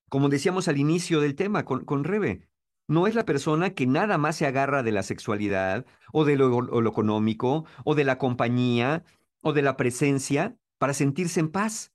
Como 0.09 0.29
decíamos 0.29 0.67
al 0.67 0.79
inicio 0.79 1.21
del 1.21 1.35
tema 1.35 1.63
con, 1.63 1.85
con 1.85 2.05
Rebe, 2.05 2.49
no 2.87 3.05
es 3.05 3.13
la 3.13 3.25
persona 3.25 3.75
que 3.75 3.85
nada 3.85 4.17
más 4.17 4.35
se 4.35 4.47
agarra 4.47 4.81
de 4.81 4.93
la 4.93 5.03
sexualidad 5.03 5.85
o 6.11 6.25
de 6.25 6.37
lo, 6.37 6.87
económico 6.87 7.65
o 7.85 7.93
de 7.93 8.03
la 8.03 8.17
compañía 8.17 9.03
o 9.41 9.53
de 9.53 9.61
la 9.61 9.77
presencia 9.77 10.57
para 10.79 10.95
sentirse 10.95 11.39
en 11.39 11.51
paz. 11.51 11.93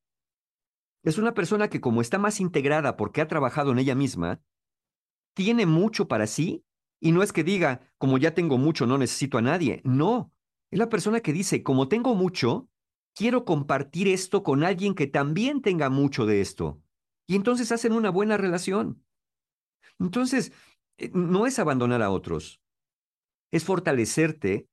Es 1.02 1.18
una 1.18 1.34
persona 1.34 1.68
que 1.68 1.80
como 1.80 2.00
está 2.00 2.18
más 2.18 2.40
integrada 2.40 2.96
porque 2.96 3.20
ha 3.20 3.28
trabajado 3.28 3.72
en 3.72 3.78
ella 3.78 3.94
misma, 3.94 4.40
tiene 5.34 5.66
mucho 5.66 6.08
para 6.08 6.26
sí 6.26 6.64
y 7.00 7.12
no 7.12 7.22
es 7.22 7.32
que 7.32 7.42
diga, 7.42 7.80
como 7.98 8.18
ya 8.18 8.34
tengo 8.34 8.58
mucho, 8.58 8.86
no 8.86 8.98
necesito 8.98 9.38
a 9.38 9.42
nadie. 9.42 9.80
No, 9.84 10.32
es 10.70 10.78
la 10.78 10.88
persona 10.88 11.20
que 11.20 11.32
dice, 11.32 11.62
como 11.62 11.88
tengo 11.88 12.14
mucho, 12.14 12.68
quiero 13.14 13.44
compartir 13.44 14.06
esto 14.08 14.42
con 14.42 14.62
alguien 14.62 14.94
que 14.94 15.06
también 15.08 15.62
tenga 15.62 15.90
mucho 15.90 16.26
de 16.26 16.40
esto. 16.40 16.80
Y 17.26 17.34
entonces 17.34 17.72
hacen 17.72 17.92
una 17.92 18.10
buena 18.10 18.36
relación. 18.36 19.04
Entonces, 19.98 20.52
eh, 20.98 21.10
no 21.12 21.46
es 21.46 21.58
abandonar 21.58 22.02
a 22.02 22.10
otros, 22.10 22.60
es 23.50 23.64
fortalecerte 23.64 24.68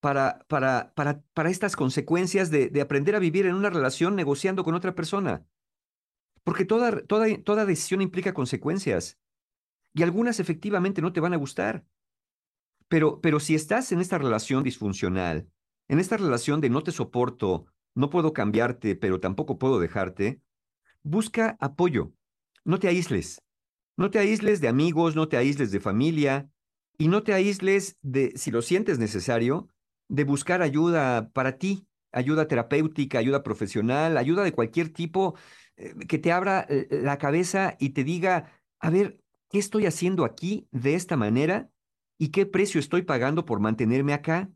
para, 0.00 0.44
para, 0.48 0.92
para, 0.94 1.22
para 1.34 1.50
estas 1.50 1.76
consecuencias 1.76 2.50
de, 2.50 2.68
de 2.68 2.80
aprender 2.80 3.16
a 3.16 3.20
vivir 3.20 3.46
en 3.46 3.54
una 3.54 3.70
relación 3.70 4.16
negociando 4.16 4.64
con 4.64 4.74
otra 4.74 4.94
persona. 4.94 5.46
Porque 6.44 6.64
toda, 6.64 7.02
toda, 7.02 7.26
toda 7.42 7.66
decisión 7.66 8.00
implica 8.00 8.32
consecuencias. 8.32 9.18
Y 9.94 10.02
algunas 10.02 10.40
efectivamente 10.40 11.02
no 11.02 11.12
te 11.12 11.20
van 11.20 11.34
a 11.34 11.38
gustar. 11.38 11.84
Pero, 12.88 13.20
pero 13.20 13.40
si 13.40 13.54
estás 13.54 13.92
en 13.92 14.00
esta 14.00 14.18
relación 14.18 14.62
disfuncional, 14.62 15.48
en 15.88 15.98
esta 15.98 16.16
relación 16.16 16.60
de 16.60 16.70
no 16.70 16.82
te 16.82 16.92
soporto, 16.92 17.66
no 17.94 18.10
puedo 18.10 18.32
cambiarte, 18.32 18.94
pero 18.94 19.20
tampoco 19.20 19.58
puedo 19.58 19.80
dejarte, 19.80 20.40
busca 21.02 21.56
apoyo. 21.60 22.12
No 22.64 22.78
te 22.78 22.88
aísles. 22.88 23.42
No 23.96 24.10
te 24.10 24.18
aísles 24.18 24.60
de 24.60 24.68
amigos, 24.68 25.16
no 25.16 25.28
te 25.28 25.36
aísles 25.36 25.72
de 25.72 25.80
familia 25.80 26.50
y 26.96 27.08
no 27.08 27.24
te 27.24 27.32
aísles 27.32 27.98
de, 28.00 28.32
si 28.36 28.50
lo 28.50 28.62
sientes 28.62 28.98
necesario, 28.98 29.68
de 30.08 30.24
buscar 30.24 30.62
ayuda 30.62 31.30
para 31.32 31.58
ti, 31.58 31.86
ayuda 32.12 32.48
terapéutica, 32.48 33.18
ayuda 33.18 33.42
profesional, 33.42 34.16
ayuda 34.16 34.42
de 34.42 34.52
cualquier 34.52 34.88
tipo 34.92 35.36
eh, 35.76 35.94
que 36.08 36.18
te 36.18 36.32
abra 36.32 36.66
eh, 36.68 36.88
la 36.90 37.18
cabeza 37.18 37.76
y 37.78 37.90
te 37.90 38.04
diga, 38.04 38.50
a 38.80 38.90
ver, 38.90 39.20
¿qué 39.50 39.58
estoy 39.58 39.86
haciendo 39.86 40.24
aquí 40.24 40.66
de 40.70 40.94
esta 40.94 41.16
manera? 41.16 41.70
¿Y 42.18 42.28
qué 42.28 42.46
precio 42.46 42.80
estoy 42.80 43.02
pagando 43.02 43.44
por 43.44 43.60
mantenerme 43.60 44.12
acá? 44.12 44.50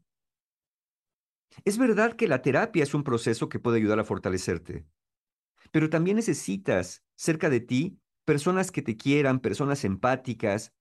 Es 1.65 1.77
verdad 1.77 2.15
que 2.15 2.29
la 2.29 2.43
terapia 2.43 2.83
es 2.83 2.95
un 2.95 3.05
proceso 3.05 3.49
que 3.49 3.59
puede 3.59 3.77
ayudar 3.77 4.01
a 4.01 4.05
fortalecerte, 4.05 4.87
pero 5.71 5.91
también 5.91 6.17
necesitas 6.17 7.05
cerca 7.15 7.51
de 7.51 7.61
ti 7.61 8.01
personas 8.25 8.71
que 8.73 8.83
te 8.83 8.97
quieran, 8.97 9.41
personas 9.41 9.85
empáticas, 9.85 10.73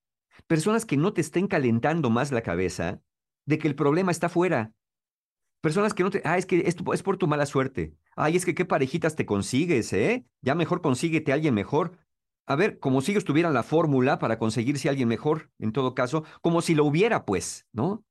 personas 0.47 0.85
que 0.85 0.95
no 0.95 1.11
te 1.13 1.21
estén 1.21 1.47
calentando 1.47 2.09
más 2.09 2.31
la 2.31 2.41
cabeza 2.41 3.01
de 3.45 3.57
que 3.57 3.67
el 3.67 3.75
problema 3.75 4.11
está 4.11 4.29
fuera. 4.29 4.73
Personas 5.61 5.93
que 5.93 6.03
no 6.03 6.09
te, 6.09 6.21
ah, 6.25 6.37
es 6.37 6.45
que 6.45 6.59
es, 6.59 6.75
es 6.93 7.03
por 7.03 7.17
tu 7.17 7.27
mala 7.27 7.45
suerte. 7.45 7.93
Ay, 8.15 8.35
es 8.35 8.45
que 8.45 8.55
qué 8.55 8.65
parejitas 8.65 9.15
te 9.15 9.25
consigues, 9.25 9.93
¿eh? 9.93 10.25
Ya 10.41 10.55
mejor 10.55 10.81
consíguete 10.81 11.31
a 11.31 11.35
alguien 11.35 11.53
mejor. 11.53 11.97
A 12.47 12.55
ver, 12.55 12.79
como 12.79 13.01
si 13.01 13.11
ellos 13.11 13.25
tuvieran 13.25 13.53
la 13.53 13.63
fórmula 13.63 14.17
para 14.19 14.39
conseguirse 14.39 14.87
a 14.87 14.91
alguien 14.91 15.07
mejor, 15.07 15.51
en 15.59 15.71
todo 15.71 15.93
caso, 15.93 16.23
como 16.41 16.61
si 16.61 16.73
lo 16.73 16.85
hubiera, 16.85 17.25
pues, 17.25 17.67
¿no? 17.71 18.03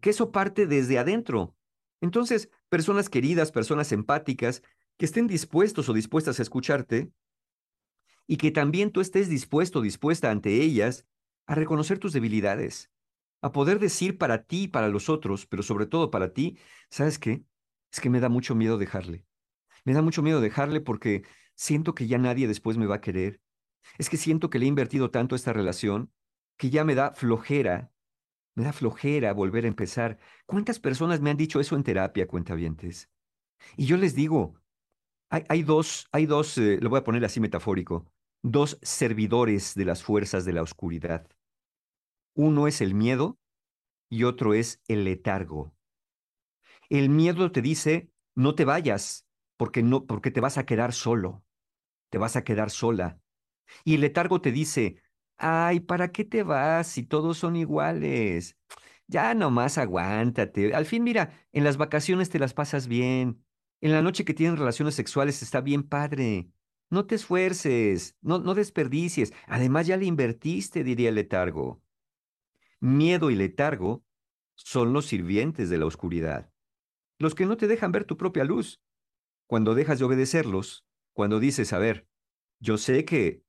Que 0.00 0.10
eso 0.10 0.32
parte 0.32 0.66
desde 0.66 0.98
adentro. 0.98 1.54
Entonces, 2.00 2.50
personas 2.68 3.08
queridas, 3.08 3.52
personas 3.52 3.92
empáticas, 3.92 4.62
que 4.96 5.04
estén 5.04 5.26
dispuestos 5.26 5.88
o 5.88 5.92
dispuestas 5.92 6.38
a 6.38 6.42
escucharte 6.42 7.10
y 8.26 8.38
que 8.38 8.50
también 8.50 8.90
tú 8.90 9.00
estés 9.00 9.28
dispuesto 9.28 9.82
dispuesta 9.82 10.30
ante 10.30 10.62
ellas 10.62 11.06
a 11.46 11.54
reconocer 11.54 11.98
tus 11.98 12.12
debilidades, 12.12 12.90
a 13.42 13.52
poder 13.52 13.78
decir 13.78 14.18
para 14.18 14.44
ti 14.44 14.64
y 14.64 14.68
para 14.68 14.88
los 14.88 15.08
otros, 15.08 15.46
pero 15.46 15.62
sobre 15.62 15.86
todo 15.86 16.10
para 16.10 16.32
ti, 16.32 16.58
¿sabes 16.90 17.18
qué? 17.18 17.44
Es 17.92 18.00
que 18.00 18.10
me 18.10 18.20
da 18.20 18.28
mucho 18.28 18.54
miedo 18.54 18.78
dejarle. 18.78 19.24
Me 19.84 19.94
da 19.94 20.02
mucho 20.02 20.22
miedo 20.22 20.40
dejarle 20.40 20.80
porque 20.80 21.24
siento 21.54 21.94
que 21.94 22.06
ya 22.06 22.18
nadie 22.18 22.48
después 22.48 22.76
me 22.76 22.86
va 22.86 22.96
a 22.96 23.00
querer. 23.00 23.40
Es 23.98 24.10
que 24.10 24.16
siento 24.16 24.50
que 24.50 24.58
le 24.58 24.66
he 24.66 24.68
invertido 24.68 25.10
tanto 25.10 25.36
esta 25.36 25.52
relación 25.52 26.12
que 26.56 26.70
ya 26.70 26.84
me 26.84 26.94
da 26.94 27.12
flojera, 27.14 27.92
me 28.54 28.64
da 28.64 28.72
flojera 28.72 29.32
volver 29.32 29.64
a 29.64 29.68
empezar. 29.68 30.18
¿Cuántas 30.46 30.80
personas 30.80 31.20
me 31.20 31.30
han 31.30 31.36
dicho 31.36 31.60
eso 31.60 31.76
en 31.76 31.84
terapia, 31.84 32.26
cuentavientes? 32.26 33.10
Y 33.76 33.86
yo 33.86 33.96
les 33.96 34.14
digo, 34.14 34.54
hay, 35.30 35.44
hay 35.48 35.62
dos, 35.62 36.08
hay 36.12 36.26
dos, 36.26 36.58
eh, 36.58 36.78
lo 36.80 36.90
voy 36.90 37.00
a 37.00 37.04
poner 37.04 37.24
así 37.24 37.40
metafórico, 37.40 38.06
dos 38.42 38.78
servidores 38.82 39.74
de 39.74 39.84
las 39.84 40.02
fuerzas 40.02 40.44
de 40.44 40.52
la 40.52 40.62
oscuridad. 40.62 41.26
Uno 42.36 42.68
es 42.68 42.82
el 42.82 42.94
miedo 42.94 43.38
y 44.10 44.24
otro 44.24 44.54
es 44.54 44.82
el 44.88 45.04
letargo. 45.04 45.74
El 46.88 47.08
miedo 47.08 47.50
te 47.52 47.62
dice, 47.62 48.10
no 48.34 48.54
te 48.54 48.64
vayas, 48.64 49.26
porque 49.56 49.82
no, 49.82 50.06
porque 50.06 50.30
te 50.30 50.40
vas 50.40 50.58
a 50.58 50.66
quedar 50.66 50.92
solo, 50.92 51.44
te 52.10 52.18
vas 52.18 52.36
a 52.36 52.44
quedar 52.44 52.70
sola. 52.70 53.20
Y 53.84 53.96
el 53.96 54.02
letargo 54.02 54.40
te 54.40 54.52
dice, 54.52 55.02
ay, 55.38 55.80
¿para 55.80 56.12
qué 56.12 56.24
te 56.24 56.42
vas 56.42 56.88
si 56.88 57.04
todos 57.04 57.38
son 57.38 57.56
iguales? 57.56 58.56
Ya 59.08 59.34
nomás 59.34 59.78
aguántate. 59.78 60.74
Al 60.74 60.86
fin, 60.86 61.04
mira, 61.04 61.32
en 61.52 61.64
las 61.64 61.76
vacaciones 61.78 62.30
te 62.30 62.38
las 62.38 62.54
pasas 62.54 62.88
bien. 62.88 63.44
En 63.80 63.92
la 63.92 64.02
noche 64.02 64.24
que 64.24 64.34
tienen 64.34 64.58
relaciones 64.58 64.94
sexuales 64.96 65.42
está 65.42 65.60
bien 65.62 65.84
padre. 65.84 66.50
No 66.90 67.06
te 67.06 67.16
esfuerces, 67.16 68.16
no, 68.22 68.38
no 68.40 68.54
desperdicies. 68.54 69.32
Además, 69.46 69.86
ya 69.86 69.96
le 69.96 70.06
invertiste, 70.06 70.84
diría 70.84 71.10
el 71.10 71.16
letargo. 71.16 71.82
Miedo 72.80 73.30
y 73.30 73.36
letargo 73.36 74.04
son 74.54 74.92
los 74.92 75.06
sirvientes 75.06 75.70
de 75.70 75.78
la 75.78 75.86
oscuridad, 75.86 76.50
los 77.18 77.34
que 77.34 77.46
no 77.46 77.56
te 77.56 77.66
dejan 77.66 77.92
ver 77.92 78.04
tu 78.04 78.16
propia 78.16 78.44
luz. 78.44 78.80
Cuando 79.46 79.74
dejas 79.74 79.98
de 79.98 80.04
obedecerlos, 80.04 80.84
cuando 81.12 81.40
dices, 81.40 81.72
a 81.72 81.78
ver, 81.78 82.06
yo 82.60 82.78
sé 82.78 83.04
que, 83.04 83.42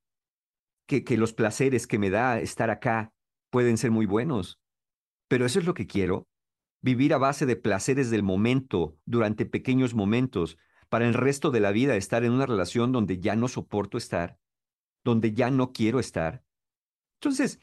que, 0.86 1.18
los 1.18 1.34
placeres 1.34 1.88
que 1.88 2.00
me 2.00 2.10
da 2.10 2.40
estar 2.40 2.70
acá 2.70 3.14
pueden 3.50 3.78
ser 3.78 3.92
muy 3.92 4.06
buenos, 4.06 4.60
pero 5.28 5.46
eso 5.46 5.60
es 5.60 5.66
lo 5.66 5.74
que 5.74 5.88
quiero, 5.88 6.28
vivir 6.82 7.14
a 7.14 7.18
base 7.18 7.46
de 7.46 7.56
placeres 7.56 8.10
del 8.10 8.24
momento, 8.24 8.98
durante 9.06 9.46
pequeños 9.46 9.94
momentos, 9.94 10.58
para 10.90 11.08
el 11.08 11.14
resto 11.14 11.52
de 11.52 11.60
la 11.60 11.72
vida 11.72 11.96
estar 11.96 12.24
en 12.24 12.32
una 12.32 12.46
relación 12.46 12.92
donde 12.92 13.20
ya 13.20 13.36
no 13.36 13.48
soporto 13.48 13.98
estar, 13.98 14.40
donde 15.04 15.34
ya 15.34 15.50
no 15.52 15.74
quiero 15.74 16.00
estar. 16.00 16.44
Entonces, 17.20 17.60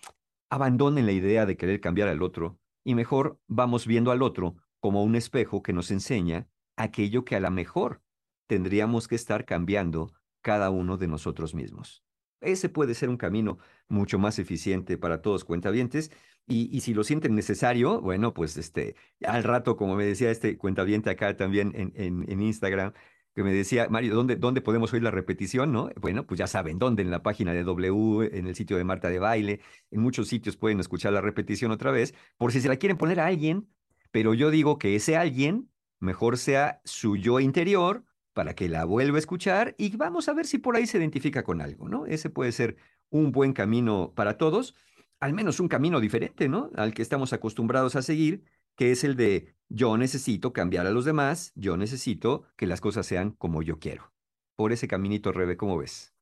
abandonen 0.55 1.05
la 1.05 1.11
idea 1.11 1.47
de 1.47 1.57
querer 1.57 1.81
cambiar 1.81 2.07
al 2.07 2.23
otro 2.23 2.61
y 2.85 2.95
mejor 2.95 3.41
vamos 3.49 3.89
viendo 3.89 4.13
al 4.13 4.23
otro 4.23 4.55
como 4.79 5.03
un 5.03 5.17
espejo 5.17 5.65
que 5.65 5.73
nos 5.73 5.91
enseña 5.91 6.47
aquello 6.77 7.25
que 7.25 7.35
a 7.35 7.41
lo 7.41 7.51
mejor 7.51 8.03
tendríamos 8.47 9.09
que 9.09 9.17
estar 9.17 9.47
cambiando 9.47 10.13
cada 10.43 10.71
uno 10.71 10.97
de 10.97 11.09
nosotros 11.09 11.57
mismos. 11.57 12.05
Ese 12.41 12.69
puede 12.69 12.95
ser 12.95 13.09
un 13.09 13.17
camino 13.17 13.59
mucho 13.89 14.21
más 14.21 14.39
eficiente 14.39 14.97
para 14.97 15.23
todos 15.23 15.45
cuentavientes 15.45 16.13
y, 16.47 16.69
y 16.71 16.83
si 16.83 16.95
lo 16.95 17.03
sienten 17.03 17.35
necesario, 17.35 18.01
bueno, 18.01 18.33
pues 18.33 18.57
este, 18.57 18.95
al 19.27 19.43
rato, 19.43 19.77
como 19.77 19.97
me 19.97 20.05
decía 20.05 20.31
este 20.31 20.57
cuentaviente 20.57 21.11
acá 21.11 21.37
también 21.37 21.73
en, 21.75 21.93
en, 21.97 22.31
en 22.31 22.41
Instagram, 22.41 22.93
que 23.35 23.43
me 23.43 23.53
decía, 23.53 23.89
Mario, 23.91 24.15
¿dónde, 24.15 24.37
¿dónde 24.37 24.61
podemos 24.61 24.93
oír 24.93 25.03
la 25.03 25.11
repetición? 25.11 25.73
¿no? 25.73 25.91
Bueno, 26.01 26.27
pues 26.27 26.39
ya 26.39 26.47
saben, 26.47 26.79
¿dónde? 26.79 27.03
En 27.03 27.11
la 27.11 27.23
página 27.23 27.53
de 27.53 27.65
W, 27.65 28.31
en 28.33 28.47
el 28.47 28.55
sitio 28.55 28.77
de 28.77 28.85
Marta 28.85 29.09
de 29.09 29.19
Baile, 29.19 29.61
en 29.91 30.01
muchos 30.01 30.29
sitios 30.29 30.57
pueden 30.57 30.81
escuchar 30.81 31.13
la 31.13 31.21
repetición 31.21 31.71
otra 31.73 31.91
vez, 31.91 32.15
por 32.37 32.53
si 32.53 32.61
se 32.61 32.69
la 32.69 32.77
quieren 32.77 32.97
poner 32.97 33.21
a 33.21 33.27
alguien, 33.27 33.69
pero 34.13 34.35
yo 34.35 34.51
digo 34.51 34.79
que 34.79 34.95
ese 34.95 35.17
alguien 35.17 35.69
mejor 35.99 36.39
sea 36.39 36.81
su 36.85 37.17
yo 37.17 37.41
interior 37.41 38.05
para 38.33 38.55
que 38.55 38.69
la 38.69 38.85
vuelva 38.85 39.17
a 39.17 39.21
escuchar 39.21 39.75
y 39.79 39.97
vamos 39.97 40.29
a 40.29 40.35
ver 40.35 40.47
si 40.47 40.59
por 40.59 40.77
ahí 40.77 40.87
se 40.87 40.99
identifica 40.99 41.43
con 41.43 41.61
algo, 41.61 41.89
¿no? 41.89 42.07
Ese 42.07 42.31
puede 42.31 42.53
ser 42.53 42.77
un 43.11 43.33
buen 43.33 43.53
camino 43.53 44.13
para 44.15 44.39
todos, 44.39 44.75
al 45.21 45.33
menos 45.33 45.61
un 45.61 45.69
camino 45.69 46.01
diferente, 46.01 46.49
¿no? 46.49 46.71
Al 46.77 46.95
que 46.95 47.03
estamos 47.03 47.33
acostumbrados 47.33 47.97
a 47.97 48.03
seguir, 48.03 48.45
que 48.77 48.93
es 48.93 49.05
el 49.05 49.17
de 49.17 49.54
yo 49.69 49.97
necesito 49.97 50.53
cambiar 50.53 50.87
a 50.87 50.91
los 50.91 51.05
demás, 51.05 51.53
yo 51.55 51.77
necesito 51.77 52.45
que 52.57 52.67
las 52.67 52.81
cosas 52.81 53.07
sean 53.07 53.33
como 53.33 53.63
yo 53.63 53.79
quiero. 53.79 54.13
Por 54.57 54.73
ese 54.73 54.89
caminito, 54.89 55.33
Rebe, 55.33 55.57
¿cómo 55.57 55.79
ves? 55.79 56.15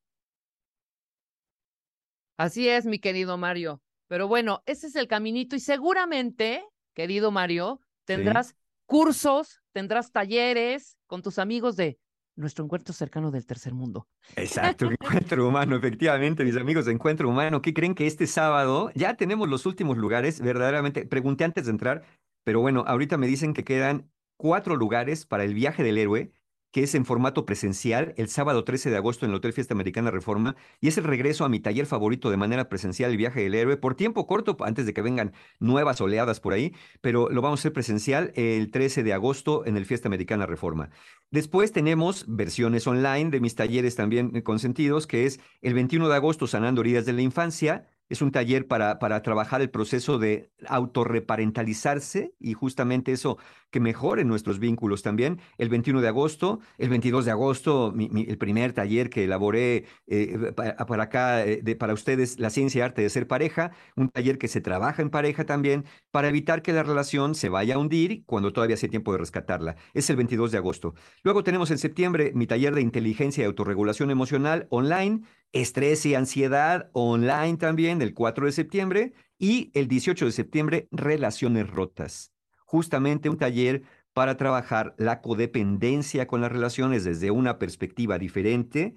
Así 2.37 2.67
es, 2.67 2.85
mi 2.85 2.99
querido 2.99 3.37
Mario. 3.37 3.81
Pero 4.07 4.27
bueno, 4.27 4.63
ese 4.65 4.87
es 4.87 4.95
el 4.95 5.07
caminito 5.07 5.55
y 5.55 5.59
seguramente, 5.59 6.63
querido 6.93 7.31
Mario, 7.31 7.79
tendrás 8.05 8.55
cursos, 8.85 9.61
tendrás 9.71 10.11
talleres 10.11 10.97
con 11.07 11.21
tus 11.21 11.39
amigos 11.39 11.75
de 11.75 11.99
nuestro 12.35 12.65
encuentro 12.65 12.93
cercano 12.93 13.31
del 13.31 13.45
tercer 13.45 13.73
mundo. 13.73 14.07
Exacto, 14.35 14.89
Encuentro 14.89 15.47
Humano, 15.47 15.75
efectivamente, 15.75 16.43
mis 16.43 16.57
amigos 16.57 16.85
de 16.85 16.91
Encuentro 16.93 17.29
Humano, 17.29 17.61
¿qué 17.61 17.73
creen 17.73 17.95
que 17.95 18.07
este 18.07 18.27
sábado 18.27 18.91
ya 18.95 19.15
tenemos 19.15 19.47
los 19.47 19.65
últimos 19.65 19.97
lugares? 19.97 20.41
Verdaderamente, 20.41 21.05
pregunté 21.05 21.43
antes 21.43 21.65
de 21.65 21.71
entrar, 21.71 22.03
pero 22.43 22.61
bueno, 22.61 22.83
ahorita 22.87 23.17
me 23.17 23.27
dicen 23.27 23.53
que 23.53 23.63
quedan 23.63 24.11
cuatro 24.37 24.75
lugares 24.75 25.25
para 25.25 25.43
el 25.43 25.53
viaje 25.53 25.83
del 25.83 25.97
héroe, 25.97 26.31
que 26.73 26.81
es 26.81 26.95
en 26.95 27.05
formato 27.05 27.45
presencial, 27.45 28.15
el 28.17 28.29
sábado 28.29 28.63
13 28.63 28.89
de 28.89 28.97
agosto 28.97 29.25
en 29.25 29.31
el 29.31 29.35
Hotel 29.35 29.53
Fiesta 29.53 29.75
Americana 29.75 30.09
Reforma, 30.09 30.55
y 30.81 30.87
es 30.87 30.97
el 30.97 31.03
regreso 31.03 31.45
a 31.45 31.49
mi 31.49 31.59
taller 31.59 31.85
favorito 31.85 32.31
de 32.31 32.37
manera 32.37 32.67
presencial, 32.67 33.11
el 33.11 33.17
viaje 33.17 33.43
del 33.43 33.53
héroe, 33.53 33.77
por 33.77 33.93
tiempo 33.93 34.25
corto, 34.25 34.57
antes 34.61 34.87
de 34.87 34.93
que 34.93 35.03
vengan 35.03 35.33
nuevas 35.59 36.01
oleadas 36.01 36.39
por 36.39 36.51
ahí, 36.51 36.73
pero 36.99 37.29
lo 37.29 37.43
vamos 37.43 37.59
a 37.59 37.61
hacer 37.61 37.73
presencial 37.73 38.33
el 38.35 38.71
13 38.71 39.03
de 39.03 39.13
agosto 39.13 39.67
en 39.67 39.77
el 39.77 39.85
Fiesta 39.85 40.07
Americana 40.07 40.47
Reforma. 40.47 40.89
Después 41.29 41.71
tenemos 41.71 42.25
versiones 42.27 42.87
online 42.87 43.29
de 43.29 43.39
mis 43.39 43.53
talleres 43.53 43.95
también 43.95 44.41
consentidos, 44.41 45.05
que 45.05 45.27
es 45.27 45.39
el 45.61 45.75
21 45.75 46.09
de 46.09 46.15
agosto 46.15 46.47
Sanando 46.47 46.81
Heridas 46.81 47.05
de 47.05 47.13
la 47.13 47.21
Infancia. 47.21 47.87
Es 48.09 48.21
un 48.21 48.31
taller 48.31 48.67
para, 48.67 48.99
para 48.99 49.21
trabajar 49.21 49.61
el 49.61 49.69
proceso 49.69 50.19
de 50.19 50.51
autorreparentalizarse 50.67 52.33
y 52.39 52.53
justamente 52.53 53.11
eso 53.11 53.37
que 53.71 53.79
mejore 53.79 54.23
nuestros 54.23 54.59
vínculos 54.59 55.01
también. 55.01 55.39
El 55.57 55.69
21 55.69 56.01
de 56.01 56.07
agosto, 56.07 56.59
el 56.77 56.89
22 56.89 57.25
de 57.25 57.31
agosto, 57.31 57.93
el 57.97 58.37
primer 58.37 58.73
taller 58.73 59.09
que 59.09 59.23
elaboré 59.23 59.85
eh, 60.07 60.51
pa- 60.55 60.75
para, 60.85 61.03
acá, 61.03 61.43
eh, 61.45 61.75
para 61.75 61.93
ustedes, 61.93 62.39
la 62.39 62.49
ciencia 62.51 62.79
y 62.79 62.81
arte 62.83 63.01
de 63.01 63.09
ser 63.09 63.27
pareja, 63.27 63.71
un 63.95 64.09
taller 64.09 64.37
que 64.37 64.47
se 64.47 64.61
trabaja 64.61 65.01
en 65.01 65.09
pareja 65.09 65.45
también 65.45 65.85
para 66.11 66.27
evitar 66.29 66.61
que 66.61 66.73
la 66.73 66.83
relación 66.83 67.33
se 67.35 67.49
vaya 67.49 67.75
a 67.75 67.77
hundir 67.79 68.23
cuando 68.25 68.53
todavía 68.53 68.77
sea 68.77 68.89
tiempo 68.89 69.11
de 69.11 69.17
rescatarla. 69.19 69.75
Es 69.93 70.09
el 70.09 70.17
22 70.17 70.51
de 70.51 70.57
agosto. 70.59 70.93
Luego 71.23 71.43
tenemos 71.43 71.71
en 71.71 71.77
septiembre 71.79 72.31
mi 72.35 72.45
taller 72.47 72.75
de 72.75 72.81
inteligencia 72.81 73.41
y 73.43 73.45
autorregulación 73.45 74.11
emocional 74.11 74.67
online, 74.69 75.21
estrés 75.53 76.05
y 76.05 76.15
ansiedad 76.15 76.89
online 76.93 77.57
también, 77.57 78.01
el 78.01 78.13
4 78.13 78.47
de 78.47 78.51
septiembre, 78.51 79.13
y 79.39 79.71
el 79.73 79.87
18 79.87 80.25
de 80.25 80.31
septiembre, 80.31 80.87
relaciones 80.91 81.69
rotas. 81.69 82.33
Justamente 82.65 83.29
un 83.29 83.37
taller 83.37 83.83
para 84.13 84.37
trabajar 84.37 84.95
la 84.97 85.21
codependencia 85.21 86.27
con 86.27 86.41
las 86.41 86.51
relaciones 86.51 87.03
desde 87.03 87.31
una 87.31 87.57
perspectiva 87.59 88.17
diferente 88.19 88.95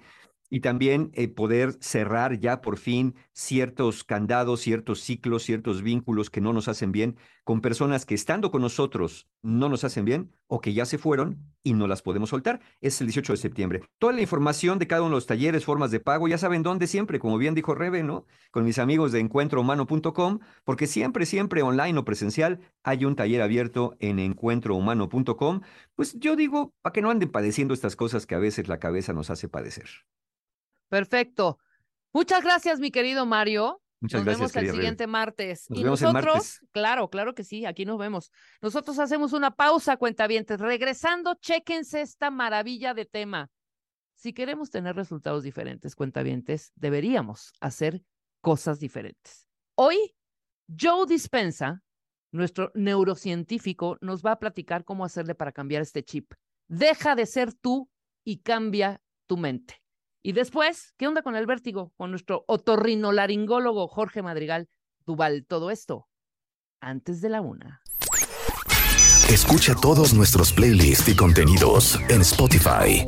y 0.49 0.61
también 0.61 1.11
eh, 1.13 1.27
poder 1.27 1.75
cerrar 1.79 2.39
ya 2.39 2.61
por 2.61 2.77
fin 2.77 3.15
ciertos 3.33 4.03
candados, 4.03 4.61
ciertos 4.61 5.01
ciclos, 5.01 5.43
ciertos 5.43 5.81
vínculos 5.81 6.29
que 6.29 6.41
no 6.41 6.53
nos 6.53 6.67
hacen 6.67 6.91
bien 6.91 7.17
con 7.47 7.61
personas 7.61 8.05
que 8.05 8.13
estando 8.13 8.51
con 8.51 8.61
nosotros 8.61 9.25
no 9.41 9.69
nos 9.69 9.85
hacen 9.85 10.03
bien 10.03 10.35
o 10.47 10.59
que 10.59 10.73
ya 10.73 10.85
se 10.85 10.97
fueron 10.97 11.53
y 11.63 11.75
no 11.75 11.87
las 11.87 12.01
podemos 12.01 12.31
soltar. 12.31 12.59
Es 12.81 12.99
el 12.99 13.07
18 13.07 13.31
de 13.31 13.37
septiembre. 13.37 13.83
Toda 13.99 14.11
la 14.11 14.19
información 14.19 14.79
de 14.79 14.87
cada 14.87 15.03
uno 15.03 15.11
de 15.11 15.15
los 15.15 15.27
talleres, 15.27 15.63
formas 15.63 15.89
de 15.89 16.01
pago, 16.01 16.27
ya 16.27 16.37
saben 16.37 16.61
dónde 16.61 16.87
siempre, 16.87 17.19
como 17.19 17.37
bien 17.37 17.55
dijo 17.55 17.73
Rebe, 17.73 18.03
¿no? 18.03 18.25
Con 18.51 18.65
mis 18.65 18.79
amigos 18.79 19.13
de 19.13 19.21
encuentrohumano.com, 19.21 20.39
porque 20.65 20.87
siempre, 20.87 21.25
siempre 21.25 21.61
online 21.61 21.97
o 21.97 22.03
presencial 22.03 22.59
hay 22.83 23.05
un 23.05 23.15
taller 23.15 23.41
abierto 23.41 23.95
en 23.99 24.19
encuentrohumano.com. 24.19 25.61
Pues 25.95 26.19
yo 26.19 26.35
digo, 26.35 26.73
para 26.81 26.91
que 26.91 27.01
no 27.01 27.11
anden 27.11 27.31
padeciendo 27.31 27.73
estas 27.73 27.95
cosas 27.95 28.25
que 28.25 28.35
a 28.35 28.39
veces 28.39 28.67
la 28.67 28.79
cabeza 28.79 29.13
nos 29.13 29.29
hace 29.29 29.47
padecer. 29.47 29.87
Perfecto. 30.89 31.59
Muchas 32.11 32.43
gracias, 32.43 32.81
mi 32.81 32.91
querido 32.91 33.25
Mario. 33.25 33.81
Muchas 33.99 34.19
nos 34.19 34.25
gracias, 34.25 34.39
vemos 34.39 34.55
el 34.55 34.61
Rebe. 34.65 34.73
siguiente 34.75 35.07
martes. 35.07 35.69
Nos 35.69 35.79
y 35.79 35.83
vemos 35.83 36.01
el 36.01 36.13
nosotros, 36.13 36.33
martes. 36.35 36.61
claro, 36.71 37.09
claro 37.09 37.33
que 37.33 37.43
sí, 37.43 37.65
aquí 37.65 37.85
nos 37.85 37.97
vemos. 37.97 38.31
Nosotros 38.61 38.99
hacemos 38.99 39.33
una 39.33 39.55
pausa, 39.55 39.97
cuentavientes. 39.97 40.59
Regresando, 40.59 41.35
chéquense 41.35 42.01
esta 42.01 42.29
maravilla 42.29 42.93
de 42.93 43.05
tema. 43.05 43.49
Si 44.15 44.33
queremos 44.33 44.69
tener 44.69 44.95
resultados 44.95 45.43
diferentes, 45.43 45.95
cuentavientes, 45.95 46.71
deberíamos 46.75 47.53
hacer 47.59 48.03
cosas 48.41 48.79
diferentes. 48.79 49.47
Hoy, 49.75 50.15
Joe 50.79 51.05
Dispensa, 51.07 51.83
nuestro 52.31 52.71
neurocientífico, 52.75 53.97
nos 54.01 54.23
va 54.23 54.33
a 54.33 54.39
platicar 54.39 54.83
cómo 54.85 55.05
hacerle 55.05 55.35
para 55.35 55.51
cambiar 55.51 55.81
este 55.81 56.03
chip. 56.03 56.33
Deja 56.67 57.15
de 57.15 57.25
ser 57.25 57.53
tú 57.53 57.89
y 58.23 58.39
cambia 58.39 59.01
tu 59.27 59.37
mente. 59.37 59.81
Y 60.27 60.33
después, 60.33 60.93
¿qué 60.97 61.07
onda 61.07 61.21
con 61.21 61.37
el 61.37 61.45
vértigo? 61.45 61.93
Con 61.95 62.09
nuestro 62.09 62.43
otorrinolaringólogo 62.47 63.87
Jorge 63.87 64.21
Madrigal 64.21 64.67
Duval. 65.05 65.45
Todo 65.47 65.71
esto 65.71 66.09
antes 66.81 67.21
de 67.21 67.29
la 67.29 67.39
una. 67.39 67.81
Escucha 69.29 69.73
todos 69.73 70.13
nuestros 70.13 70.51
playlists 70.51 71.07
y 71.07 71.15
contenidos 71.15 71.97
en 72.09 72.19
Spotify. 72.19 73.05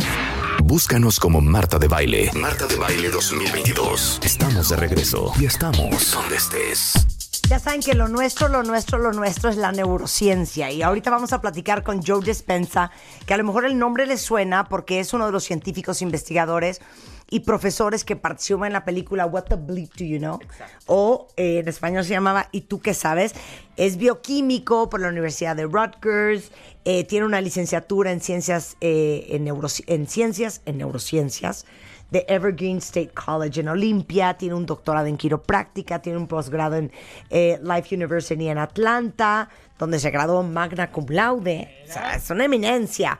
Búscanos 0.63 1.19
como 1.19 1.41
Marta 1.41 1.77
de 1.77 1.89
Baile. 1.89 2.31
Marta 2.39 2.67
de 2.67 2.77
Baile 2.77 3.09
2022. 3.09 4.21
Estamos 4.23 4.69
de 4.69 4.77
regreso 4.77 5.33
y 5.41 5.43
estamos 5.43 6.13
donde 6.13 6.37
estés. 6.37 7.18
Ya 7.49 7.57
saben 7.57 7.81
que 7.81 7.95
lo 7.95 8.07
nuestro, 8.07 8.47
lo 8.47 8.61
nuestro, 8.61 8.99
lo 8.99 9.11
nuestro 9.11 9.49
es 9.49 9.57
la 9.57 9.71
neurociencia. 9.71 10.69
Y 10.69 10.83
ahorita 10.83 11.09
vamos 11.09 11.33
a 11.33 11.41
platicar 11.41 11.81
con 11.81 12.03
Joe 12.05 12.23
Dispensa, 12.23 12.91
que 13.25 13.33
a 13.33 13.37
lo 13.37 13.43
mejor 13.43 13.65
el 13.65 13.79
nombre 13.79 14.05
le 14.05 14.17
suena 14.17 14.65
porque 14.65 14.99
es 14.99 15.15
uno 15.15 15.25
de 15.25 15.31
los 15.31 15.45
científicos 15.45 16.03
investigadores 16.03 16.79
y 17.27 17.39
profesores 17.39 18.05
que 18.05 18.15
participó 18.15 18.67
en 18.67 18.73
la 18.73 18.85
película 18.85 19.25
What 19.25 19.45
the 19.45 19.55
Bleep 19.55 19.95
Do 19.95 20.05
You 20.05 20.19
Know? 20.19 20.39
O 20.85 21.27
eh, 21.37 21.57
en 21.57 21.67
español 21.67 22.03
se 22.03 22.11
llamaba 22.11 22.49
¿Y 22.51 22.61
tú 22.61 22.81
qué 22.81 22.93
sabes? 22.93 23.33
Es 23.77 23.97
bioquímico 23.97 24.91
por 24.91 24.99
la 24.99 25.07
Universidad 25.07 25.55
de 25.55 25.63
Rutgers, 25.63 26.51
eh, 26.85 27.03
tiene 27.05 27.25
una 27.25 27.41
licenciatura 27.41 28.11
en 28.11 28.21
ciencias, 28.21 28.77
eh, 28.79 29.25
en, 29.29 29.47
en 29.87 30.07
ciencias, 30.07 30.61
en 30.67 30.77
neurociencias 30.77 31.65
de 32.11 32.25
Evergreen 32.27 32.77
State 32.77 33.11
College 33.13 33.61
en 33.61 33.69
Olympia, 33.69 34.35
tiene 34.35 34.55
un 34.55 34.65
doctorado 34.65 35.07
en 35.07 35.17
quiropráctica, 35.17 36.01
tiene 36.01 36.17
un 36.17 36.27
posgrado 36.27 36.75
en 36.75 36.91
eh, 37.29 37.59
Life 37.61 37.95
University 37.95 38.47
en 38.47 38.57
Atlanta, 38.57 39.49
donde 39.77 39.99
se 39.99 40.09
graduó 40.09 40.43
magna 40.43 40.91
cum 40.91 41.05
laude. 41.09 41.83
O 41.87 41.91
sea, 41.91 42.15
es 42.15 42.29
una 42.29 42.45
eminencia. 42.45 43.19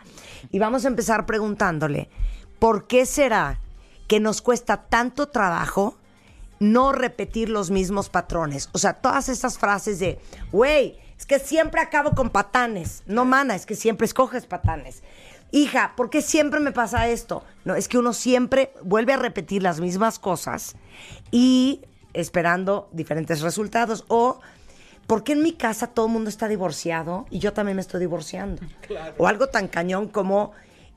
Y 0.51 0.59
vamos 0.59 0.85
a 0.85 0.87
empezar 0.87 1.25
preguntándole, 1.25 2.09
¿por 2.57 2.87
qué 2.87 3.05
será 3.05 3.59
que 4.07 4.19
nos 4.19 4.41
cuesta 4.41 4.77
tanto 4.87 5.27
trabajo 5.27 5.97
no 6.59 6.91
repetir 6.91 7.49
los 7.49 7.71
mismos 7.71 8.09
patrones? 8.09 8.69
O 8.73 8.77
sea, 8.77 8.93
todas 8.93 9.29
estas 9.29 9.57
frases 9.57 9.99
de, 9.99 10.19
güey, 10.51 10.97
es 11.17 11.25
que 11.25 11.37
siempre 11.37 11.81
acabo 11.81 12.11
con 12.11 12.29
patanes. 12.29 13.03
No, 13.05 13.25
mana, 13.25 13.53
es 13.53 13.65
que 13.65 13.75
siempre 13.75 14.05
escoges 14.05 14.45
patanes. 14.45 15.03
Hija, 15.51 15.93
¿por 15.95 16.09
qué 16.09 16.21
siempre 16.21 16.59
me 16.59 16.71
pasa 16.71 17.07
esto? 17.07 17.43
No, 17.65 17.75
es 17.75 17.87
que 17.87 17.97
uno 17.97 18.13
siempre 18.13 18.73
vuelve 18.83 19.13
a 19.13 19.17
repetir 19.17 19.63
las 19.63 19.79
mismas 19.79 20.19
cosas 20.19 20.75
y 21.31 21.81
esperando 22.13 22.87
diferentes 22.91 23.41
resultados. 23.41 24.05
O, 24.07 24.39
¿por 25.07 25.23
qué 25.23 25.33
en 25.33 25.41
mi 25.41 25.53
casa 25.53 25.87
todo 25.87 26.05
el 26.05 26.11
mundo 26.11 26.29
está 26.29 26.47
divorciado 26.47 27.25
y 27.31 27.39
yo 27.39 27.53
también 27.53 27.77
me 27.77 27.81
estoy 27.81 27.99
divorciando? 27.99 28.61
O 29.17 29.27
algo 29.27 29.47
tan 29.47 29.67
cañón 29.67 30.07
como, 30.07 30.53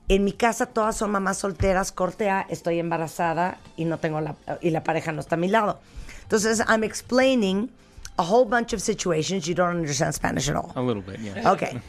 en 0.07 0.23
mi 0.23 0.33
casa 0.33 0.67
todas 0.67 0.97
son 0.97 1.11
mamás 1.11 1.37
solteras, 1.37 1.91
corte 1.91 2.29
A, 2.29 2.41
estoy 2.41 2.79
embarazada 2.79 3.57
y, 3.75 3.85
no 3.85 3.97
tengo 3.97 4.21
la, 4.21 4.35
y 4.61 4.69
la 4.69 4.83
pareja 4.83 5.11
no 5.11 5.21
está 5.21 5.35
a 5.35 5.39
mi 5.39 5.47
lado. 5.47 5.79
Entonces, 6.23 6.63
I'm 6.67 6.83
explaining 6.83 7.69
a 8.17 8.23
whole 8.23 8.45
bunch 8.45 8.73
of 8.73 8.81
situations. 8.81 9.47
You 9.47 9.55
don't 9.55 9.75
understand 9.77 10.13
Spanish 10.13 10.49
at 10.49 10.55
all. 10.55 10.71
A 10.75 10.81
little 10.81 11.01
bit, 11.01 11.19
yeah. 11.19 11.51
Okay. 11.51 11.79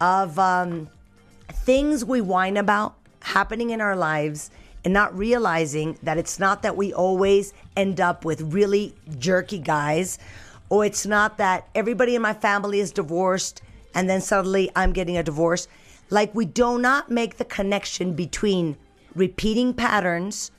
Of 0.00 0.38
um, 0.38 0.88
things 1.48 2.04
we 2.04 2.20
whine 2.20 2.56
about 2.56 2.96
happening 3.20 3.70
in 3.70 3.80
our 3.80 3.96
lives 3.96 4.50
and 4.84 4.92
not 4.92 5.16
realizing 5.16 5.98
that 6.02 6.18
it's 6.18 6.38
not 6.38 6.62
that 6.62 6.76
we 6.76 6.92
always 6.92 7.54
end 7.76 8.00
up 8.00 8.24
with 8.24 8.40
really 8.42 8.94
jerky 9.18 9.58
guys, 9.58 10.18
or 10.68 10.84
it's 10.84 11.06
not 11.06 11.38
that 11.38 11.68
everybody 11.74 12.14
in 12.14 12.22
my 12.22 12.34
family 12.34 12.80
is 12.80 12.92
divorced 12.92 13.62
and 13.94 14.10
then 14.10 14.20
suddenly 14.20 14.70
I'm 14.76 14.92
getting 14.92 15.16
a 15.16 15.22
divorce. 15.22 15.68
Like 16.10 16.34
we 16.34 16.44
do 16.44 16.78
not 16.78 17.10
make 17.10 17.38
the 17.38 17.44
connection 17.44 18.14
between 18.14 18.76
repeating 19.14 19.72
patterns 19.72 20.50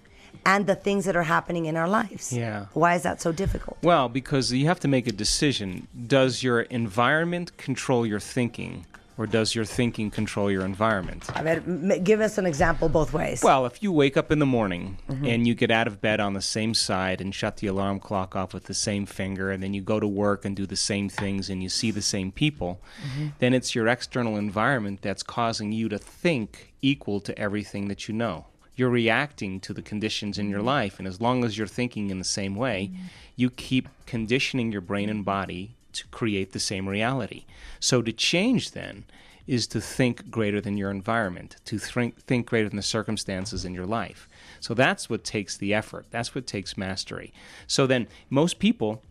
and 0.45 0.67
the 0.67 0.75
things 0.75 1.05
that 1.05 1.15
are 1.15 1.23
happening 1.23 1.65
in 1.65 1.75
our 1.75 1.87
lives. 1.87 2.31
Yeah. 2.31 2.67
Why 2.73 2.95
is 2.95 3.03
that 3.03 3.21
so 3.21 3.31
difficult? 3.31 3.77
Well, 3.81 4.09
because 4.09 4.51
you 4.51 4.67
have 4.67 4.79
to 4.81 4.87
make 4.87 5.07
a 5.07 5.11
decision. 5.11 5.87
Does 6.07 6.43
your 6.43 6.61
environment 6.61 7.57
control 7.57 8.05
your 8.05 8.19
thinking, 8.19 8.85
or 9.17 9.25
does 9.25 9.55
your 9.55 9.65
thinking 9.65 10.11
control 10.11 10.51
your 10.51 10.65
environment? 10.65 11.23
A 11.35 11.43
ver, 11.43 11.63
m- 11.65 12.03
give 12.03 12.19
us 12.21 12.37
an 12.37 12.45
example 12.45 12.89
both 12.89 13.13
ways. 13.13 13.41
Well, 13.43 13.65
if 13.65 13.81
you 13.81 13.91
wake 13.91 14.17
up 14.17 14.31
in 14.31 14.39
the 14.39 14.45
morning 14.45 14.97
Mhm. 15.09 15.27
and 15.27 15.47
you 15.47 15.55
get 15.55 15.71
out 15.71 15.87
of 15.87 16.01
bed 16.01 16.19
on 16.19 16.33
the 16.33 16.41
same 16.41 16.73
side 16.73 17.21
and 17.21 17.33
shut 17.33 17.57
the 17.57 17.67
alarm 17.67 17.99
clock 17.99 18.35
off 18.35 18.53
with 18.53 18.65
the 18.65 18.73
same 18.73 19.05
finger, 19.05 19.51
and 19.51 19.63
then 19.63 19.73
you 19.73 19.81
go 19.81 19.99
to 19.99 20.07
work 20.07 20.43
and 20.45 20.55
do 20.55 20.65
the 20.65 20.75
same 20.75 21.07
things 21.09 21.49
and 21.49 21.63
you 21.63 21.69
see 21.69 21.91
the 21.91 22.01
same 22.01 22.31
people, 22.31 22.81
Mhm. 23.17 23.31
then 23.39 23.53
it's 23.53 23.73
your 23.73 23.87
external 23.87 24.37
environment 24.37 25.01
that's 25.01 25.23
causing 25.23 25.71
you 25.71 25.87
to 25.89 25.97
think 25.97 26.73
equal 26.81 27.19
to 27.21 27.37
everything 27.39 27.87
that 27.87 28.07
you 28.07 28.13
know. 28.13 28.45
You're 28.77 28.89
reacting 28.89 29.61
to 29.61 29.73
the 29.73 29.81
conditions 29.81 30.37
in 30.37 30.49
your 30.49 30.61
life, 30.61 30.99
and 30.99 31.07
as 31.07 31.21
long 31.21 31.45
as 31.45 31.57
you're 31.57 31.65
thinking 31.65 32.09
in 32.09 32.19
the 32.19 32.25
same 32.25 32.55
way, 32.55 32.91
you 33.37 33.49
keep 33.49 33.87
conditioning 34.05 34.71
your 34.73 34.81
brain 34.81 35.09
and 35.09 35.23
body 35.23 35.75
to 35.95 36.07
create 36.07 36.51
the 36.51 36.59
same 36.59 36.87
reality. 36.87 37.45
So 37.79 38.01
to 38.01 38.11
change 38.11 38.71
then 38.71 39.05
is 39.47 39.67
to 39.67 39.79
think 39.79 40.29
greater 40.31 40.59
than 40.59 40.77
your 40.77 40.89
environment, 40.89 41.57
to 41.65 41.77
think, 41.77 42.21
think 42.21 42.47
greater 42.47 42.69
than 42.69 42.77
the 42.77 42.81
circumstances 42.81 43.63
in 43.63 43.73
your 43.73 43.85
life. 43.85 44.27
So 44.59 44.73
that's 44.73 45.09
what 45.09 45.23
takes 45.23 45.57
the 45.57 45.73
effort. 45.73 46.07
That's 46.09 46.33
what 46.33 46.47
takes 46.47 46.77
mastery. 46.77 47.31
So 47.67 47.85
then 47.85 48.07
most 48.29 48.59
people 48.59 49.01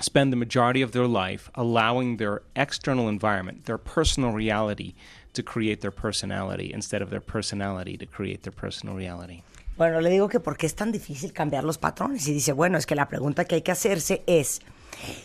spend 0.00 0.32
the 0.32 0.36
majority 0.36 0.82
of 0.82 0.92
their 0.92 1.06
life 1.06 1.50
allowing 1.54 2.16
their 2.16 2.42
external 2.56 3.08
environment, 3.08 3.66
their 3.66 3.78
personal 3.78 4.32
reality, 4.32 4.94
to 5.32 5.42
create 5.42 5.80
their 5.80 5.90
personality 5.90 6.72
instead 6.72 7.02
of 7.02 7.10
their 7.10 7.20
personality 7.20 7.96
to 7.96 8.06
create 8.06 8.42
their 8.42 8.52
personal 8.52 8.96
reality. 8.96 9.42
Bueno, 9.76 10.00
le 10.00 10.10
digo 10.10 10.28
que 10.28 10.40
por 10.40 10.56
qué 10.56 10.66
es 10.66 10.74
tan 10.74 10.92
difícil 10.92 11.32
cambiar 11.32 11.64
los 11.64 11.78
patrones. 11.78 12.28
Y 12.28 12.34
dice, 12.34 12.52
bueno, 12.52 12.76
es 12.76 12.84
que 12.84 12.94
la 12.94 13.08
pregunta 13.08 13.46
que 13.46 13.54
hay 13.54 13.62
que 13.62 13.72
hacerse 13.72 14.22
es 14.26 14.60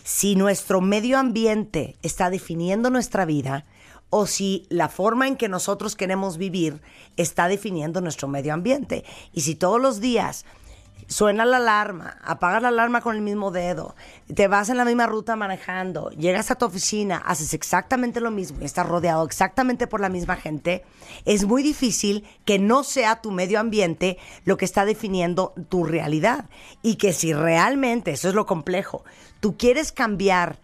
si 0.04 0.36
nuestro 0.36 0.80
medio 0.80 1.18
ambiente 1.18 1.96
está 2.02 2.30
definiendo 2.30 2.90
nuestra 2.90 3.24
vida 3.24 3.66
o 4.10 4.26
si 4.26 4.66
la 4.68 4.88
forma 4.88 5.26
en 5.26 5.36
que 5.36 5.48
nosotros 5.48 5.96
queremos 5.96 6.38
vivir 6.38 6.80
está 7.16 7.48
definiendo 7.48 8.00
nuestro 8.00 8.28
medio 8.28 8.54
ambiente. 8.54 9.04
Y 9.32 9.42
si 9.42 9.54
todos 9.54 9.80
los 9.80 10.00
días 10.00 10.44
suena 11.08 11.44
la 11.44 11.58
alarma, 11.58 12.18
apagas 12.22 12.62
la 12.62 12.68
alarma 12.68 13.00
con 13.00 13.16
el 13.16 13.22
mismo 13.22 13.50
dedo, 13.50 13.94
te 14.34 14.48
vas 14.48 14.68
en 14.68 14.76
la 14.76 14.84
misma 14.84 15.06
ruta 15.06 15.36
manejando, 15.36 16.10
llegas 16.10 16.50
a 16.50 16.56
tu 16.56 16.66
oficina, 16.66 17.18
haces 17.18 17.54
exactamente 17.54 18.20
lo 18.20 18.30
mismo 18.30 18.58
y 18.60 18.64
estás 18.64 18.86
rodeado 18.86 19.24
exactamente 19.24 19.86
por 19.86 20.00
la 20.00 20.08
misma 20.08 20.36
gente, 20.36 20.84
es 21.24 21.44
muy 21.44 21.62
difícil 21.62 22.24
que 22.44 22.58
no 22.58 22.84
sea 22.84 23.20
tu 23.20 23.30
medio 23.30 23.60
ambiente 23.60 24.18
lo 24.44 24.56
que 24.56 24.64
está 24.64 24.84
definiendo 24.84 25.54
tu 25.68 25.84
realidad. 25.84 26.48
Y 26.82 26.96
que 26.96 27.12
si 27.12 27.32
realmente, 27.32 28.12
eso 28.12 28.28
es 28.28 28.34
lo 28.34 28.46
complejo, 28.46 29.04
tú 29.40 29.56
quieres 29.56 29.92
cambiar 29.92 30.60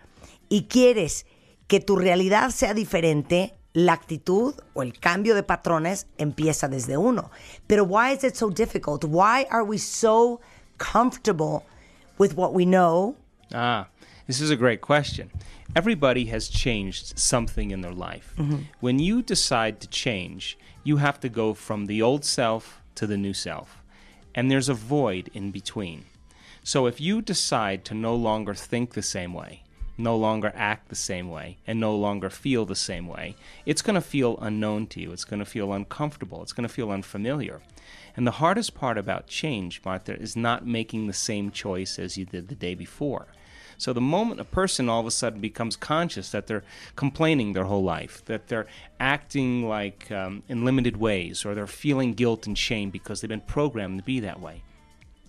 y 0.48 0.64
quieres 0.64 1.26
que 1.66 1.80
tu 1.80 1.96
realidad 1.96 2.50
sea 2.50 2.74
diferente, 2.74 3.54
la 3.74 3.92
actitud 3.92 4.54
o 4.74 4.82
el 4.82 4.92
cambio 4.92 5.34
de 5.34 5.42
patrones 5.42 6.06
empieza 6.18 6.68
desde 6.68 6.96
uno. 6.96 7.30
Pero 7.66 7.84
why 7.84 8.12
is 8.12 8.24
it 8.24 8.34
so 8.34 8.50
difficult? 8.50 9.04
Why 9.04 9.46
are 9.50 9.64
we 9.64 9.78
so 9.78 10.40
comfortable 10.78 11.64
with 12.18 12.34
what 12.34 12.52
we 12.52 12.64
know? 12.64 13.16
Ah, 13.54 13.88
this 14.26 14.40
is 14.40 14.50
a 14.50 14.56
great 14.56 14.80
question. 14.80 15.30
Everybody 15.74 16.26
has 16.26 16.48
changed 16.48 17.18
something 17.18 17.70
in 17.70 17.80
their 17.80 17.94
life. 17.94 18.34
Mhm. 18.36 18.66
When 18.80 18.98
you 18.98 19.22
decide 19.22 19.80
to 19.80 19.88
change, 19.88 20.58
you 20.84 20.98
have 20.98 21.18
to 21.20 21.28
go 21.30 21.54
from 21.54 21.86
the 21.86 22.02
old 22.02 22.24
self 22.24 22.82
to 22.96 23.06
the 23.06 23.16
new 23.16 23.32
self. 23.32 23.82
And 24.34 24.50
there's 24.50 24.68
a 24.68 24.74
void 24.74 25.30
in 25.32 25.50
between. 25.50 26.04
So 26.62 26.86
if 26.86 27.00
you 27.00 27.22
decide 27.22 27.84
to 27.86 27.94
no 27.94 28.14
longer 28.14 28.54
think 28.54 28.90
the 28.92 29.02
same 29.02 29.32
way, 29.34 29.61
no 29.98 30.16
longer 30.16 30.52
act 30.54 30.88
the 30.88 30.96
same 30.96 31.28
way, 31.28 31.58
and 31.66 31.78
no 31.78 31.94
longer 31.94 32.30
feel 32.30 32.64
the 32.64 32.74
same 32.74 33.06
way, 33.06 33.36
it's 33.66 33.82
going 33.82 33.94
to 33.94 34.00
feel 34.00 34.38
unknown 34.40 34.86
to 34.88 35.00
you. 35.00 35.12
It's 35.12 35.24
going 35.24 35.40
to 35.40 35.46
feel 35.46 35.72
uncomfortable. 35.72 36.42
It's 36.42 36.52
going 36.52 36.66
to 36.66 36.74
feel 36.74 36.90
unfamiliar. 36.90 37.60
And 38.16 38.26
the 38.26 38.32
hardest 38.32 38.74
part 38.74 38.98
about 38.98 39.26
change, 39.26 39.80
Martha, 39.84 40.14
is 40.14 40.36
not 40.36 40.66
making 40.66 41.06
the 41.06 41.12
same 41.12 41.50
choice 41.50 41.98
as 41.98 42.16
you 42.16 42.24
did 42.24 42.48
the 42.48 42.54
day 42.54 42.74
before. 42.74 43.26
So 43.78 43.92
the 43.92 44.00
moment 44.00 44.40
a 44.40 44.44
person 44.44 44.88
all 44.88 45.00
of 45.00 45.06
a 45.06 45.10
sudden 45.10 45.40
becomes 45.40 45.76
conscious 45.76 46.30
that 46.30 46.46
they're 46.46 46.62
complaining 46.94 47.52
their 47.52 47.64
whole 47.64 47.82
life, 47.82 48.24
that 48.26 48.48
they're 48.48 48.66
acting 49.00 49.66
like 49.68 50.10
um, 50.12 50.42
in 50.48 50.64
limited 50.64 50.98
ways, 50.98 51.44
or 51.44 51.54
they're 51.54 51.66
feeling 51.66 52.12
guilt 52.12 52.46
and 52.46 52.56
shame 52.56 52.90
because 52.90 53.20
they've 53.20 53.28
been 53.28 53.40
programmed 53.40 53.98
to 53.98 54.04
be 54.04 54.20
that 54.20 54.40
way, 54.40 54.62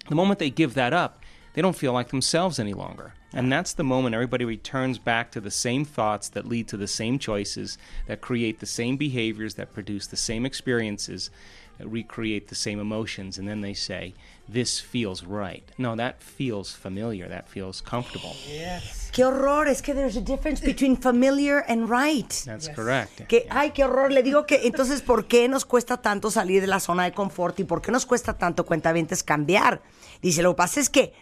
the 0.10 0.16
moment 0.16 0.40
they 0.40 0.50
give 0.50 0.74
that 0.74 0.94
up, 0.94 1.23
they 1.54 1.62
don't 1.62 1.76
feel 1.76 1.94
like 1.94 2.10
themselves 2.10 2.60
any 2.60 2.74
longer. 2.74 3.14
And 3.34 3.52
that's 3.52 3.74
the 3.74 3.84
moment 3.84 4.14
everybody 4.14 4.46
returns 4.46 5.00
back 5.00 5.32
to 5.32 5.42
the 5.42 5.52
same 5.52 5.86
thoughts 5.86 6.30
that 6.30 6.48
lead 6.48 6.68
to 6.68 6.78
the 6.78 6.88
same 6.88 7.18
choices, 7.18 7.78
that 8.08 8.22
create 8.22 8.60
the 8.60 8.68
same 8.68 8.96
behaviors, 8.96 9.56
that 9.56 9.74
produce 9.74 10.06
the 10.08 10.18
same 10.18 10.46
experiences, 10.46 11.32
that 11.80 11.88
recreate 11.88 12.50
the 12.50 12.56
same 12.56 12.80
emotions. 12.80 13.40
And 13.40 13.48
then 13.48 13.62
they 13.62 13.74
say, 13.74 14.14
This 14.48 14.80
feels 14.80 15.24
right. 15.24 15.64
No, 15.78 15.96
that 15.96 16.22
feels 16.22 16.74
familiar. 16.74 17.30
That 17.30 17.48
feels 17.48 17.82
comfortable. 17.82 18.36
Yes. 18.48 19.10
Qué 19.14 19.24
horror, 19.24 19.68
es 19.68 19.82
que 19.82 19.94
there's 19.94 20.18
a 20.18 20.22
difference 20.22 20.60
between 20.60 20.98
familiar 20.98 21.64
and 21.68 21.90
right. 21.90 22.30
That's 22.46 22.68
correct. 22.68 23.28
Que, 23.28 23.48
ay, 23.50 23.72
qué 23.72 23.86
horror. 23.86 24.12
Le 24.12 24.22
digo 24.22 24.46
que 24.46 24.68
entonces, 24.68 25.02
¿por 25.02 25.28
qué 25.28 25.48
nos 25.48 25.66
cuesta 25.66 25.98
tanto 26.02 26.30
salir 26.30 26.62
de 26.62 26.68
la 26.68 26.80
zona 26.80 27.06
de 27.06 27.14
confort 27.14 27.60
y 27.60 27.64
por 27.64 27.82
qué 27.82 27.92
nos 27.92 28.06
cuesta 28.06 28.38
tanto, 28.38 28.66
cuentavientes, 28.66 29.24
cambiar? 29.24 29.82
Dice, 30.22 30.44
lo 30.44 30.54
que 30.54 30.58
pasa 30.58 30.82
es 30.82 30.90
que 30.90 31.14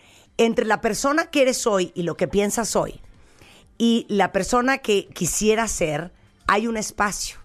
entre 0.46 0.66
la 0.66 0.82
persona 0.82 1.28
que 1.28 1.44
eres 1.44 1.68
hoy 1.68 1.92
y 1.94 2.02
lo 2.02 2.18
que 2.18 2.28
piensas 2.28 2.76
hoy 2.76 3.00
y 3.78 4.08
la 4.10 4.32
persona 4.32 4.80
que 4.80 5.08
quisiera 5.08 5.68
ser, 5.68 6.12
hay 6.48 6.66
un 6.66 6.78
espacio. 6.78 7.38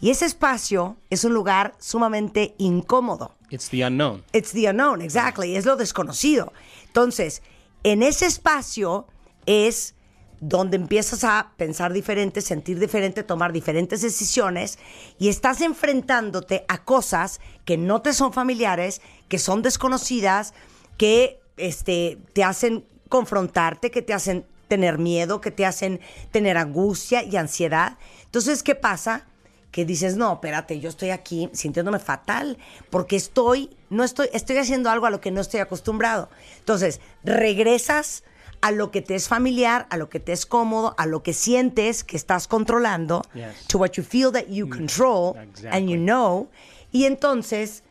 Y 0.00 0.10
ese 0.10 0.26
espacio 0.26 0.96
es 1.08 1.22
un 1.22 1.34
lugar 1.34 1.74
sumamente 1.78 2.56
incómodo. 2.58 3.36
It's 3.50 3.68
the 3.68 3.84
unknown. 3.84 4.24
It's 4.32 4.50
the 4.50 4.68
unknown, 4.68 5.02
exactly. 5.02 5.56
Es 5.56 5.64
lo 5.64 5.76
desconocido. 5.76 6.52
Entonces, 6.86 7.42
en 7.84 8.02
ese 8.02 8.26
espacio 8.26 9.06
es 9.46 9.94
donde 10.40 10.76
empiezas 10.76 11.22
a 11.22 11.52
pensar 11.56 11.92
diferente, 11.92 12.40
sentir 12.40 12.80
diferente, 12.80 13.22
tomar 13.22 13.52
diferentes 13.52 14.02
decisiones 14.02 14.80
y 15.18 15.28
estás 15.28 15.60
enfrentándote 15.60 16.64
a 16.66 16.84
cosas 16.84 17.40
que 17.64 17.78
no 17.78 18.02
te 18.02 18.12
son 18.12 18.32
familiares, 18.32 19.00
que 19.28 19.38
son 19.38 19.62
desconocidas, 19.62 20.54
que 20.98 21.40
este, 21.56 22.18
te 22.32 22.44
hacen 22.44 22.84
confrontarte, 23.08 23.90
que 23.90 24.02
te 24.02 24.12
hacen 24.14 24.44
tener 24.68 24.98
miedo, 24.98 25.40
que 25.40 25.50
te 25.50 25.64
hacen 25.64 26.00
tener 26.32 26.56
angustia 26.56 27.22
y 27.22 27.36
ansiedad. 27.36 27.98
Entonces, 28.24 28.62
¿qué 28.62 28.74
pasa? 28.74 29.26
que 29.72 29.84
dices, 29.84 30.16
no, 30.16 30.32
espérate, 30.32 30.80
yo 30.80 30.88
estoy 30.88 31.10
aquí 31.10 31.50
sintiéndome 31.52 31.98
fatal 31.98 32.56
porque 32.88 33.14
estoy, 33.14 33.76
no 33.90 34.04
estoy, 34.04 34.30
estoy 34.32 34.56
haciendo 34.56 34.88
algo 34.88 35.04
a 35.04 35.10
lo 35.10 35.20
que 35.20 35.30
no 35.30 35.42
estoy 35.42 35.60
acostumbrado. 35.60 36.30
Entonces, 36.60 36.98
regresas 37.24 38.24
a 38.62 38.70
lo 38.70 38.90
que 38.90 39.02
te 39.02 39.16
es 39.16 39.28
familiar, 39.28 39.86
a 39.90 39.98
lo 39.98 40.08
que 40.08 40.18
te 40.18 40.32
es 40.32 40.46
cómodo, 40.46 40.94
a 40.96 41.04
lo 41.04 41.22
que 41.22 41.34
sientes 41.34 42.04
que 42.04 42.16
estás 42.16 42.48
controlando, 42.48 43.20
Yes. 43.34 43.66
to 43.66 43.76
what 43.76 43.90
you 43.92 44.02
feel 44.02 44.32
that 44.32 44.46
you 44.48 44.66
control 44.66 45.36
and 45.70 45.90
you 45.90 45.98
know, 45.98 46.48
y 46.90 47.04
entonces 47.04 47.82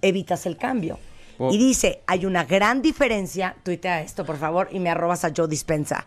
evitas 0.00 0.46
el 0.46 0.56
cambio. 0.56 0.98
Well- 1.38 1.54
y 1.54 1.58
dice, 1.58 2.02
hay 2.06 2.26
una 2.26 2.44
gran 2.44 2.82
diferencia, 2.82 3.56
tuitea 3.62 4.02
esto 4.02 4.24
por 4.24 4.36
favor 4.38 4.68
y 4.70 4.78
me 4.80 4.90
arrobas 4.90 5.24
a 5.24 5.32
Joe 5.36 5.48
Dispensa, 5.48 6.06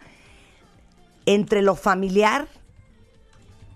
entre 1.26 1.62
lo 1.62 1.76
familiar 1.76 2.48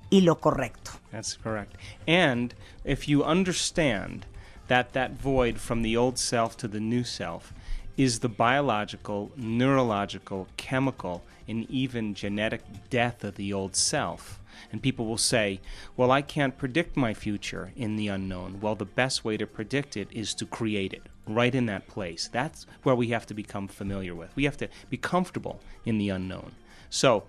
y 0.10 0.22
lo 0.22 0.40
correcto. 0.40 0.92
That's 1.12 1.38
correct. 1.38 1.76
And 2.08 2.54
if 2.86 3.08
you 3.08 3.24
understand 3.24 4.26
that 4.68 4.94
that 4.94 5.12
void 5.22 5.58
from 5.58 5.82
the 5.82 5.98
old 5.98 6.18
self 6.18 6.56
to 6.58 6.68
the 6.70 6.80
new 6.80 7.04
self 7.04 7.54
is 7.98 8.20
the 8.20 8.30
biological, 8.30 9.32
neurological, 9.36 10.48
chemical, 10.58 11.24
and 11.48 11.70
even 11.70 12.14
genetic 12.14 12.62
death 12.90 13.24
of 13.24 13.36
the 13.36 13.52
old 13.54 13.76
self. 13.76 14.40
And 14.72 14.82
people 14.82 15.06
will 15.06 15.18
say, 15.18 15.60
well, 15.98 16.12
I 16.12 16.22
can't 16.22 16.58
predict 16.58 16.96
my 16.96 17.14
future 17.14 17.72
in 17.76 17.96
the 17.96 18.08
unknown. 18.08 18.60
Well, 18.62 18.76
the 18.76 18.86
best 18.86 19.26
way 19.26 19.38
to 19.38 19.48
predict 19.48 19.98
it 19.98 20.08
is 20.12 20.34
to 20.36 20.46
create 20.46 20.94
it 20.94 21.04
right 21.28 21.54
in 21.54 21.66
that 21.68 21.88
place. 21.88 22.30
That's 22.32 22.66
where 22.84 22.96
we 22.96 23.08
have 23.08 23.26
to 23.28 23.34
become 23.34 23.68
familiar 23.68 24.16
with. 24.16 24.36
We 24.36 24.46
have 24.46 24.58
to 24.58 24.70
be 24.90 24.98
comfortable 24.98 25.60
in 25.86 25.98
the 25.98 26.10
unknown. 26.10 26.54
So, 26.90 27.24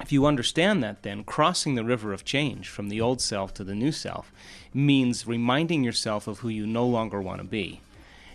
if 0.00 0.12
you 0.12 0.24
understand 0.24 0.82
that, 0.82 1.02
then 1.02 1.24
crossing 1.24 1.74
the 1.74 1.84
river 1.84 2.12
of 2.12 2.24
change 2.24 2.68
from 2.68 2.88
the 2.88 3.00
old 3.00 3.20
self 3.20 3.52
to 3.54 3.64
the 3.64 3.74
new 3.74 3.92
self 3.92 4.32
means 4.72 5.26
reminding 5.26 5.84
yourself 5.84 6.26
of 6.26 6.38
who 6.38 6.48
you 6.48 6.66
no 6.66 6.86
longer 6.86 7.20
want 7.20 7.40
to 7.40 7.46
be, 7.46 7.80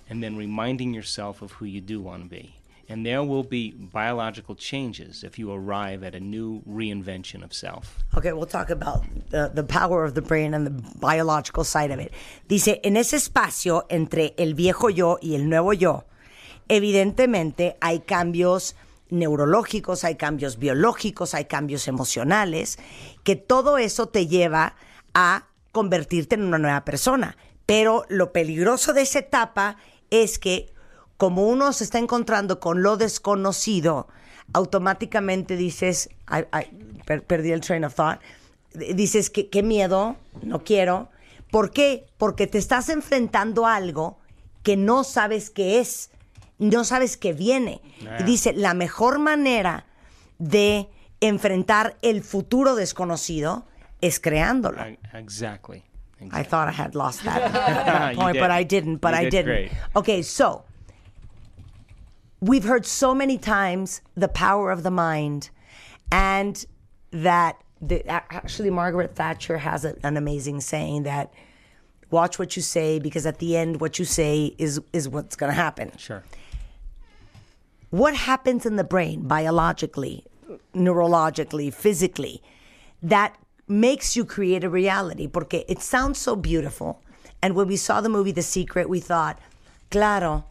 and 0.09 0.23
then 0.23 0.35
reminding 0.35 0.93
yourself 0.93 1.41
of 1.41 1.51
who 1.53 1.65
you 1.65 1.81
do 1.81 2.01
want 2.01 2.23
to 2.23 2.29
be. 2.29 2.55
And 2.87 3.03
there 3.03 3.23
will 3.23 3.43
be 3.43 3.71
biological 3.71 4.53
changes 4.53 5.23
if 5.23 5.39
you 5.39 5.51
arrive 5.51 6.03
at 6.03 6.13
a 6.13 6.19
new 6.19 6.61
reinvention 6.69 7.43
of 7.43 7.51
self. 7.51 7.97
Okay, 8.15 8.31
we'll 8.31 8.45
talk 8.45 8.69
about 8.69 9.03
the, 9.31 9.49
the 9.51 9.63
power 9.63 10.05
of 10.05 10.13
the 10.13 10.21
brain 10.21 10.53
and 10.53 10.67
the 10.67 10.83
biological 10.99 11.63
side 11.63 11.89
of 11.89 11.99
it. 11.99 12.11
Dice, 12.47 12.79
en 12.83 12.95
ese 12.95 13.17
espacio 13.17 13.87
entre 13.89 14.35
el 14.37 14.53
viejo 14.53 14.89
yo 14.89 15.17
y 15.19 15.33
el 15.33 15.49
nuevo 15.49 15.73
yo, 15.73 16.03
evidentemente 16.69 17.75
hay 17.81 18.01
cambios 18.01 18.75
neurológicos, 19.09 20.03
hay 20.03 20.15
cambios 20.15 20.59
biológicos, 20.59 21.33
hay 21.33 21.45
cambios 21.45 21.87
emocionales, 21.87 22.77
que 23.23 23.35
todo 23.35 23.79
eso 23.79 24.09
te 24.09 24.27
lleva 24.27 24.75
a 25.15 25.47
convertirte 25.71 26.35
en 26.35 26.43
una 26.43 26.59
nueva 26.59 26.85
persona. 26.85 27.35
Pero 27.65 28.05
lo 28.09 28.31
peligroso 28.31 28.93
de 28.93 29.01
esa 29.01 29.19
etapa 29.19 29.77
es 30.09 30.39
que 30.39 30.73
como 31.17 31.47
uno 31.47 31.71
se 31.73 31.83
está 31.83 31.97
encontrando 31.99 32.59
con 32.59 32.81
lo 32.83 32.97
desconocido, 32.97 34.07
automáticamente 34.53 35.55
dices, 35.55 36.09
ay, 36.25 36.45
per- 37.05 37.23
perdí 37.23 37.51
el 37.51 37.61
train 37.61 37.85
of 37.85 37.95
thought, 37.95 38.19
dices 38.73 39.29
que 39.29 39.49
qué 39.49 39.63
miedo, 39.63 40.17
no 40.43 40.63
quiero. 40.63 41.09
¿Por 41.51 41.71
qué? 41.71 42.07
Porque 42.17 42.47
te 42.47 42.57
estás 42.57 42.89
enfrentando 42.89 43.65
a 43.65 43.75
algo 43.75 44.17
que 44.63 44.75
no 44.77 45.03
sabes 45.03 45.49
qué 45.49 45.79
es, 45.79 46.09
no 46.57 46.83
sabes 46.83 47.15
qué 47.17 47.31
viene. 47.33 47.81
Y 48.19 48.23
dice, 48.23 48.53
la 48.53 48.73
mejor 48.73 49.19
manera 49.19 49.85
de 50.39 50.89
enfrentar 51.21 51.95
el 52.01 52.23
futuro 52.23 52.75
desconocido 52.75 53.65
es 54.01 54.19
creándolo. 54.19 54.81
I- 54.89 54.99
exactly. 55.13 55.83
I 56.33 56.43
thought 56.43 56.67
I 56.67 56.71
had 56.71 56.95
lost 56.95 57.23
that, 57.23 57.51
that 57.85 58.15
point, 58.15 58.33
did. 58.35 58.39
but 58.41 58.51
I 58.51 58.63
didn't. 58.63 58.97
But 58.97 59.13
You 59.13 59.19
I 59.19 59.23
did 59.23 59.29
didn't. 59.31 59.45
great. 59.45 59.71
Okay, 59.95 60.21
so 60.21 60.63
we've 62.41 62.63
heard 62.63 62.85
so 62.85 63.13
many 63.13 63.37
times 63.37 64.01
the 64.15 64.27
power 64.27 64.71
of 64.71 64.83
the 64.83 64.91
mind, 64.91 65.49
and 66.11 66.65
that 67.11 67.61
the, 67.81 68.05
actually 68.07 68.69
Margaret 68.69 69.15
Thatcher 69.15 69.57
has 69.59 69.85
a, 69.85 69.95
an 70.03 70.17
amazing 70.17 70.61
saying 70.61 71.03
that 71.03 71.33
watch 72.11 72.37
what 72.39 72.55
you 72.55 72.61
say 72.61 72.99
because 72.99 73.25
at 73.25 73.39
the 73.39 73.57
end 73.57 73.81
what 73.81 73.99
you 73.99 74.05
say 74.05 74.55
is 74.57 74.79
is 74.93 75.09
what's 75.09 75.35
going 75.35 75.49
to 75.51 75.55
happen. 75.55 75.91
Sure. 75.97 76.23
What 77.89 78.15
happens 78.15 78.65
in 78.65 78.75
the 78.75 78.83
brain 78.83 79.21
biologically, 79.27 80.25
neurologically, 80.73 81.73
physically 81.73 82.41
that 83.01 83.35
makes 83.67 84.15
you 84.15 84.25
create 84.25 84.63
a 84.63 84.69
reality? 84.69 85.27
Porque 85.27 85.65
it 85.67 85.81
sounds 85.81 86.19
so 86.19 86.35
beautiful. 86.35 87.01
And 87.41 87.55
when 87.55 87.67
we 87.67 87.77
saw 87.77 88.01
the 88.01 88.09
movie 88.09 88.31
The 88.31 88.41
Secret, 88.41 88.89
we 88.89 88.99
thought, 88.99 89.39
claro, 89.91 90.45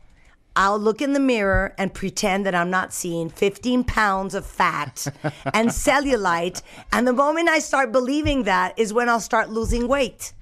I'll 0.57 0.79
look 0.79 1.03
in 1.03 1.13
the 1.13 1.21
mirror 1.21 1.75
and 1.77 1.93
pretend 1.93 2.47
that 2.47 2.55
I'm 2.55 2.71
not 2.71 2.93
seeing 2.93 3.29
15 3.29 3.85
pounds 3.85 4.35
of 4.35 4.47
fat 4.47 5.07
and 5.53 5.71
cellulite. 5.71 6.63
And 6.93 7.07
the 7.07 7.13
moment 7.13 7.49
I 7.49 7.59
start 7.59 7.91
believing 7.91 8.45
that 8.45 8.79
is 8.79 8.93
when 8.93 9.09
I'll 9.09 9.21
start 9.21 9.51
losing 9.51 9.89
weight. 9.89 10.33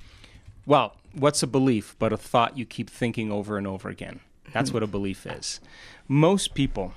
Well, 0.66 0.96
what's 1.14 1.42
a 1.42 1.46
belief 1.46 1.96
but 1.98 2.12
a 2.12 2.16
thought 2.18 2.58
you 2.58 2.66
keep 2.66 2.90
thinking 2.90 3.32
over 3.32 3.56
and 3.56 3.66
over 3.66 3.88
again? 3.88 4.20
That's 4.52 4.70
what 4.70 4.82
a 4.82 4.86
belief 4.86 5.24
is. 5.26 5.60
Most 6.08 6.52
people, 6.52 6.92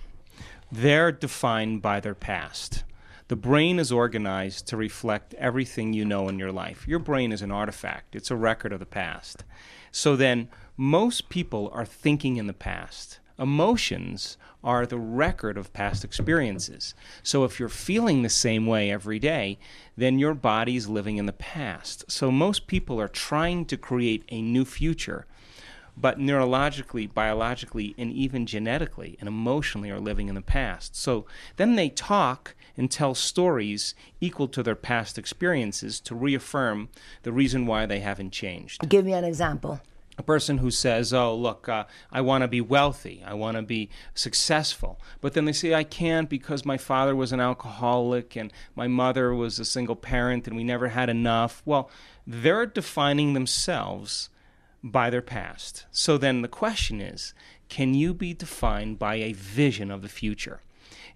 they're 0.70 1.14
defined 1.14 1.82
by 1.82 2.02
their 2.02 2.16
past. 2.16 2.84
The 3.28 3.36
brain 3.36 3.80
is 3.80 3.92
organized 3.92 4.68
to 4.68 4.78
reflect 4.78 5.34
everything 5.36 5.94
you 5.94 6.06
know 6.06 6.30
in 6.30 6.38
your 6.38 6.52
life. 6.52 6.88
Your 6.88 7.00
brain 7.00 7.32
is 7.32 7.42
an 7.42 7.52
artifact, 7.52 8.16
it's 8.16 8.30
a 8.30 8.36
record 8.36 8.72
of 8.72 8.80
the 8.80 8.86
past. 8.86 9.44
So 9.92 10.16
then, 10.16 10.48
most 10.78 11.30
people 11.30 11.72
are 11.74 11.86
thinking 11.86 12.38
in 12.38 12.46
the 12.46 12.54
past. 12.54 13.20
Emotions 13.40 14.38
are 14.64 14.86
the 14.86 15.00
record 15.00 15.58
of 15.58 15.74
past 15.74 16.04
experiences. 16.04 16.94
So 17.24 17.44
if 17.44 17.60
you're 17.60 17.68
feeling 17.68 18.22
the 18.22 18.30
same 18.30 18.68
way 18.68 18.92
every 18.92 19.18
day, 19.18 19.58
then 19.98 20.20
your 20.20 20.36
body's 20.36 20.88
living 20.88 21.18
in 21.18 21.26
the 21.26 21.34
past. 21.34 22.06
So 22.12 22.30
most 22.30 22.68
people 22.68 23.02
are 23.02 23.08
trying 23.08 23.66
to 23.66 23.78
create 23.78 24.24
a 24.30 24.42
new 24.42 24.66
future, 24.66 25.26
but 25.98 26.20
neurologically, 26.20 27.12
biologically, 27.12 27.96
and 27.98 28.12
even 28.12 28.46
genetically 28.46 29.18
and 29.20 29.28
emotionally 29.28 29.90
are 29.90 30.00
living 30.00 30.30
in 30.30 30.36
the 30.36 30.42
past. 30.42 30.96
So 30.96 31.26
then 31.56 31.76
they 31.76 31.90
talk 31.90 32.56
and 32.78 32.92
tell 32.92 33.16
stories 33.16 33.96
equal 34.20 34.48
to 34.50 34.62
their 34.64 34.76
past 34.76 35.18
experiences 35.18 36.00
to 36.02 36.16
reaffirm 36.16 36.90
the 37.24 37.32
reason 37.32 37.66
why 37.66 37.86
they 37.86 38.00
haven't 38.00 38.32
changed 38.32 38.88
Give 38.90 39.06
me 39.06 39.14
an 39.14 39.24
example. 39.24 39.80
a 40.18 40.24
person 40.24 40.60
who 40.60 40.72
says, 40.72 41.12
"Oh, 41.14 41.36
look, 41.36 41.68
uh, 41.68 41.84
I 42.10 42.22
want 42.22 42.42
to 42.44 42.48
be 42.48 42.62
wealthy, 42.62 43.22
I 43.26 43.34
want 43.34 43.58
to 43.58 43.62
be 43.62 43.90
successful," 44.14 44.98
but 45.20 45.34
then 45.34 45.44
they 45.46 45.52
say, 45.52 45.74
"I 45.74 45.84
can't 45.84 46.30
because 46.30 46.66
my 46.66 46.78
father 46.78 47.16
was 47.16 47.32
an 47.34 47.42
alcoholic 47.42 48.36
and 48.38 48.52
my 48.76 48.88
mother 48.88 49.34
was 49.34 49.60
a 49.60 49.66
single 49.66 49.98
parent 49.98 50.48
and 50.48 50.56
we 50.56 50.64
never 50.64 50.88
had 50.90 51.10
enough." 51.10 51.62
Well, 51.66 51.90
they're 52.26 52.66
defining 52.66 53.34
themselves 53.34 54.30
by 54.82 55.10
their 55.10 55.22
past. 55.22 55.86
So 55.92 56.18
then 56.18 56.42
the 56.44 56.48
question 56.48 57.02
is, 57.02 57.34
can 57.70 57.94
you 57.94 58.14
be 58.14 58.34
defined 58.34 59.00
by 59.00 59.16
a 59.16 59.34
vision 59.34 59.92
of 59.92 60.02
the 60.02 60.10
future? 60.10 60.62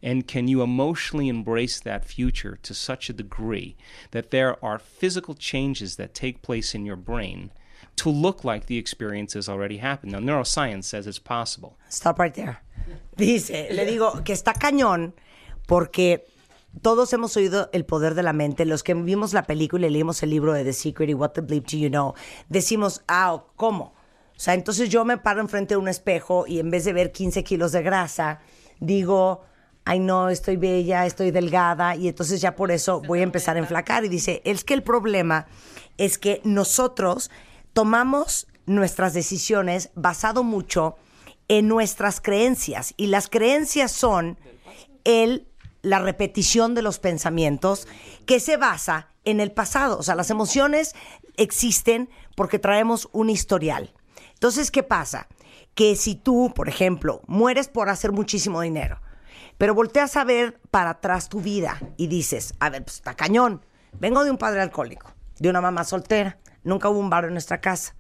And 0.02 0.28
can 0.28 0.48
you 0.48 0.62
emotionally 0.62 1.28
embrace 1.28 1.80
that 1.82 2.06
future 2.06 2.58
to 2.64 2.74
such 2.74 3.10
a 3.10 3.14
degree 3.14 3.76
that 4.12 4.32
there 4.32 4.64
are 4.64 4.80
physical 4.80 5.34
changes 5.34 5.98
that 5.98 6.14
take 6.14 6.42
place 6.42 6.74
in 6.74 6.86
your 6.86 6.96
brain 6.96 7.52
to 7.98 8.10
look 8.10 8.46
like 8.46 8.68
the 8.68 8.78
experience 8.78 9.34
has 9.34 9.50
already 9.50 9.78
happened? 9.78 10.14
Now, 10.14 10.20
neuroscience 10.20 10.86
says 10.86 11.06
it's 11.06 11.20
possible. 11.20 11.78
Stop 11.90 12.20
right 12.20 12.34
there. 12.34 12.62
Dice, 13.18 13.70
le 13.72 13.86
digo 13.86 14.24
que 14.24 14.34
está 14.34 14.54
cañón 14.54 15.14
porque 15.68 16.26
todos 16.82 17.12
hemos 17.14 17.36
oído 17.36 17.70
el 17.74 17.86
poder 17.86 18.16
de 18.16 18.24
la 18.24 18.34
mente. 18.34 18.66
Los 18.66 18.84
que 18.84 18.94
vimos 18.94 19.34
la 19.34 19.44
película 19.44 19.88
y 19.88 19.90
leímos 19.90 20.24
el 20.24 20.30
libro 20.30 20.54
de 20.54 20.64
The 20.64 20.74
Secret 20.74 21.10
y 21.10 21.14
What 21.14 21.32
the 21.32 21.42
Bleep 21.42 21.66
Do 21.66 21.78
You 21.78 21.90
Know, 21.90 22.14
decimos, 22.48 23.04
ah, 23.08 23.44
¿cómo? 23.56 23.94
O 24.36 24.42
sea, 24.42 24.54
entonces 24.54 24.88
yo 24.90 25.04
me 25.04 25.18
paro 25.18 25.42
enfrente 25.42 25.74
de 25.74 25.78
un 25.78 25.90
espejo 25.90 26.46
y 26.48 26.60
en 26.60 26.72
vez 26.72 26.86
de 26.86 26.94
ver 26.94 27.12
15 27.12 27.44
kilos 27.44 27.74
de 27.74 27.82
grasa, 27.82 28.40
digo, 28.80 29.44
ay 29.86 30.00
no, 30.00 30.30
estoy 30.30 30.56
bella, 30.56 31.06
estoy 31.06 31.32
delgada 31.32 31.96
y 31.96 32.08
entonces 32.08 32.42
ya 32.42 32.56
por 32.56 32.72
eso 32.72 33.02
voy 33.02 33.20
a 33.20 33.24
empezar 33.24 33.56
a 33.56 33.60
enflacar. 33.60 34.06
Y 34.06 34.10
dice, 34.10 34.42
es 34.46 34.64
que 34.64 34.74
el 34.74 34.84
problema 34.84 35.48
es 35.98 36.18
que 36.18 36.42
nosotros 36.44 37.32
tomamos 37.74 38.48
nuestras 38.66 39.14
decisiones 39.14 39.90
basado 39.96 40.44
mucho 40.44 40.96
en 41.48 41.68
nuestras 41.68 42.22
creencias 42.22 42.94
y 42.98 43.08
las 43.08 43.30
creencias 43.30 43.92
son 43.92 44.38
el 45.04 45.50
la 45.82 46.00
repetición 46.00 46.76
de 46.76 46.82
los 46.82 47.00
pensamientos 47.00 47.88
que 48.26 48.40
se 48.40 48.58
basa 48.58 49.10
en 49.26 49.40
el 49.40 49.52
pasado. 49.52 49.98
O 49.98 50.04
sea, 50.04 50.16
las 50.16 50.30
emociones 50.30 50.96
existen 51.38 52.10
porque 52.36 52.60
traemos 52.60 53.10
un 53.12 53.30
historial. 53.30 53.94
Entonces, 54.34 54.72
¿qué 54.72 54.84
pasa? 54.84 55.28
Que 55.76 55.96
si 55.96 56.16
tú, 56.16 56.52
por 56.56 56.70
ejemplo, 56.70 57.22
mueres 57.28 57.68
por 57.68 57.90
hacer 57.90 58.12
muchísimo 58.12 58.62
dinero, 58.62 59.00
pero 59.60 59.76
volteas 59.76 60.16
a 60.16 60.24
ver 60.24 60.58
para 60.72 60.92
atrás 60.92 61.28
tu 61.28 61.42
vida 61.42 61.82
y 61.98 62.08
dices, 62.08 62.54
a 62.60 62.70
ver, 62.70 62.86
pues 62.86 62.96
está 62.96 63.14
cañón. 63.14 63.66
Vengo 64.00 64.24
de 64.24 64.32
un 64.32 64.38
padre 64.38 64.62
alcohólico, 64.62 65.12
de 65.38 65.50
una 65.50 65.60
mamá 65.60 65.84
soltera, 65.84 66.38
nunca 66.64 66.88
hubo 66.88 67.00
un 67.00 67.10
bar 67.10 67.26
en 67.26 67.34
nuestra 67.34 67.60
casa. 67.60 67.94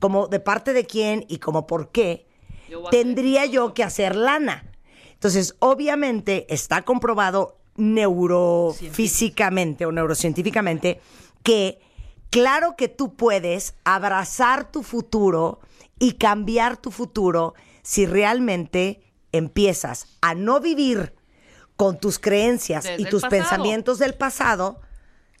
Como 0.00 0.26
de 0.26 0.40
parte 0.40 0.72
de 0.72 0.84
quién 0.84 1.24
y 1.28 1.38
como 1.38 1.68
por 1.68 1.92
qué, 1.92 2.26
tendría 2.90 3.46
yo 3.46 3.72
que 3.72 3.84
hacer 3.84 4.16
lana. 4.16 4.72
Entonces, 5.12 5.54
obviamente 5.60 6.52
está 6.52 6.82
comprobado 6.82 7.60
neurofísicamente 7.76 9.86
o 9.86 9.92
neurocientíficamente 9.92 11.00
que 11.44 11.78
claro 12.30 12.74
que 12.76 12.88
tú 12.88 13.14
puedes 13.14 13.76
abrazar 13.84 14.72
tu 14.72 14.82
futuro 14.82 15.60
y 16.00 16.14
cambiar 16.14 16.76
tu 16.76 16.90
futuro 16.90 17.54
si 17.82 18.06
realmente 18.06 19.05
empiezas 19.36 20.06
a 20.20 20.34
no 20.34 20.60
vivir 20.60 21.14
con 21.76 21.98
tus 21.98 22.18
creencias 22.18 22.84
Desde 22.84 23.02
y 23.02 23.04
tus 23.04 23.22
pasado. 23.22 23.30
pensamientos 23.30 23.98
del 23.98 24.14
pasado 24.14 24.80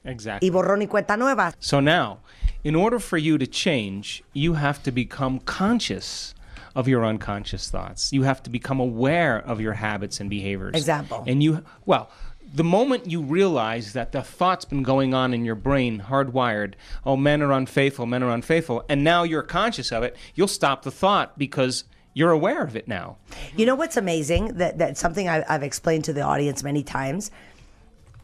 Exactly. 0.04 0.46
y 0.46 0.50
borrón 0.50 0.82
y 0.82 0.86
cuenta 0.86 1.16
nueva. 1.16 1.54
So 1.58 1.80
now, 1.80 2.18
in 2.62 2.76
order 2.76 2.98
for 3.00 3.18
you 3.18 3.38
to 3.38 3.46
change, 3.46 4.22
you 4.34 4.54
have 4.54 4.82
to 4.84 4.92
become 4.92 5.40
conscious 5.40 6.34
of 6.74 6.86
your 6.86 7.04
unconscious 7.06 7.70
thoughts. 7.70 8.12
You 8.12 8.22
have 8.24 8.42
to 8.42 8.50
become 8.50 8.78
aware 8.80 9.38
of 9.38 9.60
your 9.60 9.72
habits 9.74 10.20
and 10.20 10.28
behaviors. 10.28 10.74
Example. 10.74 11.24
And 11.26 11.42
you, 11.42 11.64
well, 11.86 12.10
the 12.54 12.62
moment 12.64 13.10
you 13.10 13.22
realize 13.22 13.94
that 13.94 14.12
the 14.12 14.22
thought's 14.22 14.66
been 14.66 14.82
going 14.82 15.14
on 15.14 15.32
in 15.34 15.44
your 15.44 15.54
brain, 15.54 16.04
hardwired, 16.08 16.74
oh, 17.04 17.16
men 17.16 17.42
are 17.42 17.52
unfaithful, 17.52 18.06
men 18.06 18.22
are 18.22 18.30
unfaithful, 18.30 18.84
and 18.88 19.02
now 19.02 19.22
you're 19.24 19.42
conscious 19.42 19.90
of 19.90 20.02
it, 20.02 20.14
you'll 20.34 20.46
stop 20.48 20.82
the 20.82 20.90
thought 20.90 21.36
because 21.38 21.84
you're 22.16 22.30
aware 22.30 22.62
of 22.62 22.74
it 22.76 22.88
now. 22.88 23.18
You 23.56 23.66
know 23.66 23.74
what's 23.74 23.98
amazing? 23.98 24.54
That 24.54 24.78
that's 24.78 24.98
something 24.98 25.28
I, 25.28 25.44
I've 25.50 25.62
explained 25.62 26.04
to 26.04 26.14
the 26.14 26.22
audience 26.22 26.62
many 26.62 26.82
times. 26.82 27.30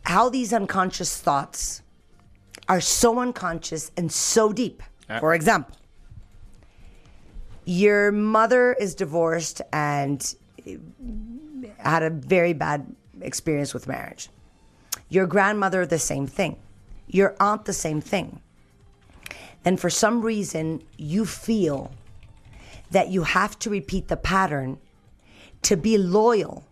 How 0.05 0.31
these 0.31 0.55
unconscious 0.55 1.21
thoughts 1.21 1.83
are 2.71 2.81
so 2.81 3.19
unconscious 3.19 3.93
and 3.95 4.11
so 4.11 4.51
deep. 4.51 4.83
Uh. 5.11 5.21
For 5.21 5.35
example, 5.35 5.77
your 7.67 8.11
mother 8.13 8.73
is 8.73 8.95
divorced 8.95 9.61
and 9.75 10.35
had 11.77 12.03
a 12.03 12.09
very 12.09 12.55
bad 12.55 12.97
experience 13.21 13.75
with 13.75 13.87
marriage. 13.87 14.31
Your 15.11 15.27
grandmother, 15.27 15.85
the 15.85 15.99
same 15.99 16.27
thing. 16.27 16.57
Your 17.09 17.37
aunt, 17.39 17.67
the 17.67 17.75
same 17.75 18.01
thing. 18.01 18.41
Then 19.65 19.77
for 19.77 19.91
some 19.91 20.23
reason, 20.23 20.83
you 20.97 21.27
feel 21.27 21.93
that 22.93 23.09
you 23.09 23.25
have 23.25 23.59
to 23.61 23.71
repeat 23.71 24.09
the 24.09 24.17
pattern 24.17 24.79
to 25.63 25.77
be 25.77 25.99
loyal 25.99 26.65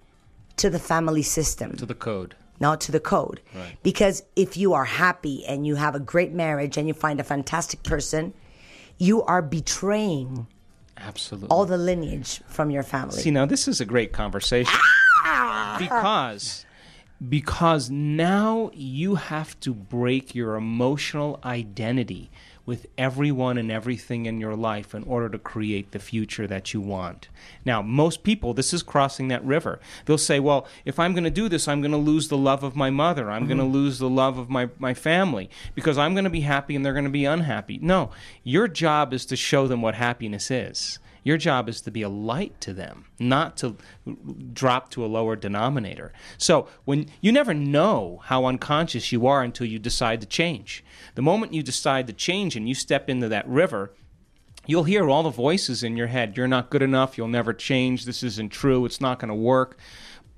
to 0.57 0.71
the 0.71 0.79
family 0.79 1.23
system. 1.23 1.77
To 1.77 1.87
the 1.87 1.95
code. 1.95 2.35
Not 2.61 2.81
to 2.83 2.93
the 2.93 3.01
code. 3.01 3.41
Right. 3.55 3.77
Because 3.83 4.23
if 4.37 4.57
you 4.57 4.75
are 4.75 4.85
happy 4.85 5.45
and 5.47 5.67
you 5.67 5.77
have 5.77 5.95
a 5.95 6.01
great 6.01 6.33
marriage 6.33 6.77
and 6.77 6.87
you 6.87 6.95
find 6.95 7.19
a 7.19 7.25
fantastic 7.25 7.83
person, 7.83 8.35
you 8.99 9.23
are 9.23 9.41
betraying 9.41 10.47
Absolutely. 10.99 11.49
all 11.49 11.65
the 11.65 11.79
lineage 11.79 12.43
from 12.47 12.71
your 12.71 12.83
family. 12.83 13.17
See, 13.17 13.31
now 13.31 13.47
this 13.47 13.67
is 13.67 13.81
a 13.81 13.87
great 13.87 14.13
conversation 14.13 14.79
ah! 15.25 15.77
because 15.79 16.67
because 17.29 17.91
now 17.91 18.71
you 18.73 19.15
have 19.17 19.59
to 19.61 19.75
break 19.75 20.35
your 20.35 20.57
emotional 20.57 21.39
identity 21.45 22.31
with 22.71 22.87
everyone 22.97 23.59
and 23.59 23.69
everything 23.69 24.27
in 24.27 24.39
your 24.39 24.55
life 24.55 24.95
in 24.95 25.03
order 25.03 25.29
to 25.29 25.41
create 25.41 25.91
the 25.91 25.99
future 25.99 26.47
that 26.47 26.73
you 26.73 26.81
want. 26.81 27.27
Now, 27.65 27.83
most 27.83 28.23
people, 28.23 28.55
this 28.55 28.73
is 28.73 28.85
crossing 28.85 29.27
that 29.27 29.45
river. 29.45 29.81
They'll 30.05 30.19
say, 30.19 30.39
well, 30.39 30.69
if 30.85 31.01
I'm 31.01 31.13
going 31.13 31.25
to 31.25 31.31
do 31.31 31.49
this, 31.49 31.67
I'm 31.67 31.81
going 31.81 31.91
to 31.91 31.97
lose 31.97 32.29
the 32.29 32.37
love 32.37 32.63
of 32.63 32.77
my 32.77 32.89
mother. 32.89 33.29
I'm 33.29 33.49
going 33.49 33.59
to 33.59 33.65
mm-hmm. 33.65 33.73
lose 33.73 33.99
the 33.99 34.09
love 34.09 34.39
of 34.39 34.49
my, 34.49 34.69
my 34.79 34.95
family 34.95 35.51
because 35.75 35.99
I'm 35.99 36.15
going 36.15 36.23
to 36.23 36.31
be 36.31 36.43
happy 36.43 36.77
and 36.77 36.87
they're 36.87 36.93
going 36.93 37.03
to 37.03 37.11
be 37.11 37.25
unhappy. 37.25 37.81
No, 37.83 38.13
your 38.45 38.69
job 38.69 39.13
is 39.13 39.27
to 39.27 39.35
show 39.35 39.67
them 39.67 39.83
what 39.83 39.97
happiness 39.97 40.49
is. 40.49 41.01
Your 41.23 41.37
job 41.37 41.69
is 41.69 41.81
to 41.83 41.91
be 41.91 42.03
a 42.03 42.09
light 42.09 42.61
to 42.63 42.73
them, 42.73 43.07
not 43.19 43.57
to 43.59 43.77
drop 44.53 44.91
to 44.91 45.05
a 45.05 45.07
lower 45.07 45.37
denominator. 45.37 46.13
So 46.39 46.69
when 46.85 47.07
you 47.21 47.33
never 47.33 47.55
know 47.55 48.21
how 48.25 48.47
unconscious 48.47 49.13
you 49.13 49.27
are 49.27 49.43
until 49.43 49.67
you 49.67 49.79
decide 49.79 50.21
to 50.21 50.27
change. 50.27 50.85
The 51.15 51.23
moment 51.23 51.55
you 51.55 51.63
decide 51.63 52.07
to 52.07 52.13
change 52.13 52.57
and 52.57 52.69
you 52.69 52.75
step 52.75 53.09
into 53.09 53.29
that 53.29 53.49
river, 53.49 53.93
you'll 54.67 54.85
hear 54.85 55.09
all 55.09 55.23
the 55.23 55.31
voices 55.31 55.83
in 55.83 55.97
your 55.97 56.07
head. 56.09 56.37
You're 56.37 56.49
not 56.49 56.71
good 56.71 56.83
enough. 56.83 57.19
You'll 57.19 57.29
never 57.29 57.53
change. 57.53 58.05
This 58.05 58.23
isn't 58.23 58.51
true. 58.51 58.85
It's 58.85 59.01
not 59.01 59.19
going 59.19 59.29
to 59.29 59.35
work. 59.35 59.79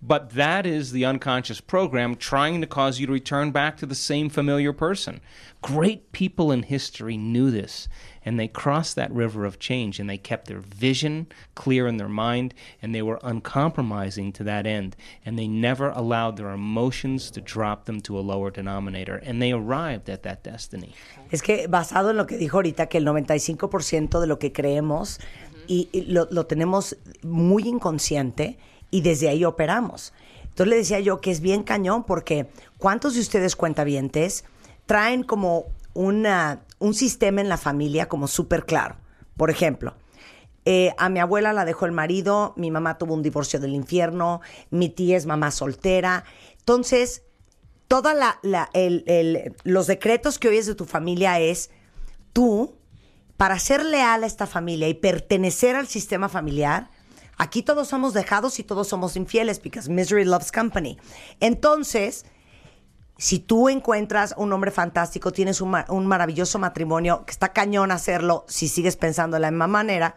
But 0.05 0.31
that 0.31 0.67
is 0.67 0.91
the 0.91 1.05
unconscious 1.05 1.61
program 1.61 2.17
trying 2.17 2.61
to 2.61 2.67
cause 2.67 2.99
you 2.99 3.07
to 3.07 3.13
return 3.13 3.53
back 3.53 3.77
to 3.77 3.87
the 3.87 3.95
same 3.95 4.29
familiar 4.29 4.73
person. 4.73 5.21
Great 5.61 6.11
people 6.11 6.51
in 6.51 6.65
history 6.65 7.17
knew 7.17 7.53
this, 7.53 7.87
and 8.25 8.39
they 8.39 8.49
crossed 8.49 8.97
that 8.97 9.11
river 9.13 9.45
of 9.45 9.59
change, 9.59 9.99
and 9.99 10.09
they 10.09 10.19
kept 10.19 10.47
their 10.47 10.61
vision 10.61 11.27
clear 11.55 11.87
in 11.87 11.97
their 11.97 12.09
mind, 12.09 12.55
and 12.81 12.95
they 12.95 13.03
were 13.03 13.19
uncompromising 13.23 14.33
to 14.33 14.45
that 14.45 14.67
end, 14.67 14.97
and 15.25 15.39
they 15.39 15.49
never 15.49 15.91
allowed 15.91 16.37
their 16.37 16.51
emotions 16.51 17.31
to 17.31 17.41
drop 17.41 17.85
them 17.87 18.01
to 18.01 18.19
a 18.19 18.21
lower 18.21 18.51
denominator, 18.51 19.17
and 19.17 19.41
they 19.41 19.53
arrived 19.53 20.09
at 20.09 20.23
that 20.23 20.43
destiny. 20.43 20.95
Es 21.31 21.43
que 21.43 21.67
basado 21.69 22.11
en 22.11 22.17
lo 22.17 22.27
que 22.27 22.37
dijo 22.37 22.59
ahorita, 22.59 22.89
que 22.89 22.99
el 22.99 23.05
95% 23.05 24.21
de 24.21 24.27
lo 24.27 24.39
que 24.39 24.53
creemos 24.53 25.19
y, 25.67 25.89
y 25.93 26.03
lo, 26.03 26.29
lo 26.31 26.47
tenemos 26.47 26.97
muy 27.23 27.67
inconsciente 27.69 28.59
y 28.91 29.01
desde 29.01 29.29
ahí 29.29 29.45
operamos. 29.45 30.13
Entonces 30.43 30.69
le 30.69 30.77
decía 30.77 31.01
yo 31.01 31.21
que 31.21 31.31
es 31.31 31.41
bien 31.41 31.63
cañón 31.63 32.05
porque 32.05 32.47
¿cuántos 32.79 33.15
de 33.15 33.21
ustedes 33.21 33.57
cuentavientes 33.57 34.45
traen 34.87 35.23
como 35.23 35.67
una, 35.95 36.61
un 36.83 36.95
sistema 36.95 37.41
en 37.41 37.49
la 37.49 37.57
familia 37.57 38.09
como 38.09 38.27
súper 38.27 38.67
claro? 38.67 38.97
Por 39.37 39.51
ejemplo, 39.51 39.95
eh, 40.65 40.95
a 40.99 41.09
mi 41.09 41.19
abuela 41.19 41.53
la 41.53 41.65
dejó 41.65 41.87
el 41.87 41.93
marido, 41.93 42.55
mi 42.57 42.71
mamá 42.71 42.99
tuvo 42.99 43.15
un 43.15 43.23
divorcio 43.23 43.59
del 43.59 43.75
infierno, 43.75 44.41
mi 44.71 44.89
tía 44.89 45.17
es 45.17 45.27
mamá 45.27 45.51
soltera. 45.51 46.25
Entonces, 46.59 47.23
toda 47.89 48.15
la, 48.15 48.39
los 49.65 49.87
decretos 49.87 50.39
que 50.39 50.49
oyes 50.49 50.67
de 50.67 50.75
tu 50.75 50.85
familia 50.85 51.41
es 51.41 51.71
tú, 52.33 52.77
para 53.37 53.59
ser 53.59 53.85
leal 53.85 54.23
a 54.23 54.27
esta 54.27 54.47
familia 54.47 54.89
y 54.89 54.95
pertenecer 54.95 55.75
al 55.75 55.89
sistema 55.89 56.29
familiar, 56.29 56.91
aquí 57.39 57.63
todos 57.63 57.89
somos 57.89 58.15
dejados 58.15 58.59
y 58.59 58.65
todos 58.65 58.89
somos 58.89 59.17
infieles, 59.17 59.61
because 59.61 59.91
misery 59.91 60.25
loves 60.25 60.53
company. 60.53 60.99
Entonces, 61.41 62.25
si 63.23 63.39
tú 63.39 63.69
encuentras 63.69 64.35
un 64.37 64.53
hombre 64.53 64.73
fantástico, 64.73 65.31
tienes 65.31 65.61
un, 65.61 65.71
ma- 65.71 65.85
un 65.89 66.09
maravilloso 66.09 66.59
matrimonio, 66.59 67.25
que 67.25 67.31
está 67.31 67.53
cañón 67.53 67.93
hacerlo 67.93 68.45
si 68.49 68.67
sigues 68.67 68.97
pensando 68.97 69.37
de 69.37 69.43
la 69.43 69.53
misma 69.53 69.69
manera, 69.69 70.17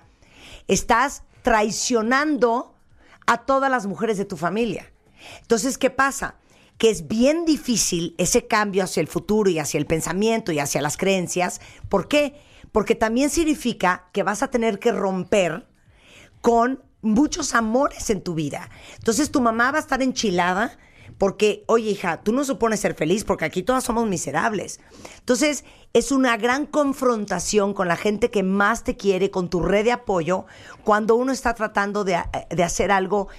estás 0.67 1.21
traicionando 1.43 2.73
a 3.27 3.45
todas 3.45 3.69
las 3.69 3.85
mujeres 3.85 4.17
de 4.17 4.25
tu 4.25 4.37
familia. 4.37 4.91
Entonces, 5.41 5.77
¿qué 5.77 5.91
pasa? 5.91 6.37
Que 6.79 6.89
es 6.89 7.07
bien 7.07 7.45
difícil 7.45 8.15
ese 8.17 8.47
cambio 8.47 8.83
hacia 8.83 9.01
el 9.01 9.07
futuro 9.07 9.51
y 9.51 9.59
hacia 9.59 9.77
el 9.77 9.85
pensamiento 9.85 10.51
y 10.51 10.57
hacia 10.57 10.81
las 10.81 10.97
creencias. 10.97 11.61
¿Por 11.89 12.07
qué? 12.07 12.41
Porque 12.71 12.95
también 12.95 13.29
significa 13.29 14.09
que 14.13 14.23
vas 14.23 14.41
a 14.41 14.47
tener 14.47 14.79
que 14.79 14.91
romper 14.91 15.67
con 16.41 16.83
muchos 17.03 17.53
amores 17.53 18.09
en 18.09 18.23
tu 18.23 18.33
vida. 18.33 18.71
Entonces 18.95 19.29
tu 19.29 19.41
mamá 19.41 19.69
va 19.71 19.77
a 19.77 19.81
estar 19.81 20.01
enchilada 20.01 20.75
porque, 21.17 21.63
oye 21.67 21.91
hija, 21.91 22.21
tú 22.23 22.33
no 22.33 22.43
supones 22.43 22.79
ser 22.79 22.95
feliz 22.95 23.23
porque 23.23 23.45
aquí 23.45 23.63
todas 23.63 23.83
somos 23.83 24.07
miserables. 24.07 24.79
Entonces 25.19 25.63
es 25.93 26.11
una 26.11 26.35
gran 26.37 26.65
confrontación 26.65 27.73
con 27.73 27.87
la 27.87 27.95
gente 27.95 28.29
que 28.31 28.43
más 28.43 28.83
te 28.83 28.97
quiere, 28.97 29.31
con 29.31 29.49
tu 29.49 29.61
red 29.61 29.85
de 29.85 29.91
apoyo, 29.93 30.45
cuando 30.83 31.15
uno 31.15 31.31
está 31.31 31.53
tratando 31.53 32.03
de, 32.03 32.21
de 32.49 32.63
hacer 32.63 32.91
algo 32.91 33.29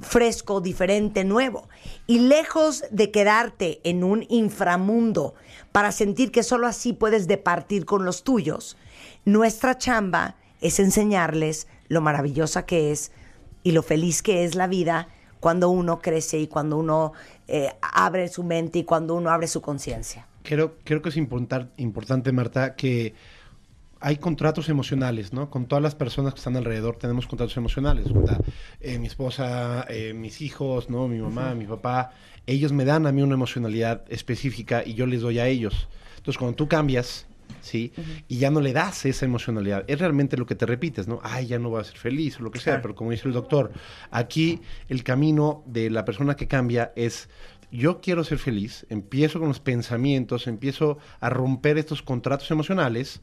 fresco, 0.00 0.60
diferente, 0.60 1.24
nuevo. 1.24 1.68
Y 2.06 2.20
lejos 2.20 2.84
de 2.90 3.10
quedarte 3.10 3.80
en 3.84 4.04
un 4.04 4.26
inframundo 4.28 5.34
para 5.72 5.92
sentir 5.92 6.30
que 6.30 6.42
solo 6.42 6.66
así 6.66 6.92
puedes 6.92 7.26
departir 7.26 7.84
con 7.84 8.04
los 8.04 8.24
tuyos, 8.24 8.76
nuestra 9.24 9.78
chamba 9.78 10.36
es 10.60 10.78
enseñarles 10.78 11.68
lo 11.88 12.00
maravillosa 12.00 12.64
que 12.64 12.92
es 12.92 13.12
y 13.62 13.72
lo 13.72 13.82
feliz 13.82 14.22
que 14.22 14.44
es 14.44 14.54
la 14.54 14.66
vida 14.66 15.08
cuando 15.44 15.68
uno 15.68 15.98
crece 16.00 16.38
y 16.38 16.46
cuando 16.46 16.78
uno 16.78 17.12
eh, 17.48 17.68
abre 17.82 18.28
su 18.28 18.42
mente 18.42 18.78
y 18.78 18.84
cuando 18.84 19.14
uno 19.14 19.28
abre 19.28 19.46
su 19.46 19.60
conciencia. 19.60 20.26
Creo, 20.42 20.76
creo 20.84 21.02
que 21.02 21.10
es 21.10 21.18
importar- 21.18 21.68
importante, 21.76 22.32
Marta, 22.32 22.74
que 22.76 23.12
hay 24.00 24.16
contratos 24.16 24.70
emocionales, 24.70 25.34
¿no? 25.34 25.50
Con 25.50 25.66
todas 25.66 25.82
las 25.82 25.94
personas 25.94 26.32
que 26.32 26.38
están 26.38 26.56
alrededor 26.56 26.96
tenemos 26.96 27.26
contratos 27.26 27.58
emocionales. 27.58 28.06
Eh, 28.80 28.98
mi 28.98 29.06
esposa, 29.06 29.84
eh, 29.90 30.14
mis 30.14 30.40
hijos, 30.40 30.88
¿no? 30.88 31.08
Mi 31.08 31.18
mamá, 31.18 31.54
mi 31.54 31.66
papá, 31.66 32.12
ellos 32.46 32.72
me 32.72 32.86
dan 32.86 33.06
a 33.06 33.12
mí 33.12 33.20
una 33.20 33.34
emocionalidad 33.34 34.02
específica 34.08 34.82
y 34.82 34.94
yo 34.94 35.04
les 35.04 35.20
doy 35.20 35.40
a 35.40 35.46
ellos. 35.46 35.88
Entonces, 36.16 36.38
cuando 36.38 36.56
tú 36.56 36.68
cambias, 36.68 37.26
¿sí? 37.64 37.92
Y 38.28 38.38
ya 38.38 38.50
no 38.50 38.60
le 38.60 38.72
das 38.72 39.04
esa 39.06 39.24
emocionalidad, 39.24 39.84
es 39.86 39.98
realmente 39.98 40.36
lo 40.36 40.46
que 40.46 40.54
te 40.54 40.66
repites, 40.66 41.08
¿no? 41.08 41.20
Ay, 41.22 41.46
ya 41.46 41.58
no 41.58 41.70
voy 41.70 41.80
a 41.80 41.84
ser 41.84 41.96
feliz 41.96 42.38
o 42.38 42.42
lo 42.42 42.50
que 42.50 42.60
sea, 42.60 42.82
pero 42.82 42.94
como 42.94 43.10
dice 43.10 43.26
el 43.26 43.34
doctor, 43.34 43.72
aquí 44.10 44.60
el 44.88 45.02
camino 45.02 45.64
de 45.66 45.90
la 45.90 46.04
persona 46.04 46.36
que 46.36 46.46
cambia 46.46 46.92
es 46.94 47.28
yo 47.70 48.00
quiero 48.00 48.22
ser 48.22 48.38
feliz, 48.38 48.86
empiezo 48.88 49.40
con 49.40 49.48
los 49.48 49.58
pensamientos, 49.58 50.46
empiezo 50.46 50.98
a 51.18 51.28
romper 51.28 51.76
estos 51.78 52.02
contratos 52.02 52.50
emocionales 52.50 53.20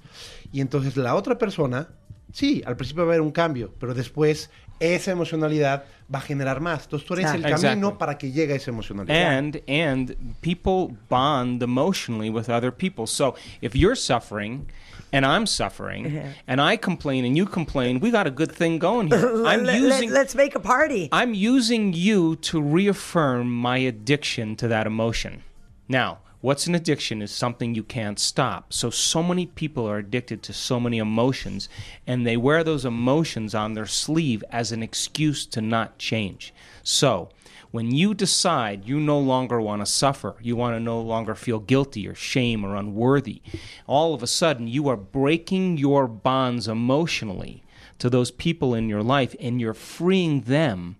y 0.51 0.59
entonces 0.59 0.97
la 0.97 1.15
otra 1.15 1.37
persona, 1.37 1.89
sí, 2.33 2.61
al 2.65 2.75
principio 2.75 3.03
va 3.03 3.11
a 3.11 3.13
haber 3.13 3.21
un 3.21 3.31
cambio, 3.31 3.73
pero 3.79 3.93
después 3.93 4.49
esa 4.81 5.11
emocionalidad 5.11 5.83
va 6.13 6.19
a 6.19 6.21
generar 6.21 6.59
más. 6.59 6.83
Entonces 6.83 7.07
tú 7.07 7.13
eres 7.13 7.27
el 7.33 7.45
Exactly. 7.45 7.69
camino 7.69 7.97
para 7.97 8.17
que 8.17 8.31
llegue 8.31 8.55
esa 8.55 8.71
emocionalidad. 8.71 9.15
And 9.37 9.61
and 9.69 10.15
people 10.41 10.97
bond 11.09 11.63
emotionally 11.63 12.29
with 12.29 12.49
other 12.49 12.71
people. 12.71 13.07
So 13.07 13.35
if 13.61 13.73
you're 13.75 13.95
suffering 13.95 14.65
and 15.13 15.25
I'm 15.25 15.45
suffering 15.45 16.05
Yeah. 16.11 16.33
and 16.47 16.59
I 16.59 16.77
complain 16.77 17.23
and 17.25 17.37
you 17.37 17.45
complain, 17.45 17.99
we 18.01 18.11
got 18.11 18.27
a 18.27 18.31
good 18.31 18.51
thing 18.51 18.79
going 18.79 19.07
here. 19.09 19.19
I'm 19.45 19.63
Let- 19.63 19.79
using 19.79 20.11
let's 20.11 20.35
make 20.35 20.55
a 20.55 20.59
party. 20.59 21.07
I'm 21.13 21.33
using 21.33 21.93
you 21.93 22.35
to 22.37 22.59
reaffirm 22.61 23.47
my 23.49 23.77
addiction 23.77 24.55
to 24.57 24.67
that 24.67 24.85
emotion. 24.87 25.43
Now, 25.87 26.17
what's 26.41 26.67
an 26.67 26.75
addiction 26.75 27.21
is 27.21 27.31
something 27.31 27.73
you 27.73 27.83
can't 27.83 28.19
stop. 28.19 28.73
So, 28.73 28.89
so 28.89 29.23
many 29.23 29.45
people 29.45 29.87
are 29.87 29.97
addicted 29.97 30.43
to 30.43 30.53
so 30.53 30.79
many 30.79 30.97
emotions, 30.97 31.69
and 32.05 32.25
they 32.25 32.37
wear 32.37 32.63
those 32.63 32.85
emotions 32.85 33.55
on 33.55 33.73
their 33.73 33.85
sleeve 33.85 34.43
as 34.51 34.71
an 34.71 34.83
excuse 34.83 35.45
to 35.47 35.61
not 35.61 35.97
change. 35.97 36.53
So, 36.83 37.29
when 37.71 37.91
you 37.91 38.13
decide 38.13 38.85
you 38.85 38.99
no 38.99 39.17
longer 39.17 39.61
want 39.61 39.81
to 39.81 39.85
suffer, 39.85 40.35
you 40.41 40.57
want 40.57 40.75
to 40.75 40.79
no 40.79 40.99
longer 40.99 41.35
feel 41.35 41.59
guilty 41.59 42.05
or 42.05 42.13
shame 42.13 42.65
or 42.65 42.75
unworthy, 42.75 43.41
all 43.87 44.13
of 44.13 44.21
a 44.21 44.27
sudden 44.27 44.67
you 44.67 44.89
are 44.89 44.97
breaking 44.97 45.77
your 45.77 46.05
bonds 46.07 46.67
emotionally 46.67 47.63
to 47.97 48.09
those 48.09 48.29
people 48.29 48.75
in 48.75 48.89
your 48.89 49.01
life 49.03 49.35
and 49.39 49.61
you're 49.61 49.73
freeing 49.73 50.41
them 50.41 50.97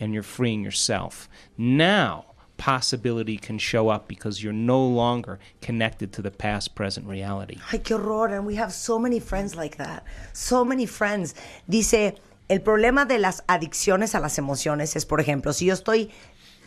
and 0.00 0.12
you're 0.12 0.24
freeing 0.24 0.64
yourself. 0.64 1.28
Now, 1.56 2.31
possibility 2.62 3.36
can 3.36 3.58
show 3.58 3.88
up 3.88 4.06
because 4.06 4.40
you're 4.40 4.52
no 4.52 4.78
longer 4.86 5.40
connected 5.60 6.12
to 6.12 6.22
the 6.22 6.30
past 6.30 6.76
present 6.76 7.04
reality. 7.08 7.58
Ay, 7.72 7.80
qué 7.80 7.96
horror. 7.96 8.32
And 8.32 8.46
we 8.46 8.54
have 8.54 8.72
so 8.72 9.00
many 9.00 9.18
friends 9.18 9.56
like 9.56 9.76
that. 9.78 10.04
So 10.32 10.64
many 10.64 10.86
friends. 10.86 11.34
Dice, 11.66 12.14
el 12.48 12.60
problema 12.60 13.04
de 13.04 13.18
las 13.18 13.42
adicciones 13.48 14.14
a 14.14 14.20
las 14.20 14.38
emociones 14.38 14.94
es, 14.94 15.04
por 15.06 15.20
ejemplo, 15.20 15.52
si 15.52 15.66
yo 15.66 15.74
estoy 15.74 16.10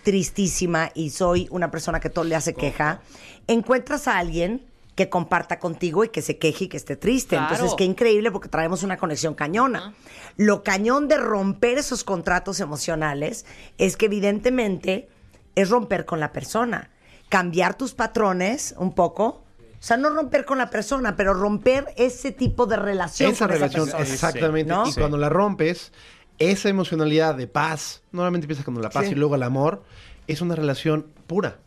tristísima 0.04 0.92
y 0.94 1.12
soy 1.12 1.48
una 1.50 1.72
persona 1.72 2.02
que 2.02 2.10
todo 2.10 2.26
le 2.26 2.36
hace 2.36 2.54
queja, 2.54 3.00
encuentras 3.48 4.10
a 4.10 4.18
alguien 4.18 4.66
que 4.96 5.08
comparta 5.08 5.60
contigo 5.60 6.04
y 6.04 6.10
que 6.10 6.22
se 6.22 6.38
queje 6.38 6.66
y 6.66 6.68
que 6.68 6.78
esté 6.78 6.98
triste. 6.98 7.38
Claro. 7.38 7.54
Entonces, 7.54 7.76
qué 7.78 7.86
increíble 7.86 8.32
porque 8.32 8.50
traemos 8.50 8.84
una 8.84 8.98
conexión 8.98 9.34
cañona. 9.34 9.94
Lo 10.36 10.62
cañón 10.62 11.08
de 11.08 11.18
romper 11.18 11.78
esos 11.78 12.04
contratos 12.04 12.60
emocionales 12.60 13.46
es 13.78 13.96
que 13.96 14.08
evidentemente 14.08 15.08
es 15.56 15.70
romper 15.70 16.06
con 16.06 16.20
la 16.20 16.32
persona, 16.32 16.90
cambiar 17.30 17.78
tus 17.78 17.94
patrones 17.94 18.76
un 18.78 18.94
poco. 18.94 19.44
O 19.80 19.88
sea, 19.88 19.98
no 19.98 20.10
romper 20.10 20.46
con 20.46 20.58
la 20.58 20.70
persona, 20.70 21.16
pero 21.16 21.34
romper 21.34 21.94
ese 21.96 22.32
tipo 22.32 22.66
de 22.66 22.76
relación 22.78 23.32
esa 23.32 23.46
con 23.46 23.54
relación, 23.56 23.88
esa 23.88 23.98
persona. 23.98 24.14
exactamente. 24.16 24.72
¿No? 24.74 24.88
Y 24.88 24.94
cuando 24.94 25.18
la 25.18 25.30
rompes, 25.30 25.92
esa 26.40 26.70
emocionalidad 26.70 27.36
de 27.36 27.48
paz, 27.48 28.02
normalmente 28.12 28.46
empieza 28.46 28.64
con 28.64 28.82
la 28.82 28.90
paz 28.90 29.06
Sí. 29.06 29.12
y 29.12 29.16
luego 29.16 29.36
el 29.36 29.44
amor, 29.44 29.84
es 30.28 30.42
una 30.42 30.56
relación 30.56 31.06
pura. 31.28 31.60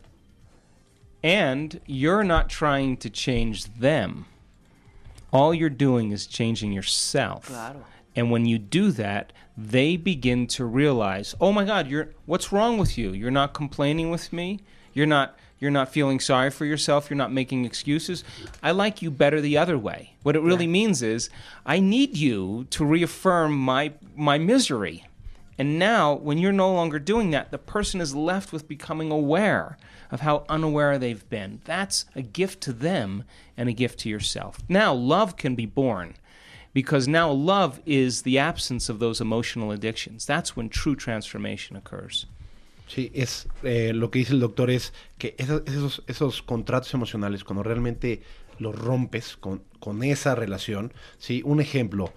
And 1.23 1.81
you're 1.85 2.23
not 2.25 2.47
trying 2.49 2.97
to 2.97 3.09
change 3.09 3.65
them. 3.79 4.25
All 5.31 5.53
you're 5.53 5.73
doing 5.73 6.11
is 6.11 6.27
changing 6.27 6.71
yourself. 6.73 7.47
Claro. 7.47 7.83
And 8.15 8.31
when 8.31 8.45
you 8.45 8.57
do 8.57 8.91
that, 8.93 9.31
they 9.67 9.97
begin 9.97 10.47
to 10.47 10.63
realize, 10.63 11.35
"Oh 11.41 11.51
my 11.51 11.65
god, 11.65 11.87
you're 11.87 12.09
what's 12.25 12.51
wrong 12.51 12.77
with 12.77 12.97
you? 12.97 13.11
You're 13.11 13.31
not 13.31 13.53
complaining 13.53 14.09
with 14.09 14.31
me. 14.31 14.59
You're 14.93 15.05
not 15.05 15.37
you're 15.59 15.71
not 15.71 15.91
feeling 15.91 16.21
sorry 16.21 16.49
for 16.49 16.63
yourself. 16.65 17.09
You're 17.09 17.17
not 17.17 17.33
making 17.33 17.65
excuses. 17.65 18.23
I 18.63 18.71
like 18.71 19.01
you 19.01 19.11
better 19.11 19.41
the 19.41 19.57
other 19.57 19.77
way." 19.77 20.13
What 20.23 20.37
it 20.37 20.41
really 20.41 20.67
means 20.67 21.01
is, 21.01 21.29
I 21.65 21.79
need 21.79 22.15
you 22.15 22.67
to 22.69 22.85
reaffirm 22.85 23.57
my 23.57 23.93
my 24.15 24.37
misery. 24.37 25.05
And 25.57 25.77
now, 25.77 26.13
when 26.13 26.37
you're 26.37 26.53
no 26.53 26.73
longer 26.73 26.99
doing 26.99 27.31
that, 27.31 27.51
the 27.51 27.57
person 27.57 27.99
is 27.99 28.15
left 28.15 28.53
with 28.53 28.69
becoming 28.69 29.11
aware 29.11 29.77
of 30.09 30.21
how 30.21 30.45
unaware 30.47 30.97
they've 30.97 31.29
been. 31.29 31.59
That's 31.65 32.05
a 32.15 32.21
gift 32.21 32.61
to 32.61 32.71
them 32.71 33.25
and 33.57 33.67
a 33.67 33.73
gift 33.73 33.99
to 33.99 34.09
yourself. 34.09 34.59
Now, 34.69 34.93
love 34.93 35.35
can 35.35 35.55
be 35.55 35.65
born 35.65 36.15
because 36.73 37.07
now 37.07 37.31
love 37.31 37.79
is 37.85 38.23
the 38.23 38.39
absence 38.39 38.89
of 38.89 38.99
those 38.99 39.21
emotional 39.21 39.71
addictions. 39.71 40.25
That's 40.25 40.55
when 40.55 40.69
true 40.69 40.95
transformation 40.95 41.75
occurs. 41.75 42.27
Sí, 42.87 43.11
es 43.13 43.47
eh, 43.63 43.91
lo 43.93 44.09
que 44.09 44.19
dice 44.19 44.33
el 44.33 44.39
doctor 44.39 44.71
es 44.71 44.93
que 45.19 45.35
esos, 45.37 45.61
esos, 45.67 46.03
esos 46.07 46.41
contratos 46.41 46.93
emocionales, 46.93 47.43
cuando 47.43 47.61
realmente 47.61 48.23
los 48.57 48.75
rompes 48.75 49.37
con, 49.37 49.61
con 49.79 50.03
esa 50.03 50.35
relación, 50.35 50.91
¿sí? 51.19 51.41
Un 51.45 51.61
ejemplo, 51.61 52.11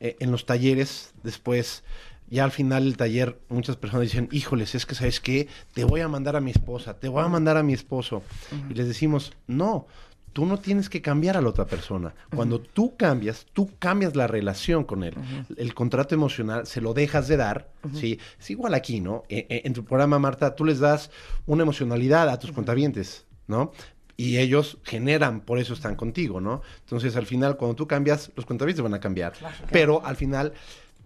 eh, 0.00 0.16
en 0.20 0.30
los 0.30 0.46
talleres, 0.46 1.12
después, 1.22 1.82
ya 2.28 2.44
al 2.44 2.52
final 2.52 2.84
del 2.84 2.96
taller, 2.96 3.38
muchas 3.48 3.76
personas 3.76 4.04
dicen, 4.04 4.28
híjoles, 4.32 4.74
es 4.74 4.86
que, 4.86 4.94
¿sabes 4.94 5.20
qué? 5.20 5.48
Te 5.74 5.84
voy 5.84 6.00
a 6.00 6.08
mandar 6.08 6.36
a 6.36 6.40
mi 6.40 6.50
esposa, 6.50 6.98
te 6.98 7.08
voy 7.08 7.22
a 7.22 7.28
mandar 7.28 7.56
a 7.56 7.62
mi 7.62 7.72
esposo. 7.72 8.22
Y 8.70 8.74
les 8.74 8.86
decimos, 8.86 9.32
no, 9.46 9.86
tú 10.32 10.46
no 10.46 10.58
tienes 10.58 10.88
que 10.88 11.02
cambiar 11.02 11.36
a 11.36 11.40
la 11.42 11.48
otra 11.48 11.66
persona. 11.66 12.14
Cuando 12.34 12.60
tú 12.60 12.96
cambias, 12.96 13.46
tú 13.52 13.70
cambias 13.78 14.16
la 14.16 14.26
relación 14.26 14.84
con 14.84 15.02
él. 15.04 15.14
El 15.56 15.74
contrato 15.74 16.14
emocional 16.14 16.66
se 16.66 16.80
lo 16.80 16.94
dejas 16.94 17.28
de 17.28 17.36
dar, 17.36 17.70
¿sí? 17.94 18.18
Es 18.40 18.50
igual 18.50 18.74
aquí, 18.74 19.00
¿no? 19.00 19.24
E- 19.28 19.46
e- 19.48 19.62
En, 19.64 19.72
tu 19.74 19.84
programa, 19.84 20.18
Marta, 20.18 20.54
tú 20.54 20.64
les 20.64 20.78
das 20.80 21.10
una 21.46 21.62
emocionalidad 21.62 22.28
a 22.28 22.38
tus 22.38 22.52
contabientes, 22.52 23.26
¿no? 23.46 23.72
Y 24.16 24.38
ellos 24.38 24.78
generan, 24.84 25.40
por 25.40 25.58
eso 25.58 25.74
están 25.74 25.96
contigo, 25.96 26.40
¿no? 26.40 26.62
Entonces, 26.80 27.16
al 27.16 27.26
final, 27.26 27.56
cuando 27.56 27.74
tú 27.76 27.86
cambias, 27.86 28.30
los 28.36 28.46
contabientes 28.46 28.82
van 28.82 28.94
a 28.94 29.00
cambiar. 29.00 29.32
Pero 29.70 30.04
al 30.04 30.16
final, 30.16 30.52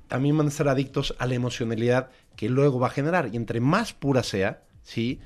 también 0.09 0.37
van 0.37 0.47
a 0.47 0.51
estar 0.51 0.69
adictos 0.69 1.15
a 1.19 1.27
la 1.27 1.35
emocionalidad 1.35 2.11
que 2.37 2.49
luego 2.49 2.79
va 2.79 2.89
a 2.89 2.91
generar. 2.91 3.31
Y 3.33 3.37
entre 3.37 3.61
más 3.61 3.93
pura 3.93 4.23
sea, 4.23 4.63
¿sí? 4.83 5.21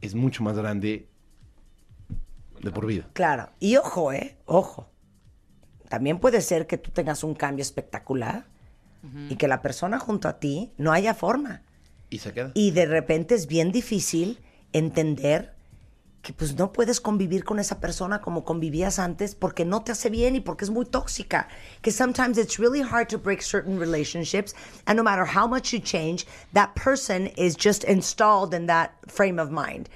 Es 0.00 0.14
mucho 0.14 0.42
más 0.42 0.56
grande 0.56 1.06
de 2.64 2.70
por 2.70 2.86
vida. 2.86 3.08
Claro. 3.12 3.50
Y 3.60 3.76
ojo, 3.76 4.12
¿eh? 4.12 4.36
Ojo. 4.46 4.88
También 5.88 6.18
puede 6.18 6.40
ser 6.40 6.66
que 6.66 6.78
tú 6.78 6.90
tengas 6.90 7.22
un 7.22 7.34
cambio 7.34 7.62
espectacular 7.62 8.46
y 9.28 9.36
que 9.36 9.48
la 9.48 9.60
persona 9.60 9.98
junto 9.98 10.28
a 10.28 10.40
ti 10.40 10.72
no 10.78 10.92
haya 10.92 11.12
forma. 11.12 11.62
Y 12.08 12.18
se 12.18 12.32
queda. 12.32 12.52
Y 12.54 12.70
de 12.70 12.86
repente 12.86 13.34
es 13.34 13.46
bien 13.46 13.70
difícil 13.70 14.40
entender 14.72 15.54
que 16.22 16.32
pues 16.32 16.56
no 16.56 16.72
puedes 16.72 17.02
convivir 17.02 17.44
con 17.44 17.58
esa 17.58 17.80
persona 17.80 18.22
como 18.22 18.44
convivías 18.44 18.98
antes 18.98 19.34
porque 19.34 19.66
no 19.66 19.84
te 19.84 19.92
hace 19.92 20.08
bien 20.08 20.36
y 20.36 20.40
porque 20.40 20.64
es 20.64 20.70
muy 20.70 20.86
tóxica. 20.86 21.48
Que 21.82 21.92
sometimes 21.92 22.38
it's 22.38 22.58
really 22.58 22.80
hard 22.80 23.08
to 23.08 23.18
break 23.18 23.42
certain 23.42 23.78
relationships 23.78 24.54
and 24.86 24.96
no 24.96 25.02
matter 25.02 25.26
how 25.26 25.46
much 25.46 25.74
you 25.74 25.80
change, 25.80 26.26
that 26.54 26.70
person 26.74 27.26
is 27.36 27.54
just 27.54 27.84
installed 27.84 28.54
in 28.54 28.66
that 28.68 28.92
frame 29.06 29.38
of 29.38 29.50
mind. 29.50 29.90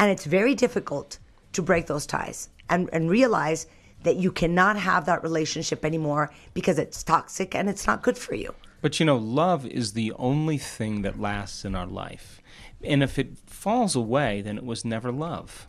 And 0.00 0.10
it's 0.10 0.26
very 0.26 0.56
difficult 0.56 1.20
to 1.52 1.62
break 1.62 1.86
those 1.86 2.06
ties 2.06 2.48
and, 2.68 2.88
and 2.92 3.10
realize 3.10 3.66
that 4.02 4.16
you 4.16 4.30
cannot 4.30 4.78
have 4.78 5.06
that 5.06 5.22
relationship 5.22 5.84
anymore 5.84 6.30
because 6.54 6.78
it's 6.78 7.02
toxic 7.02 7.54
and 7.54 7.68
it's 7.68 7.86
not 7.86 8.02
good 8.02 8.16
for 8.16 8.34
you. 8.34 8.54
But 8.80 9.00
you 9.00 9.06
know, 9.06 9.16
love 9.16 9.66
is 9.66 9.92
the 9.92 10.12
only 10.18 10.58
thing 10.58 11.02
that 11.02 11.18
lasts 11.18 11.64
in 11.64 11.74
our 11.74 11.86
life. 11.86 12.40
And 12.82 13.02
if 13.02 13.18
it 13.18 13.36
falls 13.46 13.96
away, 13.96 14.40
then 14.40 14.56
it 14.56 14.64
was 14.64 14.84
never 14.84 15.10
love. 15.10 15.66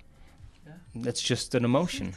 That's 0.96 1.22
just 1.22 1.54
an 1.54 1.66
emotion. 1.66 2.14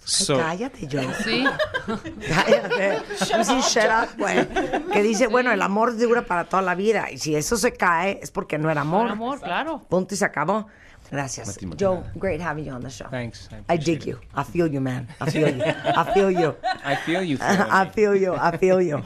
So, 0.00 0.38
cállate, 0.38 0.88
Joe. 0.88 1.12
Sí. 1.22 1.44
Cállate. 1.86 3.34
I'm 3.34 3.44
saying 3.44 3.62
shut 3.62 3.90
up, 3.90 4.08
güey. 4.16 4.46
Que 4.92 5.02
dice, 5.02 5.26
bueno, 5.28 5.52
el 5.52 5.60
amor 5.60 5.96
dura 5.96 6.22
para 6.22 6.44
toda 6.44 6.62
la 6.62 6.74
vida. 6.74 7.10
Y 7.12 7.18
si 7.18 7.36
eso 7.36 7.56
se 7.56 7.72
cae, 7.72 8.18
es 8.22 8.30
porque 8.30 8.58
no 8.58 8.70
era 8.70 8.80
amor. 8.80 9.02
Por 9.02 9.12
amor, 9.12 9.40
claro. 9.40 9.86
Punto 9.88 10.14
y 10.14 10.16
se 10.16 10.24
acabó. 10.24 10.66
Gracias. 11.10 11.62
Mati. 11.62 11.76
Joe, 11.76 12.04
great 12.18 12.40
having 12.40 12.66
you 12.66 12.72
on 12.72 12.82
the 12.82 12.90
show. 12.90 13.08
Thanks. 13.10 13.48
I 13.68 13.74
I 13.74 13.76
dig 13.78 14.04
you. 14.06 14.18
I 14.34 14.42
feel 14.44 14.66
you, 14.66 14.80
man. 14.80 15.06
I 15.20 15.30
feel 15.30 15.48
you. 15.54 15.62
I 15.64 16.04
feel 16.14 16.30
you. 16.30 16.54
I 16.84 16.96
feel 16.96 17.22
you. 17.22 17.38
I 17.40 17.86
feel 17.90 18.14
you. 18.14 18.34
I 18.34 18.56
feel 18.56 18.80
you. 18.80 19.02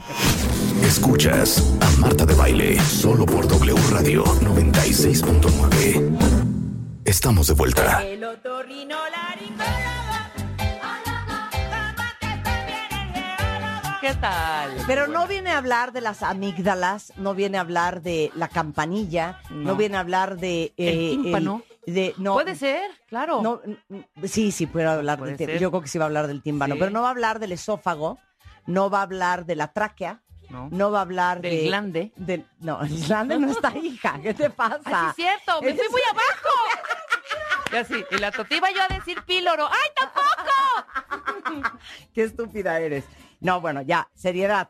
Escuchas 0.83 1.61
a 1.79 1.89
Marta 1.99 2.25
de 2.25 2.33
Baile 2.33 2.79
solo 2.79 3.25
por 3.25 3.47
W 3.47 3.75
Radio 3.91 4.23
96.9. 4.23 6.11
Estamos 7.05 7.47
de 7.47 7.53
vuelta. 7.53 8.03
El 8.03 8.23
otorrino 8.23 8.95
¿Qué 14.01 14.13
tal? 14.15 14.75
Pero 14.87 15.05
no 15.07 15.27
viene 15.27 15.51
a 15.51 15.59
hablar 15.59 15.91
de 15.91 16.01
las 16.01 16.23
amígdalas, 16.23 17.13
no 17.17 17.35
viene 17.35 17.57
a 17.59 17.61
hablar 17.61 18.01
de 18.01 18.31
la 18.35 18.47
campanilla, 18.47 19.39
no, 19.51 19.71
No. 19.71 19.75
viene 19.75 19.97
a 19.97 19.99
hablar 19.99 20.37
de... 20.37 20.73
eh, 20.77 21.11
El 21.13 21.21
tímpano. 21.21 21.61
el- 21.85 21.93
de, 21.93 22.13
no, 22.17 22.33
Puede 22.33 22.55
ser, 22.55 22.89
claro. 23.07 23.41
No, 23.41 23.59
sí, 24.23 24.51
sí, 24.51 24.65
puede 24.67 24.85
hablar 24.87 25.17
Puede 25.19 25.31
del 25.31 25.37
tímpano. 25.37 25.59
Yo 25.59 25.69
creo 25.71 25.81
que 25.81 25.87
sí 25.87 25.97
va 25.97 26.05
a 26.05 26.07
hablar 26.07 26.27
del 26.27 26.41
tímpano, 26.43 26.73
Sí. 26.75 26.79
pero 26.79 26.91
no 26.91 27.01
va 27.01 27.07
a 27.07 27.11
hablar 27.11 27.39
del 27.39 27.51
esófago, 27.53 28.19
no 28.67 28.89
va 28.89 28.99
a 28.99 29.03
hablar 29.03 29.45
de 29.45 29.55
la 29.55 29.71
tráquea, 29.71 30.21
No. 30.49 30.67
no 30.71 30.91
va 30.91 30.99
a 30.99 31.01
hablar 31.03 31.41
Del 31.41 31.57
de... 31.57 31.63
glande. 31.63 32.11
del- 32.15 32.45
no, 32.59 32.81
el 32.81 33.03
glande 33.05 33.37
no 33.39 33.49
está, 33.51 33.75
hija. 33.77 34.19
¿Qué 34.21 34.33
te 34.33 34.49
pasa? 34.49 34.79
Ay, 34.85 34.93
sí 34.93 35.09
es 35.09 35.15
cierto, 35.15 35.61
me 35.61 35.73
fui 35.73 35.87
muy 35.89 36.01
abajo. 36.09 36.49
Y 37.71 37.75
así, 37.77 38.05
y 38.11 38.17
la 38.17 38.31
toti 38.31 38.55
iba 38.55 38.69
yo 38.71 38.81
a 38.83 38.87
decir 38.93 39.21
píloro. 39.25 39.67
¡Ay, 39.71 39.89
tampoco! 39.95 41.69
Qué 42.13 42.23
estúpida 42.23 42.79
eres. 42.79 43.05
No, 43.41 43.59
bueno, 43.59 43.81
ya, 43.81 44.09
seriedad. 44.15 44.69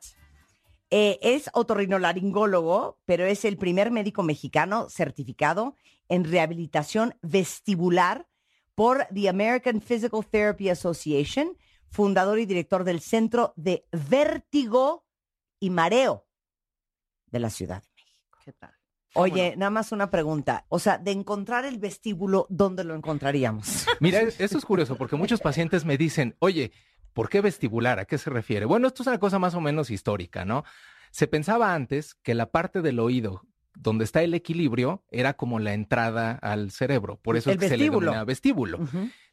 Eh, 0.90 1.20
es 1.22 1.50
otorrinolaringólogo, 1.54 3.00
pero 3.06 3.26
es 3.26 3.46
el 3.46 3.58
primer 3.58 3.92
médico 3.92 4.24
mexicano 4.24 4.90
certificado 4.90 5.76
en 6.10 6.24
rehabilitación 6.26 7.16
vestibular 7.22 8.28
por 8.76 9.06
the 9.14 9.30
American 9.30 9.82
Physical 9.82 10.26
Therapy 10.26 10.70
Association, 10.70 11.58
fundador 11.90 12.40
y 12.40 12.46
director 12.46 12.84
del 12.84 13.00
Centro 13.02 13.54
de 13.56 13.86
Vértigo 13.92 15.06
y 15.60 15.70
Mareo 15.70 16.26
de 17.28 17.40
la 17.40 17.50
Ciudad 17.50 17.82
de 17.84 17.90
México. 17.96 18.38
¿Qué 18.44 18.54
tal? 18.54 18.72
Oye, 19.14 19.56
nada 19.58 19.70
más 19.70 19.92
una 19.92 20.10
pregunta. 20.10 20.66
O 20.70 20.80
sea, 20.80 20.98
de 20.98 21.12
encontrar 21.12 21.66
el 21.66 21.78
vestíbulo, 21.80 22.48
¿dónde 22.50 22.86
lo 22.86 22.96
encontraríamos? 22.96 23.86
Mira, 24.00 24.22
es- 24.22 24.40
esto 24.40 24.58
es 24.58 24.66
curioso 24.66 24.96
porque 24.98 25.18
muchos 25.18 25.42
pacientes 25.42 25.84
me 25.84 25.98
dicen, 25.98 26.36
oye, 26.40 26.72
¿por 27.14 27.30
qué 27.30 27.42
vestibular? 27.42 28.00
¿A 28.00 28.06
qué 28.06 28.18
se 28.18 28.30
refiere? 28.30 28.66
Bueno, 28.66 28.88
esto 28.88 29.04
es 29.04 29.08
una 29.08 29.20
cosa 29.20 29.40
más 29.40 29.56
o 29.56 29.62
menos 29.62 29.90
histórica, 29.90 30.46
¿no? 30.46 30.64
Se 31.12 31.28
pensaba 31.28 31.74
antes 31.74 32.16
que 32.16 32.36
la 32.36 32.52
parte 32.52 32.82
del 32.82 33.00
oído 33.00 33.44
donde 33.76 34.04
está 34.04 34.22
el 34.22 34.34
equilibrio 34.34 35.04
era 35.12 35.34
como 35.36 35.60
la 35.60 35.74
entrada 35.74 36.32
al 36.42 36.72
cerebro, 36.72 37.18
por 37.22 37.38
eso 37.38 37.50
El 37.50 37.56
es 37.56 37.60
que 37.62 37.70
se 37.70 37.78
le 37.78 37.84
vestíbulo. 37.86 38.12
denomina 38.12 38.24
vestíbulo. 38.26 38.80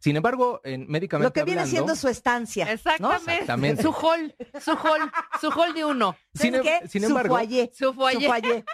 Sin 0.00 0.14
embargo, 0.16 0.60
en 0.62 0.86
médicamente 0.88 1.28
Lo 1.28 1.32
que 1.32 1.42
viene 1.44 1.66
siendo 1.66 1.96
su 1.96 2.06
estancia. 2.08 2.70
Exactamente. 2.72 3.32
Exactamente. 3.32 3.82
Su 3.82 3.90
hall, 3.90 4.32
su 4.60 4.70
hall, 4.70 5.10
su 5.40 5.48
hall 5.48 5.74
de 5.74 5.84
uno. 5.84 6.16
Sin 6.34 6.54
¿Sabes 6.54 6.62
qué? 6.82 6.88
sin 6.88 7.02
Su 7.02 7.08
embargo- 7.08 7.36
foyer. 7.36 7.70
Su 7.74 7.92
foyer. 7.92 8.22
Su 8.22 8.28
foyer. 8.28 8.64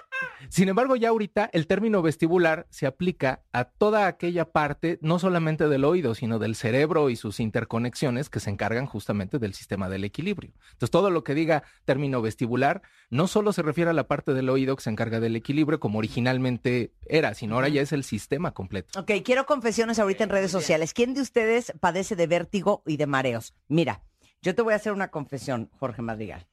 Sin 0.50 0.68
embargo, 0.68 0.96
ya 0.96 1.08
ahorita 1.08 1.48
el 1.54 1.66
término 1.66 2.02
vestibular 2.02 2.66
se 2.68 2.86
aplica 2.86 3.42
a 3.54 3.64
toda 3.64 4.06
aquella 4.06 4.52
parte, 4.52 4.98
no 5.00 5.18
solamente 5.18 5.66
del 5.68 5.84
oído, 5.84 6.14
sino 6.14 6.38
del 6.38 6.54
cerebro 6.56 7.08
y 7.08 7.16
sus 7.16 7.40
interconexiones 7.40 8.28
que 8.28 8.40
se 8.40 8.50
encargan 8.50 8.84
justamente 8.86 9.38
del 9.38 9.54
sistema 9.54 9.88
del 9.88 10.04
equilibrio. 10.04 10.52
Entonces, 10.72 10.90
todo 10.90 11.08
lo 11.10 11.24
que 11.24 11.34
diga 11.34 11.62
término 11.86 12.20
vestibular 12.20 12.82
no 13.08 13.28
solo 13.28 13.54
se 13.54 13.62
refiere 13.62 13.90
a 13.90 13.94
la 13.94 14.06
parte 14.06 14.34
del 14.34 14.50
oído 14.50 14.76
que 14.76 14.82
se 14.82 14.90
encarga 14.90 15.20
del 15.20 15.36
equilibrio 15.36 15.53
como 15.78 15.98
originalmente 15.98 16.92
era, 17.06 17.34
sino 17.34 17.54
ahora 17.54 17.68
ya 17.68 17.82
es 17.82 17.92
el 17.92 18.04
sistema 18.04 18.52
completo. 18.52 18.98
Ok, 18.98 19.12
quiero 19.24 19.46
confesiones 19.46 19.98
ahorita 19.98 20.24
en 20.24 20.30
redes 20.30 20.50
sociales. 20.50 20.92
¿Quién 20.92 21.14
de 21.14 21.20
ustedes 21.20 21.72
padece 21.80 22.16
de 22.16 22.26
vértigo 22.26 22.82
y 22.86 22.96
de 22.96 23.06
mareos? 23.06 23.54
Mira, 23.68 24.02
yo 24.42 24.54
te 24.54 24.62
voy 24.62 24.74
a 24.74 24.76
hacer 24.76 24.92
una 24.92 25.10
confesión, 25.10 25.70
Jorge 25.78 26.02
Madrigal. 26.02 26.46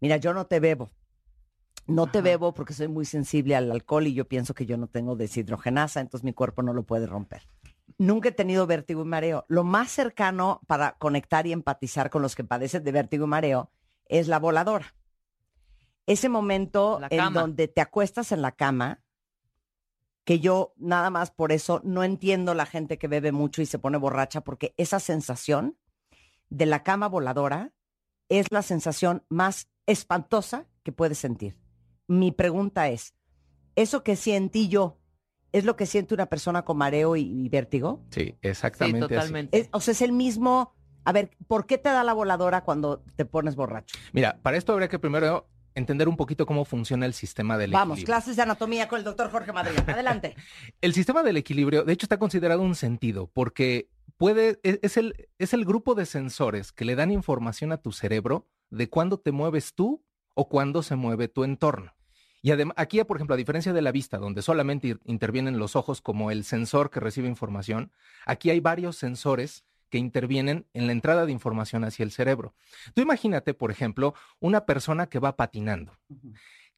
Mira, 0.00 0.16
yo 0.16 0.34
no 0.34 0.46
te 0.46 0.60
bebo. 0.60 0.90
No 1.86 2.06
te 2.06 2.22
bebo 2.22 2.54
porque 2.54 2.74
soy 2.74 2.88
muy 2.88 3.04
sensible 3.04 3.56
al 3.56 3.70
alcohol 3.70 4.06
y 4.06 4.14
yo 4.14 4.28
pienso 4.28 4.54
que 4.54 4.66
yo 4.66 4.76
no 4.76 4.86
tengo 4.86 5.16
deshidrogenasa, 5.16 6.00
entonces 6.00 6.24
mi 6.24 6.32
cuerpo 6.32 6.62
no 6.62 6.72
lo 6.72 6.84
puede 6.84 7.06
romper. 7.06 7.42
Nunca 7.98 8.28
he 8.28 8.32
tenido 8.32 8.66
vértigo 8.66 9.02
y 9.02 9.04
mareo. 9.04 9.44
Lo 9.48 9.64
más 9.64 9.90
cercano 9.90 10.60
para 10.66 10.92
conectar 10.98 11.46
y 11.46 11.52
empatizar 11.52 12.10
con 12.10 12.22
los 12.22 12.36
que 12.36 12.44
padecen 12.44 12.84
de 12.84 12.92
vértigo 12.92 13.24
y 13.24 13.28
mareo 13.28 13.70
es 14.06 14.28
la 14.28 14.38
voladora. 14.38 14.94
Ese 16.06 16.28
momento 16.28 16.98
en 17.10 17.32
donde 17.32 17.68
te 17.68 17.80
acuestas 17.80 18.32
en 18.32 18.42
la 18.42 18.52
cama, 18.52 19.00
que 20.24 20.40
yo 20.40 20.72
nada 20.76 21.10
más 21.10 21.30
por 21.30 21.52
eso 21.52 21.80
no 21.84 22.04
entiendo 22.04 22.54
la 22.54 22.66
gente 22.66 22.98
que 22.98 23.08
bebe 23.08 23.32
mucho 23.32 23.62
y 23.62 23.66
se 23.66 23.78
pone 23.78 23.98
borracha, 23.98 24.42
porque 24.42 24.74
esa 24.76 25.00
sensación 25.00 25.76
de 26.48 26.66
la 26.66 26.82
cama 26.82 27.08
voladora 27.08 27.72
es 28.28 28.50
la 28.50 28.62
sensación 28.62 29.24
más 29.28 29.68
espantosa 29.86 30.66
que 30.82 30.92
puedes 30.92 31.18
sentir. 31.18 31.56
Mi 32.06 32.30
pregunta 32.30 32.88
es, 32.88 33.14
¿eso 33.74 34.02
que 34.04 34.16
sentí 34.16 34.68
yo 34.68 34.98
es 35.52 35.64
lo 35.64 35.76
que 35.76 35.86
siente 35.86 36.14
una 36.14 36.26
persona 36.26 36.64
con 36.64 36.78
mareo 36.78 37.16
y, 37.16 37.22
y 37.22 37.48
vértigo? 37.48 38.04
Sí, 38.10 38.36
exactamente. 38.42 39.16
así. 39.16 39.34
Es- 39.52 39.68
o 39.72 39.80
sea, 39.80 39.92
es 39.92 40.02
el 40.02 40.12
mismo... 40.12 40.74
A 41.04 41.12
ver, 41.12 41.30
¿por 41.48 41.66
qué 41.66 41.78
te 41.78 41.88
da 41.88 42.04
la 42.04 42.12
voladora 42.12 42.62
cuando 42.62 43.02
te 43.16 43.24
pones 43.24 43.56
borracho? 43.56 43.96
Mira, 44.12 44.38
para 44.40 44.56
esto 44.56 44.72
habría 44.72 44.88
que 44.88 45.00
primero 45.00 45.48
entender 45.74 46.08
un 46.08 46.16
poquito 46.16 46.46
cómo 46.46 46.64
funciona 46.64 47.06
el 47.06 47.14
sistema 47.14 47.56
del 47.58 47.70
Vamos, 47.72 47.96
equilibrio. 47.98 48.14
clases 48.14 48.36
de 48.36 48.42
anatomía 48.42 48.88
con 48.88 48.98
el 48.98 49.04
doctor 49.04 49.30
Jorge 49.30 49.52
Madrid. 49.52 49.78
Adelante. 49.86 50.36
El 50.80 50.94
sistema 50.94 51.22
del 51.22 51.36
equilibrio, 51.36 51.84
de 51.84 51.92
hecho, 51.92 52.06
está 52.06 52.18
considerado 52.18 52.62
un 52.62 52.74
sentido 52.74 53.28
porque 53.32 53.88
puede, 54.16 54.60
e- 54.62 54.78
es 54.82 54.96
el, 54.96 55.14
es 55.38 55.52
el 55.54 55.64
grupo 55.64 55.94
de 55.94 56.06
sensores 56.06 56.72
que 56.72 56.84
le 56.84 56.94
dan 56.96 57.10
información 57.10 57.72
a 57.72 57.78
tu 57.78 57.92
cerebro 57.92 58.48
de 58.70 58.88
cuándo 58.88 59.18
te 59.18 59.32
mueves 59.32 59.74
tú 59.74 60.04
o 60.34 60.48
cuándo 60.48 60.82
se 60.82 60.96
mueve 60.96 61.28
tu 61.28 61.44
entorno. 61.44 61.94
Y 62.44 62.50
además, 62.50 62.74
aquí, 62.76 63.02
por 63.04 63.16
ejemplo, 63.18 63.34
a 63.34 63.36
diferencia 63.36 63.72
de 63.72 63.82
la 63.82 63.92
vista, 63.92 64.18
donde 64.18 64.42
solamente 64.42 64.96
intervienen 65.04 65.58
los 65.58 65.76
ojos 65.76 66.00
como 66.00 66.30
el 66.32 66.42
sensor 66.42 66.90
que 66.90 66.98
recibe 66.98 67.28
información, 67.28 67.92
aquí 68.26 68.50
hay 68.50 68.58
varios 68.58 68.96
sensores 68.96 69.64
que 69.92 69.98
intervienen 69.98 70.66
en 70.72 70.86
la 70.86 70.92
entrada 70.92 71.26
de 71.26 71.32
información 71.32 71.84
hacia 71.84 72.02
el 72.02 72.10
cerebro. 72.12 72.54
Tú 72.94 73.02
imagínate, 73.02 73.52
por 73.52 73.70
ejemplo, 73.70 74.14
una 74.40 74.64
persona 74.64 75.06
que 75.06 75.18
va 75.18 75.36
patinando. 75.36 75.92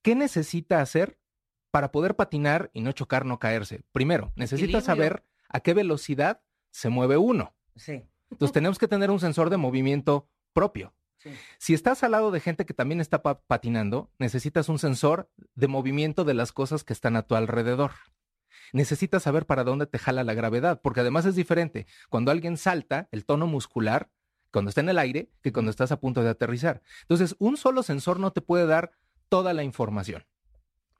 ¿Qué 0.02 0.16
necesita 0.16 0.80
hacer 0.80 1.16
para 1.70 1.92
poder 1.92 2.16
patinar 2.16 2.70
y 2.74 2.80
no 2.80 2.90
chocar, 2.90 3.24
no 3.24 3.38
caerse? 3.38 3.84
Primero, 3.92 4.32
necesita 4.34 4.80
saber 4.80 5.22
a 5.48 5.60
qué 5.60 5.74
velocidad 5.74 6.40
se 6.72 6.88
mueve 6.88 7.16
uno. 7.16 7.54
Sí. 7.76 8.02
Entonces 8.32 8.52
tenemos 8.52 8.80
que 8.80 8.88
tener 8.88 9.12
un 9.12 9.20
sensor 9.20 9.48
de 9.48 9.58
movimiento 9.58 10.28
propio. 10.52 10.92
Si 11.58 11.72
estás 11.72 12.02
al 12.02 12.10
lado 12.10 12.32
de 12.32 12.40
gente 12.40 12.66
que 12.66 12.74
también 12.74 13.00
está 13.00 13.22
pa- 13.22 13.40
patinando, 13.42 14.10
necesitas 14.18 14.68
un 14.68 14.80
sensor 14.80 15.30
de 15.54 15.68
movimiento 15.68 16.24
de 16.24 16.34
las 16.34 16.50
cosas 16.52 16.82
que 16.82 16.92
están 16.92 17.14
a 17.14 17.22
tu 17.22 17.36
alrededor. 17.36 17.92
Necesitas 18.72 19.22
saber 19.22 19.46
para 19.46 19.64
dónde 19.64 19.86
te 19.86 19.98
jala 19.98 20.24
la 20.24 20.34
gravedad, 20.34 20.80
porque 20.82 21.00
además 21.00 21.26
es 21.26 21.34
diferente 21.34 21.86
cuando 22.08 22.30
alguien 22.30 22.56
salta, 22.56 23.08
el 23.12 23.24
tono 23.24 23.46
muscular, 23.46 24.10
cuando 24.50 24.68
está 24.68 24.80
en 24.80 24.88
el 24.88 24.98
aire, 24.98 25.30
que 25.42 25.52
cuando 25.52 25.70
estás 25.70 25.92
a 25.92 26.00
punto 26.00 26.22
de 26.22 26.30
aterrizar. 26.30 26.82
Entonces, 27.02 27.34
un 27.38 27.56
solo 27.56 27.82
sensor 27.82 28.20
no 28.20 28.32
te 28.32 28.40
puede 28.40 28.66
dar 28.66 28.92
toda 29.28 29.52
la 29.52 29.64
información. 29.64 30.24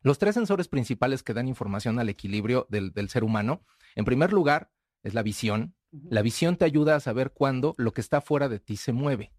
Los 0.03 0.19
tres 0.19 0.35
sensores 0.35 0.69
principales 0.69 1.23
que 1.23 1.35
dan 1.35 1.49
información 1.49 1.99
al 1.99 2.09
equilibrio 2.09 2.67
del, 2.69 2.93
del 2.93 3.09
ser 3.09 3.25
humano, 3.25 3.65
en 3.95 4.05
primer 4.05 4.33
lugar, 4.33 4.71
es 5.03 5.15
la 5.15 5.23
visión. 5.23 5.75
La 5.93 6.23
visión 6.23 6.57
te 6.57 6.65
ayuda 6.65 6.97
a 6.97 7.01
saber 7.01 7.33
cuándo 7.33 7.75
lo 7.79 7.93
que 7.93 8.01
está 8.01 8.21
fuera 8.21 8.49
de 8.49 8.59
ti 8.59 8.77
se 8.77 8.93
mueve. 8.93 9.33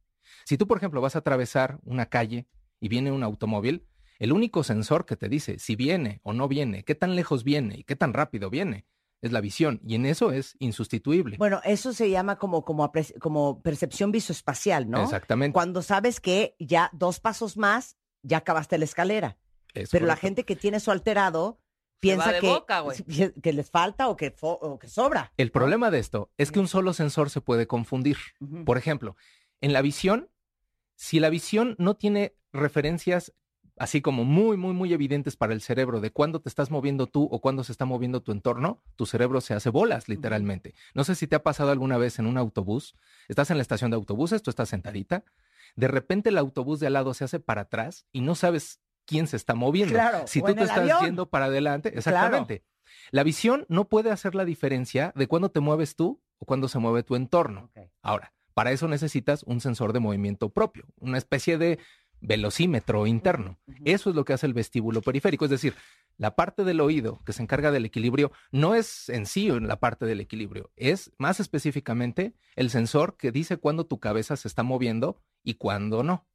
Si 0.46 0.58
tú, 0.58 0.68
por 0.68 0.78
ejemplo, 0.78 1.02
vas 1.02 1.16
a 1.16 1.20
atravesar 1.20 1.80
una 1.84 2.06
calle 2.06 2.48
y 2.80 2.88
viene 2.88 3.12
un 3.12 3.24
automóvil, 3.24 3.86
el 4.20 4.32
único 4.32 4.64
sensor 4.64 5.06
que 5.06 5.16
te 5.16 5.30
dice 5.30 5.60
si 5.60 5.76
viene 5.76 6.20
o 6.24 6.34
no 6.34 6.48
viene, 6.48 6.84
qué 6.84 6.96
tan 6.96 7.16
lejos 7.16 7.44
viene 7.44 7.80
y 7.80 7.84
qué 7.84 7.96
tan 7.96 8.14
rápido 8.14 8.50
viene, 8.50 8.86
es 9.22 9.32
la 9.32 9.42
visión. 9.42 9.82
Y 9.86 9.96
en 9.96 10.06
eso 10.06 10.32
es 10.32 10.56
insustituible. 10.60 11.38
Bueno, 11.38 11.62
eso 11.64 11.94
se 11.94 12.10
llama 12.10 12.38
como, 12.38 12.64
como, 12.64 13.62
percepción 13.62 14.12
visoespacial, 14.12 14.90
¿no? 14.90 15.04
Exactamente. 15.04 15.54
Cuando 15.54 15.82
sabes 15.82 16.20
que 16.20 16.56
ya 16.60 16.90
dos 16.94 17.20
pasos 17.20 17.58
más, 17.58 17.98
ya 18.22 18.38
acabaste 18.38 18.78
la 18.78 18.86
escalera. 18.86 19.38
Es 19.74 19.90
Pero 19.90 20.06
la 20.06 20.16
gente 20.16 20.46
que 20.46 20.56
tiene 20.56 20.78
eso 20.78 20.92
alterado 20.92 21.60
piensa 22.00 22.40
que, 22.40 22.48
boca, 22.48 22.82
güey. 22.82 22.98
que 23.42 23.54
les 23.54 23.70
falta 23.70 24.08
o 24.10 24.16
que, 24.16 24.36
fo- 24.36 24.60
o 24.62 24.78
que 24.80 24.88
sobra. 24.88 25.34
El 25.38 25.52
problema 25.52 25.92
de 25.92 26.00
esto 26.00 26.32
es 26.38 26.52
que 26.52 26.60
un 26.60 26.68
solo 26.68 26.94
sensor 26.94 27.30
se 27.30 27.42
puede 27.42 27.68
confundir. 27.68 28.18
Por 28.66 28.78
ejemplo, 28.78 29.16
en 29.60 29.74
la 29.74 29.82
visión, 29.82 30.30
si 30.96 31.20
la 31.20 31.30
visión 31.30 31.76
no 31.80 31.96
tiene 31.96 32.36
referencias 32.54 33.34
así 33.78 34.02
como 34.02 34.24
muy, 34.24 34.58
muy, 34.58 34.74
muy 34.74 34.94
evidentes 34.94 35.36
para 35.36 35.54
el 35.54 35.62
cerebro 35.62 36.00
de 36.00 36.12
cuándo 36.12 36.40
te 36.40 36.50
estás 36.50 36.72
moviendo 36.72 37.08
tú 37.08 37.28
o 37.32 37.42
cuándo 37.42 37.64
se 37.64 37.72
está 37.72 37.86
moviendo 37.86 38.22
tu 38.22 38.32
entorno, 38.32 38.82
tu 38.96 39.06
cerebro 39.06 39.42
se 39.42 39.54
hace 39.54 39.70
bolas, 39.70 40.08
literalmente. 40.08 40.74
No 40.94 41.04
sé 41.04 41.16
si 41.16 41.28
te 41.28 41.36
ha 41.36 41.44
pasado 41.44 41.72
alguna 41.72 41.98
vez 41.98 42.20
en 42.20 42.26
un 42.28 42.38
autobús, 42.38 42.96
estás 43.28 43.52
en 43.52 43.58
la 43.58 43.62
estación 43.62 43.92
de 43.92 43.96
autobuses, 43.96 44.42
tú 44.42 44.50
estás 44.50 44.70
sentadita, 44.70 45.24
de 45.76 45.88
repente 45.88 46.30
el 46.30 46.38
autobús 46.38 46.80
de 46.80 46.88
al 46.88 46.94
lado 46.94 47.14
se 47.14 47.26
hace 47.26 47.40
para 47.40 47.62
atrás 47.64 48.06
y 48.12 48.22
no 48.22 48.36
sabes 48.36 48.80
quién 49.06 49.28
se 49.28 49.36
está 49.36 49.56
moviendo. 49.56 49.94
Claro, 49.94 50.26
si 50.26 50.42
tú 50.42 50.54
te 50.56 50.64
estás 50.64 50.78
avión. 50.80 51.04
yendo 51.04 51.30
para 51.30 51.46
adelante, 51.46 51.92
Claro. 51.92 52.00
exactamente. 52.00 52.64
La 53.12 53.24
visión 53.24 53.66
no 53.68 53.90
puede 53.90 54.10
hacer 54.12 54.36
la 54.36 54.46
diferencia 54.46 55.12
de 55.16 55.28
cuándo 55.28 55.50
te 55.50 55.60
mueves 55.60 55.96
tú 55.96 56.22
o 56.40 56.46
cuándo 56.46 56.68
se 56.68 56.80
mueve 56.80 57.04
tu 57.04 57.16
entorno. 57.16 57.72
Ahora, 58.02 58.34
para 58.54 58.72
eso 58.72 58.88
necesitas 58.88 59.44
un 59.44 59.60
sensor 59.60 59.92
de 59.92 60.00
movimiento 60.00 60.50
propio, 60.50 60.86
una 61.00 61.18
especie 61.18 61.58
de 61.58 61.78
velocímetro 62.26 63.08
interno. 63.08 63.60
Eso 63.84 64.10
es 64.10 64.16
lo 64.16 64.26
que 64.26 64.34
hace 64.34 64.46
el 64.46 64.54
vestíbulo 64.54 65.02
periférico, 65.02 65.46
es 65.46 65.52
decir, 65.52 65.76
la 66.18 66.36
parte 66.36 66.64
del 66.64 66.82
oído 66.82 67.22
que 67.26 67.34
se 67.34 67.44
encarga 67.44 67.72
del 67.72 67.86
equilibrio 67.86 68.32
no 68.52 68.76
es 68.76 69.10
en 69.10 69.26
sí 69.26 69.50
la 69.50 69.80
parte 69.80 70.06
del 70.06 70.22
equilibrio, 70.22 70.72
es 70.76 71.12
más 71.18 71.40
específicamente 71.40 72.34
el 72.56 72.70
sensor 72.70 73.18
que 73.18 73.32
dice 73.32 73.58
cuándo 73.58 73.86
tu 73.86 74.00
cabeza 74.00 74.36
se 74.38 74.48
está 74.48 74.64
moviendo 74.64 75.22
y 75.44 75.56
cuándo 75.56 76.04
no. 76.04 76.28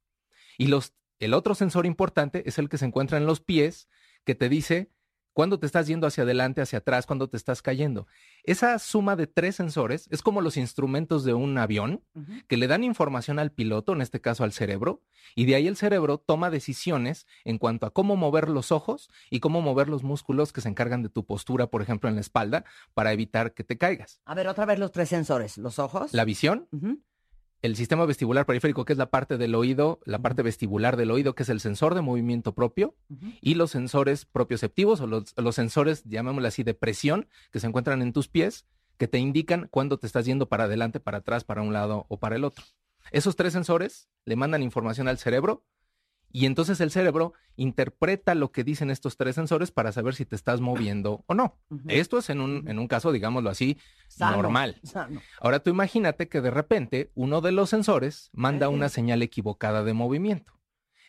Y 0.57 0.67
los, 0.67 0.93
el 1.19 1.33
otro 1.33 1.55
sensor 1.55 1.85
importante 1.85 2.43
es 2.47 2.59
el 2.59 2.69
que 2.69 2.77
se 2.77 2.85
encuentra 2.85 3.17
en 3.17 3.25
los 3.25 3.41
pies, 3.41 3.89
que 4.23 4.35
te 4.35 4.49
dice 4.49 4.91
cuándo 5.33 5.59
te 5.59 5.65
estás 5.65 5.87
yendo 5.87 6.07
hacia 6.07 6.23
adelante, 6.23 6.61
hacia 6.61 6.79
atrás, 6.79 7.05
cuándo 7.05 7.29
te 7.29 7.37
estás 7.37 7.61
cayendo. 7.61 8.07
Esa 8.43 8.77
suma 8.79 9.15
de 9.15 9.27
tres 9.27 9.55
sensores 9.55 10.07
es 10.11 10.21
como 10.21 10.41
los 10.41 10.57
instrumentos 10.57 11.23
de 11.23 11.33
un 11.33 11.57
avión 11.57 12.03
que 12.47 12.57
le 12.57 12.67
dan 12.67 12.83
información 12.83 13.39
al 13.39 13.51
piloto, 13.51 13.93
en 13.93 14.01
este 14.01 14.21
caso 14.21 14.43
al 14.43 14.51
cerebro, 14.51 15.01
y 15.35 15.45
de 15.45 15.55
ahí 15.55 15.67
el 15.67 15.75
cerebro 15.75 16.17
toma 16.17 16.49
decisiones 16.49 17.27
en 17.45 17.57
cuanto 17.57 17.85
a 17.85 17.91
cómo 17.91 18.15
mover 18.15 18.49
los 18.49 18.71
ojos 18.71 19.09
y 19.29 19.39
cómo 19.39 19.61
mover 19.61 19.89
los 19.89 20.03
músculos 20.03 20.53
que 20.53 20.61
se 20.61 20.69
encargan 20.69 21.03
de 21.03 21.09
tu 21.09 21.25
postura, 21.25 21.67
por 21.67 21.81
ejemplo, 21.81 22.09
en 22.09 22.15
la 22.15 22.21
espalda, 22.21 22.65
para 22.93 23.13
evitar 23.13 23.53
que 23.53 23.63
te 23.63 23.77
caigas. 23.77 24.21
A 24.25 24.35
ver, 24.35 24.47
otra 24.47 24.65
vez 24.65 24.79
los 24.79 24.91
tres 24.91 25.09
sensores. 25.09 25.57
Los 25.57 25.79
ojos. 25.79 26.13
La 26.13 26.25
visión, 26.25 26.67
el 27.61 27.75
sistema 27.75 28.05
vestibular 28.05 28.45
periférico, 28.45 28.85
que 28.85 28.93
es 28.93 28.97
la 28.97 29.11
parte 29.11 29.37
del 29.37 29.53
oído, 29.53 29.99
la 30.05 30.19
parte 30.19 30.41
vestibular 30.41 30.97
del 30.97 31.11
oído, 31.11 31.35
que 31.35 31.43
es 31.43 31.49
el 31.49 31.59
sensor 31.59 31.93
de 31.93 32.01
movimiento 32.01 32.53
propio, 32.53 32.95
y 33.39 33.53
los 33.53 33.71
sensores 33.71 34.25
propioceptivos 34.25 34.99
o 35.01 35.07
los, 35.07 35.33
los 35.37 35.55
sensores, 35.55 36.03
llamémosle 36.05 36.47
así, 36.47 36.63
de 36.63 36.73
presión, 36.73 37.27
que 37.51 37.59
se 37.59 37.67
encuentran 37.67 38.01
en 38.01 38.13
tus 38.13 38.27
pies, 38.27 38.65
que 38.97 39.07
te 39.07 39.19
indican 39.19 39.67
cuándo 39.69 39.97
te 39.97 40.07
estás 40.07 40.25
yendo 40.25 40.49
para 40.49 40.63
adelante, 40.63 40.99
para 40.99 41.19
atrás, 41.19 41.43
para 41.43 41.61
un 41.61 41.73
lado 41.73 42.05
o 42.09 42.17
para 42.17 42.35
el 42.35 42.43
otro. 42.43 42.65
Esos 43.11 43.35
tres 43.35 43.53
sensores 43.53 44.09
le 44.25 44.35
mandan 44.35 44.63
información 44.63 45.07
al 45.07 45.17
cerebro 45.17 45.63
y 46.31 46.45
entonces 46.45 46.79
el 46.81 46.91
cerebro 46.91 47.33
interpreta 47.55 48.35
lo 48.35 48.51
que 48.51 48.63
dicen 48.63 48.89
estos 48.89 49.17
tres 49.17 49.35
sensores 49.35 49.71
para 49.71 49.91
saber 49.91 50.15
si 50.15 50.25
te 50.25 50.35
estás 50.35 50.61
moviendo 50.61 51.23
o 51.27 51.33
no. 51.33 51.57
Esto 51.87 52.17
es 52.17 52.29
en 52.29 52.41
un, 52.41 52.67
en 52.67 52.79
un 52.79 52.87
caso, 52.87 53.11
digámoslo 53.11 53.49
así, 53.49 53.77
Sano, 54.07 54.37
normal. 54.37 54.79
sano. 54.83 55.21
Ahora 55.39 55.59
tú 55.59 55.69
imagínate 55.69 56.29
que 56.29 56.41
de 56.41 56.51
repente 56.51 57.11
uno 57.15 57.41
de 57.41 57.51
los 57.51 57.69
sensores 57.69 58.29
manda 58.33 58.69
una 58.69 58.89
señal 58.89 59.21
equivocada 59.21 59.83
de 59.83 59.93
movimiento. 59.93 60.53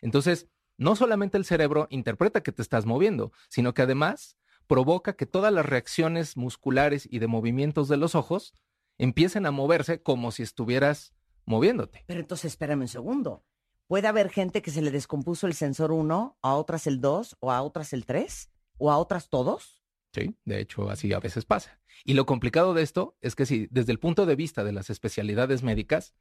Entonces, 0.01 0.47
no 0.77 0.95
solamente 0.95 1.37
el 1.37 1.45
cerebro 1.45 1.87
interpreta 1.89 2.41
que 2.41 2.51
te 2.51 2.61
estás 2.61 2.85
moviendo, 2.85 3.31
sino 3.47 3.73
que 3.73 3.83
además 3.83 4.37
provoca 4.67 5.13
que 5.15 5.25
todas 5.25 5.53
las 5.53 5.65
reacciones 5.65 6.35
musculares 6.37 7.07
y 7.09 7.19
de 7.19 7.27
movimientos 7.27 7.87
de 7.87 7.97
los 7.97 8.15
ojos 8.15 8.53
empiecen 8.97 9.45
a 9.45 9.51
moverse 9.51 10.01
como 10.01 10.31
si 10.31 10.43
estuvieras 10.43 11.13
moviéndote. 11.45 12.03
Pero 12.07 12.19
entonces 12.19 12.51
espérame 12.51 12.81
un 12.81 12.87
segundo. 12.87 13.43
Puede 13.87 14.07
haber 14.07 14.29
gente 14.29 14.61
que 14.61 14.71
se 14.71 14.81
le 14.81 14.91
descompuso 14.91 15.47
el 15.47 15.53
sensor 15.53 15.91
1, 15.91 16.37
a 16.41 16.53
otras 16.55 16.87
el 16.87 17.01
2, 17.01 17.37
o 17.39 17.51
a 17.51 17.61
otras 17.61 17.93
el 17.93 18.05
3, 18.05 18.49
o 18.77 18.91
a 18.91 18.97
otras 18.97 19.29
todos. 19.29 19.83
Sí, 20.13 20.35
de 20.45 20.59
hecho, 20.59 20.89
así 20.89 21.11
a 21.13 21.19
veces 21.19 21.45
pasa. 21.45 21.79
Y 22.05 22.13
lo 22.13 22.25
complicado 22.25 22.73
de 22.73 22.83
esto 22.83 23.17
es 23.21 23.35
que 23.35 23.45
si 23.45 23.67
desde 23.71 23.91
el 23.91 23.99
punto 23.99 24.25
de 24.25 24.35
vista 24.35 24.63
de 24.63 24.71
las 24.71 24.89
especialidades 24.89 25.63
médicas, 25.63 26.13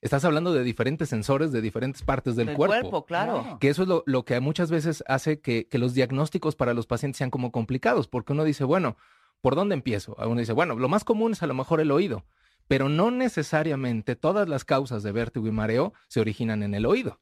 estás 0.00 0.24
hablando 0.24 0.52
de 0.54 0.62
diferentes 0.64 1.08
sensores 1.08 1.52
de 1.52 1.60
diferentes 1.60 2.02
partes 2.02 2.36
del, 2.36 2.46
Del 2.46 2.56
cuerpo. 2.56 2.90
cuerpo, 2.90 3.06
claro. 3.06 3.58
Que 3.60 3.68
eso 3.68 3.82
es 3.82 3.88
lo, 3.88 4.02
lo 4.06 4.24
que 4.24 4.40
muchas 4.40 4.70
veces 4.70 5.04
hace 5.06 5.40
que, 5.40 5.68
que 5.68 5.78
los 5.78 5.92
diagnósticos 5.94 6.56
para 6.56 6.72
los 6.72 6.86
pacientes 6.86 7.18
sean 7.18 7.30
como 7.30 7.52
complicados, 7.52 8.08
porque 8.08 8.32
uno 8.32 8.44
dice, 8.44 8.64
bueno, 8.64 8.96
¿por 9.40 9.54
dónde 9.54 9.74
empiezo? 9.74 10.16
Uno 10.18 10.40
dice, 10.40 10.52
bueno, 10.52 10.76
lo 10.76 10.88
más 10.88 11.04
común 11.04 11.32
es 11.32 11.42
a 11.42 11.46
lo 11.46 11.54
mejor 11.54 11.80
el 11.80 11.90
oído, 11.90 12.24
pero 12.68 12.88
no 12.88 13.10
necesariamente 13.10 14.14
todas 14.14 14.48
las 14.48 14.64
causas 14.64 15.02
de 15.02 15.12
vértigo 15.12 15.48
y 15.48 15.50
mareo 15.50 15.92
se 16.06 16.20
originan 16.20 16.62
en 16.62 16.74
el 16.74 16.86
oído. 16.86 17.18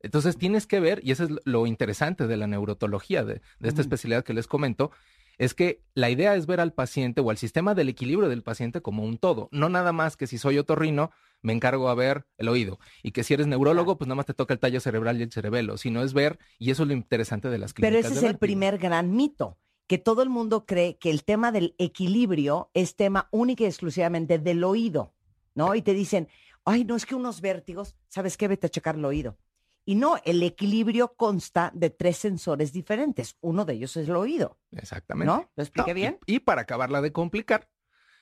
Entonces 0.00 0.36
tienes 0.36 0.66
que 0.66 0.80
ver, 0.80 1.00
y 1.02 1.12
eso 1.12 1.24
es 1.24 1.30
lo 1.44 1.66
interesante 1.66 2.26
de 2.26 2.36
la 2.36 2.46
neurotología, 2.46 3.24
de, 3.24 3.40
de 3.58 3.68
esta 3.68 3.80
especialidad 3.80 4.24
que 4.24 4.34
les 4.34 4.46
comento, 4.46 4.90
es 5.38 5.54
que 5.54 5.82
la 5.94 6.10
idea 6.10 6.34
es 6.34 6.46
ver 6.46 6.60
al 6.60 6.72
paciente 6.72 7.20
o 7.20 7.30
al 7.30 7.38
sistema 7.38 7.74
del 7.74 7.88
equilibrio 7.88 8.28
del 8.28 8.42
paciente 8.42 8.82
como 8.82 9.04
un 9.04 9.18
todo. 9.18 9.48
No 9.52 9.68
nada 9.68 9.92
más 9.92 10.16
que 10.16 10.26
si 10.26 10.36
soy 10.36 10.58
otorrino, 10.58 11.12
me 11.42 11.52
encargo 11.52 11.88
a 11.88 11.94
ver 11.94 12.26
el 12.36 12.48
oído. 12.48 12.80
Y 13.02 13.12
que 13.12 13.22
si 13.22 13.34
eres 13.34 13.46
neurólogo, 13.46 13.96
pues 13.96 14.08
nada 14.08 14.16
más 14.16 14.26
te 14.26 14.34
toca 14.34 14.52
el 14.52 14.60
tallo 14.60 14.80
cerebral 14.80 15.18
y 15.18 15.22
el 15.22 15.32
cerebelo. 15.32 15.78
Sino 15.78 16.02
es 16.02 16.12
ver, 16.12 16.38
y 16.58 16.72
eso 16.72 16.82
es 16.82 16.88
lo 16.88 16.94
interesante 16.94 17.48
de 17.48 17.58
las 17.58 17.72
clínicas. 17.72 18.02
Pero 18.02 18.08
ese 18.08 18.20
de 18.20 18.26
es 18.26 18.32
el 18.32 18.38
primer 18.38 18.78
gran 18.78 19.14
mito, 19.14 19.58
que 19.88 19.98
todo 19.98 20.22
el 20.22 20.28
mundo 20.28 20.66
cree 20.66 20.98
que 20.98 21.10
el 21.10 21.24
tema 21.24 21.50
del 21.50 21.74
equilibrio 21.78 22.70
es 22.74 22.94
tema 22.94 23.28
única 23.32 23.64
y 23.64 23.66
exclusivamente 23.66 24.38
del 24.38 24.62
oído, 24.62 25.14
¿no? 25.54 25.74
Y 25.74 25.82
te 25.82 25.94
dicen, 25.94 26.28
ay, 26.64 26.84
no 26.84 26.94
es 26.94 27.06
que 27.06 27.14
unos 27.16 27.40
vértigos, 27.40 27.96
¿sabes 28.08 28.36
qué? 28.36 28.46
Vete 28.46 28.68
a 28.68 28.70
checar 28.70 28.94
el 28.96 29.04
oído. 29.04 29.38
Y 29.86 29.94
no, 29.94 30.16
el 30.26 30.42
equilibrio 30.42 31.14
consta 31.16 31.72
de 31.74 31.88
tres 31.88 32.18
sensores 32.18 32.74
diferentes. 32.74 33.38
Uno 33.40 33.64
de 33.64 33.72
ellos 33.72 33.96
es 33.96 34.06
el 34.06 34.16
oído. 34.16 34.58
Exactamente. 34.72 35.32
¿No? 35.32 35.50
¿Lo 35.56 35.62
expliqué 35.62 35.92
No, 35.94 35.98
y- 35.98 36.00
bien? 36.02 36.18
Y, 36.26 36.40
para 36.40 36.60
acabarla 36.60 37.00
de 37.00 37.10
complicar, 37.10 37.70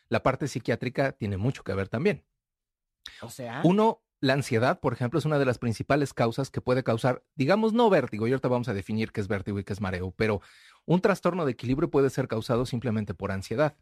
la 0.09 0.22
parte 0.22 0.47
psiquiátrica 0.47 1.10
tiene 1.10 1.36
mucho 1.36 1.64
que 1.64 1.74
ver 1.74 1.88
también. 1.88 2.24
O 3.20 3.30
sea. 3.30 3.62
Uno, 3.64 4.05
la 4.20 4.34
ansiedad, 4.34 4.78
por 4.78 4.93
ejemplo, 4.93 5.18
es 5.18 5.24
una 5.24 5.40
de 5.40 5.44
las 5.44 5.59
principales 5.59 6.14
causas 6.14 6.51
que 6.51 6.60
puede 6.60 6.84
causar, 6.84 7.24
digamos, 7.34 7.72
no 7.72 7.90
vértigo, 7.90 8.28
y 8.28 8.30
ahorita 8.30 8.47
vamos 8.47 8.68
a 8.68 8.74
definir 8.74 9.10
qué 9.10 9.20
es 9.20 9.26
vértigo 9.26 9.59
y 9.59 9.64
qué 9.64 9.72
es 9.72 9.80
mareo, 9.80 10.12
pero 10.12 10.40
un 10.86 11.00
trastorno 11.00 11.44
de 11.44 11.52
equilibrio 11.52 11.90
puede 11.90 12.10
ser 12.10 12.28
causado 12.28 12.64
simplemente 12.66 13.12
por 13.14 13.32
ansiedad. 13.32 13.76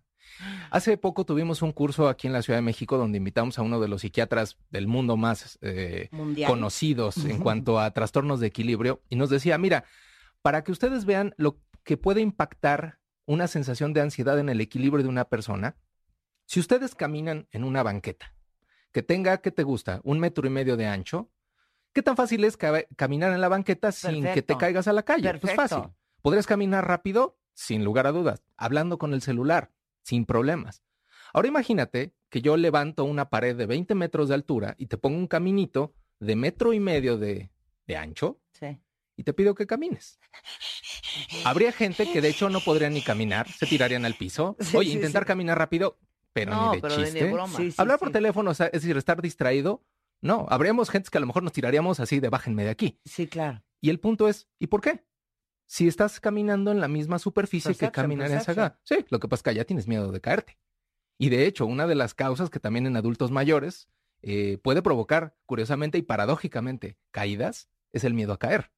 Hace 0.70 0.97
poco 0.97 1.24
tuvimos 1.24 1.60
un 1.62 1.70
curso 1.72 2.09
aquí 2.09 2.26
en 2.26 2.32
la 2.32 2.43
Ciudad 2.43 2.59
de 2.59 2.62
México 2.62 2.97
donde 2.97 3.18
invitamos 3.18 3.59
a 3.59 3.62
uno 3.62 3.78
de 3.78 3.89
los 3.89 4.01
psiquiatras 4.01 4.56
del 4.70 4.86
mundo 4.89 5.16
más 5.16 5.59
eh, 5.60 6.09
conocidos 6.48 7.18
en 7.18 7.39
cuanto 7.39 7.78
a 7.78 7.90
trastornos 7.93 8.40
de 8.40 8.47
equilibrio 8.48 9.02
y 9.10 9.16
nos 9.16 9.31
decía, 9.31 9.59
mira, 9.59 9.85
para 10.43 10.64
que 10.64 10.72
ustedes 10.72 11.05
vean 11.05 11.35
lo 11.36 11.60
que 11.85 11.97
puede 11.97 12.22
impactar 12.22 12.98
una 13.26 13.47
sensación 13.48 13.93
de 13.93 14.01
ansiedad 14.01 14.39
en 14.39 14.48
el 14.48 14.60
equilibrio 14.60 15.02
de 15.02 15.09
una 15.10 15.26
persona, 15.26 15.76
si 16.47 16.59
ustedes 16.60 16.94
caminan 16.94 17.47
en 17.52 17.64
una 17.64 17.82
banqueta 17.82 18.35
que 18.93 19.02
tenga, 19.02 19.39
¿qué 19.39 19.51
te 19.51 19.62
gusta? 19.62 20.01
Un 20.05 20.18
metro 20.20 20.47
y 20.47 20.51
medio 20.51 20.76
de 20.76 20.86
ancho, 20.86 21.31
¿qué 21.93 22.02
tan 22.02 22.16
fácil 22.16 22.44
es 22.44 22.56
ca- 22.56 22.85
caminar 22.97 23.32
en 23.32 23.40
la 23.40 23.48
banqueta 23.48 23.93
sin 23.93 24.22
que 24.35 24.43
te 24.43 24.56
caigas 24.59 24.89
a 24.89 24.93
la 24.93 25.02
calle? 25.02 25.31
Pues 25.35 25.40
Perfecto. 25.55 25.62
fácil. 25.76 25.90
¿Podrías 26.24 26.46
caminar 26.46 26.88
rápido? 26.88 27.38
Sin 27.52 27.84
lugar 27.84 28.06
a 28.06 28.12
dudas. 28.12 28.42
Hablando 28.56 28.96
con 28.98 29.12
el 29.12 29.20
celular, 29.20 29.72
sin 30.02 30.24
problemas. 30.24 30.82
Ahora 31.34 31.48
imagínate 31.48 32.14
que 32.30 32.40
yo 32.40 32.56
levanto 32.56 33.05
una 33.05 33.28
pared 33.28 33.55
de 33.55 33.66
20 33.66 33.94
metros 33.94 34.30
de 34.30 34.34
altura 34.34 34.74
y 34.78 34.86
te 34.86 34.96
pongo 34.96 35.18
un 35.18 35.26
caminito 35.26 35.92
de 36.20 36.34
metro 36.34 36.72
y 36.72 36.80
medio 36.80 37.18
de, 37.18 37.51
de 37.86 37.96
ancho 37.98 38.40
Sí. 38.52 38.80
y 39.18 39.24
te 39.24 39.34
pido 39.34 39.55
que 39.55 39.66
camines. 39.66 40.18
Habría 41.44 41.72
gente 41.72 42.10
que 42.10 42.22
de 42.22 42.28
hecho 42.30 42.48
no 42.48 42.60
podría 42.60 42.88
ni 42.88 43.02
caminar, 43.02 43.46
se 43.51 43.66
tirarían 43.66 44.06
al 44.06 44.14
piso. 44.14 44.56
Sí, 44.60 44.78
Oye, 44.78 44.88
sí, 44.92 44.96
intentar 44.96 45.26
caminar 45.26 45.59
rápido, 45.59 45.98
pero 46.32 46.52
No, 46.52 46.70
ni 46.70 46.76
de 46.76 46.80
pero 46.80 46.96
ni 46.96 47.02
de 47.05 47.10
chiste. 47.12 47.30
broma. 47.32 47.59
Hablar 47.76 47.98
por 47.98 48.10
teléfono, 48.12 48.51
o 48.51 48.55
sea, 48.55 48.68
es 48.68 48.80
decir, 48.80 48.96
estar 48.96 49.20
distraído. 49.20 49.84
No, 50.22 50.46
habríamos 50.48 50.88
gente 50.88 51.10
que 51.12 51.18
a 51.18 51.20
lo 51.20 51.26
mejor 51.26 51.42
nos 51.42 51.52
tiraríamos 51.52 52.01
así 52.01 52.18
de 52.18 52.30
bájenme 52.30 52.64
de 52.64 52.70
aquí. 52.70 52.98
Sí, 53.05 53.26
claro. 53.26 53.62
Y 53.82 53.90
el 53.90 54.01
punto 54.01 54.26
es, 54.30 54.48
¿y 54.59 54.68
por 54.68 54.80
qué? 54.80 55.05
Si 55.66 55.89
estás 55.89 56.20
caminando 56.20 56.70
en 56.73 56.81
la 56.81 56.89
misma 56.89 57.19
superficie 57.19 57.73
que 57.73 57.78
Perception, 57.78 58.03
caminarías 58.05 58.45
perception. 58.45 58.66
acá. 58.66 58.81
Sí, 58.85 58.97
lo 59.09 59.19
que 59.20 59.28
pasa 59.28 59.39
es 59.41 59.43
que 59.43 59.55
ya 59.55 59.65
tienes 59.65 59.89
miedo 59.89 60.12
de 60.12 60.20
caerte. 60.20 60.59
Y 61.19 61.28
de 61.31 61.47
hecho, 61.47 61.65
una 61.66 61.86
de 61.86 61.95
las 61.95 62.12
causas 62.15 62.51
que 62.51 62.61
también 62.61 62.86
en 62.86 62.97
adultos 62.97 63.31
mayores 63.31 63.89
eh, 64.23 64.59
puede 64.62 64.82
provocar, 64.82 65.36
curiosamente 65.47 65.97
y 65.99 66.03
paradójicamente, 66.03 66.99
caídas, 67.11 67.69
es 67.93 68.05
el 68.05 68.15
miedo 68.15 68.32
a 68.32 68.39
caer. 68.39 68.70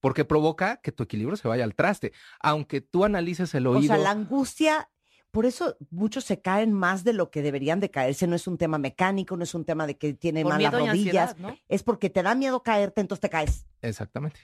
Porque 0.00 0.24
provoca 0.24 0.78
que 0.78 0.92
tu 0.92 1.02
equilibrio 1.02 1.36
se 1.36 1.48
vaya 1.48 1.64
al 1.64 1.74
traste. 1.74 2.12
Aunque 2.40 2.80
tú 2.80 3.04
analices 3.04 3.54
el 3.54 3.66
O 3.66 3.72
oído. 3.72 3.88
sea, 3.88 3.98
la 3.98 4.10
angustia, 4.10 4.90
por 5.30 5.44
eso 5.46 5.76
muchos 5.90 6.24
se 6.24 6.40
caen 6.40 6.72
más 6.72 7.04
de 7.04 7.12
lo 7.12 7.30
que 7.30 7.42
deberían 7.42 7.80
de 7.80 7.90
caerse. 7.90 8.26
No 8.26 8.36
es 8.36 8.46
un 8.46 8.56
tema 8.58 8.78
mecánico, 8.78 9.36
no 9.36 9.44
es 9.44 9.54
un 9.54 9.64
tema 9.64 9.86
de 9.86 9.98
que 9.98 10.14
tiene 10.14 10.42
Por 10.42 10.52
malas 10.54 10.72
rodillas. 10.72 10.90
ansiedad, 11.30 11.36
¿no? 11.38 11.56
Es 11.68 11.82
porque 11.82 12.08
te 12.10 12.22
da 12.22 12.34
miedo 12.34 12.62
caerte, 12.62 13.00
entonces 13.00 13.20
te 13.20 13.28
caes. 13.30 13.66
Exactamente. 13.82 14.40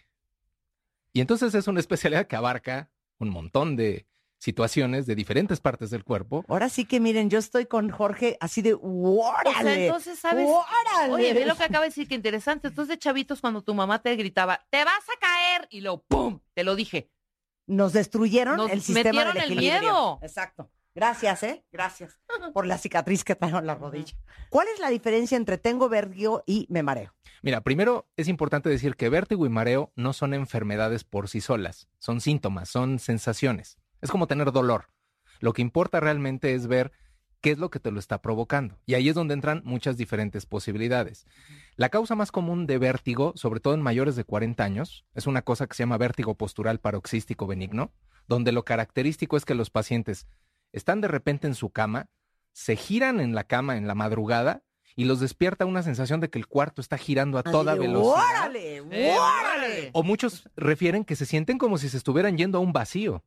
Y 1.16 1.22
entonces 1.22 1.54
es 1.54 1.66
una 1.66 1.80
especialidad 1.80 2.26
que 2.26 2.36
abarca 2.36 2.90
un 3.18 3.30
montón 3.30 3.74
de 3.74 4.06
situaciones 4.38 5.06
de 5.06 5.14
diferentes 5.14 5.60
partes 5.60 5.88
del 5.88 6.04
cuerpo. 6.04 6.44
Ahora 6.46 6.68
sí 6.68 6.84
que 6.84 7.00
miren, 7.00 7.30
yo 7.30 7.38
estoy 7.38 7.64
con 7.64 7.88
Jorge 7.88 8.36
así 8.38 8.60
de 8.60 8.74
O 8.74 8.80
sea, 8.80 9.50
¡órale! 9.50 9.86
entonces, 9.86 10.18
¿sabes? 10.18 10.46
¡Órale! 10.46 11.14
Oye, 11.14 11.32
ve 11.32 11.46
lo 11.46 11.56
que 11.56 11.64
acaba 11.64 11.84
de 11.84 11.88
decir, 11.88 12.06
que 12.06 12.14
interesante. 12.14 12.68
Entonces, 12.68 12.90
de 12.90 12.98
chavitos, 12.98 13.40
cuando 13.40 13.62
tu 13.62 13.72
mamá 13.72 14.02
te 14.02 14.14
gritaba, 14.14 14.66
te 14.68 14.84
vas 14.84 15.08
a 15.08 15.18
caer, 15.18 15.68
y 15.70 15.80
lo 15.80 16.02
¡pum! 16.02 16.40
Te 16.52 16.64
lo 16.64 16.76
dije. 16.76 17.10
Nos 17.66 17.94
destruyeron 17.94 18.58
Nos 18.58 18.70
el 18.70 18.82
sistema 18.82 19.04
metieron 19.04 19.34
del 19.36 19.52
el 19.52 19.56
miedo. 19.56 20.18
Exacto. 20.20 20.70
Gracias, 20.96 21.42
¿eh? 21.42 21.62
Gracias 21.70 22.18
por 22.54 22.66
la 22.66 22.78
cicatriz 22.78 23.22
que 23.22 23.34
traigo 23.34 23.58
en 23.58 23.66
la 23.66 23.74
rodilla. 23.74 24.16
¿Cuál 24.48 24.66
es 24.72 24.80
la 24.80 24.88
diferencia 24.88 25.36
entre 25.36 25.58
tengo 25.58 25.90
vértigo 25.90 26.42
y 26.46 26.66
me 26.70 26.82
mareo? 26.82 27.12
Mira, 27.42 27.60
primero 27.60 28.08
es 28.16 28.28
importante 28.28 28.70
decir 28.70 28.96
que 28.96 29.10
vértigo 29.10 29.44
y 29.44 29.50
mareo 29.50 29.92
no 29.94 30.14
son 30.14 30.32
enfermedades 30.32 31.04
por 31.04 31.28
sí 31.28 31.42
solas, 31.42 31.86
son 31.98 32.22
síntomas, 32.22 32.70
son 32.70 32.98
sensaciones. 32.98 33.76
Es 34.00 34.10
como 34.10 34.26
tener 34.26 34.52
dolor. 34.52 34.86
Lo 35.38 35.52
que 35.52 35.60
importa 35.60 36.00
realmente 36.00 36.54
es 36.54 36.66
ver 36.66 36.92
qué 37.42 37.50
es 37.50 37.58
lo 37.58 37.70
que 37.70 37.78
te 37.78 37.90
lo 37.90 38.00
está 38.00 38.22
provocando. 38.22 38.78
Y 38.86 38.94
ahí 38.94 39.10
es 39.10 39.14
donde 39.14 39.34
entran 39.34 39.60
muchas 39.66 39.98
diferentes 39.98 40.46
posibilidades. 40.46 41.26
La 41.76 41.90
causa 41.90 42.14
más 42.14 42.32
común 42.32 42.66
de 42.66 42.78
vértigo, 42.78 43.34
sobre 43.36 43.60
todo 43.60 43.74
en 43.74 43.82
mayores 43.82 44.16
de 44.16 44.24
40 44.24 44.64
años, 44.64 45.04
es 45.14 45.26
una 45.26 45.42
cosa 45.42 45.66
que 45.66 45.74
se 45.74 45.82
llama 45.82 45.98
vértigo 45.98 46.36
postural 46.36 46.80
paroxístico 46.80 47.46
benigno, 47.46 47.92
donde 48.28 48.50
lo 48.50 48.64
característico 48.64 49.36
es 49.36 49.44
que 49.44 49.54
los 49.54 49.68
pacientes 49.68 50.26
están 50.76 51.00
de 51.00 51.08
repente 51.08 51.46
en 51.46 51.54
su 51.54 51.70
cama, 51.70 52.08
se 52.52 52.76
giran 52.76 53.20
en 53.20 53.34
la 53.34 53.44
cama 53.44 53.76
en 53.76 53.86
la 53.86 53.94
madrugada 53.94 54.62
y 54.94 55.04
los 55.04 55.20
despierta 55.20 55.66
una 55.66 55.82
sensación 55.82 56.20
de 56.20 56.30
que 56.30 56.38
el 56.38 56.46
cuarto 56.46 56.80
está 56.80 56.96
girando 56.98 57.38
a 57.38 57.42
toda 57.42 57.74
de, 57.74 57.80
velocidad. 57.80 58.14
¡Órale! 58.14 58.80
¡Órale! 58.80 59.90
O 59.92 60.02
muchos 60.02 60.48
refieren 60.56 61.04
que 61.04 61.16
se 61.16 61.26
sienten 61.26 61.58
como 61.58 61.78
si 61.78 61.88
se 61.88 61.96
estuvieran 61.96 62.36
yendo 62.36 62.58
a 62.58 62.60
un 62.60 62.72
vacío. 62.72 63.22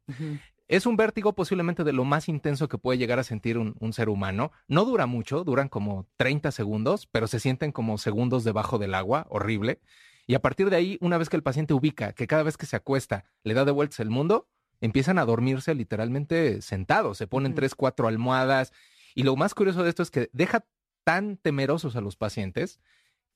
Es 0.67 0.85
un 0.85 0.95
vértigo 0.95 1.34
posiblemente 1.34 1.84
de 1.84 1.93
lo 1.93 2.05
más 2.05 2.30
intenso 2.30 2.67
que 2.67 2.77
puede 2.77 2.99
llegar 2.99 3.17
a 3.19 3.23
sentir 3.23 3.57
un, 3.57 3.76
un 3.80 3.93
ser 3.93 4.09
humano. 4.09 4.51
No 4.67 4.85
dura 4.85 5.05
mucho, 5.07 5.43
duran 5.43 5.69
como 5.69 6.07
30 6.17 6.51
segundos, 6.51 7.07
pero 7.11 7.27
se 7.27 7.39
sienten 7.39 7.71
como 7.71 7.97
segundos 7.97 8.43
debajo 8.43 8.77
del 8.77 8.93
agua, 8.93 9.26
horrible. 9.30 9.80
Y 10.27 10.35
a 10.35 10.41
partir 10.41 10.69
de 10.69 10.76
ahí, 10.76 10.97
una 11.01 11.17
vez 11.17 11.30
que 11.30 11.35
el 11.35 11.43
paciente 11.43 11.73
ubica 11.73 12.13
que 12.13 12.27
cada 12.27 12.43
vez 12.43 12.57
que 12.57 12.67
se 12.67 12.76
acuesta 12.76 13.26
le 13.43 13.55
da 13.55 13.65
de 13.65 13.71
vueltas 13.71 13.99
el 13.99 14.11
mundo, 14.11 14.47
empiezan 14.81 15.19
a 15.19 15.26
dormirse 15.26 15.76
literalmente 15.76 16.61
sentados, 16.61 17.18
se 17.18 17.27
ponen 17.27 17.56
tres, 17.56 17.76
cuatro 17.76 18.07
almohadas. 18.07 18.72
Y 19.15 19.23
lo 19.23 19.35
más 19.35 19.53
curioso 19.53 19.84
de 19.84 19.89
esto 19.89 20.03
es 20.03 20.11
que 20.11 20.30
deja 20.34 20.65
tan 21.03 21.38
temerosos 21.38 21.95
a 21.95 22.01
los 22.01 22.15
pacientes 22.15 22.80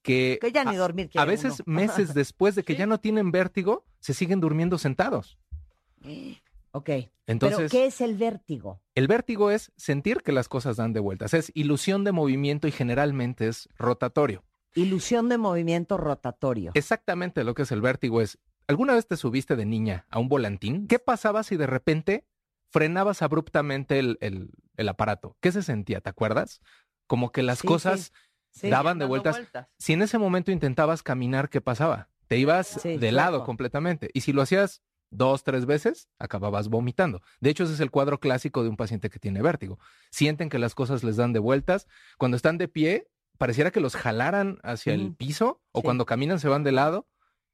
que, 0.02 0.38
Que 0.42 0.52
ya 0.52 0.64
ni 0.66 0.76
a- 0.76 0.80
dormir 0.80 1.08
a 1.08 1.10
quiere 1.10 1.28
veces 1.32 1.64
uno. 1.66 1.76
meses 1.80 2.14
después 2.14 2.56
de 2.56 2.64
que 2.64 2.76
ya 2.76 2.86
no 2.86 3.00
tienen 3.00 3.32
vértigo, 3.32 3.86
se 4.00 4.14
siguen 4.14 4.40
durmiendo 4.42 4.78
sentados. 4.78 5.38
Ok. 6.72 6.90
Entonces- 7.28 7.58
¿Pero 7.58 7.70
qué 7.70 7.86
es 7.86 8.02
el 8.02 8.16
vértigo? 8.18 8.82
El 8.96 9.08
vértigo 9.08 9.52
es 9.52 9.72
sentir 9.78 10.18
que 10.24 10.32
las 10.32 10.50
cosas 10.50 10.76
dan 10.78 10.92
de 10.94 11.00
vueltas, 11.00 11.34
es 11.34 11.52
ilusión 11.56 12.04
de 12.04 12.12
movimiento 12.12 12.68
y 12.68 12.72
generalmente 12.72 13.48
es 13.48 13.70
rotatorio. 13.78 14.44
Ilusión 14.76 15.30
de 15.30 15.38
movimiento 15.38 15.98
rotatorio. 15.98 16.72
Exactamente 16.74 17.44
lo 17.44 17.54
que 17.54 17.62
es 17.62 17.72
el 17.72 17.82
vértigo 17.82 18.22
es, 18.22 18.40
¿alguna 18.68 18.94
vez 18.94 19.08
te 19.08 19.18
subiste 19.18 19.56
de 19.56 19.66
niña 19.66 20.06
a 20.10 20.20
un 20.20 20.30
volantín? 20.30 20.88
¿Qué 20.88 21.00
pasaba 21.00 21.44
si 21.44 21.58
de 21.58 21.68
repente 21.68 22.26
frenabas 22.70 23.22
abruptamente 23.22 24.00
el, 24.00 24.18
el- 24.22 24.52
el 24.78 24.90
aparato? 24.90 25.38
¿Qué 25.42 25.52
se 25.52 25.62
sentía? 25.64 26.02
¿Te 26.02 26.10
acuerdas? 26.10 26.62
Como 27.08 27.32
que 27.32 27.44
las 27.44 27.60
Sí, 27.60 27.68
cosas 27.68 28.12
sí, 28.52 28.62
sí. 28.62 28.70
daban 28.70 28.98
de 29.00 29.06
vueltas. 29.06 29.36
vueltas. 29.38 29.68
Si 29.78 29.94
en 29.94 30.02
ese 30.02 30.18
momento 30.18 30.52
intentabas 30.52 31.04
caminar, 31.04 31.50
¿qué 31.50 31.62
pasaba? 31.62 32.10
Te 32.28 32.38
ibas 32.38 32.82
de 32.84 33.12
lado 33.12 33.44
completamente. 33.44 34.10
Y 34.14 34.22
si 34.22 34.34
lo 34.34 34.42
hacías 34.42 34.82
dos, 35.12 35.44
tres 35.44 35.68
veces, 35.68 36.08
acababas 36.18 36.70
vomitando. 36.70 37.22
De 37.40 37.52
hecho, 37.52 37.66
ese 37.66 37.74
es 37.74 37.80
el 37.82 37.92
cuadro 37.92 38.20
clásico 38.20 38.64
de 38.64 38.70
un 38.70 38.78
paciente 38.78 39.12
que 39.12 39.20
tiene 39.20 39.42
vértigo. 39.44 39.78
Sienten 40.10 40.50
que 40.50 40.58
las 40.58 40.74
cosas 40.74 41.04
les 41.04 41.18
dan 41.18 41.34
de 41.34 41.40
vueltas. 41.40 41.88
Cuando 42.18 42.36
están 42.38 42.58
de 42.58 42.68
pie, 42.68 43.12
pareciera 43.38 43.70
que 43.70 43.80
los 43.82 43.96
jalaran 43.96 44.58
hacia 44.64 44.94
el 44.96 45.14
piso 45.14 45.62
o 45.72 45.82
Sí. 45.82 45.84
cuando 45.86 46.06
caminan 46.08 46.40
se 46.40 46.48
van 46.48 46.64
de 46.64 46.72
lado 46.72 47.08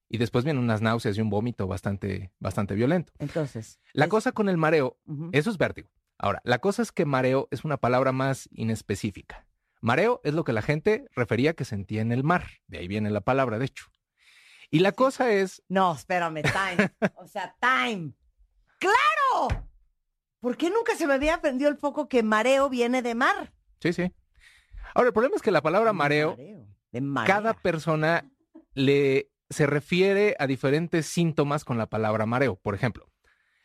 y 0.09 0.17
después 0.17 0.43
vienen 0.43 0.63
unas 0.63 0.81
náuseas 0.81 1.17
y 1.17 1.21
un 1.21 1.29
vómito 1.29 1.67
bastante, 1.67 2.31
bastante 2.39 2.73
violento. 2.75 3.13
Entonces, 3.19 3.79
La 3.93 4.05
es- 4.05 4.09
cosa 4.11 4.31
con 4.31 4.49
el 4.49 4.57
mareo, 4.57 4.97
eso 5.31 5.49
es 5.51 5.57
vértigo. 5.57 5.89
Ahora, 6.17 6.41
la 6.43 6.59
cosa 6.59 6.81
es 6.81 6.91
que 6.91 7.05
mareo 7.05 7.47
es 7.51 7.63
una 7.63 7.77
palabra 7.77 8.11
más 8.11 8.49
inespecífica. 8.51 9.45
Mareo 9.81 10.19
es 10.25 10.33
lo 10.33 10.43
que 10.43 10.51
la 10.51 10.61
gente 10.61 11.05
refería 11.15 11.53
que 11.53 11.63
sentía 11.63 12.01
en 12.01 12.11
el 12.11 12.23
mar. 12.25 12.47
De 12.67 12.79
ahí 12.79 12.87
viene 12.89 13.09
la 13.11 13.21
palabra, 13.21 13.57
de 13.59 13.65
hecho. 13.65 13.85
Y 14.71 14.79
la 14.79 14.91
cosa 14.91 15.31
es, 15.31 15.63
No, 15.69 15.93
espérame, 15.93 16.41
time. 16.43 16.91
O 17.15 17.27
sea, 17.27 17.55
time. 17.61 18.11
¡Claro! 18.79 19.65
¿Por 20.39 20.57
qué 20.57 20.69
nunca 20.69 20.95
se 20.95 21.05
me 21.07 21.13
había 21.13 21.41
prendido 21.41 21.69
el 21.69 21.77
foco 21.77 22.07
que 22.07 22.23
mareo 22.23 22.69
viene 22.69 23.01
de 23.01 23.15
mar? 23.15 23.53
sí, 23.81 23.93
sí. 23.93 24.11
Ahora, 24.95 25.07
el 25.07 25.13
problema 25.13 25.35
es 25.35 25.41
que 25.41 25.51
la 25.51 25.61
palabra 25.61 25.93
mareo, 25.93 26.35
De 26.91 26.99
marea. 27.01 27.35
cada 27.35 27.53
persona 27.53 28.25
le 28.73 29.29
se 29.49 29.65
refiere 29.65 30.35
a 30.39 30.47
diferentes 30.47 31.05
síntomas 31.05 31.65
con 31.65 31.77
la 31.77 31.87
palabra 31.87 32.25
mareo. 32.25 32.55
Por 32.55 32.75
ejemplo, 32.75 33.09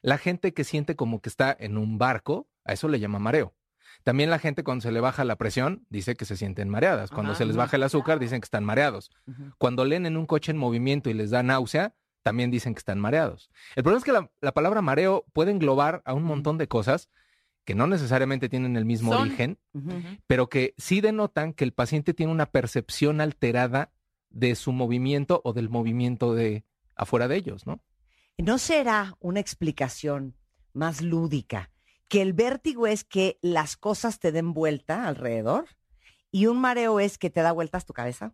la 0.03 0.19
gente 0.19 0.53
que 0.55 0.65
siente 0.65 0.97
como 0.97 1.21
que 1.21 1.29
está 1.29 1.55
en 1.59 1.77
un 1.79 1.99
barco, 1.99 2.49
a 2.65 2.73
eso 2.73 2.89
le 2.89 3.01
llama 3.01 3.19
mareo. 3.19 3.55
También 4.03 4.29
la 4.29 4.39
gente 4.39 4.65
cuando 4.65 4.83
se 4.83 4.93
le 4.93 5.01
baja 5.01 5.25
la 5.25 5.37
presión 5.37 5.87
dice 5.89 6.15
que 6.15 6.25
se 6.25 6.37
sienten 6.37 6.69
mareadas. 6.69 7.11
Cuando 7.11 7.33
Ajá. 7.33 7.39
se 7.39 7.45
les 7.47 7.57
baja 7.57 7.77
el 7.77 7.83
azúcar 7.85 8.19
dicen 8.19 8.41
que 8.41 8.47
están 8.47 8.65
mareados. 8.65 9.11
Cuando 9.59 9.85
leen 9.85 10.05
en 10.07 10.17
un 10.17 10.27
coche 10.27 10.53
en 10.53 10.59
movimiento 10.59 11.09
y 11.11 11.15
les 11.15 11.31
da 11.31 11.43
náusea, 11.43 11.95
también 12.23 12.51
dicen 12.51 12.75
que 12.75 12.79
están 12.81 12.99
mareados. 12.99 13.51
El 13.77 13.83
problema 13.83 13.99
es 13.99 14.05
que 14.05 14.13
la, 14.13 14.31
la 14.41 14.53
palabra 14.53 14.83
mareo 14.83 15.25
puede 15.33 15.53
englobar 15.53 16.03
a 16.05 16.13
un 16.15 16.23
montón 16.25 16.59
de 16.59 16.69
cosas 16.69 17.09
que 17.65 17.75
no 17.75 17.87
necesariamente 17.87 18.51
tienen 18.51 18.77
el 18.77 18.85
mismo 18.85 19.13
Son- 19.13 19.23
origen, 19.23 19.59
pero 20.27 20.49
que 20.51 20.75
sí 20.77 21.01
denotan 21.01 21.55
que 21.55 21.65
el 21.65 21.73
paciente 21.73 22.13
tiene 22.13 22.31
una 22.33 22.47
percepción 22.47 23.23
alterada 23.23 23.91
de 24.35 24.55
su 24.57 24.73
movimiento 24.73 25.41
o 25.45 25.53
del 25.53 25.69
movimiento 25.71 26.35
de 26.35 26.65
afuera 26.97 27.29
de 27.29 27.37
ellos, 27.37 27.67
¿no? 27.67 27.81
¿No 28.39 28.59
será 28.59 29.17
una 29.21 29.41
explicación 29.41 30.37
más 30.73 31.01
lúdica 31.01 31.71
que 32.09 32.21
el 32.21 32.33
vértigo 32.33 32.87
es 32.87 33.05
que 33.05 33.39
las 33.43 33.77
cosas 33.77 34.19
te 34.19 34.33
den 34.33 34.53
vuelta 34.53 35.07
alrededor 35.07 35.67
y 36.31 36.47
un 36.47 36.61
mareo 36.61 36.99
es 37.01 37.17
que 37.17 37.31
te 37.31 37.41
da 37.43 37.53
vueltas 37.53 37.87
tu 37.87 37.93
cabeza? 37.93 38.33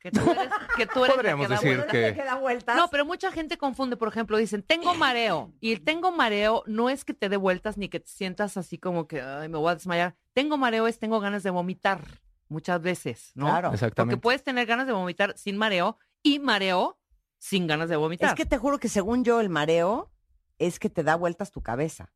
Que 0.00 0.12
tú 0.12 0.20
eres, 0.30 0.48
que 0.76 0.86
tú 0.86 1.04
eres 1.04 1.16
Podríamos 1.16 1.46
que 1.48 1.54
da 1.54 1.60
decir 1.60 1.76
vueltas. 1.76 1.92
que- 1.92 2.12
¿Te 2.12 2.24
da 2.24 2.34
vueltas? 2.36 2.76
No, 2.76 2.88
pero 2.88 3.04
mucha 3.04 3.32
gente 3.32 3.58
confunde, 3.58 3.96
por 3.96 4.06
ejemplo, 4.08 4.36
dicen, 4.36 4.62
tengo 4.62 4.94
mareo. 4.94 5.52
Y 5.60 5.72
el 5.72 5.82
tengo 5.82 6.12
mareo 6.12 6.62
no 6.66 6.88
es 6.88 7.04
que 7.04 7.14
te 7.14 7.28
dé 7.28 7.36
vueltas 7.36 7.76
ni 7.78 7.88
que 7.88 7.98
te 8.00 8.06
sientas 8.08 8.56
así 8.56 8.78
como 8.78 9.08
que, 9.08 9.20
ay, 9.22 9.48
me 9.48 9.58
voy 9.58 9.72
a 9.72 9.74
desmayar. 9.74 10.14
Tengo 10.34 10.56
mareo 10.56 10.86
es 10.86 11.00
tengo 11.00 11.18
ganas 11.18 11.42
de 11.42 11.50
vomitar 11.50 12.04
muchas 12.48 12.80
veces, 12.82 13.30
¿no? 13.34 13.46
Claro. 13.46 13.72
Exactamente. 13.72 14.16
Porque 14.16 14.22
puedes 14.22 14.42
tener 14.44 14.66
ganas 14.66 14.86
de 14.86 14.92
vomitar 14.92 15.36
sin 15.36 15.56
mareo 15.56 15.98
y 16.22 16.38
mareo 16.38 16.98
sin 17.38 17.66
ganas 17.66 17.88
de 17.88 17.96
vomitar. 17.96 18.30
Es 18.30 18.34
que 18.34 18.46
te 18.46 18.58
juro 18.58 18.78
que 18.78 18.88
según 18.88 19.24
yo 19.24 19.40
el 19.40 19.48
mareo 19.48 20.10
es 20.58 20.78
que 20.78 20.90
te 20.90 21.02
da 21.04 21.14
vueltas 21.16 21.50
tu 21.52 21.62
cabeza. 21.62 22.12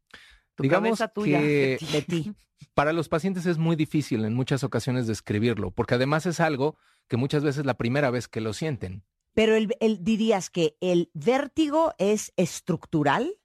tu 0.54 0.64
digamos 0.64 0.98
cabeza 0.98 1.08
tuya. 1.08 1.38
que- 1.38 1.78
De 1.92 2.02
ti. 2.02 2.32
Para 2.74 2.92
los 2.92 3.08
pacientes 3.08 3.46
es 3.46 3.58
muy 3.58 3.74
difícil 3.76 4.24
en 4.24 4.34
muchas 4.34 4.62
ocasiones 4.64 5.06
describirlo, 5.06 5.70
porque 5.72 5.94
además 5.94 6.26
es 6.26 6.40
algo 6.40 6.76
que 7.08 7.16
muchas 7.16 7.42
veces 7.44 7.60
es 7.60 7.66
la 7.66 7.74
primera 7.74 8.10
vez 8.10 8.28
que 8.28 8.40
lo 8.40 8.52
sienten. 8.52 9.04
Pero 9.34 9.54
el, 9.56 9.74
el- 9.80 10.02
dirías 10.04 10.48
que 10.50 10.76
el 10.80 11.10
vértigo 11.14 11.94
es 11.98 12.32
estructural 12.36 13.38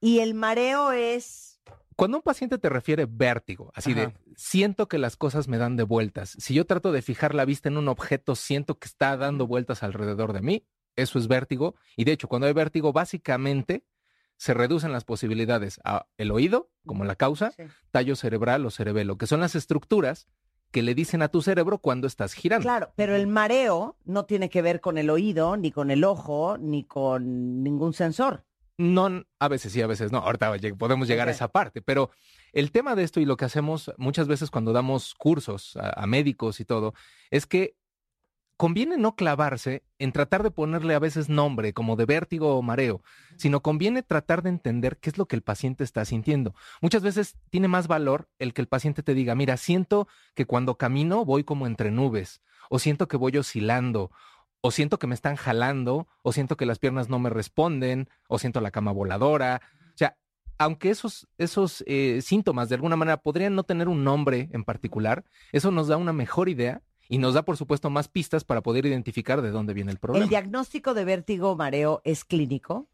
y 0.00 0.20
el 0.20 0.34
mareo 0.34 0.92
es... 0.92 1.53
Cuando 1.96 2.18
un 2.18 2.22
paciente 2.22 2.58
te 2.58 2.68
refiere 2.68 3.06
vértigo, 3.08 3.70
así 3.74 3.92
Ajá. 3.92 4.00
de 4.06 4.12
siento 4.36 4.88
que 4.88 4.98
las 4.98 5.16
cosas 5.16 5.48
me 5.48 5.58
dan 5.58 5.76
de 5.76 5.82
vueltas, 5.84 6.36
si 6.38 6.54
yo 6.54 6.66
trato 6.66 6.92
de 6.92 7.02
fijar 7.02 7.34
la 7.34 7.44
vista 7.44 7.68
en 7.68 7.76
un 7.76 7.88
objeto, 7.88 8.34
siento 8.34 8.78
que 8.78 8.86
está 8.88 9.16
dando 9.16 9.46
vueltas 9.46 9.82
alrededor 9.82 10.32
de 10.32 10.42
mí, 10.42 10.66
eso 10.96 11.18
es 11.18 11.26
vértigo. 11.28 11.74
Y 11.96 12.04
de 12.04 12.12
hecho, 12.12 12.28
cuando 12.28 12.46
hay 12.46 12.52
vértigo, 12.52 12.92
básicamente 12.92 13.84
se 14.36 14.54
reducen 14.54 14.92
las 14.92 15.04
posibilidades 15.04 15.80
a 15.84 16.06
el 16.18 16.30
oído, 16.30 16.70
como 16.86 17.04
la 17.04 17.16
causa, 17.16 17.52
Sí. 17.52 17.62
tallo 17.90 18.16
cerebral 18.16 18.66
o 18.66 18.70
cerebelo, 18.70 19.16
que 19.16 19.26
son 19.26 19.40
las 19.40 19.54
estructuras 19.54 20.26
que 20.72 20.82
le 20.82 20.96
dicen 20.96 21.22
a 21.22 21.28
tu 21.28 21.40
cerebro 21.40 21.78
cuando 21.78 22.08
estás 22.08 22.32
girando. 22.34 22.64
Claro, 22.64 22.92
pero 22.96 23.14
el 23.14 23.28
mareo 23.28 23.96
no 24.04 24.24
tiene 24.24 24.50
que 24.50 24.60
ver 24.60 24.80
con 24.80 24.98
el 24.98 25.08
oído, 25.08 25.56
ni 25.56 25.70
con 25.70 25.92
el 25.92 26.02
ojo, 26.02 26.58
ni 26.58 26.82
con 26.82 27.62
ningún 27.62 27.92
sensor. 27.92 28.44
No, 28.76 29.24
a 29.38 29.48
veces 29.48 29.72
sí, 29.72 29.82
a 29.82 29.86
veces 29.86 30.10
no. 30.10 30.18
Ahorita 30.18 30.52
podemos 30.76 31.06
llegar 31.06 31.28
a 31.28 31.30
esa 31.30 31.48
parte, 31.48 31.80
pero 31.80 32.10
el 32.52 32.72
tema 32.72 32.94
de 32.94 33.04
esto 33.04 33.20
y 33.20 33.24
lo 33.24 33.36
que 33.36 33.44
hacemos 33.44 33.92
muchas 33.98 34.26
veces 34.26 34.50
cuando 34.50 34.72
damos 34.72 35.14
cursos 35.14 35.76
a, 35.76 36.02
a 36.02 36.06
médicos 36.06 36.58
y 36.58 36.64
todo, 36.64 36.94
es 37.30 37.46
que 37.46 37.76
conviene 38.56 38.96
no 38.96 39.16
clavarse 39.16 39.84
en 39.98 40.12
tratar 40.12 40.42
de 40.42 40.50
ponerle 40.50 40.94
a 40.94 40.98
veces 40.98 41.28
nombre 41.28 41.72
como 41.72 41.96
de 41.96 42.06
vértigo 42.06 42.56
o 42.56 42.62
mareo, 42.62 43.02
sino 43.36 43.60
conviene 43.60 44.02
tratar 44.02 44.42
de 44.42 44.50
entender 44.50 44.98
qué 44.98 45.10
es 45.10 45.18
lo 45.18 45.26
que 45.26 45.36
el 45.36 45.42
paciente 45.42 45.84
está 45.84 46.04
sintiendo. 46.04 46.54
Muchas 46.80 47.02
veces 47.02 47.36
tiene 47.50 47.68
más 47.68 47.88
valor 47.88 48.28
el 48.38 48.54
que 48.54 48.60
el 48.60 48.68
paciente 48.68 49.02
te 49.02 49.14
diga, 49.14 49.34
mira, 49.34 49.56
siento 49.56 50.08
que 50.34 50.46
cuando 50.46 50.78
camino 50.78 51.24
voy 51.24 51.44
como 51.44 51.66
entre 51.66 51.90
nubes, 51.90 52.42
o 52.70 52.78
siento 52.78 53.08
que 53.08 53.16
voy 53.16 53.36
oscilando, 53.36 54.10
o 54.66 54.70
siento 54.70 54.98
que 54.98 55.06
me 55.06 55.14
están 55.14 55.36
jalando, 55.36 56.08
o 56.22 56.32
siento 56.32 56.56
que 56.56 56.64
las 56.64 56.78
piernas 56.78 57.10
no 57.10 57.18
me 57.18 57.28
responden, 57.28 58.08
o 58.28 58.38
siento 58.38 58.62
la 58.62 58.70
cama 58.70 58.92
voladora. 58.92 59.60
O 59.88 59.96
sea, 59.98 60.16
aunque 60.56 60.88
esos, 60.88 61.28
esos 61.36 61.84
eh, 61.86 62.20
síntomas 62.22 62.70
de 62.70 62.76
alguna 62.76 62.96
manera 62.96 63.18
podrían 63.18 63.54
no 63.54 63.64
tener 63.64 63.88
un 63.88 64.04
nombre 64.04 64.48
en 64.52 64.64
particular, 64.64 65.22
eso 65.52 65.70
nos 65.70 65.88
da 65.88 65.98
una 65.98 66.14
mejor 66.14 66.48
idea 66.48 66.80
y 67.10 67.18
nos 67.18 67.34
da, 67.34 67.44
por 67.44 67.58
supuesto, 67.58 67.90
más 67.90 68.08
pistas 68.08 68.42
para 68.42 68.62
poder 68.62 68.86
identificar 68.86 69.42
de 69.42 69.50
dónde 69.50 69.74
viene 69.74 69.92
el 69.92 69.98
problema. 69.98 70.24
¿El 70.24 70.30
diagnóstico 70.30 70.94
de 70.94 71.04
vértigo 71.04 71.50
o 71.50 71.56
mareo 71.56 72.00
es 72.02 72.24
clínico? 72.24 72.88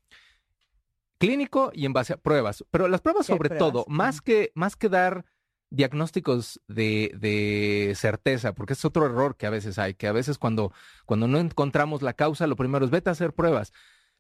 Clínico 1.19 1.71
y 1.73 1.87
en 1.87 1.93
base 1.93 2.15
a 2.15 2.17
pruebas. 2.17 2.65
Pero 2.73 2.89
las 2.89 3.01
pruebas, 3.01 3.29
¿Qué 3.29 3.33
sobre 3.33 3.51
pruebas? 3.51 3.73
todo, 3.73 3.85
más 3.87 4.21
que, 4.21 4.51
más 4.57 4.75
que 4.75 4.89
dar 4.89 5.25
diagnósticos 5.71 6.61
de, 6.69 7.13
de 7.19 7.95
certeza, 7.97 8.55
porque 8.55 8.75
es 8.75 8.85
otro 8.85 9.07
error 9.07 9.37
que 9.37 9.47
a 9.47 9.51
veces 9.51 9.79
hay, 9.79 9.95
que 9.95 10.07
a 10.09 10.13
veces 10.13 10.39
cuando, 10.39 10.73
cuando 11.07 11.29
no 11.29 11.39
encontramos 11.39 12.03
la 12.03 12.13
causa, 12.13 12.47
lo 12.47 12.57
primero 12.57 12.85
es 12.85 12.91
vete 12.91 13.09
a 13.09 13.13
hacer 13.13 13.33
pruebas. 13.33 13.73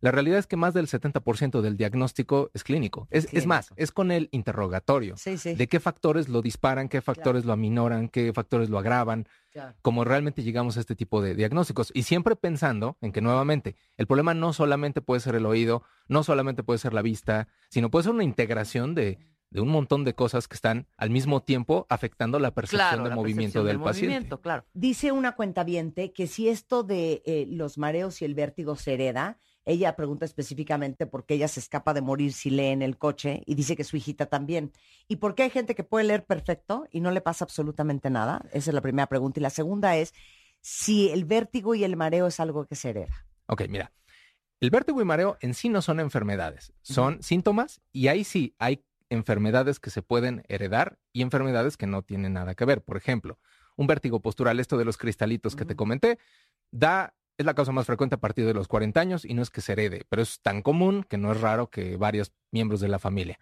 La 0.02 0.10
realidad 0.10 0.38
es 0.38 0.46
que 0.46 0.56
más 0.56 0.72
del 0.72 0.86
70% 0.86 1.60
del 1.60 1.76
diagnóstico 1.76 2.50
es 2.54 2.64
clínico. 2.64 3.06
Es, 3.10 3.28
es 3.34 3.46
más, 3.46 3.70
es 3.76 3.92
con 3.92 4.10
el 4.10 4.30
interrogatorio. 4.32 5.14
Sí, 5.18 5.36
sí. 5.36 5.54
De 5.54 5.68
qué 5.68 5.78
factores 5.78 6.30
lo 6.30 6.40
disparan, 6.40 6.88
qué 6.88 7.02
factores 7.02 7.44
lo 7.44 7.52
aminoran, 7.52 8.08
qué 8.08 8.32
factores 8.32 8.70
lo 8.70 8.78
agravan, 8.78 9.26
Claro. 9.52 9.74
como 9.82 10.04
realmente 10.04 10.42
llegamos 10.44 10.76
a 10.76 10.80
este 10.80 10.94
tipo 10.96 11.20
de 11.20 11.34
diagnósticos. 11.34 11.90
Y 11.92 12.04
siempre 12.04 12.34
pensando 12.36 12.96
en 13.02 13.12
que 13.12 13.20
nuevamente 13.20 13.76
el 13.98 14.06
problema 14.06 14.32
no 14.32 14.52
solamente 14.54 15.02
puede 15.02 15.20
ser 15.20 15.34
el 15.34 15.44
oído, 15.44 15.82
no 16.08 16.22
solamente 16.22 16.62
puede 16.62 16.78
ser 16.78 16.94
la 16.94 17.02
vista, 17.02 17.48
sino 17.68 17.90
puede 17.90 18.04
ser 18.04 18.12
una 18.12 18.24
integración 18.24 18.94
de, 18.94 19.18
de 19.50 19.60
un 19.60 19.68
montón 19.68 20.04
de 20.04 20.14
cosas 20.14 20.46
que 20.48 20.54
están 20.54 20.86
al 20.96 21.10
mismo 21.10 21.42
tiempo 21.42 21.86
afectando 21.88 22.38
la 22.38 22.52
percepción 22.54 22.88
Claro, 22.88 23.02
de 23.04 23.08
la 23.10 23.14
movimiento 23.16 23.62
percepción 23.62 23.66
del, 23.66 23.80
paciente. 23.80 24.08
movimiento, 24.14 24.40
claro. 24.40 24.64
Dice 24.74 25.12
una 25.12 25.34
cuentaviente 25.34 26.12
que 26.12 26.26
si 26.28 26.48
esto 26.48 26.82
de 26.84 27.22
eh, 27.26 27.46
los 27.48 27.76
mareos 27.76 28.22
y 28.22 28.24
el 28.24 28.34
vértigo 28.34 28.76
se 28.76 28.94
hereda, 28.94 29.38
ella 29.64 29.94
pregunta 29.96 30.24
específicamente 30.24 31.06
por 31.06 31.26
qué 31.26 31.34
ella 31.34 31.48
se 31.48 31.60
escapa 31.60 31.92
de 31.94 32.00
morir 32.00 32.32
si 32.32 32.50
lee 32.50 32.66
en 32.68 32.82
el 32.82 32.96
coche 32.96 33.42
y 33.44 33.56
dice 33.56 33.76
que 33.76 33.84
su 33.84 33.96
hijita 33.96 34.26
también. 34.26 34.72
¿Y 35.08 35.16
por 35.16 35.34
qué 35.34 35.42
hay 35.42 35.50
gente 35.50 35.74
que 35.74 35.84
puede 35.84 36.04
leer 36.06 36.24
perfecto 36.24 36.86
y 36.90 37.00
no 37.00 37.10
le 37.10 37.20
pasa 37.20 37.44
absolutamente 37.44 38.08
nada? 38.08 38.42
Esa 38.52 38.70
es 38.70 38.74
la 38.74 38.80
primera 38.80 39.06
pregunta. 39.08 39.40
Y 39.40 39.42
la 39.42 39.50
segunda 39.50 39.96
es 39.96 40.14
si 40.60 41.10
el 41.10 41.24
vértigo 41.24 41.74
y 41.74 41.84
el 41.84 41.96
mareo 41.96 42.28
es 42.28 42.38
algo 42.40 42.66
que 42.66 42.76
se 42.76 42.90
hereda. 42.90 43.26
Ok, 43.46 43.62
mira. 43.68 43.92
El 44.60 44.70
vértigo 44.70 45.00
y 45.00 45.04
mareo 45.04 45.38
en 45.40 45.54
sí 45.54 45.68
no 45.70 45.80
son 45.82 46.00
enfermedades, 46.00 46.72
son 46.82 47.22
síntomas 47.22 47.80
y 47.92 48.08
ahí 48.08 48.24
sí 48.24 48.54
hay 48.58 48.84
enfermedades 49.10 49.78
que 49.80 49.90
se 49.90 50.02
pueden 50.02 50.42
heredar 50.48 50.98
y 51.12 51.22
enfermedades 51.22 51.76
que 51.76 51.86
no 51.86 52.02
tienen 52.02 52.32
nada 52.32 52.54
que 52.54 52.64
ver. 52.64 52.82
Por 52.82 52.96
ejemplo, 52.96 53.38
un 53.76 53.86
vértigo 53.86 54.20
postural, 54.20 54.60
esto 54.60 54.78
de 54.78 54.84
los 54.84 54.96
cristalitos 54.96 55.56
que 55.56 55.64
te 55.64 55.76
comenté, 55.76 56.18
da, 56.70 57.14
es 57.36 57.46
la 57.46 57.54
causa 57.54 57.72
más 57.72 57.86
frecuente 57.86 58.14
a 58.14 58.20
partir 58.20 58.46
de 58.46 58.54
los 58.54 58.68
40 58.68 59.00
años 59.00 59.24
y 59.24 59.34
no 59.34 59.42
es 59.42 59.50
que 59.50 59.60
se 59.60 59.72
herede, 59.72 60.06
pero 60.08 60.22
es 60.22 60.40
tan 60.40 60.62
común 60.62 61.04
que 61.08 61.18
no 61.18 61.32
es 61.32 61.40
raro 61.40 61.68
que 61.68 61.96
varios 61.96 62.32
miembros 62.50 62.80
de 62.80 62.88
la 62.88 62.98
familia. 62.98 63.38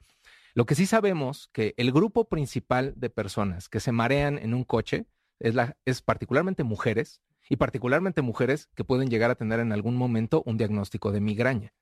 Lo 0.54 0.66
que 0.66 0.74
sí 0.74 0.86
sabemos 0.86 1.50
que 1.52 1.74
el 1.76 1.92
grupo 1.92 2.28
principal 2.28 2.94
de 2.96 3.10
personas 3.10 3.68
que 3.68 3.80
se 3.80 3.92
marean 3.92 4.38
en 4.38 4.54
un 4.54 4.64
coche 4.64 5.06
es, 5.38 5.54
la, 5.54 5.76
es 5.84 6.02
particularmente 6.02 6.64
mujeres 6.64 7.20
y 7.48 7.56
particularmente 7.56 8.22
mujeres 8.22 8.68
que 8.74 8.84
pueden 8.84 9.08
llegar 9.08 9.30
a 9.30 9.36
tener 9.36 9.60
en 9.60 9.72
algún 9.72 9.96
momento 9.96 10.42
un 10.46 10.56
diagnóstico 10.56 11.12
de 11.12 11.20
migraña. 11.20 11.72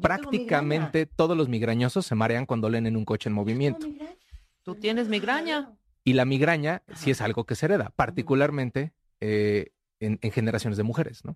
Prácticamente 0.00 1.06
todos 1.06 1.36
los 1.36 1.48
migrañosos 1.48 2.06
se 2.06 2.14
marean 2.14 2.46
cuando 2.46 2.68
leen 2.68 2.86
en 2.86 2.96
un 2.96 3.04
coche 3.04 3.28
en 3.28 3.34
movimiento. 3.34 3.86
Tú 4.62 4.74
tienes 4.74 5.08
migraña. 5.08 5.72
Y 6.04 6.14
la 6.14 6.24
migraña 6.24 6.82
sí 6.94 7.10
es 7.10 7.20
algo 7.20 7.44
que 7.44 7.54
se 7.54 7.66
hereda, 7.66 7.92
particularmente 7.94 8.92
eh, 9.20 9.72
en, 10.00 10.18
en 10.22 10.30
generaciones 10.30 10.76
de 10.76 10.82
mujeres, 10.82 11.24
¿no? 11.24 11.34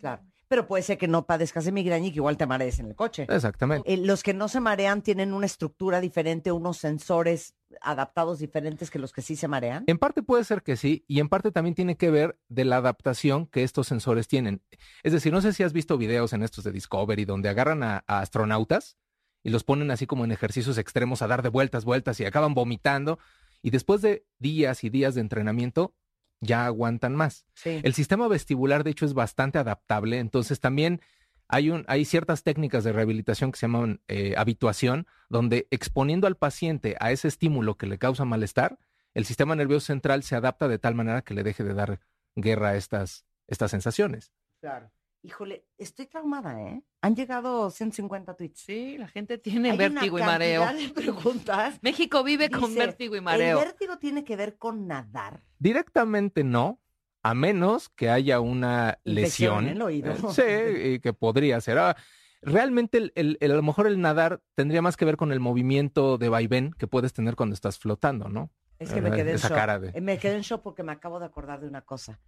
Claro. 0.00 0.22
Pero 0.48 0.66
puede 0.66 0.82
ser 0.82 0.98
que 0.98 1.08
no 1.08 1.26
padezcas 1.26 1.64
de 1.64 1.72
migraña 1.72 2.06
y 2.06 2.10
que 2.10 2.16
igual 2.16 2.36
te 2.36 2.46
marees 2.46 2.78
en 2.78 2.86
el 2.86 2.94
coche. 2.94 3.26
Exactamente. 3.28 3.92
Eh, 3.92 3.96
los 3.96 4.22
que 4.22 4.34
no 4.34 4.48
se 4.48 4.60
marean 4.60 5.02
tienen 5.02 5.32
una 5.32 5.46
estructura 5.46 6.00
diferente, 6.00 6.52
unos 6.52 6.76
sensores 6.78 7.54
adaptados 7.80 8.38
diferentes 8.38 8.90
que 8.90 8.98
los 8.98 9.12
que 9.12 9.22
sí 9.22 9.34
se 9.36 9.48
marean. 9.48 9.84
En 9.86 9.98
parte 9.98 10.22
puede 10.22 10.44
ser 10.44 10.62
que 10.62 10.76
sí, 10.76 11.04
y 11.08 11.20
en 11.20 11.28
parte 11.28 11.50
también 11.50 11.74
tiene 11.74 11.96
que 11.96 12.10
ver 12.10 12.38
de 12.48 12.64
la 12.64 12.76
adaptación 12.76 13.46
que 13.46 13.64
estos 13.64 13.88
sensores 13.88 14.28
tienen. 14.28 14.62
Es 15.02 15.12
decir, 15.12 15.32
no 15.32 15.40
sé 15.40 15.52
si 15.52 15.62
has 15.62 15.72
visto 15.72 15.98
videos 15.98 16.32
en 16.32 16.42
estos 16.42 16.64
de 16.64 16.72
Discovery 16.72 17.24
donde 17.24 17.48
agarran 17.48 17.82
a, 17.82 18.04
a 18.06 18.20
astronautas 18.20 18.96
y 19.42 19.50
los 19.50 19.64
ponen 19.64 19.90
así 19.90 20.06
como 20.06 20.24
en 20.24 20.32
ejercicios 20.32 20.78
extremos 20.78 21.22
a 21.22 21.26
dar 21.26 21.42
de 21.42 21.48
vueltas, 21.48 21.84
vueltas 21.84 22.18
y 22.20 22.24
acaban 22.24 22.54
vomitando. 22.54 23.18
Y 23.62 23.70
después 23.70 24.02
de 24.02 24.26
días 24.38 24.84
y 24.84 24.90
días 24.90 25.14
de 25.14 25.20
entrenamiento, 25.20 25.94
ya 26.40 26.66
aguantan 26.66 27.14
más. 27.14 27.46
Sí. 27.54 27.80
El 27.82 27.94
sistema 27.94 28.28
vestibular, 28.28 28.84
de 28.84 28.90
hecho, 28.90 29.06
es 29.06 29.14
bastante 29.14 29.58
adaptable. 29.58 30.18
Entonces, 30.18 30.60
también 30.60 31.00
hay, 31.48 31.70
un, 31.70 31.84
hay 31.88 32.04
ciertas 32.04 32.42
técnicas 32.42 32.84
de 32.84 32.92
rehabilitación 32.92 33.52
que 33.52 33.58
se 33.58 33.66
llaman 33.66 34.00
eh, 34.08 34.34
habituación, 34.36 35.06
donde 35.28 35.68
exponiendo 35.70 36.26
al 36.26 36.36
paciente 36.36 36.96
a 37.00 37.12
ese 37.12 37.28
estímulo 37.28 37.76
que 37.76 37.86
le 37.86 37.98
causa 37.98 38.24
malestar, 38.24 38.78
el 39.14 39.24
sistema 39.24 39.56
nervioso 39.56 39.86
central 39.86 40.22
se 40.22 40.36
adapta 40.36 40.68
de 40.68 40.78
tal 40.78 40.94
manera 40.94 41.22
que 41.22 41.34
le 41.34 41.42
deje 41.42 41.64
de 41.64 41.74
dar 41.74 42.00
guerra 42.34 42.70
a 42.70 42.76
estas, 42.76 43.24
estas 43.46 43.70
sensaciones. 43.70 44.32
Claro. 44.60 44.90
Híjole, 45.26 45.64
estoy 45.76 46.06
traumada, 46.06 46.62
¿eh? 46.62 46.84
Han 47.02 47.16
llegado 47.16 47.68
150 47.70 48.34
tweets. 48.36 48.60
Sí, 48.60 48.96
la 48.96 49.08
gente 49.08 49.38
tiene 49.38 49.72
Hay 49.72 49.76
vértigo 49.76 50.18
y 50.18 50.22
una 50.22 50.30
mareo. 50.32 50.62
cantidad 50.62 50.88
de 50.88 50.94
preguntas. 50.94 51.78
México 51.82 52.22
vive 52.22 52.48
con 52.48 52.72
vértigo 52.76 53.16
y 53.16 53.20
mareo. 53.20 53.58
¿El 53.58 53.64
vértigo 53.64 53.98
tiene 53.98 54.22
que 54.22 54.36
ver 54.36 54.56
con 54.56 54.86
nadar? 54.86 55.42
Directamente 55.58 56.44
no, 56.44 56.80
a 57.24 57.34
menos 57.34 57.88
que 57.88 58.08
haya 58.08 58.38
una 58.38 59.00
lesión. 59.02 59.64
en 59.66 59.72
el 59.72 59.82
oído. 59.82 60.12
Eh, 60.12 60.16
sí, 60.30 60.88
y 60.94 61.00
que 61.00 61.12
podría 61.12 61.60
ser. 61.60 61.78
Ah, 61.78 61.96
realmente, 62.40 62.98
el, 62.98 63.12
el- 63.16 63.36
el- 63.40 63.50
a 63.50 63.56
lo 63.56 63.62
mejor 63.64 63.88
el 63.88 64.00
nadar 64.00 64.40
tendría 64.54 64.80
más 64.80 64.96
que 64.96 65.06
ver 65.06 65.16
con 65.16 65.32
el 65.32 65.40
movimiento 65.40 66.18
de 66.18 66.28
vaivén 66.28 66.70
que 66.78 66.86
puedes 66.86 67.12
tener 67.12 67.34
cuando 67.34 67.54
estás 67.54 67.80
flotando, 67.80 68.28
¿no? 68.28 68.52
Es 68.78 68.92
que 68.92 69.00
me 69.00 69.08
Eh, 69.08 69.12
quedé 69.12 69.30
en 69.30 69.36
Esa 69.36 69.48
shock. 69.48 69.56
cara 69.56 69.80
de... 69.80 69.88
Eh, 69.92 70.00
Me 70.00 70.18
quedé 70.18 70.36
en 70.36 70.42
shock 70.42 70.62
porque 70.62 70.84
me 70.84 70.92
acabo 70.92 71.18
de 71.18 71.26
acordar 71.26 71.60
de 71.60 71.66
una 71.66 71.80
cosa. 71.82 72.20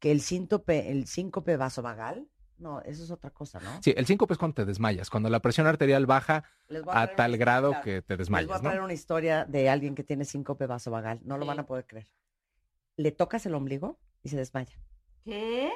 Que 0.00 0.10
el 0.10 0.20
síncope, 0.22 0.90
el 0.90 1.06
síncope 1.06 1.58
vasovagal, 1.58 2.26
no, 2.60 2.80
eso 2.82 3.02
es 3.02 3.10
otra 3.10 3.30
cosa, 3.30 3.58
¿no? 3.60 3.82
Sí, 3.82 3.92
el 3.96 4.06
síncope 4.06 4.34
es 4.34 4.38
cuando 4.38 4.54
te 4.54 4.64
desmayas, 4.64 5.10
cuando 5.10 5.28
la 5.30 5.40
presión 5.40 5.66
arterial 5.66 6.06
baja 6.06 6.44
a 6.88 7.06
tal 7.08 7.36
grado 7.38 7.70
claro. 7.70 7.84
que 7.84 8.02
te 8.02 8.16
Les 8.16 8.28
voy 8.28 8.38
a 8.38 8.40
desmayas, 8.42 8.62
¿no? 8.62 8.68
traer 8.68 8.82
una 8.82 8.92
historia 8.92 9.44
de 9.46 9.68
alguien 9.68 9.94
que 9.94 10.04
tiene 10.04 10.24
síncope 10.24 10.66
vasovagal. 10.66 11.20
No 11.24 11.36
lo 11.38 11.44
Sí. 11.44 11.48
van 11.48 11.60
a 11.60 11.66
poder 11.66 11.86
creer. 11.86 12.08
Le 12.96 13.12
tocas 13.12 13.44
el 13.46 13.54
ombligo 13.54 13.98
y 14.22 14.28
se 14.28 14.36
desmaya. 14.36 14.78
¿Qué? 15.24 15.70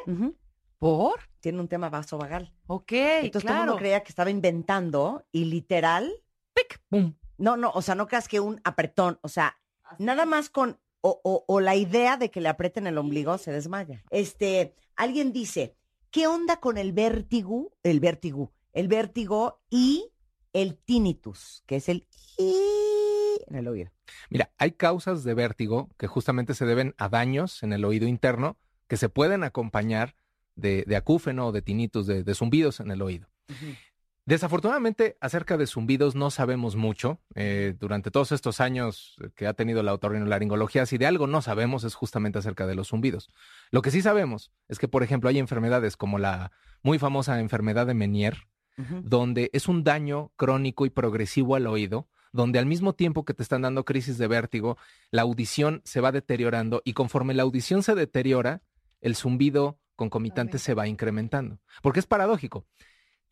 ¿Por? 0.78 1.20
Tiene 1.40 1.60
un 1.60 1.68
tema 1.68 1.88
vasovagal. 1.88 2.52
Ok, 2.66 2.92
Entonces 2.92 3.30
todo 3.32 3.38
el 3.40 3.44
claro. 3.46 3.60
mundo 3.64 3.76
creía 3.78 4.02
que 4.02 4.08
estaba 4.10 4.30
inventando 4.30 5.24
y 5.32 5.46
literal, 5.46 6.12
¡pic! 6.52 6.80
¡pum! 6.90 7.14
No, 7.38 7.56
no, 7.56 7.70
o 7.74 7.82
sea, 7.82 7.94
no 7.94 8.06
creas 8.06 8.28
que 8.28 8.40
un 8.40 8.60
apretón, 8.64 9.18
o 9.22 9.28
sea, 9.28 9.56
nada 9.98 10.24
más 10.26 10.50
con, 10.50 10.78
o, 11.00 11.20
o- 11.24 11.44
o 11.48 11.60
la 11.60 11.74
idea 11.74 12.16
de 12.16 12.30
que 12.30 12.40
le 12.40 12.48
aprieten 12.48 12.86
el 12.86 12.98
ombligo 12.98 13.38
se 13.38 13.50
desmaya. 13.52 14.04
Este, 14.10 14.74
alguien 14.96 15.32
dice, 15.32 15.76
¿qué 16.14 16.28
onda 16.28 16.58
con 16.58 16.78
el 16.78 16.92
vértigo, 16.92 17.72
el 17.82 17.98
vértigo, 17.98 18.52
el 18.72 18.86
vértigo 18.86 19.60
y 19.68 20.12
el 20.52 20.76
tinnitus, 20.76 21.64
que 21.66 21.74
es 21.74 21.88
el 21.88 22.06
en 22.38 23.56
el 23.56 23.66
oído? 23.66 23.90
Mira, 24.30 24.52
hay 24.56 24.72
causas 24.72 25.24
de 25.24 25.34
vértigo 25.34 25.90
que 25.98 26.06
justamente 26.06 26.54
se 26.54 26.66
deben 26.66 26.94
a 26.98 27.08
daños 27.08 27.64
en 27.64 27.72
el 27.72 27.84
oído 27.84 28.06
interno 28.06 28.56
que 28.86 28.96
se 28.96 29.08
pueden 29.08 29.42
acompañar 29.42 30.14
de, 30.54 30.84
de 30.86 30.94
acúfeno 30.94 31.48
o 31.48 31.52
de 31.52 31.62
tinnitus, 31.62 32.06
de, 32.06 32.22
de 32.22 32.34
zumbidos 32.36 32.78
en 32.78 32.92
el 32.92 33.02
oído. 33.02 33.28
Desafortunadamente, 34.26 35.18
acerca 35.20 35.58
de 35.58 35.66
zumbidos 35.66 36.14
no 36.14 36.30
sabemos 36.30 36.76
mucho. 36.76 37.20
Eh, 37.34 37.74
durante 37.78 38.10
todos 38.10 38.32
estos 38.32 38.60
años 38.60 39.16
que 39.34 39.46
ha 39.46 39.52
tenido 39.52 39.82
la 39.82 39.92
otorrinolaringología, 39.92 40.86
si 40.86 40.96
de 40.96 41.06
algo 41.06 41.26
no 41.26 41.42
sabemos 41.42 41.84
es 41.84 41.94
justamente 41.94 42.38
acerca 42.38 42.66
de 42.66 42.74
los 42.74 42.88
zumbidos. 42.88 43.28
Lo 43.70 43.82
que 43.82 43.90
sí 43.90 44.00
sabemos 44.00 44.50
es 44.68 44.78
que, 44.78 44.88
por 44.88 45.02
ejemplo, 45.02 45.28
hay 45.28 45.38
enfermedades 45.38 45.98
como 45.98 46.18
la 46.18 46.52
muy 46.82 46.98
famosa 46.98 47.38
enfermedad 47.38 47.86
de 47.86 47.94
Menier, 47.94 48.38
donde 48.76 49.50
es 49.52 49.68
un 49.68 49.84
daño 49.84 50.32
crónico 50.36 50.84
y 50.84 50.90
progresivo 50.90 51.54
al 51.54 51.66
oído, 51.66 52.08
donde 52.32 52.58
al 52.58 52.66
mismo 52.66 52.94
tiempo 52.94 53.24
que 53.24 53.34
te 53.34 53.42
están 53.42 53.62
dando 53.62 53.84
crisis 53.84 54.18
de 54.18 54.26
vértigo, 54.26 54.76
la 55.12 55.22
audición 55.22 55.80
se 55.84 56.00
va 56.00 56.10
deteriorando 56.10 56.82
y 56.84 56.94
conforme 56.94 57.34
la 57.34 57.44
audición 57.44 57.84
se 57.84 57.94
deteriora, 57.94 58.62
el 59.00 59.14
zumbido 59.14 59.78
concomitante 59.94 60.58
se 60.58 60.74
va 60.74 60.88
incrementando. 60.88 61.60
Porque 61.82 62.00
es 62.00 62.06
paradójico. 62.06 62.66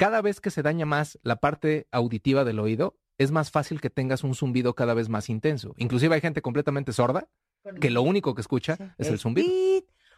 Cada 0.03 0.21
vez 0.21 0.41
que 0.41 0.51
se 0.51 0.63
daña 0.63 0.85
más 0.85 1.21
la 1.23 1.37
parte 1.37 1.87
auditiva 1.93 2.43
del 2.43 2.59
oído, 2.59 2.99
es 3.19 3.31
más 3.31 3.53
fácil 3.53 3.81
que 3.81 3.89
tengas 3.89 4.25
un 4.25 4.35
zumbido 4.35 4.75
cada 4.75 4.95
vez 4.95 5.09
más 5.09 5.29
intenso. 5.29 5.75
Inclusive 5.77 6.17
hay 6.17 6.21
gente 6.21 6.43
completamente 6.43 6.93
sorda 6.93 7.29
que 7.81 7.89
lo 7.89 8.03
único 8.03 8.35
que 8.35 8.41
escucha 8.41 8.97
es 8.99 9.07
el 9.07 9.21
zumbido. 9.21 9.49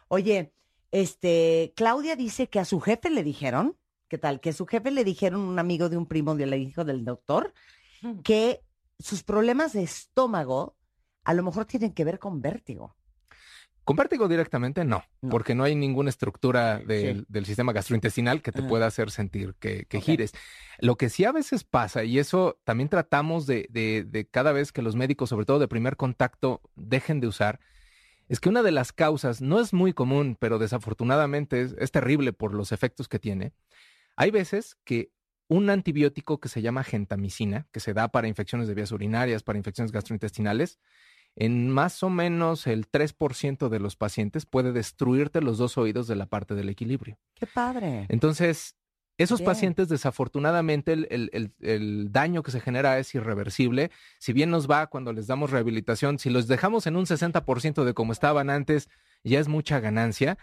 Oye, 0.07 0.53
este, 0.89 1.71
Claudia 1.75 2.15
dice 2.15 2.47
que 2.47 2.59
a 2.59 2.65
su 2.65 2.79
jefe 2.79 3.11
le 3.11 3.23
dijeron, 3.23 3.77
¿qué 4.07 4.17
tal? 4.17 4.39
Que 4.39 4.49
a 4.49 4.53
su 4.53 4.65
jefe 4.65 4.89
le 4.89 5.03
dijeron 5.03 5.41
un 5.41 5.59
amigo 5.59 5.87
de 5.87 5.97
un 5.97 6.07
primo 6.07 6.33
del 6.33 6.55
hijo 6.55 6.83
del 6.83 7.05
doctor 7.05 7.53
que 8.23 8.63
sus 8.97 9.21
problemas 9.21 9.73
de 9.73 9.83
estómago 9.83 10.75
a 11.23 11.35
lo 11.35 11.43
mejor 11.43 11.65
tienen 11.65 11.93
que 11.93 12.05
ver 12.05 12.17
con 12.17 12.41
vértigo. 12.41 12.95
Con 13.85 13.95
vértigo 13.95 14.27
directamente 14.27 14.83
no, 14.83 15.03
porque 15.29 15.53
no 15.55 15.63
hay 15.63 15.75
ninguna 15.75 16.09
estructura 16.09 16.79
del, 16.79 17.19
Sí. 17.19 17.25
del 17.29 17.45
sistema 17.45 17.71
gastrointestinal 17.71 18.41
que 18.41 18.51
te 18.51 18.59
Ajá. 18.59 18.67
pueda 18.67 18.87
hacer 18.87 19.11
sentir 19.11 19.53
que, 19.59 19.85
que 19.85 20.01
gires. 20.01 20.31
Lo 20.79 20.95
que 20.97 21.09
sí 21.09 21.23
a 21.23 21.31
veces 21.31 21.63
pasa, 21.63 22.03
y 22.03 22.17
eso 22.17 22.59
también 22.63 22.89
tratamos 22.89 23.45
de, 23.45 23.67
de- 23.69 24.03
de 24.03 24.27
cada 24.27 24.51
vez 24.53 24.71
que 24.71 24.81
los 24.81 24.95
médicos, 24.95 25.29
sobre 25.29 25.45
todo 25.45 25.59
de 25.59 25.67
primer 25.67 25.97
contacto, 25.97 26.61
dejen 26.75 27.19
de 27.21 27.27
usar, 27.27 27.59
es 28.27 28.39
que 28.39 28.49
una 28.49 28.63
de 28.63 28.71
las 28.71 28.91
causas, 28.91 29.39
no 29.39 29.59
es 29.59 29.71
muy 29.71 29.93
común, 29.93 30.35
pero 30.39 30.57
desafortunadamente 30.57 31.61
es, 31.61 31.75
es 31.77 31.91
terrible 31.91 32.33
por 32.33 32.55
los 32.55 32.71
efectos 32.71 33.07
que 33.07 33.19
tiene, 33.19 33.53
hay 34.15 34.31
veces 34.31 34.77
que 34.83 35.11
un 35.47 35.69
antibiótico 35.69 36.39
que 36.39 36.49
se 36.49 36.63
llama 36.63 36.83
gentamicina, 36.83 37.67
que 37.71 37.79
se 37.79 37.93
da 37.93 38.07
para 38.07 38.27
infecciones 38.27 38.67
de 38.67 38.73
vías 38.73 38.91
urinarias, 38.91 39.43
para 39.43 39.59
infecciones 39.59 39.91
gastrointestinales, 39.91 40.79
en 41.35 41.69
más 41.69 42.01
o 42.03 42.09
menos 42.09 42.65
el 42.67 42.87
3% 42.87 43.69
de 43.69 43.79
los 43.79 43.95
pacientes 43.95 44.45
puede 44.45 44.71
destruirte 44.71 45.41
los 45.41 45.57
dos 45.57 45.77
oídos 45.77 46.07
de 46.07 46.15
la 46.15 46.25
parte 46.27 46.55
del 46.55 46.69
equilibrio. 46.69 47.17
Qué 47.35 47.45
padre. 47.47 48.05
Entonces, 48.09 48.75
esos 49.17 49.39
Bien. 49.39 49.45
pacientes, 49.51 49.87
desafortunadamente, 49.89 50.93
el, 50.93 51.07
el- 51.09 51.29
el- 51.33 51.53
el 51.61 52.11
daño 52.11 52.43
que 52.43 52.51
se 52.51 52.59
genera 52.61 52.99
es 52.99 53.13
irreversible. 53.15 53.91
Si 54.19 54.33
bien 54.33 54.49
nos 54.49 54.69
va 54.69 54.87
cuando 54.87 55.13
les 55.13 55.27
damos 55.27 55.51
rehabilitación, 55.51 56.19
si 56.19 56.29
los 56.29 56.47
dejamos 56.47 56.87
en 56.87 56.95
un 56.95 57.05
60% 57.05 57.85
de 57.85 57.93
como 57.93 58.11
estaban 58.13 58.49
antes, 58.49 58.89
ya 59.23 59.39
es 59.39 59.47
mucha 59.47 59.79
ganancia. 59.79 60.37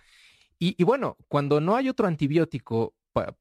Y, 0.59 0.75
y 0.79 0.85
bueno, 0.85 1.17
cuando 1.29 1.61
no 1.61 1.75
hay 1.77 1.89
otro 1.89 2.07
antibiótico, 2.07 2.95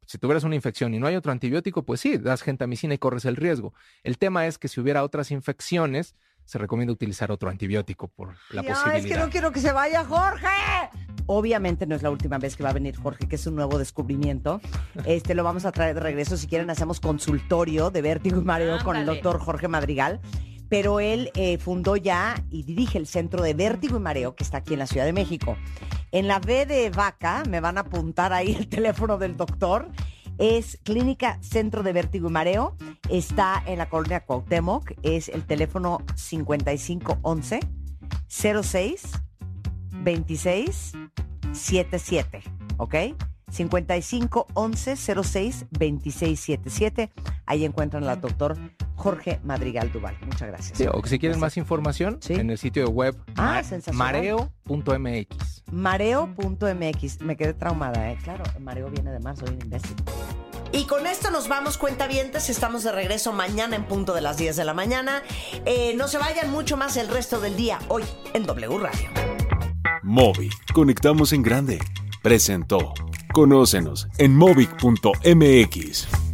si 0.06 0.18
tuvieras 0.18 0.44
una 0.44 0.56
infección 0.56 0.94
y 0.94 1.00
no 1.00 1.08
hay 1.08 1.16
otro 1.16 1.32
antibiótico, 1.32 1.84
pues 1.86 2.02
sí, 2.02 2.18
das 2.18 2.42
gentamicina 2.42 2.94
y 2.94 2.98
corres 2.98 3.24
el 3.26 3.38
riesgo. 3.38 3.74
El 4.04 4.18
tema 4.18 4.48
es 4.48 4.58
que 4.58 4.68
si 4.68 4.82
hubiera 4.82 5.04
otras 5.04 5.32
infecciones, 5.32 6.16
se 6.46 6.58
recomienda 6.58 6.92
utilizar 6.94 7.32
otro 7.32 7.50
antibiótico 7.50 8.08
por 8.10 8.36
la 8.50 8.62
Ya, 8.62 8.70
posibilidad. 8.74 8.98
es 8.98 9.06
que 9.06 9.20
no 9.20 9.30
quiero 9.30 9.52
que 9.52 9.60
se 9.60 9.72
vaya 9.72 10.04
Jorge. 10.04 10.48
Obviamente 11.28 11.86
no 11.86 11.96
es 11.96 12.02
la 12.04 12.10
última 12.10 12.38
vez 12.40 12.56
que 12.58 12.64
va 12.64 12.72
a 12.72 12.74
venir 12.74 12.98
Jorge, 12.98 13.28
que 13.28 13.36
es 13.36 13.48
un 13.48 13.56
nuevo 13.56 13.78
descubrimiento. 13.78 14.60
Este 15.06 15.34
lo 15.36 15.44
vamos 15.44 15.66
a 15.66 15.72
traer 15.72 15.96
de 15.96 16.02
regreso. 16.02 16.36
Si 16.36 16.48
quieren, 16.48 16.70
hacemos 16.70 17.00
consultorio 17.00 17.90
de 17.90 18.02
vértigo 18.02 18.42
y 18.42 18.44
mareo 18.44 18.84
con 18.84 18.98
el 18.98 19.06
doctor 19.06 19.40
Jorge 19.40 19.68
Madrigal. 19.68 20.20
Pero 20.68 21.00
él 21.02 21.32
eh, 21.36 21.58
fundó 21.58 21.96
ya 21.98 22.36
y 22.50 22.64
dirige 22.64 22.98
el 22.98 23.06
Centro 23.06 23.44
de 23.44 23.54
Vértigo 23.54 23.98
y 23.98 24.00
Mareo, 24.00 24.36
que 24.36 24.44
está 24.46 24.60
aquí 24.60 24.74
en 24.74 24.80
la 24.80 24.88
Ciudad 24.88 25.06
de 25.06 25.12
México. 25.12 25.58
En 26.14 26.28
la 26.28 26.40
B 26.40 26.66
de 26.66 26.90
Vaca, 26.90 27.44
me 27.50 27.60
van 27.60 27.78
a 27.78 27.82
apuntar 27.82 28.32
ahí 28.32 28.56
el 28.56 28.68
teléfono 28.70 29.18
del 29.18 29.36
doctor. 29.36 29.90
Es 30.42 30.80
Clínica 30.82 31.38
Centro 31.44 31.84
de 31.84 31.94
Vértigo 31.94 32.28
y 32.28 32.32
Mareo. 32.32 32.76
Está 33.12 33.62
en 33.68 33.78
la 33.78 33.88
colonia 33.90 34.26
Cuauhtémoc. 34.26 34.94
Es 35.04 35.30
el 35.30 35.46
teléfono 35.46 36.00
5511 36.16 37.60
06 38.28 39.04
26 39.92 40.94
77, 41.52 42.42
¿ok? 42.78 42.96
55 43.52 44.48
11 44.54 44.96
06 45.24 45.66
26 45.72 46.40
77. 46.40 47.12
Ahí 47.46 47.66
encuentran 47.66 48.04
al 48.06 48.20
doctor 48.20 48.58
Jorge 48.96 49.40
Madrigal 49.44 49.92
Duval. 49.92 50.18
Muchas 50.26 50.48
gracias. 50.48 50.78
Sí, 50.78 50.86
o 50.92 51.02
que 51.02 51.10
si 51.10 51.20
quieren 51.20 51.40
más 51.40 51.58
información, 51.58 52.20
en 52.30 52.50
el 52.50 52.58
sitio 52.58 52.90
web 52.90 53.16
Ah, 53.36 53.62
mareo.mx. 53.94 55.64
Mareo.mx. 55.72 57.22
Me 57.22 57.36
quedé 57.38 57.54
traumada, 57.54 58.12
¿eh? 58.12 58.18
Claro, 58.24 58.44
mareo 58.60 58.90
viene 58.90 59.12
de 59.12 59.20
mar, 59.20 59.36
soy 59.38 59.50
un 59.50 59.62
imbécil. 59.62 59.96
Y 60.74 60.86
con 60.86 61.06
esto 61.06 61.32
nos 61.32 61.50
vamos, 61.50 61.78
cuentavientes. 61.78 62.50
Estamos 62.50 62.84
de 62.84 62.92
regreso 62.94 63.34
mañana 63.34 63.76
en 63.76 63.84
punto 63.86 64.14
de 64.14 64.22
las 64.22 64.38
10 64.38 64.56
de 64.56 64.64
la 64.64 64.74
mañana. 64.74 65.22
Eh, 65.66 65.94
no 65.98 66.08
se 66.08 66.18
vayan 66.18 66.50
mucho 66.50 66.78
más 66.78 66.96
el 66.96 67.10
resto 67.10 67.42
del 67.42 67.58
día 67.58 67.80
hoy 67.90 68.04
en 68.34 68.46
W 68.46 68.78
Radio. 68.78 69.10
Móvil. 70.04 70.52
Conectamos 70.74 71.34
en 71.34 71.44
grande. 71.44 71.80
Presentó 72.24 72.94
Conócenos 73.32 74.08
en 74.18 74.36
movic.mx. 74.36 76.31